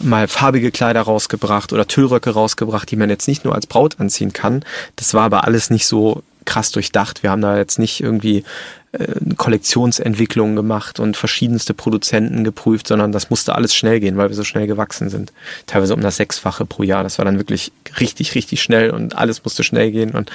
mal 0.00 0.28
farbige 0.28 0.70
Kleider 0.70 1.02
rausgebracht 1.02 1.72
oder 1.72 1.86
Tüllröcke 1.86 2.30
rausgebracht, 2.30 2.90
die 2.90 2.96
man 2.96 3.10
jetzt 3.10 3.28
nicht 3.28 3.44
nur 3.44 3.54
als 3.54 3.66
Braut 3.66 4.00
anziehen 4.00 4.32
kann. 4.32 4.64
Das 4.96 5.14
war 5.14 5.24
aber 5.24 5.44
alles 5.44 5.70
nicht 5.70 5.86
so 5.86 6.22
krass 6.44 6.70
durchdacht. 6.70 7.22
Wir 7.22 7.30
haben 7.30 7.42
da 7.42 7.56
jetzt 7.56 7.78
nicht 7.78 8.00
irgendwie 8.00 8.44
äh, 8.92 9.34
Kollektionsentwicklungen 9.36 10.56
gemacht 10.56 11.00
und 11.00 11.16
verschiedenste 11.16 11.74
Produzenten 11.74 12.44
geprüft, 12.44 12.86
sondern 12.86 13.12
das 13.12 13.30
musste 13.30 13.54
alles 13.54 13.74
schnell 13.74 14.00
gehen, 14.00 14.16
weil 14.16 14.28
wir 14.28 14.36
so 14.36 14.44
schnell 14.44 14.66
gewachsen 14.66 15.10
sind. 15.10 15.32
Teilweise 15.66 15.94
um 15.94 16.00
das 16.00 16.16
Sechsfache 16.16 16.64
pro 16.64 16.82
Jahr. 16.82 17.02
Das 17.02 17.18
war 17.18 17.24
dann 17.24 17.38
wirklich 17.38 17.72
richtig, 17.98 18.34
richtig 18.34 18.62
schnell 18.62 18.90
und 18.90 19.16
alles 19.16 19.44
musste 19.44 19.64
schnell 19.64 19.90
gehen 19.90 20.12
und 20.12 20.30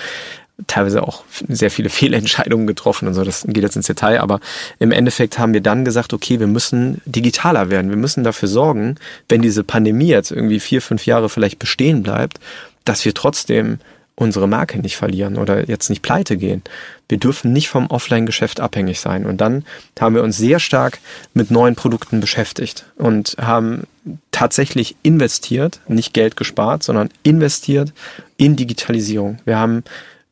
teilweise 0.67 1.03
auch 1.03 1.23
sehr 1.47 1.71
viele 1.71 1.89
Fehlentscheidungen 1.89 2.67
getroffen 2.67 3.07
und 3.07 3.13
so. 3.13 3.23
Das 3.23 3.45
geht 3.47 3.63
jetzt 3.63 3.75
ins 3.75 3.87
Detail, 3.87 4.19
aber 4.19 4.39
im 4.79 4.91
Endeffekt 4.91 5.39
haben 5.39 5.53
wir 5.53 5.61
dann 5.61 5.85
gesagt, 5.85 6.13
okay, 6.13 6.39
wir 6.39 6.47
müssen 6.47 7.01
digitaler 7.05 7.69
werden. 7.69 7.89
Wir 7.89 7.97
müssen 7.97 8.23
dafür 8.23 8.49
sorgen, 8.49 8.95
wenn 9.29 9.41
diese 9.41 9.63
Pandemie 9.63 10.07
jetzt 10.07 10.31
irgendwie 10.31 10.59
vier, 10.59 10.81
fünf 10.81 11.05
Jahre 11.05 11.29
vielleicht 11.29 11.59
bestehen 11.59 12.03
bleibt, 12.03 12.39
dass 12.85 13.05
wir 13.05 13.13
trotzdem 13.13 13.79
unsere 14.19 14.47
Marke 14.47 14.79
nicht 14.79 14.97
verlieren 14.97 15.37
oder 15.37 15.69
jetzt 15.69 15.89
nicht 15.89 16.01
pleite 16.01 16.35
gehen. 16.35 16.61
Wir 17.07 17.17
dürfen 17.17 17.53
nicht 17.53 17.69
vom 17.69 17.87
Offline-Geschäft 17.87 18.59
abhängig 18.59 18.99
sein. 18.99 19.25
Und 19.25 19.39
dann 19.39 19.63
haben 19.97 20.13
wir 20.13 20.23
uns 20.23 20.37
sehr 20.37 20.59
stark 20.59 20.99
mit 21.33 21.51
neuen 21.51 21.75
Produkten 21.75 22.19
beschäftigt 22.19 22.85
und 22.97 23.37
haben 23.39 23.83
tatsächlich 24.31 24.97
investiert, 25.03 25.79
nicht 25.87 26.13
Geld 26.13 26.35
gespart, 26.35 26.83
sondern 26.83 27.09
investiert 27.23 27.93
in 28.35 28.57
Digitalisierung. 28.57 29.39
Wir 29.45 29.57
haben 29.57 29.83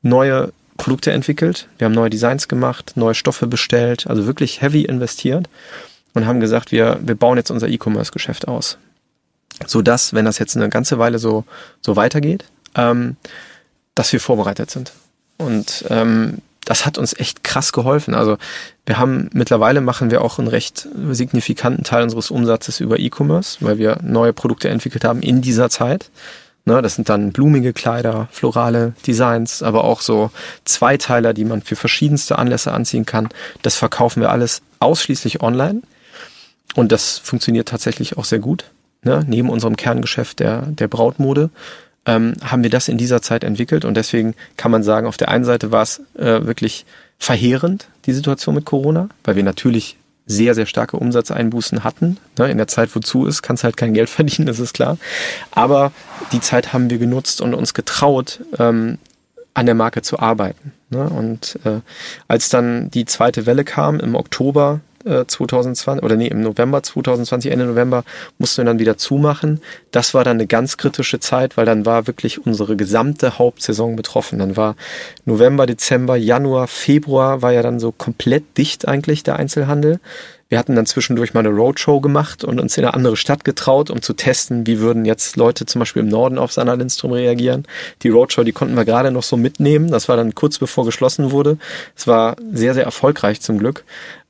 neue 0.01 0.51
Produkte 0.75 1.11
entwickelt, 1.13 1.69
wir 1.77 1.85
haben 1.85 1.93
neue 1.93 2.09
Designs 2.09 2.49
gemacht, 2.49 2.91
neue 2.95 3.15
Stoffe 3.15 3.47
bestellt, 3.47 4.05
also 4.07 4.25
wirklich 4.25 4.61
heavy 4.61 4.83
investiert 4.83 5.47
und 6.13 6.25
haben 6.25 6.41
gesagt, 6.41 6.73
wir, 6.73 6.99
wir 7.01 7.15
bauen 7.15 7.37
jetzt 7.37 7.51
unser 7.51 7.69
E-Commerce-Geschäft 7.69 8.49
aus. 8.49 8.77
So 9.65 9.81
dass, 9.81 10.13
wenn 10.13 10.25
das 10.25 10.39
jetzt 10.39 10.57
eine 10.57 10.69
ganze 10.69 10.99
Weile 10.99 11.19
so, 11.19 11.45
so 11.81 11.95
weitergeht, 11.95 12.43
ähm, 12.75 13.15
dass 13.97 14.13
wir 14.13 14.19
vorbereitet 14.19 14.69
sind. 14.71 14.93
Und 15.37 15.85
ähm, 15.89 16.39
das 16.65 16.85
hat 16.85 16.97
uns 16.97 17.17
echt 17.17 17.43
krass 17.43 17.71
geholfen. 17.71 18.13
Also 18.13 18.37
wir 18.85 18.97
haben 18.97 19.29
mittlerweile 19.33 19.81
machen 19.81 20.11
wir 20.11 20.21
auch 20.21 20.37
einen 20.37 20.49
recht 20.49 20.87
signifikanten 21.11 21.83
Teil 21.83 22.03
unseres 22.03 22.29
Umsatzes 22.29 22.79
über 22.79 22.99
E-Commerce, 22.99 23.57
weil 23.61 23.77
wir 23.77 23.99
neue 24.03 24.33
Produkte 24.33 24.69
entwickelt 24.69 25.05
haben 25.05 25.21
in 25.21 25.41
dieser 25.41 25.69
Zeit. 25.69 26.09
Ne, 26.65 26.81
das 26.81 26.95
sind 26.95 27.07
dann 27.07 27.31
blumige 27.31 27.71
Kleider, 27.71 28.27
florale 28.29 28.93
Designs, 29.05 29.63
aber 29.63 29.85
auch 29.85 30.01
so 30.01 30.31
Zweiteiler, 30.65 31.33
die 31.33 31.45
man 31.45 31.61
für 31.61 31.77
verschiedenste 31.77 32.37
Anlässe 32.37 32.73
anziehen 32.73 33.05
kann. 33.05 33.29
Das 33.61 33.75
verkaufen 33.75 34.19
wir 34.19 34.31
alles 34.31 34.61
ausschließlich 34.79 35.41
online. 35.41 35.81
Und 36.75 36.91
das 36.91 37.19
funktioniert 37.19 37.69
tatsächlich 37.69 38.17
auch 38.17 38.25
sehr 38.25 38.39
gut. 38.39 38.65
Ne? 39.01 39.23
Neben 39.25 39.49
unserem 39.49 39.77
Kerngeschäft 39.77 40.39
der, 40.39 40.63
der 40.63 40.89
Brautmode 40.89 41.49
ähm, 42.07 42.33
haben 42.43 42.63
wir 42.63 42.71
das 42.71 42.87
in 42.87 42.97
dieser 42.97 43.21
Zeit 43.21 43.43
entwickelt 43.43 43.85
und 43.85 43.95
deswegen 43.95 44.33
kann 44.55 44.71
man 44.71 44.81
sagen, 44.81 45.05
auf 45.05 45.17
der 45.17 45.29
einen 45.29 45.43
Seite 45.43 45.71
war 45.71 45.83
es 45.83 46.01
äh, 46.17 46.45
wirklich 46.45 46.85
verheerend, 47.19 47.87
die 48.05 48.13
Situation 48.13 48.55
mit 48.55 48.65
Corona, 48.65 49.09
weil 49.23 49.35
wir 49.35 49.43
natürlich 49.43 49.97
sehr, 50.25 50.55
sehr 50.55 50.65
starke 50.65 50.97
Umsatzeinbußen 50.97 51.83
hatten. 51.83 52.17
Ne, 52.37 52.49
in 52.49 52.57
der 52.57 52.67
Zeit, 52.67 52.95
wozu 52.95 53.25
ist, 53.25 53.41
kannst 53.41 53.63
halt 53.63 53.77
kein 53.77 53.93
Geld 53.93 54.09
verdienen, 54.09 54.47
das 54.47 54.59
ist 54.59 54.73
klar. 54.73 54.97
Aber 55.51 55.91
die 56.31 56.41
Zeit 56.41 56.73
haben 56.73 56.89
wir 56.89 56.97
genutzt 56.97 57.41
und 57.41 57.53
uns 57.53 57.73
getraut, 57.73 58.41
ähm, 58.57 58.97
an 59.53 59.65
der 59.65 59.75
Marke 59.75 60.03
zu 60.03 60.19
arbeiten. 60.19 60.71
Ne? 60.91 61.09
Und 61.09 61.59
äh, 61.65 61.79
als 62.27 62.49
dann 62.49 62.91
die 62.91 63.05
zweite 63.05 63.47
Welle 63.47 63.63
kam 63.63 63.99
im 63.99 64.13
Oktober 64.13 64.81
äh, 65.07 65.25
2020 65.25 66.03
oder 66.03 66.15
nee, 66.15 66.27
im 66.27 66.41
November 66.41 66.83
2020, 66.83 67.51
Ende 67.51 67.65
November 67.65 68.03
mussten 68.37 68.59
wir 68.59 68.65
dann 68.65 68.79
wieder 68.79 68.97
zumachen. 68.97 69.61
Das 69.91 70.13
war 70.13 70.23
dann 70.23 70.37
eine 70.37 70.47
ganz 70.47 70.77
kritische 70.77 71.19
Zeit, 71.19 71.57
weil 71.57 71.65
dann 71.65 71.85
war 71.85 72.07
wirklich 72.07 72.45
unsere 72.45 72.75
gesamte 72.75 73.39
Hauptsaison 73.39 73.95
betroffen. 73.95 74.39
Dann 74.39 74.57
war 74.57 74.75
November, 75.25 75.65
Dezember, 75.65 76.15
Januar, 76.15 76.67
Februar 76.67 77.41
war 77.41 77.53
ja 77.53 77.61
dann 77.61 77.79
so 77.79 77.91
komplett 77.91 78.57
dicht 78.57 78.87
eigentlich 78.87 79.23
der 79.23 79.37
Einzelhandel. 79.37 79.99
Wir 80.49 80.57
hatten 80.57 80.75
dann 80.75 80.85
zwischendurch 80.85 81.33
mal 81.33 81.41
eine 81.41 81.49
Roadshow 81.49 81.99
gemacht 81.99 82.43
und 82.45 82.59
uns 82.59 82.77
in 82.77 82.85
eine 82.85 82.93
andere 82.93 83.17
Stadt 83.17 83.43
getraut, 83.43 83.89
um 83.89 84.01
zu 84.01 84.13
testen, 84.13 84.65
wie 84.65 84.79
würden 84.79 85.03
jetzt 85.03 85.35
Leute 85.35 85.65
zum 85.65 85.79
Beispiel 85.79 86.03
im 86.03 86.07
Norden 86.07 86.37
auf 86.37 86.53
Sanna 86.53 86.73
Lindström 86.73 87.11
reagieren. 87.11 87.65
Die 88.03 88.09
Roadshow, 88.09 88.43
die 88.43 88.53
konnten 88.53 88.75
wir 88.75 88.85
gerade 88.85 89.11
noch 89.11 89.23
so 89.23 89.35
mitnehmen. 89.35 89.91
Das 89.91 90.07
war 90.07 90.15
dann 90.15 90.35
kurz 90.35 90.57
bevor 90.57 90.85
geschlossen 90.85 91.31
wurde. 91.31 91.57
Es 91.97 92.07
war 92.07 92.37
sehr, 92.53 92.73
sehr 92.73 92.85
erfolgreich 92.85 93.41
zum 93.41 93.57
Glück. 93.57 93.83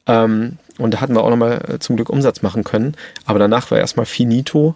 Ähm, 0.07 0.57
und 0.77 0.93
da 0.93 1.01
hatten 1.01 1.15
wir 1.15 1.23
auch 1.23 1.29
nochmal 1.29 1.61
äh, 1.67 1.79
zum 1.79 1.95
Glück 1.95 2.09
Umsatz 2.09 2.41
machen 2.41 2.63
können. 2.63 2.95
Aber 3.25 3.39
danach 3.39 3.71
war 3.71 3.77
erstmal 3.77 4.05
finito. 4.05 4.75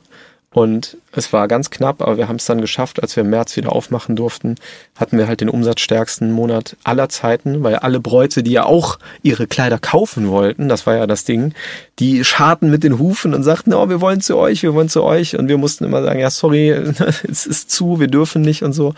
Und 0.54 0.98
es 1.14 1.32
war 1.32 1.48
ganz 1.48 1.70
knapp, 1.70 2.02
aber 2.02 2.18
wir 2.18 2.28
haben 2.28 2.36
es 2.36 2.46
dann 2.46 2.60
geschafft, 2.60 3.02
als 3.02 3.16
wir 3.16 3.24
im 3.24 3.30
März 3.30 3.56
wieder 3.56 3.72
aufmachen 3.72 4.18
durften, 4.18 4.56
hatten 4.98 5.18
wir 5.18 5.30
halt 5.30 5.40
den 5.40 5.48
umsatzstärksten 5.48 6.30
Monat 6.30 6.76
aller 6.84 7.08
Zeiten, 7.08 7.64
weil 7.64 7.78
alle 7.78 8.02
Bräute, 8.02 8.44
die 8.44 8.52
ja 8.52 8.66
auch 8.66 9.00
ihre 9.24 9.48
Kleider 9.48 9.80
kaufen 9.80 10.28
wollten, 10.28 10.68
das 10.68 10.86
war 10.86 10.98
ja 10.98 11.08
das 11.08 11.24
Ding, 11.24 11.54
die 12.00 12.26
scharten 12.26 12.70
mit 12.70 12.84
den 12.84 13.00
Hufen 13.00 13.34
und 13.34 13.44
sagten, 13.44 13.74
oh, 13.74 13.88
wir 13.88 14.02
wollen 14.02 14.20
zu 14.20 14.36
euch, 14.36 14.62
wir 14.62 14.74
wollen 14.74 14.90
zu 14.90 15.04
euch. 15.04 15.38
Und 15.38 15.48
wir 15.48 15.58
mussten 15.58 15.86
immer 15.86 16.04
sagen, 16.04 16.20
ja, 16.20 16.30
sorry, 16.30 16.70
es 17.30 17.46
ist 17.46 17.72
zu, 17.72 18.02
wir 18.02 18.08
dürfen 18.08 18.42
nicht 18.42 18.62
und 18.62 18.74
so. 18.74 18.94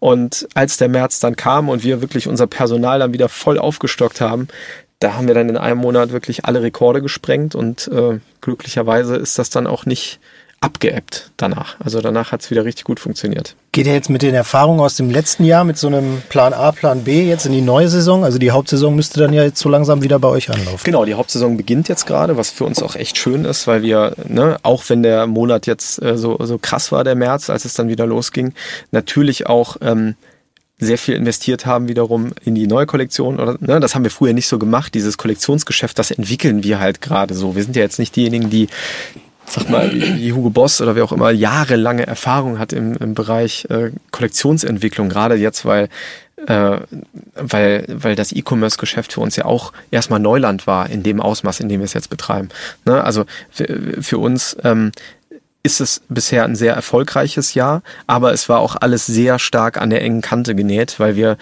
Und 0.00 0.48
als 0.54 0.78
der 0.78 0.88
März 0.88 1.20
dann 1.20 1.36
kam 1.36 1.68
und 1.68 1.84
wir 1.84 2.00
wirklich 2.00 2.28
unser 2.28 2.46
Personal 2.46 2.98
dann 3.00 3.12
wieder 3.12 3.28
voll 3.28 3.58
aufgestockt 3.58 4.22
haben, 4.22 4.48
da 5.00 5.14
haben 5.14 5.26
wir 5.26 5.34
dann 5.34 5.48
in 5.48 5.56
einem 5.56 5.78
Monat 5.78 6.12
wirklich 6.12 6.44
alle 6.44 6.62
Rekorde 6.62 7.02
gesprengt 7.02 7.54
und 7.54 7.88
äh, 7.88 8.20
glücklicherweise 8.40 9.16
ist 9.16 9.38
das 9.38 9.50
dann 9.50 9.66
auch 9.66 9.86
nicht 9.86 10.20
abgeebbt 10.64 11.30
danach. 11.36 11.76
Also 11.78 12.00
danach 12.00 12.32
hat 12.32 12.40
es 12.40 12.50
wieder 12.50 12.64
richtig 12.64 12.84
gut 12.84 12.98
funktioniert. 12.98 13.54
Geht 13.72 13.86
ihr 13.86 13.92
jetzt 13.92 14.08
mit 14.08 14.22
den 14.22 14.34
Erfahrungen 14.34 14.80
aus 14.80 14.96
dem 14.96 15.10
letzten 15.10 15.44
Jahr 15.44 15.62
mit 15.64 15.76
so 15.76 15.88
einem 15.88 16.22
Plan 16.30 16.54
A, 16.54 16.72
Plan 16.72 17.04
B 17.04 17.28
jetzt 17.28 17.44
in 17.44 17.52
die 17.52 17.60
neue 17.60 17.88
Saison? 17.88 18.24
Also 18.24 18.38
die 18.38 18.50
Hauptsaison 18.50 18.96
müsste 18.96 19.20
dann 19.20 19.34
ja 19.34 19.42
jetzt 19.42 19.60
so 19.60 19.68
langsam 19.68 20.02
wieder 20.02 20.18
bei 20.18 20.28
euch 20.28 20.50
anlaufen. 20.50 20.80
Genau, 20.82 21.04
die 21.04 21.14
Hauptsaison 21.14 21.58
beginnt 21.58 21.88
jetzt 21.88 22.06
gerade, 22.06 22.38
was 22.38 22.50
für 22.50 22.64
uns 22.64 22.82
auch 22.82 22.96
echt 22.96 23.18
schön 23.18 23.44
ist, 23.44 23.66
weil 23.66 23.82
wir, 23.82 24.14
ne, 24.26 24.56
auch 24.62 24.84
wenn 24.88 25.02
der 25.02 25.26
Monat 25.26 25.66
jetzt 25.66 26.02
äh, 26.02 26.16
so, 26.16 26.38
so 26.40 26.56
krass 26.56 26.92
war, 26.92 27.04
der 27.04 27.14
März, 27.14 27.50
als 27.50 27.66
es 27.66 27.74
dann 27.74 27.88
wieder 27.88 28.06
losging, 28.06 28.54
natürlich 28.90 29.46
auch 29.46 29.76
ähm, 29.82 30.14
sehr 30.78 30.98
viel 30.98 31.14
investiert 31.14 31.66
haben 31.66 31.88
wiederum 31.88 32.32
in 32.44 32.54
die 32.54 32.66
neue 32.66 32.86
Kollektion 32.86 33.38
oder 33.38 33.56
ne, 33.60 33.80
das 33.80 33.94
haben 33.94 34.04
wir 34.04 34.10
früher 34.10 34.32
nicht 34.32 34.48
so 34.48 34.58
gemacht 34.58 34.94
dieses 34.94 35.16
Kollektionsgeschäft 35.16 35.98
das 35.98 36.10
entwickeln 36.10 36.64
wir 36.64 36.80
halt 36.80 37.00
gerade 37.00 37.34
so 37.34 37.54
wir 37.54 37.62
sind 37.62 37.76
ja 37.76 37.82
jetzt 37.82 37.98
nicht 37.98 38.16
diejenigen 38.16 38.50
die 38.50 38.68
sag 39.46 39.68
mal, 39.68 39.92
wie 39.92 40.32
Hugo 40.32 40.50
Boss 40.50 40.80
oder 40.80 40.96
wer 40.96 41.04
auch 41.04 41.12
immer 41.12 41.30
jahrelange 41.30 42.06
Erfahrung 42.06 42.58
hat 42.58 42.72
im, 42.72 42.94
im 42.96 43.14
Bereich 43.14 43.66
äh, 43.70 43.90
Kollektionsentwicklung, 44.10 45.08
gerade 45.08 45.34
jetzt, 45.34 45.64
weil, 45.64 45.88
äh, 46.46 46.78
weil, 47.34 47.86
weil 47.88 48.16
das 48.16 48.32
E-Commerce-Geschäft 48.32 49.12
für 49.12 49.20
uns 49.20 49.36
ja 49.36 49.44
auch 49.44 49.72
erstmal 49.90 50.20
Neuland 50.20 50.66
war 50.66 50.88
in 50.88 51.02
dem 51.02 51.20
Ausmaß, 51.20 51.60
in 51.60 51.68
dem 51.68 51.80
wir 51.80 51.84
es 51.84 51.94
jetzt 51.94 52.10
betreiben. 52.10 52.48
Ne? 52.84 53.02
Also 53.02 53.24
für, 53.50 54.02
für 54.02 54.18
uns 54.18 54.56
ähm, 54.64 54.92
ist 55.64 55.80
es 55.80 56.02
bisher 56.08 56.44
ein 56.44 56.54
sehr 56.54 56.74
erfolgreiches 56.74 57.54
Jahr, 57.54 57.82
aber 58.06 58.32
es 58.32 58.48
war 58.48 58.60
auch 58.60 58.76
alles 58.76 59.06
sehr 59.06 59.40
stark 59.40 59.80
an 59.80 59.90
der 59.90 60.02
engen 60.02 60.20
Kante 60.20 60.54
genäht, 60.54 61.00
weil 61.00 61.16
wir 61.16 61.36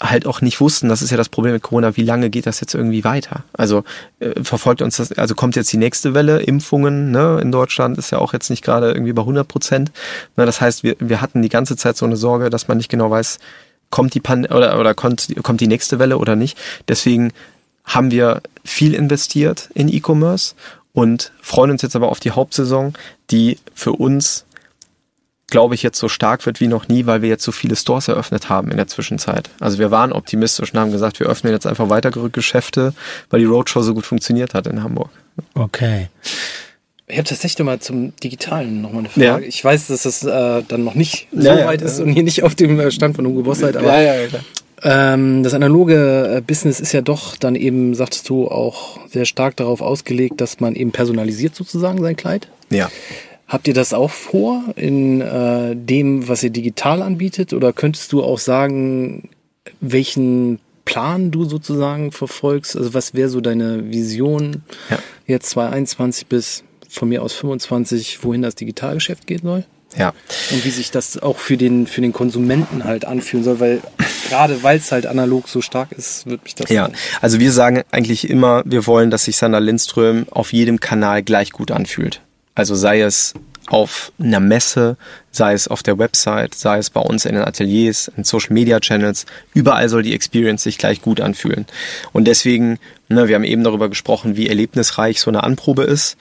halt 0.00 0.26
auch 0.26 0.40
nicht 0.40 0.60
wussten, 0.60 0.88
das 0.88 1.02
ist 1.02 1.10
ja 1.10 1.16
das 1.16 1.28
Problem 1.28 1.52
mit 1.52 1.62
Corona, 1.62 1.96
wie 1.96 2.04
lange 2.04 2.30
geht 2.30 2.46
das 2.46 2.60
jetzt 2.60 2.74
irgendwie 2.74 3.04
weiter? 3.04 3.44
Also 3.52 3.84
äh, 4.20 4.42
verfolgt 4.42 4.80
uns 4.80 4.96
das, 4.96 5.12
also 5.12 5.34
kommt 5.34 5.56
jetzt 5.56 5.72
die 5.72 5.76
nächste 5.76 6.14
Welle, 6.14 6.40
Impfungen 6.40 7.10
ne, 7.10 7.40
in 7.42 7.52
Deutschland 7.52 7.98
ist 7.98 8.10
ja 8.10 8.18
auch 8.18 8.32
jetzt 8.32 8.48
nicht 8.48 8.64
gerade 8.64 8.92
irgendwie 8.92 9.12
bei 9.12 9.22
100 9.22 9.46
Prozent. 9.46 9.90
Na, 10.36 10.46
das 10.46 10.60
heißt, 10.60 10.82
wir, 10.82 10.96
wir 11.00 11.20
hatten 11.20 11.42
die 11.42 11.48
ganze 11.48 11.76
Zeit 11.76 11.96
so 11.96 12.06
eine 12.06 12.16
Sorge, 12.16 12.48
dass 12.48 12.68
man 12.68 12.78
nicht 12.78 12.88
genau 12.88 13.10
weiß, 13.10 13.38
kommt 13.90 14.14
die 14.14 14.20
Pan 14.20 14.46
oder, 14.46 14.78
oder 14.78 14.94
kommt, 14.94 15.34
kommt 15.42 15.60
die 15.60 15.66
nächste 15.66 15.98
Welle 15.98 16.18
oder 16.18 16.36
nicht. 16.36 16.56
Deswegen 16.86 17.32
haben 17.84 18.10
wir 18.10 18.42
viel 18.64 18.94
investiert 18.94 19.70
in 19.74 19.88
E-Commerce 19.88 20.54
und 20.98 21.30
freuen 21.40 21.70
uns 21.70 21.82
jetzt 21.82 21.94
aber 21.94 22.08
auf 22.08 22.18
die 22.18 22.32
Hauptsaison, 22.32 22.92
die 23.30 23.58
für 23.72 23.92
uns 23.92 24.44
glaube 25.46 25.76
ich, 25.76 25.82
jetzt 25.84 25.98
so 25.98 26.08
stark 26.08 26.44
wird 26.44 26.60
wie 26.60 26.66
noch 26.66 26.88
nie, 26.88 27.06
weil 27.06 27.22
wir 27.22 27.28
jetzt 27.28 27.44
so 27.44 27.52
viele 27.52 27.76
Stores 27.76 28.08
eröffnet 28.08 28.48
haben 28.50 28.70
in 28.70 28.76
der 28.76 28.88
Zwischenzeit. 28.88 29.48
Also 29.60 29.78
wir 29.78 29.92
waren 29.92 30.12
optimistisch 30.12 30.74
und 30.74 30.80
haben 30.80 30.90
gesagt, 30.90 31.20
wir 31.20 31.26
öffnen 31.28 31.54
jetzt 31.54 31.66
einfach 31.66 31.88
weiter 31.88 32.10
Geschäfte, 32.10 32.92
weil 33.30 33.40
die 33.40 33.46
Roadshow 33.46 33.80
so 33.80 33.94
gut 33.94 34.04
funktioniert 34.04 34.54
hat 34.54 34.66
in 34.66 34.82
Hamburg. 34.82 35.08
Okay. 35.54 36.08
Ich 37.06 37.16
habe 37.16 37.26
tatsächlich 37.26 37.64
mal 37.64 37.78
zum 37.78 38.14
Digitalen 38.16 38.82
nochmal 38.82 39.04
eine 39.04 39.08
Frage. 39.08 39.24
Ja. 39.24 39.38
Ich 39.38 39.64
weiß, 39.64 39.86
dass 39.86 40.02
das 40.02 40.24
äh, 40.24 40.62
dann 40.66 40.84
noch 40.84 40.94
nicht 40.94 41.28
so 41.32 41.46
ja, 41.46 41.64
weit 41.64 41.80
ja, 41.80 41.86
ist 41.86 42.00
und 42.00 42.12
hier 42.12 42.24
nicht 42.24 42.42
auf 42.42 42.56
dem 42.56 42.78
äh, 42.78 42.90
Stand 42.90 43.16
von 43.16 43.24
Hugo 43.24 43.44
Boss 43.44 43.60
seid, 43.60 43.76
aber 43.76 43.86
ähm, 44.82 45.42
das 45.42 45.54
analoge 45.54 46.36
äh, 46.36 46.40
Business 46.40 46.80
ist 46.80 46.92
ja 46.92 47.00
doch 47.00 47.36
dann 47.36 47.54
eben, 47.54 47.94
sagtest 47.94 48.28
du, 48.28 48.48
auch 48.48 48.98
sehr 49.08 49.24
stark 49.24 49.56
darauf 49.56 49.80
ausgelegt, 49.80 50.40
dass 50.40 50.60
man 50.60 50.74
eben 50.74 50.92
personalisiert 50.92 51.54
sozusagen 51.54 52.00
sein 52.00 52.16
Kleid. 52.16 52.48
Ja. 52.70 52.90
Habt 53.46 53.66
ihr 53.66 53.74
das 53.74 53.94
auch 53.94 54.10
vor 54.10 54.62
in 54.76 55.20
äh, 55.20 55.74
dem, 55.74 56.28
was 56.28 56.42
ihr 56.42 56.50
digital 56.50 57.02
anbietet? 57.02 57.54
Oder 57.54 57.72
könntest 57.72 58.12
du 58.12 58.22
auch 58.22 58.38
sagen, 58.38 59.30
welchen 59.80 60.60
Plan 60.84 61.30
du 61.30 61.44
sozusagen 61.44 62.12
verfolgst? 62.12 62.76
Also 62.76 62.94
was 62.94 63.14
wäre 63.14 63.30
so 63.30 63.40
deine 63.40 63.90
Vision 63.90 64.62
ja. 64.90 64.98
jetzt 65.26 65.50
2021 65.50 66.26
bis 66.26 66.62
von 66.88 67.08
mir 67.08 67.22
aus 67.22 67.32
25, 67.34 68.22
wohin 68.22 68.42
das 68.42 68.54
Digitalgeschäft 68.54 69.26
gehen 69.26 69.40
soll? 69.42 69.64
Ja. 69.98 70.14
Und 70.50 70.64
wie 70.64 70.70
sich 70.70 70.90
das 70.90 71.18
auch 71.18 71.38
für 71.38 71.56
den, 71.56 71.86
für 71.86 72.00
den 72.00 72.12
Konsumenten 72.12 72.84
halt 72.84 73.04
anfühlen 73.04 73.44
soll, 73.44 73.60
weil 73.60 73.80
gerade 74.28 74.62
weil 74.62 74.78
es 74.78 74.92
halt 74.92 75.06
analog 75.06 75.48
so 75.48 75.60
stark 75.60 75.92
ist, 75.92 76.26
wird 76.26 76.44
mich 76.44 76.54
das. 76.54 76.70
Ja, 76.70 76.90
also 77.20 77.40
wir 77.40 77.52
sagen 77.52 77.82
eigentlich 77.90 78.28
immer, 78.28 78.62
wir 78.64 78.86
wollen, 78.86 79.10
dass 79.10 79.24
sich 79.24 79.36
Sander 79.36 79.60
Lindström 79.60 80.26
auf 80.30 80.52
jedem 80.52 80.80
Kanal 80.80 81.22
gleich 81.22 81.50
gut 81.50 81.70
anfühlt. 81.70 82.20
Also 82.54 82.74
sei 82.74 83.00
es 83.00 83.34
auf 83.68 84.12
einer 84.18 84.40
Messe, 84.40 84.96
sei 85.30 85.52
es 85.52 85.68
auf 85.68 85.82
der 85.82 85.98
Website, 85.98 86.54
sei 86.54 86.78
es 86.78 86.90
bei 86.90 87.00
uns 87.00 87.24
in 87.26 87.34
den 87.34 87.44
Ateliers, 87.44 88.10
in 88.16 88.24
Social 88.24 88.54
Media 88.54 88.80
Channels, 88.80 89.26
überall 89.52 89.88
soll 89.88 90.02
die 90.02 90.14
Experience 90.14 90.62
sich 90.62 90.78
gleich 90.78 91.02
gut 91.02 91.20
anfühlen. 91.20 91.66
Und 92.12 92.24
deswegen, 92.24 92.78
ne, 93.08 93.28
wir 93.28 93.34
haben 93.34 93.44
eben 93.44 93.64
darüber 93.64 93.88
gesprochen, 93.88 94.36
wie 94.36 94.48
erlebnisreich 94.48 95.20
so 95.20 95.30
eine 95.30 95.42
Anprobe 95.42 95.82
ist, 95.84 96.16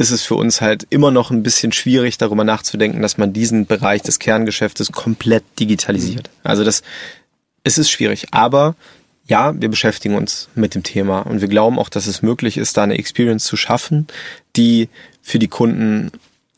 ist 0.00 0.10
es 0.12 0.22
für 0.22 0.34
uns 0.34 0.62
halt 0.62 0.86
immer 0.88 1.10
noch 1.10 1.30
ein 1.30 1.42
bisschen 1.42 1.72
schwierig, 1.72 2.16
darüber 2.16 2.42
nachzudenken, 2.42 3.02
dass 3.02 3.18
man 3.18 3.34
diesen 3.34 3.66
Bereich 3.66 4.00
des 4.00 4.18
Kerngeschäftes 4.18 4.92
komplett 4.92 5.44
digitalisiert. 5.58 6.30
Also 6.42 6.64
das, 6.64 6.82
es 7.64 7.76
ist 7.76 7.90
schwierig, 7.90 8.28
aber 8.30 8.76
ja, 9.26 9.52
wir 9.60 9.68
beschäftigen 9.68 10.14
uns 10.14 10.48
mit 10.54 10.74
dem 10.74 10.84
Thema 10.84 11.20
und 11.20 11.42
wir 11.42 11.48
glauben 11.48 11.78
auch, 11.78 11.90
dass 11.90 12.06
es 12.06 12.22
möglich 12.22 12.56
ist, 12.56 12.78
da 12.78 12.82
eine 12.82 12.96
Experience 12.96 13.44
zu 13.44 13.58
schaffen, 13.58 14.06
die 14.56 14.88
für 15.20 15.38
die 15.38 15.48
Kunden 15.48 16.10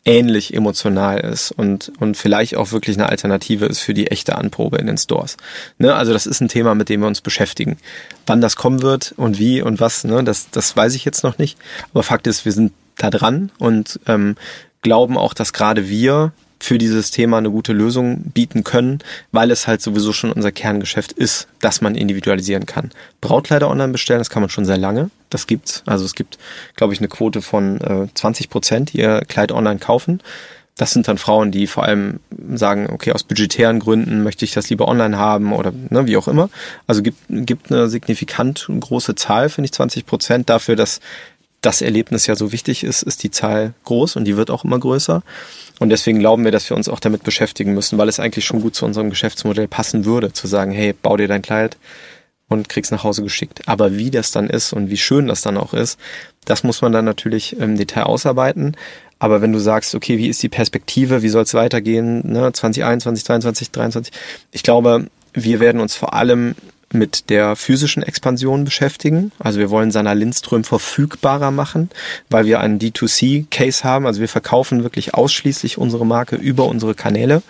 ähnlich 0.04 0.54
emotional 0.54 1.18
ist 1.18 1.50
und, 1.50 1.90
und 1.98 2.16
vielleicht 2.16 2.56
auch 2.56 2.70
wirklich 2.70 2.96
eine 2.96 3.08
Alternative 3.08 3.66
ist 3.66 3.80
für 3.80 3.92
die 3.92 4.06
echte 4.06 4.36
Anprobe 4.36 4.78
in 4.78 4.86
den 4.86 4.98
Stores. 4.98 5.36
Ne? 5.78 5.96
Also 5.96 6.12
das 6.12 6.26
ist 6.26 6.40
ein 6.40 6.48
Thema, 6.48 6.76
mit 6.76 6.88
dem 6.88 7.00
wir 7.00 7.08
uns 7.08 7.20
beschäftigen. 7.20 7.76
Wann 8.24 8.40
das 8.40 8.54
kommen 8.54 8.82
wird 8.82 9.14
und 9.16 9.40
wie 9.40 9.62
und 9.62 9.80
was, 9.80 10.04
ne? 10.04 10.22
das, 10.22 10.48
das 10.50 10.76
weiß 10.76 10.94
ich 10.94 11.04
jetzt 11.04 11.24
noch 11.24 11.38
nicht. 11.38 11.58
Aber 11.92 12.04
Fakt 12.04 12.28
ist, 12.28 12.44
wir 12.44 12.52
sind 12.52 12.72
da 12.96 13.10
dran 13.10 13.50
und 13.58 14.00
ähm, 14.06 14.36
glauben 14.82 15.16
auch, 15.16 15.34
dass 15.34 15.52
gerade 15.52 15.88
wir 15.88 16.32
für 16.62 16.78
dieses 16.78 17.10
Thema 17.10 17.38
eine 17.38 17.50
gute 17.50 17.72
Lösung 17.72 18.22
bieten 18.32 18.62
können, 18.62 19.00
weil 19.32 19.50
es 19.50 19.66
halt 19.66 19.82
sowieso 19.82 20.12
schon 20.12 20.30
unser 20.30 20.52
Kerngeschäft 20.52 21.10
ist, 21.10 21.48
dass 21.60 21.80
man 21.80 21.96
individualisieren 21.96 22.66
kann. 22.66 22.90
Brautkleider 23.20 23.68
online 23.68 23.90
bestellen, 23.90 24.20
das 24.20 24.30
kann 24.30 24.42
man 24.42 24.48
schon 24.50 24.64
sehr 24.64 24.78
lange. 24.78 25.10
Das 25.28 25.48
gibt's. 25.48 25.82
Also 25.86 26.04
es 26.04 26.14
gibt, 26.14 26.38
glaube 26.76 26.92
ich, 26.92 27.00
eine 27.00 27.08
Quote 27.08 27.42
von 27.42 27.80
äh, 27.80 28.06
20 28.14 28.48
Prozent, 28.48 28.92
die 28.92 28.98
ihr 28.98 29.22
Kleid 29.26 29.50
online 29.50 29.80
kaufen. 29.80 30.20
Das 30.76 30.92
sind 30.92 31.06
dann 31.08 31.18
Frauen, 31.18 31.50
die 31.50 31.66
vor 31.66 31.84
allem 31.84 32.20
sagen, 32.54 32.88
okay, 32.90 33.12
aus 33.12 33.24
budgetären 33.24 33.78
Gründen 33.78 34.22
möchte 34.22 34.44
ich 34.44 34.52
das 34.52 34.70
lieber 34.70 34.88
online 34.88 35.18
haben 35.18 35.52
oder 35.52 35.72
ne, 35.90 36.06
wie 36.06 36.16
auch 36.16 36.28
immer. 36.28 36.48
Also 36.86 37.02
gibt, 37.02 37.18
gibt 37.28 37.70
eine 37.70 37.88
signifikant 37.88 38.68
große 38.80 39.14
Zahl, 39.16 39.48
finde 39.48 39.66
ich, 39.66 39.72
20 39.72 40.06
Prozent 40.06 40.48
dafür, 40.48 40.76
dass 40.76 41.00
das 41.62 41.80
Erlebnis 41.80 42.26
ja 42.26 42.34
so 42.34 42.52
wichtig 42.52 42.84
ist, 42.84 43.02
ist 43.02 43.22
die 43.22 43.30
Zahl 43.30 43.72
groß 43.84 44.16
und 44.16 44.24
die 44.24 44.36
wird 44.36 44.50
auch 44.50 44.64
immer 44.64 44.78
größer. 44.78 45.22
Und 45.78 45.88
deswegen 45.90 46.18
glauben 46.18 46.44
wir, 46.44 46.52
dass 46.52 46.68
wir 46.68 46.76
uns 46.76 46.88
auch 46.88 47.00
damit 47.00 47.22
beschäftigen 47.22 47.72
müssen, 47.72 47.98
weil 47.98 48.08
es 48.08 48.20
eigentlich 48.20 48.44
schon 48.44 48.60
gut 48.60 48.74
zu 48.74 48.84
unserem 48.84 49.10
Geschäftsmodell 49.10 49.68
passen 49.68 50.04
würde, 50.04 50.32
zu 50.32 50.46
sagen, 50.46 50.72
hey, 50.72 50.92
bau 50.92 51.16
dir 51.16 51.28
dein 51.28 51.42
Kleid 51.42 51.76
und 52.48 52.68
kriegst 52.68 52.92
nach 52.92 53.04
Hause 53.04 53.22
geschickt. 53.22 53.62
Aber 53.66 53.96
wie 53.96 54.10
das 54.10 54.32
dann 54.32 54.50
ist 54.50 54.72
und 54.72 54.90
wie 54.90 54.96
schön 54.96 55.28
das 55.28 55.40
dann 55.40 55.56
auch 55.56 55.72
ist, 55.72 55.98
das 56.44 56.64
muss 56.64 56.82
man 56.82 56.92
dann 56.92 57.04
natürlich 57.04 57.56
im 57.56 57.76
Detail 57.76 58.04
ausarbeiten. 58.04 58.76
Aber 59.20 59.40
wenn 59.40 59.52
du 59.52 59.60
sagst, 59.60 59.94
okay, 59.94 60.18
wie 60.18 60.28
ist 60.28 60.42
die 60.42 60.48
Perspektive, 60.48 61.22
wie 61.22 61.28
soll 61.28 61.44
es 61.44 61.54
weitergehen, 61.54 62.32
ne, 62.32 62.52
2021, 62.52 63.24
2022, 63.24 63.72
2023, 63.72 64.12
ich 64.50 64.62
glaube, 64.64 65.06
wir 65.32 65.60
werden 65.60 65.80
uns 65.80 65.94
vor 65.94 66.12
allem 66.12 66.56
mit 66.92 67.30
der 67.30 67.56
physischen 67.56 68.02
Expansion 68.02 68.64
beschäftigen. 68.64 69.32
Also 69.38 69.58
wir 69.58 69.70
wollen 69.70 69.90
Sana 69.90 70.12
Lindström 70.12 70.64
verfügbarer 70.64 71.50
machen, 71.50 71.90
weil 72.28 72.46
wir 72.46 72.60
einen 72.60 72.78
D2C-Case 72.78 73.84
haben. 73.84 74.06
Also 74.06 74.20
wir 74.20 74.28
verkaufen 74.28 74.82
wirklich 74.82 75.14
ausschließlich 75.14 75.78
unsere 75.78 76.06
Marke 76.06 76.36
über 76.36 76.66
unsere 76.66 76.94
Kanäle. 76.94 77.42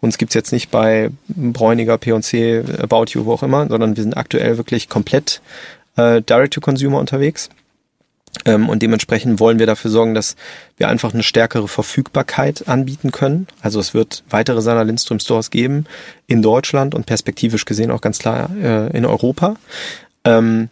Uns 0.00 0.18
gibt's 0.18 0.34
jetzt 0.34 0.52
nicht 0.52 0.70
bei 0.70 1.10
Bräuniger, 1.28 1.98
P&C, 1.98 2.62
About 2.80 3.06
You, 3.10 3.24
wo 3.24 3.32
auch 3.32 3.42
immer, 3.42 3.66
sondern 3.68 3.96
wir 3.96 4.02
sind 4.02 4.16
aktuell 4.16 4.56
wirklich 4.56 4.88
komplett 4.88 5.40
äh, 5.96 6.22
Direct-to-Consumer 6.22 6.98
unterwegs. 6.98 7.50
Ähm, 8.44 8.68
und 8.68 8.82
dementsprechend 8.82 9.40
wollen 9.40 9.58
wir 9.58 9.66
dafür 9.66 9.90
sorgen, 9.90 10.14
dass 10.14 10.36
wir 10.76 10.88
einfach 10.88 11.14
eine 11.14 11.22
stärkere 11.22 11.68
Verfügbarkeit 11.68 12.68
anbieten 12.68 13.10
können. 13.10 13.46
Also 13.60 13.80
es 13.80 13.94
wird 13.94 14.24
weitere 14.30 14.60
Sana 14.60 14.82
Lindström 14.82 15.20
Stores 15.20 15.50
geben 15.50 15.86
in 16.26 16.42
Deutschland 16.42 16.94
und 16.94 17.06
perspektivisch 17.06 17.64
gesehen 17.64 17.90
auch 17.90 18.00
ganz 18.00 18.18
klar 18.18 18.50
äh, 18.62 18.96
in 18.96 19.06
Europa. 19.06 19.56
Ähm, 20.24 20.68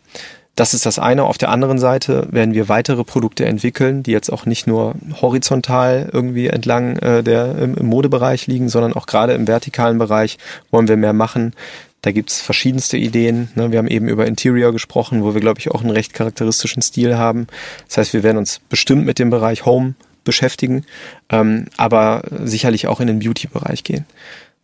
das 0.54 0.74
ist 0.74 0.84
das 0.84 0.98
eine. 0.98 1.24
Auf 1.24 1.38
der 1.38 1.48
anderen 1.48 1.78
Seite 1.78 2.28
werden 2.30 2.52
wir 2.52 2.68
weitere 2.68 3.04
Produkte 3.04 3.46
entwickeln, 3.46 4.02
die 4.02 4.10
jetzt 4.10 4.30
auch 4.30 4.44
nicht 4.44 4.66
nur 4.66 4.94
horizontal 5.22 6.10
irgendwie 6.12 6.48
entlang 6.48 6.96
äh, 6.98 7.22
der 7.22 7.56
im, 7.58 7.74
im 7.74 7.86
Modebereich 7.86 8.46
liegen, 8.48 8.68
sondern 8.68 8.92
auch 8.92 9.06
gerade 9.06 9.32
im 9.32 9.46
vertikalen 9.46 9.96
Bereich 9.96 10.36
wollen 10.70 10.88
wir 10.88 10.98
mehr 10.98 11.14
machen. 11.14 11.54
Da 12.02 12.10
gibt's 12.10 12.40
verschiedenste 12.40 12.96
Ideen. 12.96 13.48
Ne? 13.54 13.70
Wir 13.70 13.78
haben 13.78 13.88
eben 13.88 14.08
über 14.08 14.26
Interior 14.26 14.72
gesprochen, 14.72 15.22
wo 15.22 15.34
wir, 15.34 15.40
glaube 15.40 15.60
ich, 15.60 15.70
auch 15.70 15.82
einen 15.82 15.90
recht 15.90 16.12
charakteristischen 16.12 16.82
Stil 16.82 17.16
haben. 17.16 17.46
Das 17.86 17.98
heißt, 17.98 18.12
wir 18.12 18.22
werden 18.24 18.38
uns 18.38 18.58
bestimmt 18.68 19.06
mit 19.06 19.18
dem 19.18 19.30
Bereich 19.30 19.64
Home 19.64 19.94
beschäftigen, 20.24 20.84
ähm, 21.30 21.66
aber 21.76 22.22
sicherlich 22.42 22.88
auch 22.88 23.00
in 23.00 23.06
den 23.06 23.20
Beauty-Bereich 23.20 23.84
gehen. 23.84 24.04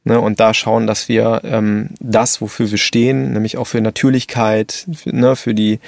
Ne? 0.05 0.21
Und 0.21 0.41
da 0.41 0.53
schauen, 0.55 0.87
dass 0.87 1.09
wir 1.09 1.43
ähm, 1.45 1.91
das, 2.01 2.41
wofür 2.41 2.71
wir 2.71 2.79
stehen, 2.79 3.33
nämlich 3.33 3.57
auch 3.57 3.67
für 3.67 3.81
Natürlichkeit, 3.81 4.87
für, 4.95 5.15
ne, 5.15 5.37
für 5.37 5.55
die 5.55 5.81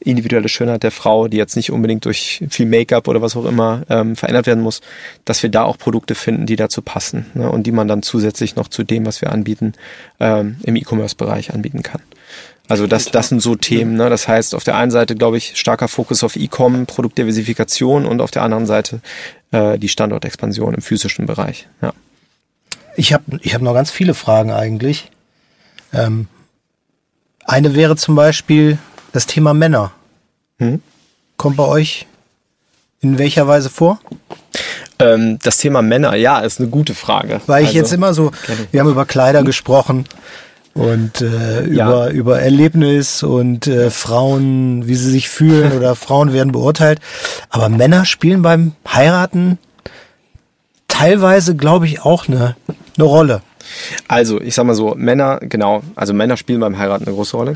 individuelle 0.00 0.48
Schönheit 0.48 0.82
der 0.82 0.90
Frau, 0.90 1.28
die 1.28 1.36
jetzt 1.36 1.56
nicht 1.56 1.70
unbedingt 1.70 2.04
durch 2.06 2.42
viel 2.48 2.66
Make-up 2.66 3.06
oder 3.06 3.20
was 3.20 3.36
auch 3.36 3.44
immer 3.44 3.82
ähm, 3.88 4.16
verändert 4.16 4.46
werden 4.46 4.62
muss, 4.62 4.80
dass 5.24 5.42
wir 5.42 5.50
da 5.50 5.64
auch 5.64 5.78
Produkte 5.78 6.14
finden, 6.14 6.46
die 6.46 6.56
dazu 6.56 6.82
passen 6.82 7.26
ne, 7.34 7.50
und 7.50 7.66
die 7.66 7.72
man 7.72 7.86
dann 7.86 8.02
zusätzlich 8.02 8.56
noch 8.56 8.68
zu 8.68 8.82
dem, 8.82 9.06
was 9.06 9.20
wir 9.20 9.30
anbieten, 9.30 9.74
ähm, 10.18 10.56
im 10.62 10.76
E-Commerce-Bereich 10.76 11.52
anbieten 11.52 11.82
kann. 11.82 12.00
Also 12.70 12.86
das, 12.86 13.06
das 13.06 13.28
sind 13.28 13.42
so 13.42 13.56
Themen. 13.56 13.96
Ne? 13.96 14.08
Das 14.08 14.28
heißt, 14.28 14.54
auf 14.54 14.62
der 14.62 14.76
einen 14.76 14.92
Seite, 14.92 15.16
glaube 15.16 15.36
ich, 15.36 15.58
starker 15.58 15.88
Fokus 15.88 16.22
auf 16.22 16.36
E-Com, 16.36 16.86
Produktdiversifikation 16.86 18.06
und 18.06 18.20
auf 18.20 18.30
der 18.30 18.42
anderen 18.42 18.66
Seite 18.66 19.00
äh, 19.50 19.76
die 19.76 19.88
Standortexpansion 19.88 20.74
im 20.74 20.80
physischen 20.80 21.26
Bereich. 21.26 21.66
Ja. 21.82 21.92
Ich 22.96 23.12
habe 23.12 23.24
ich 23.42 23.54
hab 23.54 23.62
noch 23.62 23.74
ganz 23.74 23.90
viele 23.90 24.14
Fragen 24.14 24.52
eigentlich. 24.52 25.10
Ähm, 25.92 26.28
eine 27.44 27.74
wäre 27.74 27.96
zum 27.96 28.14
Beispiel, 28.14 28.78
das 29.12 29.26
Thema 29.26 29.54
Männer. 29.54 29.92
Hm? 30.58 30.82
Kommt 31.36 31.56
bei 31.56 31.64
euch 31.64 32.06
in 33.00 33.18
welcher 33.18 33.48
Weise 33.48 33.70
vor? 33.70 34.00
Ähm, 34.98 35.38
das 35.42 35.56
Thema 35.58 35.82
Männer, 35.82 36.14
ja, 36.14 36.40
ist 36.40 36.60
eine 36.60 36.68
gute 36.68 36.94
Frage. 36.94 37.40
Weil 37.46 37.62
ich 37.62 37.68
also, 37.68 37.78
jetzt 37.78 37.92
immer 37.92 38.14
so, 38.14 38.30
wir 38.70 38.80
haben 38.80 38.90
über 38.90 39.06
Kleider 39.06 39.42
gesprochen 39.42 40.04
und 40.74 41.20
äh, 41.20 41.64
über, 41.64 41.72
ja. 41.72 42.08
über 42.10 42.40
Erlebnis 42.40 43.22
und 43.22 43.66
äh, 43.66 43.90
Frauen, 43.90 44.86
wie 44.86 44.94
sie 44.94 45.10
sich 45.10 45.28
fühlen 45.28 45.72
oder 45.76 45.94
Frauen 45.94 46.32
werden 46.32 46.52
beurteilt. 46.52 47.00
Aber 47.48 47.68
Männer 47.68 48.04
spielen 48.04 48.42
beim 48.42 48.72
Heiraten 48.86 49.58
teilweise, 50.88 51.56
glaube 51.56 51.86
ich, 51.86 52.02
auch 52.02 52.28
eine, 52.28 52.56
eine 52.96 53.04
Rolle. 53.04 53.42
Also, 54.08 54.40
ich 54.40 54.54
sag 54.54 54.64
mal 54.64 54.74
so, 54.74 54.94
Männer, 54.96 55.38
genau, 55.40 55.82
also 55.94 56.12
Männer 56.12 56.36
spielen 56.36 56.60
beim 56.60 56.78
Heiraten 56.78 57.06
eine 57.06 57.14
große 57.14 57.36
Rolle. 57.36 57.54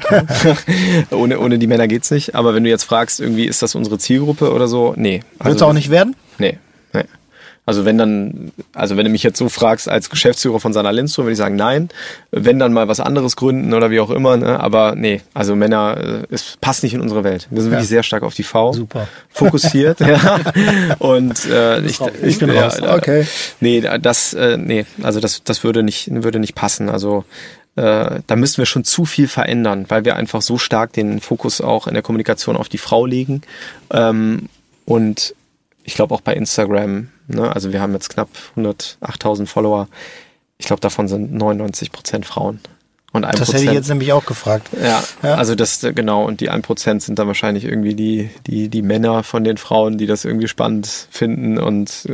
ohne, 1.10 1.38
ohne 1.38 1.58
die 1.58 1.66
Männer 1.66 1.88
geht's 1.88 2.10
nicht. 2.10 2.34
Aber 2.34 2.54
wenn 2.54 2.64
du 2.64 2.70
jetzt 2.70 2.84
fragst, 2.84 3.20
irgendwie 3.20 3.44
ist 3.44 3.62
das 3.62 3.74
unsere 3.74 3.98
Zielgruppe 3.98 4.52
oder 4.52 4.68
so, 4.68 4.94
nee. 4.96 5.22
Also, 5.38 5.50
Wird's 5.50 5.62
auch 5.62 5.72
nicht 5.72 5.90
werden? 5.90 6.16
Nee. 6.38 6.58
Also 7.66 7.86
wenn 7.86 7.96
dann, 7.96 8.52
also 8.74 8.98
wenn 8.98 9.04
du 9.06 9.10
mich 9.10 9.22
jetzt 9.22 9.38
so 9.38 9.48
fragst 9.48 9.88
als 9.88 10.10
Geschäftsführer 10.10 10.60
von 10.60 10.74
Sana 10.74 10.90
Lindström, 10.90 11.24
würde 11.24 11.32
ich 11.32 11.38
sagen 11.38 11.56
nein. 11.56 11.88
Wenn 12.30 12.58
dann 12.58 12.74
mal 12.74 12.88
was 12.88 13.00
anderes 13.00 13.36
gründen 13.36 13.72
oder 13.72 13.90
wie 13.90 14.00
auch 14.00 14.10
immer, 14.10 14.36
ne? 14.36 14.60
aber 14.60 14.94
nee, 14.94 15.22
also 15.32 15.56
Männer, 15.56 15.96
äh, 15.96 16.34
es 16.34 16.58
passt 16.60 16.82
nicht 16.82 16.92
in 16.92 17.00
unsere 17.00 17.24
Welt. 17.24 17.48
Wir 17.50 17.62
sind 17.62 17.70
ja. 17.70 17.78
wirklich 17.78 17.88
sehr 17.88 18.02
stark 18.02 18.22
auf 18.22 18.34
die 18.34 18.42
V. 18.42 18.74
Super. 18.74 19.08
Fokussiert, 19.30 20.00
ja. 20.00 20.40
Und 20.98 21.46
äh, 21.46 21.80
ich, 21.80 22.00
ich 22.22 22.38
bin 22.38 22.52
ja, 22.52 22.64
raus. 22.64 22.82
Okay. 22.82 23.26
Nee, 23.60 23.82
das, 23.98 24.34
äh, 24.34 24.58
nee, 24.58 24.84
also 25.02 25.20
das, 25.20 25.42
das 25.42 25.64
würde 25.64 25.82
nicht, 25.82 26.08
würde 26.10 26.40
nicht 26.40 26.54
passen. 26.54 26.90
Also 26.90 27.24
äh, 27.76 28.20
da 28.26 28.36
müssen 28.36 28.58
wir 28.58 28.66
schon 28.66 28.84
zu 28.84 29.06
viel 29.06 29.26
verändern, 29.26 29.86
weil 29.88 30.04
wir 30.04 30.16
einfach 30.16 30.42
so 30.42 30.58
stark 30.58 30.92
den 30.92 31.20
Fokus 31.20 31.62
auch 31.62 31.86
in 31.86 31.94
der 31.94 32.02
Kommunikation 32.02 32.58
auf 32.58 32.68
die 32.68 32.78
Frau 32.78 33.06
legen. 33.06 33.40
Ähm, 33.90 34.50
und 34.84 35.34
ich 35.82 35.94
glaube 35.94 36.14
auch 36.14 36.20
bei 36.20 36.34
Instagram 36.34 37.08
Ne? 37.26 37.54
Also 37.54 37.72
wir 37.72 37.80
haben 37.80 37.92
jetzt 37.92 38.10
knapp 38.10 38.28
108.000 38.56 39.46
Follower. 39.46 39.88
Ich 40.58 40.66
glaube, 40.66 40.80
davon 40.80 41.08
sind 41.08 41.32
99 41.32 41.92
Prozent 41.92 42.26
Frauen. 42.26 42.60
Und 43.14 43.24
1%, 43.24 43.38
das 43.38 43.52
hätte 43.52 43.64
ich 43.64 43.70
jetzt 43.70 43.88
nämlich 43.88 44.12
auch 44.12 44.26
gefragt. 44.26 44.70
Ja, 44.72 45.00
ja, 45.22 45.36
also 45.36 45.54
das, 45.54 45.86
genau, 45.94 46.24
und 46.24 46.40
die 46.40 46.50
1% 46.50 46.98
sind 47.00 47.16
dann 47.16 47.28
wahrscheinlich 47.28 47.64
irgendwie 47.64 47.94
die, 47.94 48.28
die, 48.48 48.68
die 48.68 48.82
Männer 48.82 49.22
von 49.22 49.44
den 49.44 49.56
Frauen, 49.56 49.98
die 49.98 50.06
das 50.06 50.24
irgendwie 50.24 50.48
spannend 50.48 51.06
finden 51.12 51.58
und 51.58 52.08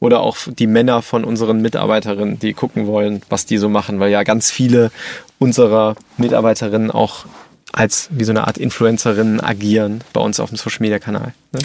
oder 0.00 0.20
auch 0.20 0.36
die 0.48 0.66
Männer 0.66 1.00
von 1.00 1.22
unseren 1.22 1.62
Mitarbeiterinnen, 1.62 2.40
die 2.40 2.54
gucken 2.54 2.88
wollen, 2.88 3.22
was 3.28 3.46
die 3.46 3.56
so 3.56 3.68
machen, 3.68 4.00
weil 4.00 4.10
ja 4.10 4.24
ganz 4.24 4.50
viele 4.50 4.90
unserer 5.38 5.94
Mitarbeiterinnen 6.16 6.90
auch 6.90 7.24
als 7.72 8.08
wie 8.10 8.24
so 8.24 8.32
eine 8.32 8.46
Art 8.46 8.58
Influencerin 8.58 9.40
agieren 9.40 10.02
bei 10.12 10.20
uns 10.20 10.38
auf 10.40 10.50
dem 10.50 10.58
Social 10.58 10.80
Media 10.80 10.98
Kanal. 10.98 11.32
Ne? 11.52 11.60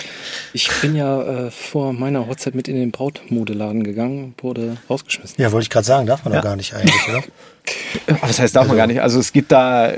Ich 0.53 0.69
bin 0.81 0.95
ja 0.95 1.47
äh, 1.47 1.51
vor 1.51 1.93
meiner 1.93 2.27
Hochzeit 2.27 2.55
mit 2.55 2.67
in 2.67 2.75
den 2.75 2.91
Brautmodeladen 2.91 3.83
gegangen, 3.83 4.33
wurde 4.41 4.77
rausgeschmissen. 4.89 5.35
Ja, 5.41 5.51
wollte 5.51 5.63
ich 5.63 5.69
gerade 5.69 5.85
sagen, 5.85 6.07
darf 6.07 6.23
man 6.23 6.33
ja. 6.33 6.39
doch 6.39 6.47
gar 6.47 6.55
nicht 6.55 6.73
eigentlich, 6.73 7.09
oder? 7.09 7.23
Aber 8.07 8.27
das 8.27 8.39
heißt, 8.39 8.55
darf 8.55 8.63
also, 8.63 8.69
man 8.69 8.77
gar 8.77 8.87
nicht. 8.87 9.01
Also 9.01 9.19
es 9.19 9.33
gibt 9.33 9.51
da, 9.51 9.91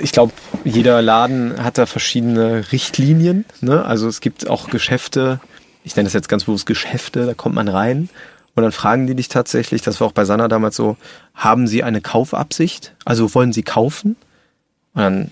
ich 0.00 0.12
glaube, 0.12 0.32
jeder 0.64 1.02
Laden 1.02 1.62
hat 1.62 1.76
da 1.76 1.84
verschiedene 1.84 2.72
Richtlinien. 2.72 3.44
Ne? 3.60 3.84
Also 3.84 4.08
es 4.08 4.22
gibt 4.22 4.48
auch 4.48 4.70
Geschäfte, 4.70 5.40
ich 5.84 5.94
nenne 5.94 6.06
das 6.06 6.14
jetzt 6.14 6.30
ganz 6.30 6.44
bewusst 6.44 6.64
Geschäfte, 6.64 7.26
da 7.26 7.34
kommt 7.34 7.54
man 7.54 7.68
rein 7.68 8.08
und 8.54 8.62
dann 8.62 8.72
fragen 8.72 9.06
die 9.06 9.14
dich 9.14 9.28
tatsächlich, 9.28 9.82
das 9.82 10.00
war 10.00 10.08
auch 10.08 10.12
bei 10.12 10.24
Sanna 10.24 10.48
damals 10.48 10.76
so, 10.76 10.96
haben 11.34 11.66
sie 11.66 11.82
eine 11.82 12.00
Kaufabsicht? 12.00 12.94
Also 13.04 13.34
wollen 13.34 13.52
sie 13.52 13.62
kaufen? 13.62 14.16
Und 14.94 15.02
dann, 15.02 15.30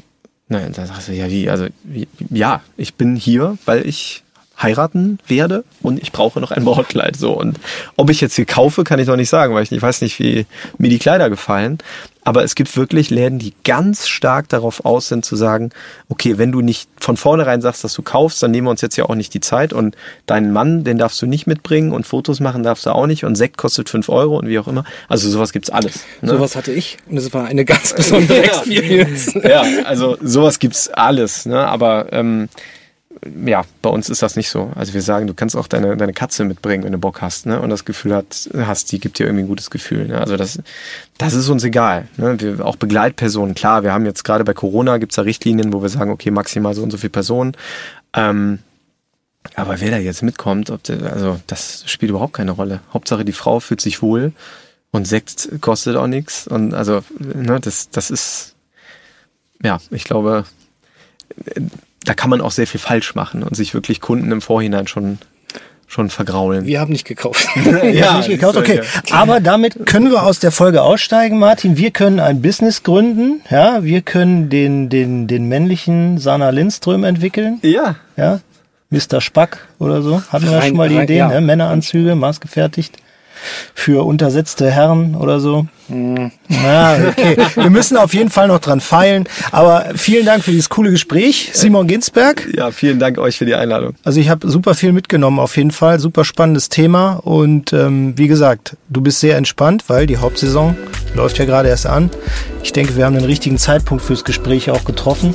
nein, 0.49 0.73
dann 0.73 0.87
sagst 0.87 1.09
du, 1.09 1.13
ja, 1.13 1.31
wie, 1.31 1.49
also, 1.49 1.67
wie, 1.85 2.09
ja, 2.31 2.63
ich 2.77 2.95
bin 2.95 3.17
hier, 3.17 3.59
weil 3.65 3.87
ich 3.87 4.23
heiraten 4.63 5.19
werde 5.27 5.65
und 5.83 6.01
ich 6.01 6.13
brauche 6.13 6.41
noch 6.41 6.51
ein 6.51 6.65
Brautkleid. 6.65 7.17
So. 7.17 7.33
Und 7.33 7.59
ob 7.97 8.11
ich 8.11 8.21
jetzt 8.21 8.37
hier 8.37 8.47
kaufe, 8.47 8.85
kann 8.85 8.99
ich 8.99 9.07
noch 9.07 9.17
nicht 9.17 9.29
sagen, 9.29 9.55
weil 9.55 9.63
ich, 9.63 9.73
ich 9.73 9.83
weiß 9.83 10.03
nicht, 10.03 10.19
wie 10.19 10.47
mir 10.79 10.91
die 10.91 10.99
Kleider 10.99 11.31
gefallen. 11.31 11.79
Aber 12.25 12.45
es 12.45 12.55
gibt 12.55 12.77
wirklich 12.77 13.11
Läden, 13.11 13.41
die 13.41 13.53
ganz 13.65 14.07
stark 14.07 14.49
darauf 14.49 14.85
aus 14.85 15.09
sind 15.09 15.25
zu 15.25 15.35
sagen, 15.35 15.71
okay, 16.09 16.39
wenn 16.39 16.53
du 16.53 16.61
nicht 16.61 16.89
von 17.01 17.17
vornherein 17.17 17.61
sagst, 17.61 17.83
dass 17.83 17.95
du 17.95 18.03
kaufst, 18.03 18.43
dann 18.43 18.53
nehmen 18.53 18.69
wir 18.69 18.71
uns 18.71 18.81
jetzt 18.81 18.97
ja 18.97 19.07
auch 19.07 19.17
nicht 19.17 19.35
die 19.35 19.41
Zeit 19.41 19.73
und 19.73 19.97
deinen 20.27 20.53
Mann, 20.53 20.85
den 20.85 20.99
darfst 20.99 21.21
du 21.21 21.27
nicht 21.27 21.49
mitbringen 21.49 21.91
und 21.91 22.07
Fotos 22.07 22.39
machen 22.39 22.63
darfst 22.63 22.87
du 22.87 22.91
auch 22.91 23.09
nicht 23.09 23.25
und 23.25 23.35
Sekt 23.35 23.59
kostet 23.59 23.89
fünf 23.89 24.09
Euro 24.09 24.39
und 24.39 24.47
wie 24.47 24.59
auch 24.61 24.69
immer. 24.69 24.85
Also 25.09 25.29
sowas 25.29 25.53
gibt's 25.53 25.71
alles. 25.71 26.05
Ne? 26.21 26.31
Sowas 26.31 26.55
hatte 26.55 26.71
ich 26.71 26.99
und 27.11 27.17
es 27.17 27.33
war 27.35 27.47
eine 27.47 27.65
ganz 27.65 27.93
besondere 27.93 28.39
Experience. 28.45 29.35
ja, 29.35 29.65
also 29.85 30.17
sowas 30.23 30.61
gibt's 30.61 30.89
alles. 30.89 31.45
Ne? 31.45 31.67
Aber 31.67 32.13
ähm, 32.13 32.49
ja, 33.47 33.65
bei 33.83 33.91
uns 33.91 34.09
ist 34.09 34.23
das 34.23 34.35
nicht 34.35 34.51
so. 34.51 34.73
Also 34.75 34.95
wir 34.95 35.03
sagen, 35.03 35.29
du 35.29 35.35
kannst 35.35 35.57
auch 35.57 35.69
deine, 35.69 35.97
deine 35.97 36.13
Katze 36.13 36.45
mitbringen, 36.45 36.83
wenn 36.83 36.93
du 36.93 36.99
Bock 36.99 37.23
hast, 37.23 37.47
ne? 37.47 37.61
Und 37.61 37.71
das 37.71 37.85
Gefühl 37.85 38.15
hat, 38.15 38.51
hast, 38.57 38.91
die 38.91 38.99
gibt 38.99 39.19
dir 39.19 39.27
irgendwie 39.27 39.45
ein 39.45 39.49
gutes 39.49 39.71
Gefühl. 39.71 40.09
Ne? 40.09 40.19
Also 40.19 40.37
das, 40.37 40.61
das 41.19 41.35
ist 41.35 41.49
uns 41.49 41.63
egal. 41.63 42.09
Ne? 42.17 42.41
Wir, 42.41 42.67
auch 42.67 42.77
Begleitpersonen, 42.77 43.55
klar, 43.55 43.85
wir 43.85 43.93
haben 43.93 44.07
jetzt 44.07 44.25
gerade 44.25 44.43
bei 44.45 44.55
Corona 44.55 44.99
gibt's 44.99 45.17
da 45.17 45.23
Richtlinien, 45.23 45.73
wo 45.73 45.83
wir 45.83 45.89
sagen, 45.89 46.11
okay, 46.11 46.33
maximal 46.33 46.75
so 46.75 46.83
und 46.83 46.91
so 46.91 46.97
viele 46.97 47.11
Personen. 47.11 47.57
Ähm, 48.15 48.59
aber 49.55 49.81
wer 49.81 49.91
da 49.93 49.99
jetzt 49.99 50.23
mitkommt, 50.23 50.71
ob 50.71 50.83
der, 50.83 51.13
also 51.13 51.41
das 51.47 51.85
spielt 51.87 52.11
überhaupt 52.11 52.33
keine 52.33 52.53
Rolle. 52.53 52.81
Hauptsache 52.93 53.25
die 53.25 53.33
Frau 53.33 53.61
fühlt 53.61 53.81
sich 53.81 54.03
wohl 54.03 54.33
und 54.91 55.07
Sekt 55.07 55.49
kostet 55.61 55.97
auch 55.97 56.07
nichts. 56.09 56.49
Und 56.49 56.75
also, 56.75 57.03
ne, 57.19 57.61
das, 57.61 57.91
das 57.91 58.11
ist, 58.11 58.55
ja, 59.63 59.79
ich 59.91 60.05
glaube, 60.05 60.45
da 62.05 62.15
kann 62.15 62.31
man 62.31 62.41
auch 62.41 62.51
sehr 62.51 62.67
viel 62.67 62.81
falsch 62.81 63.15
machen 63.15 63.43
und 63.43 63.55
sich 63.55 63.75
wirklich 63.75 64.01
Kunden 64.01 64.33
im 64.33 64.41
Vorhinein 64.41 64.87
schon 64.87 65.19
schon 65.93 66.09
vergraulen. 66.09 66.65
Wir 66.65 66.81
haben 66.81 66.91
nicht 66.91 67.05
gekauft. 67.05 67.47
ja, 67.93 68.17
nicht 68.17 68.31
gekauft, 68.31 68.57
okay. 68.57 68.81
Aber 69.11 69.41
damit 69.41 69.85
können 69.85 70.11
wir 70.11 70.23
aus 70.23 70.39
der 70.39 70.51
Folge 70.51 70.81
aussteigen, 70.81 71.39
Martin. 71.39 71.77
Wir 71.77 71.91
können 71.91 72.19
ein 72.19 72.41
Business 72.41 72.83
gründen. 72.83 73.43
Ja, 73.51 73.85
wir 73.85 74.01
können 74.01 74.49
den, 74.49 74.89
den, 74.89 75.27
den 75.27 75.49
männlichen 75.49 76.17
Sana 76.17 76.49
Lindström 76.49 77.05
entwickeln. 77.05 77.59
Ja. 77.61 77.97
Ja. 78.17 78.41
Mr. 78.89 79.21
Spack 79.21 79.69
oder 79.79 80.01
so. 80.01 80.23
Hatten 80.31 80.51
wir 80.51 80.57
rein, 80.57 80.69
schon 80.69 80.77
mal 80.79 80.89
die 80.89 80.97
rein, 80.97 81.05
Idee, 81.05 81.19
ja. 81.19 81.29
ne? 81.29 81.43
Männeranzüge, 81.43 82.15
maßgefertigt. 82.15 82.97
für 83.75 84.07
untersetzte 84.07 84.71
Herren 84.71 85.15
oder 85.15 85.41
so. 85.41 85.67
Na, 85.89 86.97
okay. 87.09 87.37
Wir 87.55 87.71
müssen 87.71 87.97
auf 87.97 88.15
jeden 88.15 88.31
Fall 88.31 88.49
noch 88.49 88.61
dran 88.61 88.81
feilen. 88.81 89.29
Aber 89.51 89.87
vielen 89.95 90.27
Dank 90.27 90.45
für 90.45 90.51
dieses 90.51 90.69
coole 90.69 90.91
Gespräch, 90.91 91.51
Simon 91.53 91.87
Ginsberg. 91.87 92.49
Ja, 92.55 92.71
vielen 92.71 92.99
Dank 92.99 93.19
euch 93.19 93.37
für 93.37 93.45
die 93.45 93.55
Einladung. 93.55 93.95
Also 94.05 94.21
ich 94.21 94.29
habe 94.29 94.49
super 94.49 94.75
viel 94.75 94.93
mitgenommen 94.93 95.39
auf 95.39 95.57
jeden 95.57 95.71
Fall. 95.71 95.99
Super 95.99 96.25
spannendes 96.25 96.69
Thema. 96.69 97.15
Und 97.15 97.73
ähm, 97.73 98.15
wie 98.17 98.29
gesagt, 98.29 98.77
du 98.89 99.01
bist 99.01 99.21
sehr 99.21 99.37
entspannt, 99.37 99.85
weil 99.89 100.07
die 100.07 100.19
Hauptsaison 100.19 100.77
läuft 101.15 101.39
ja 101.39 101.45
gerade 101.45 101.69
erst 101.69 101.87
an. 101.87 102.11
Ich 102.63 102.73
denke, 102.73 102.97
wir 102.97 103.05
haben 103.05 103.15
den 103.15 103.25
richtigen 103.25 103.59
Zeitpunkt 103.59 104.05
fürs 104.05 104.25
Gespräch 104.25 104.71
auch 104.71 104.85
getroffen. 104.85 105.35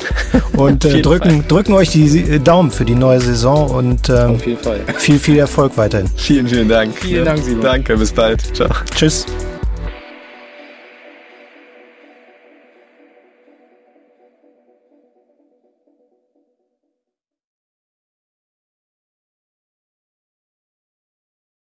Und 0.53 0.85
äh, 0.85 1.01
drücken, 1.01 1.45
drücken 1.47 1.73
euch 1.73 1.89
die 1.89 2.39
Daumen 2.39 2.71
für 2.71 2.85
die 2.85 2.95
neue 2.95 3.19
Saison 3.19 3.69
und 3.69 4.09
ähm, 4.09 4.35
Auf 4.35 4.45
jeden 4.45 4.61
Fall. 4.63 4.79
viel, 4.97 5.19
viel 5.19 5.37
Erfolg 5.37 5.73
weiterhin. 5.75 6.09
Vielen, 6.15 6.47
vielen 6.47 6.69
Dank. 6.69 6.97
Vielen 6.97 7.25
Dank, 7.25 7.43
Simon. 7.43 7.61
Danke, 7.61 7.97
bis 7.97 8.11
bald. 8.11 8.55
Ciao. 8.55 8.69
Tschüss. 8.95 9.25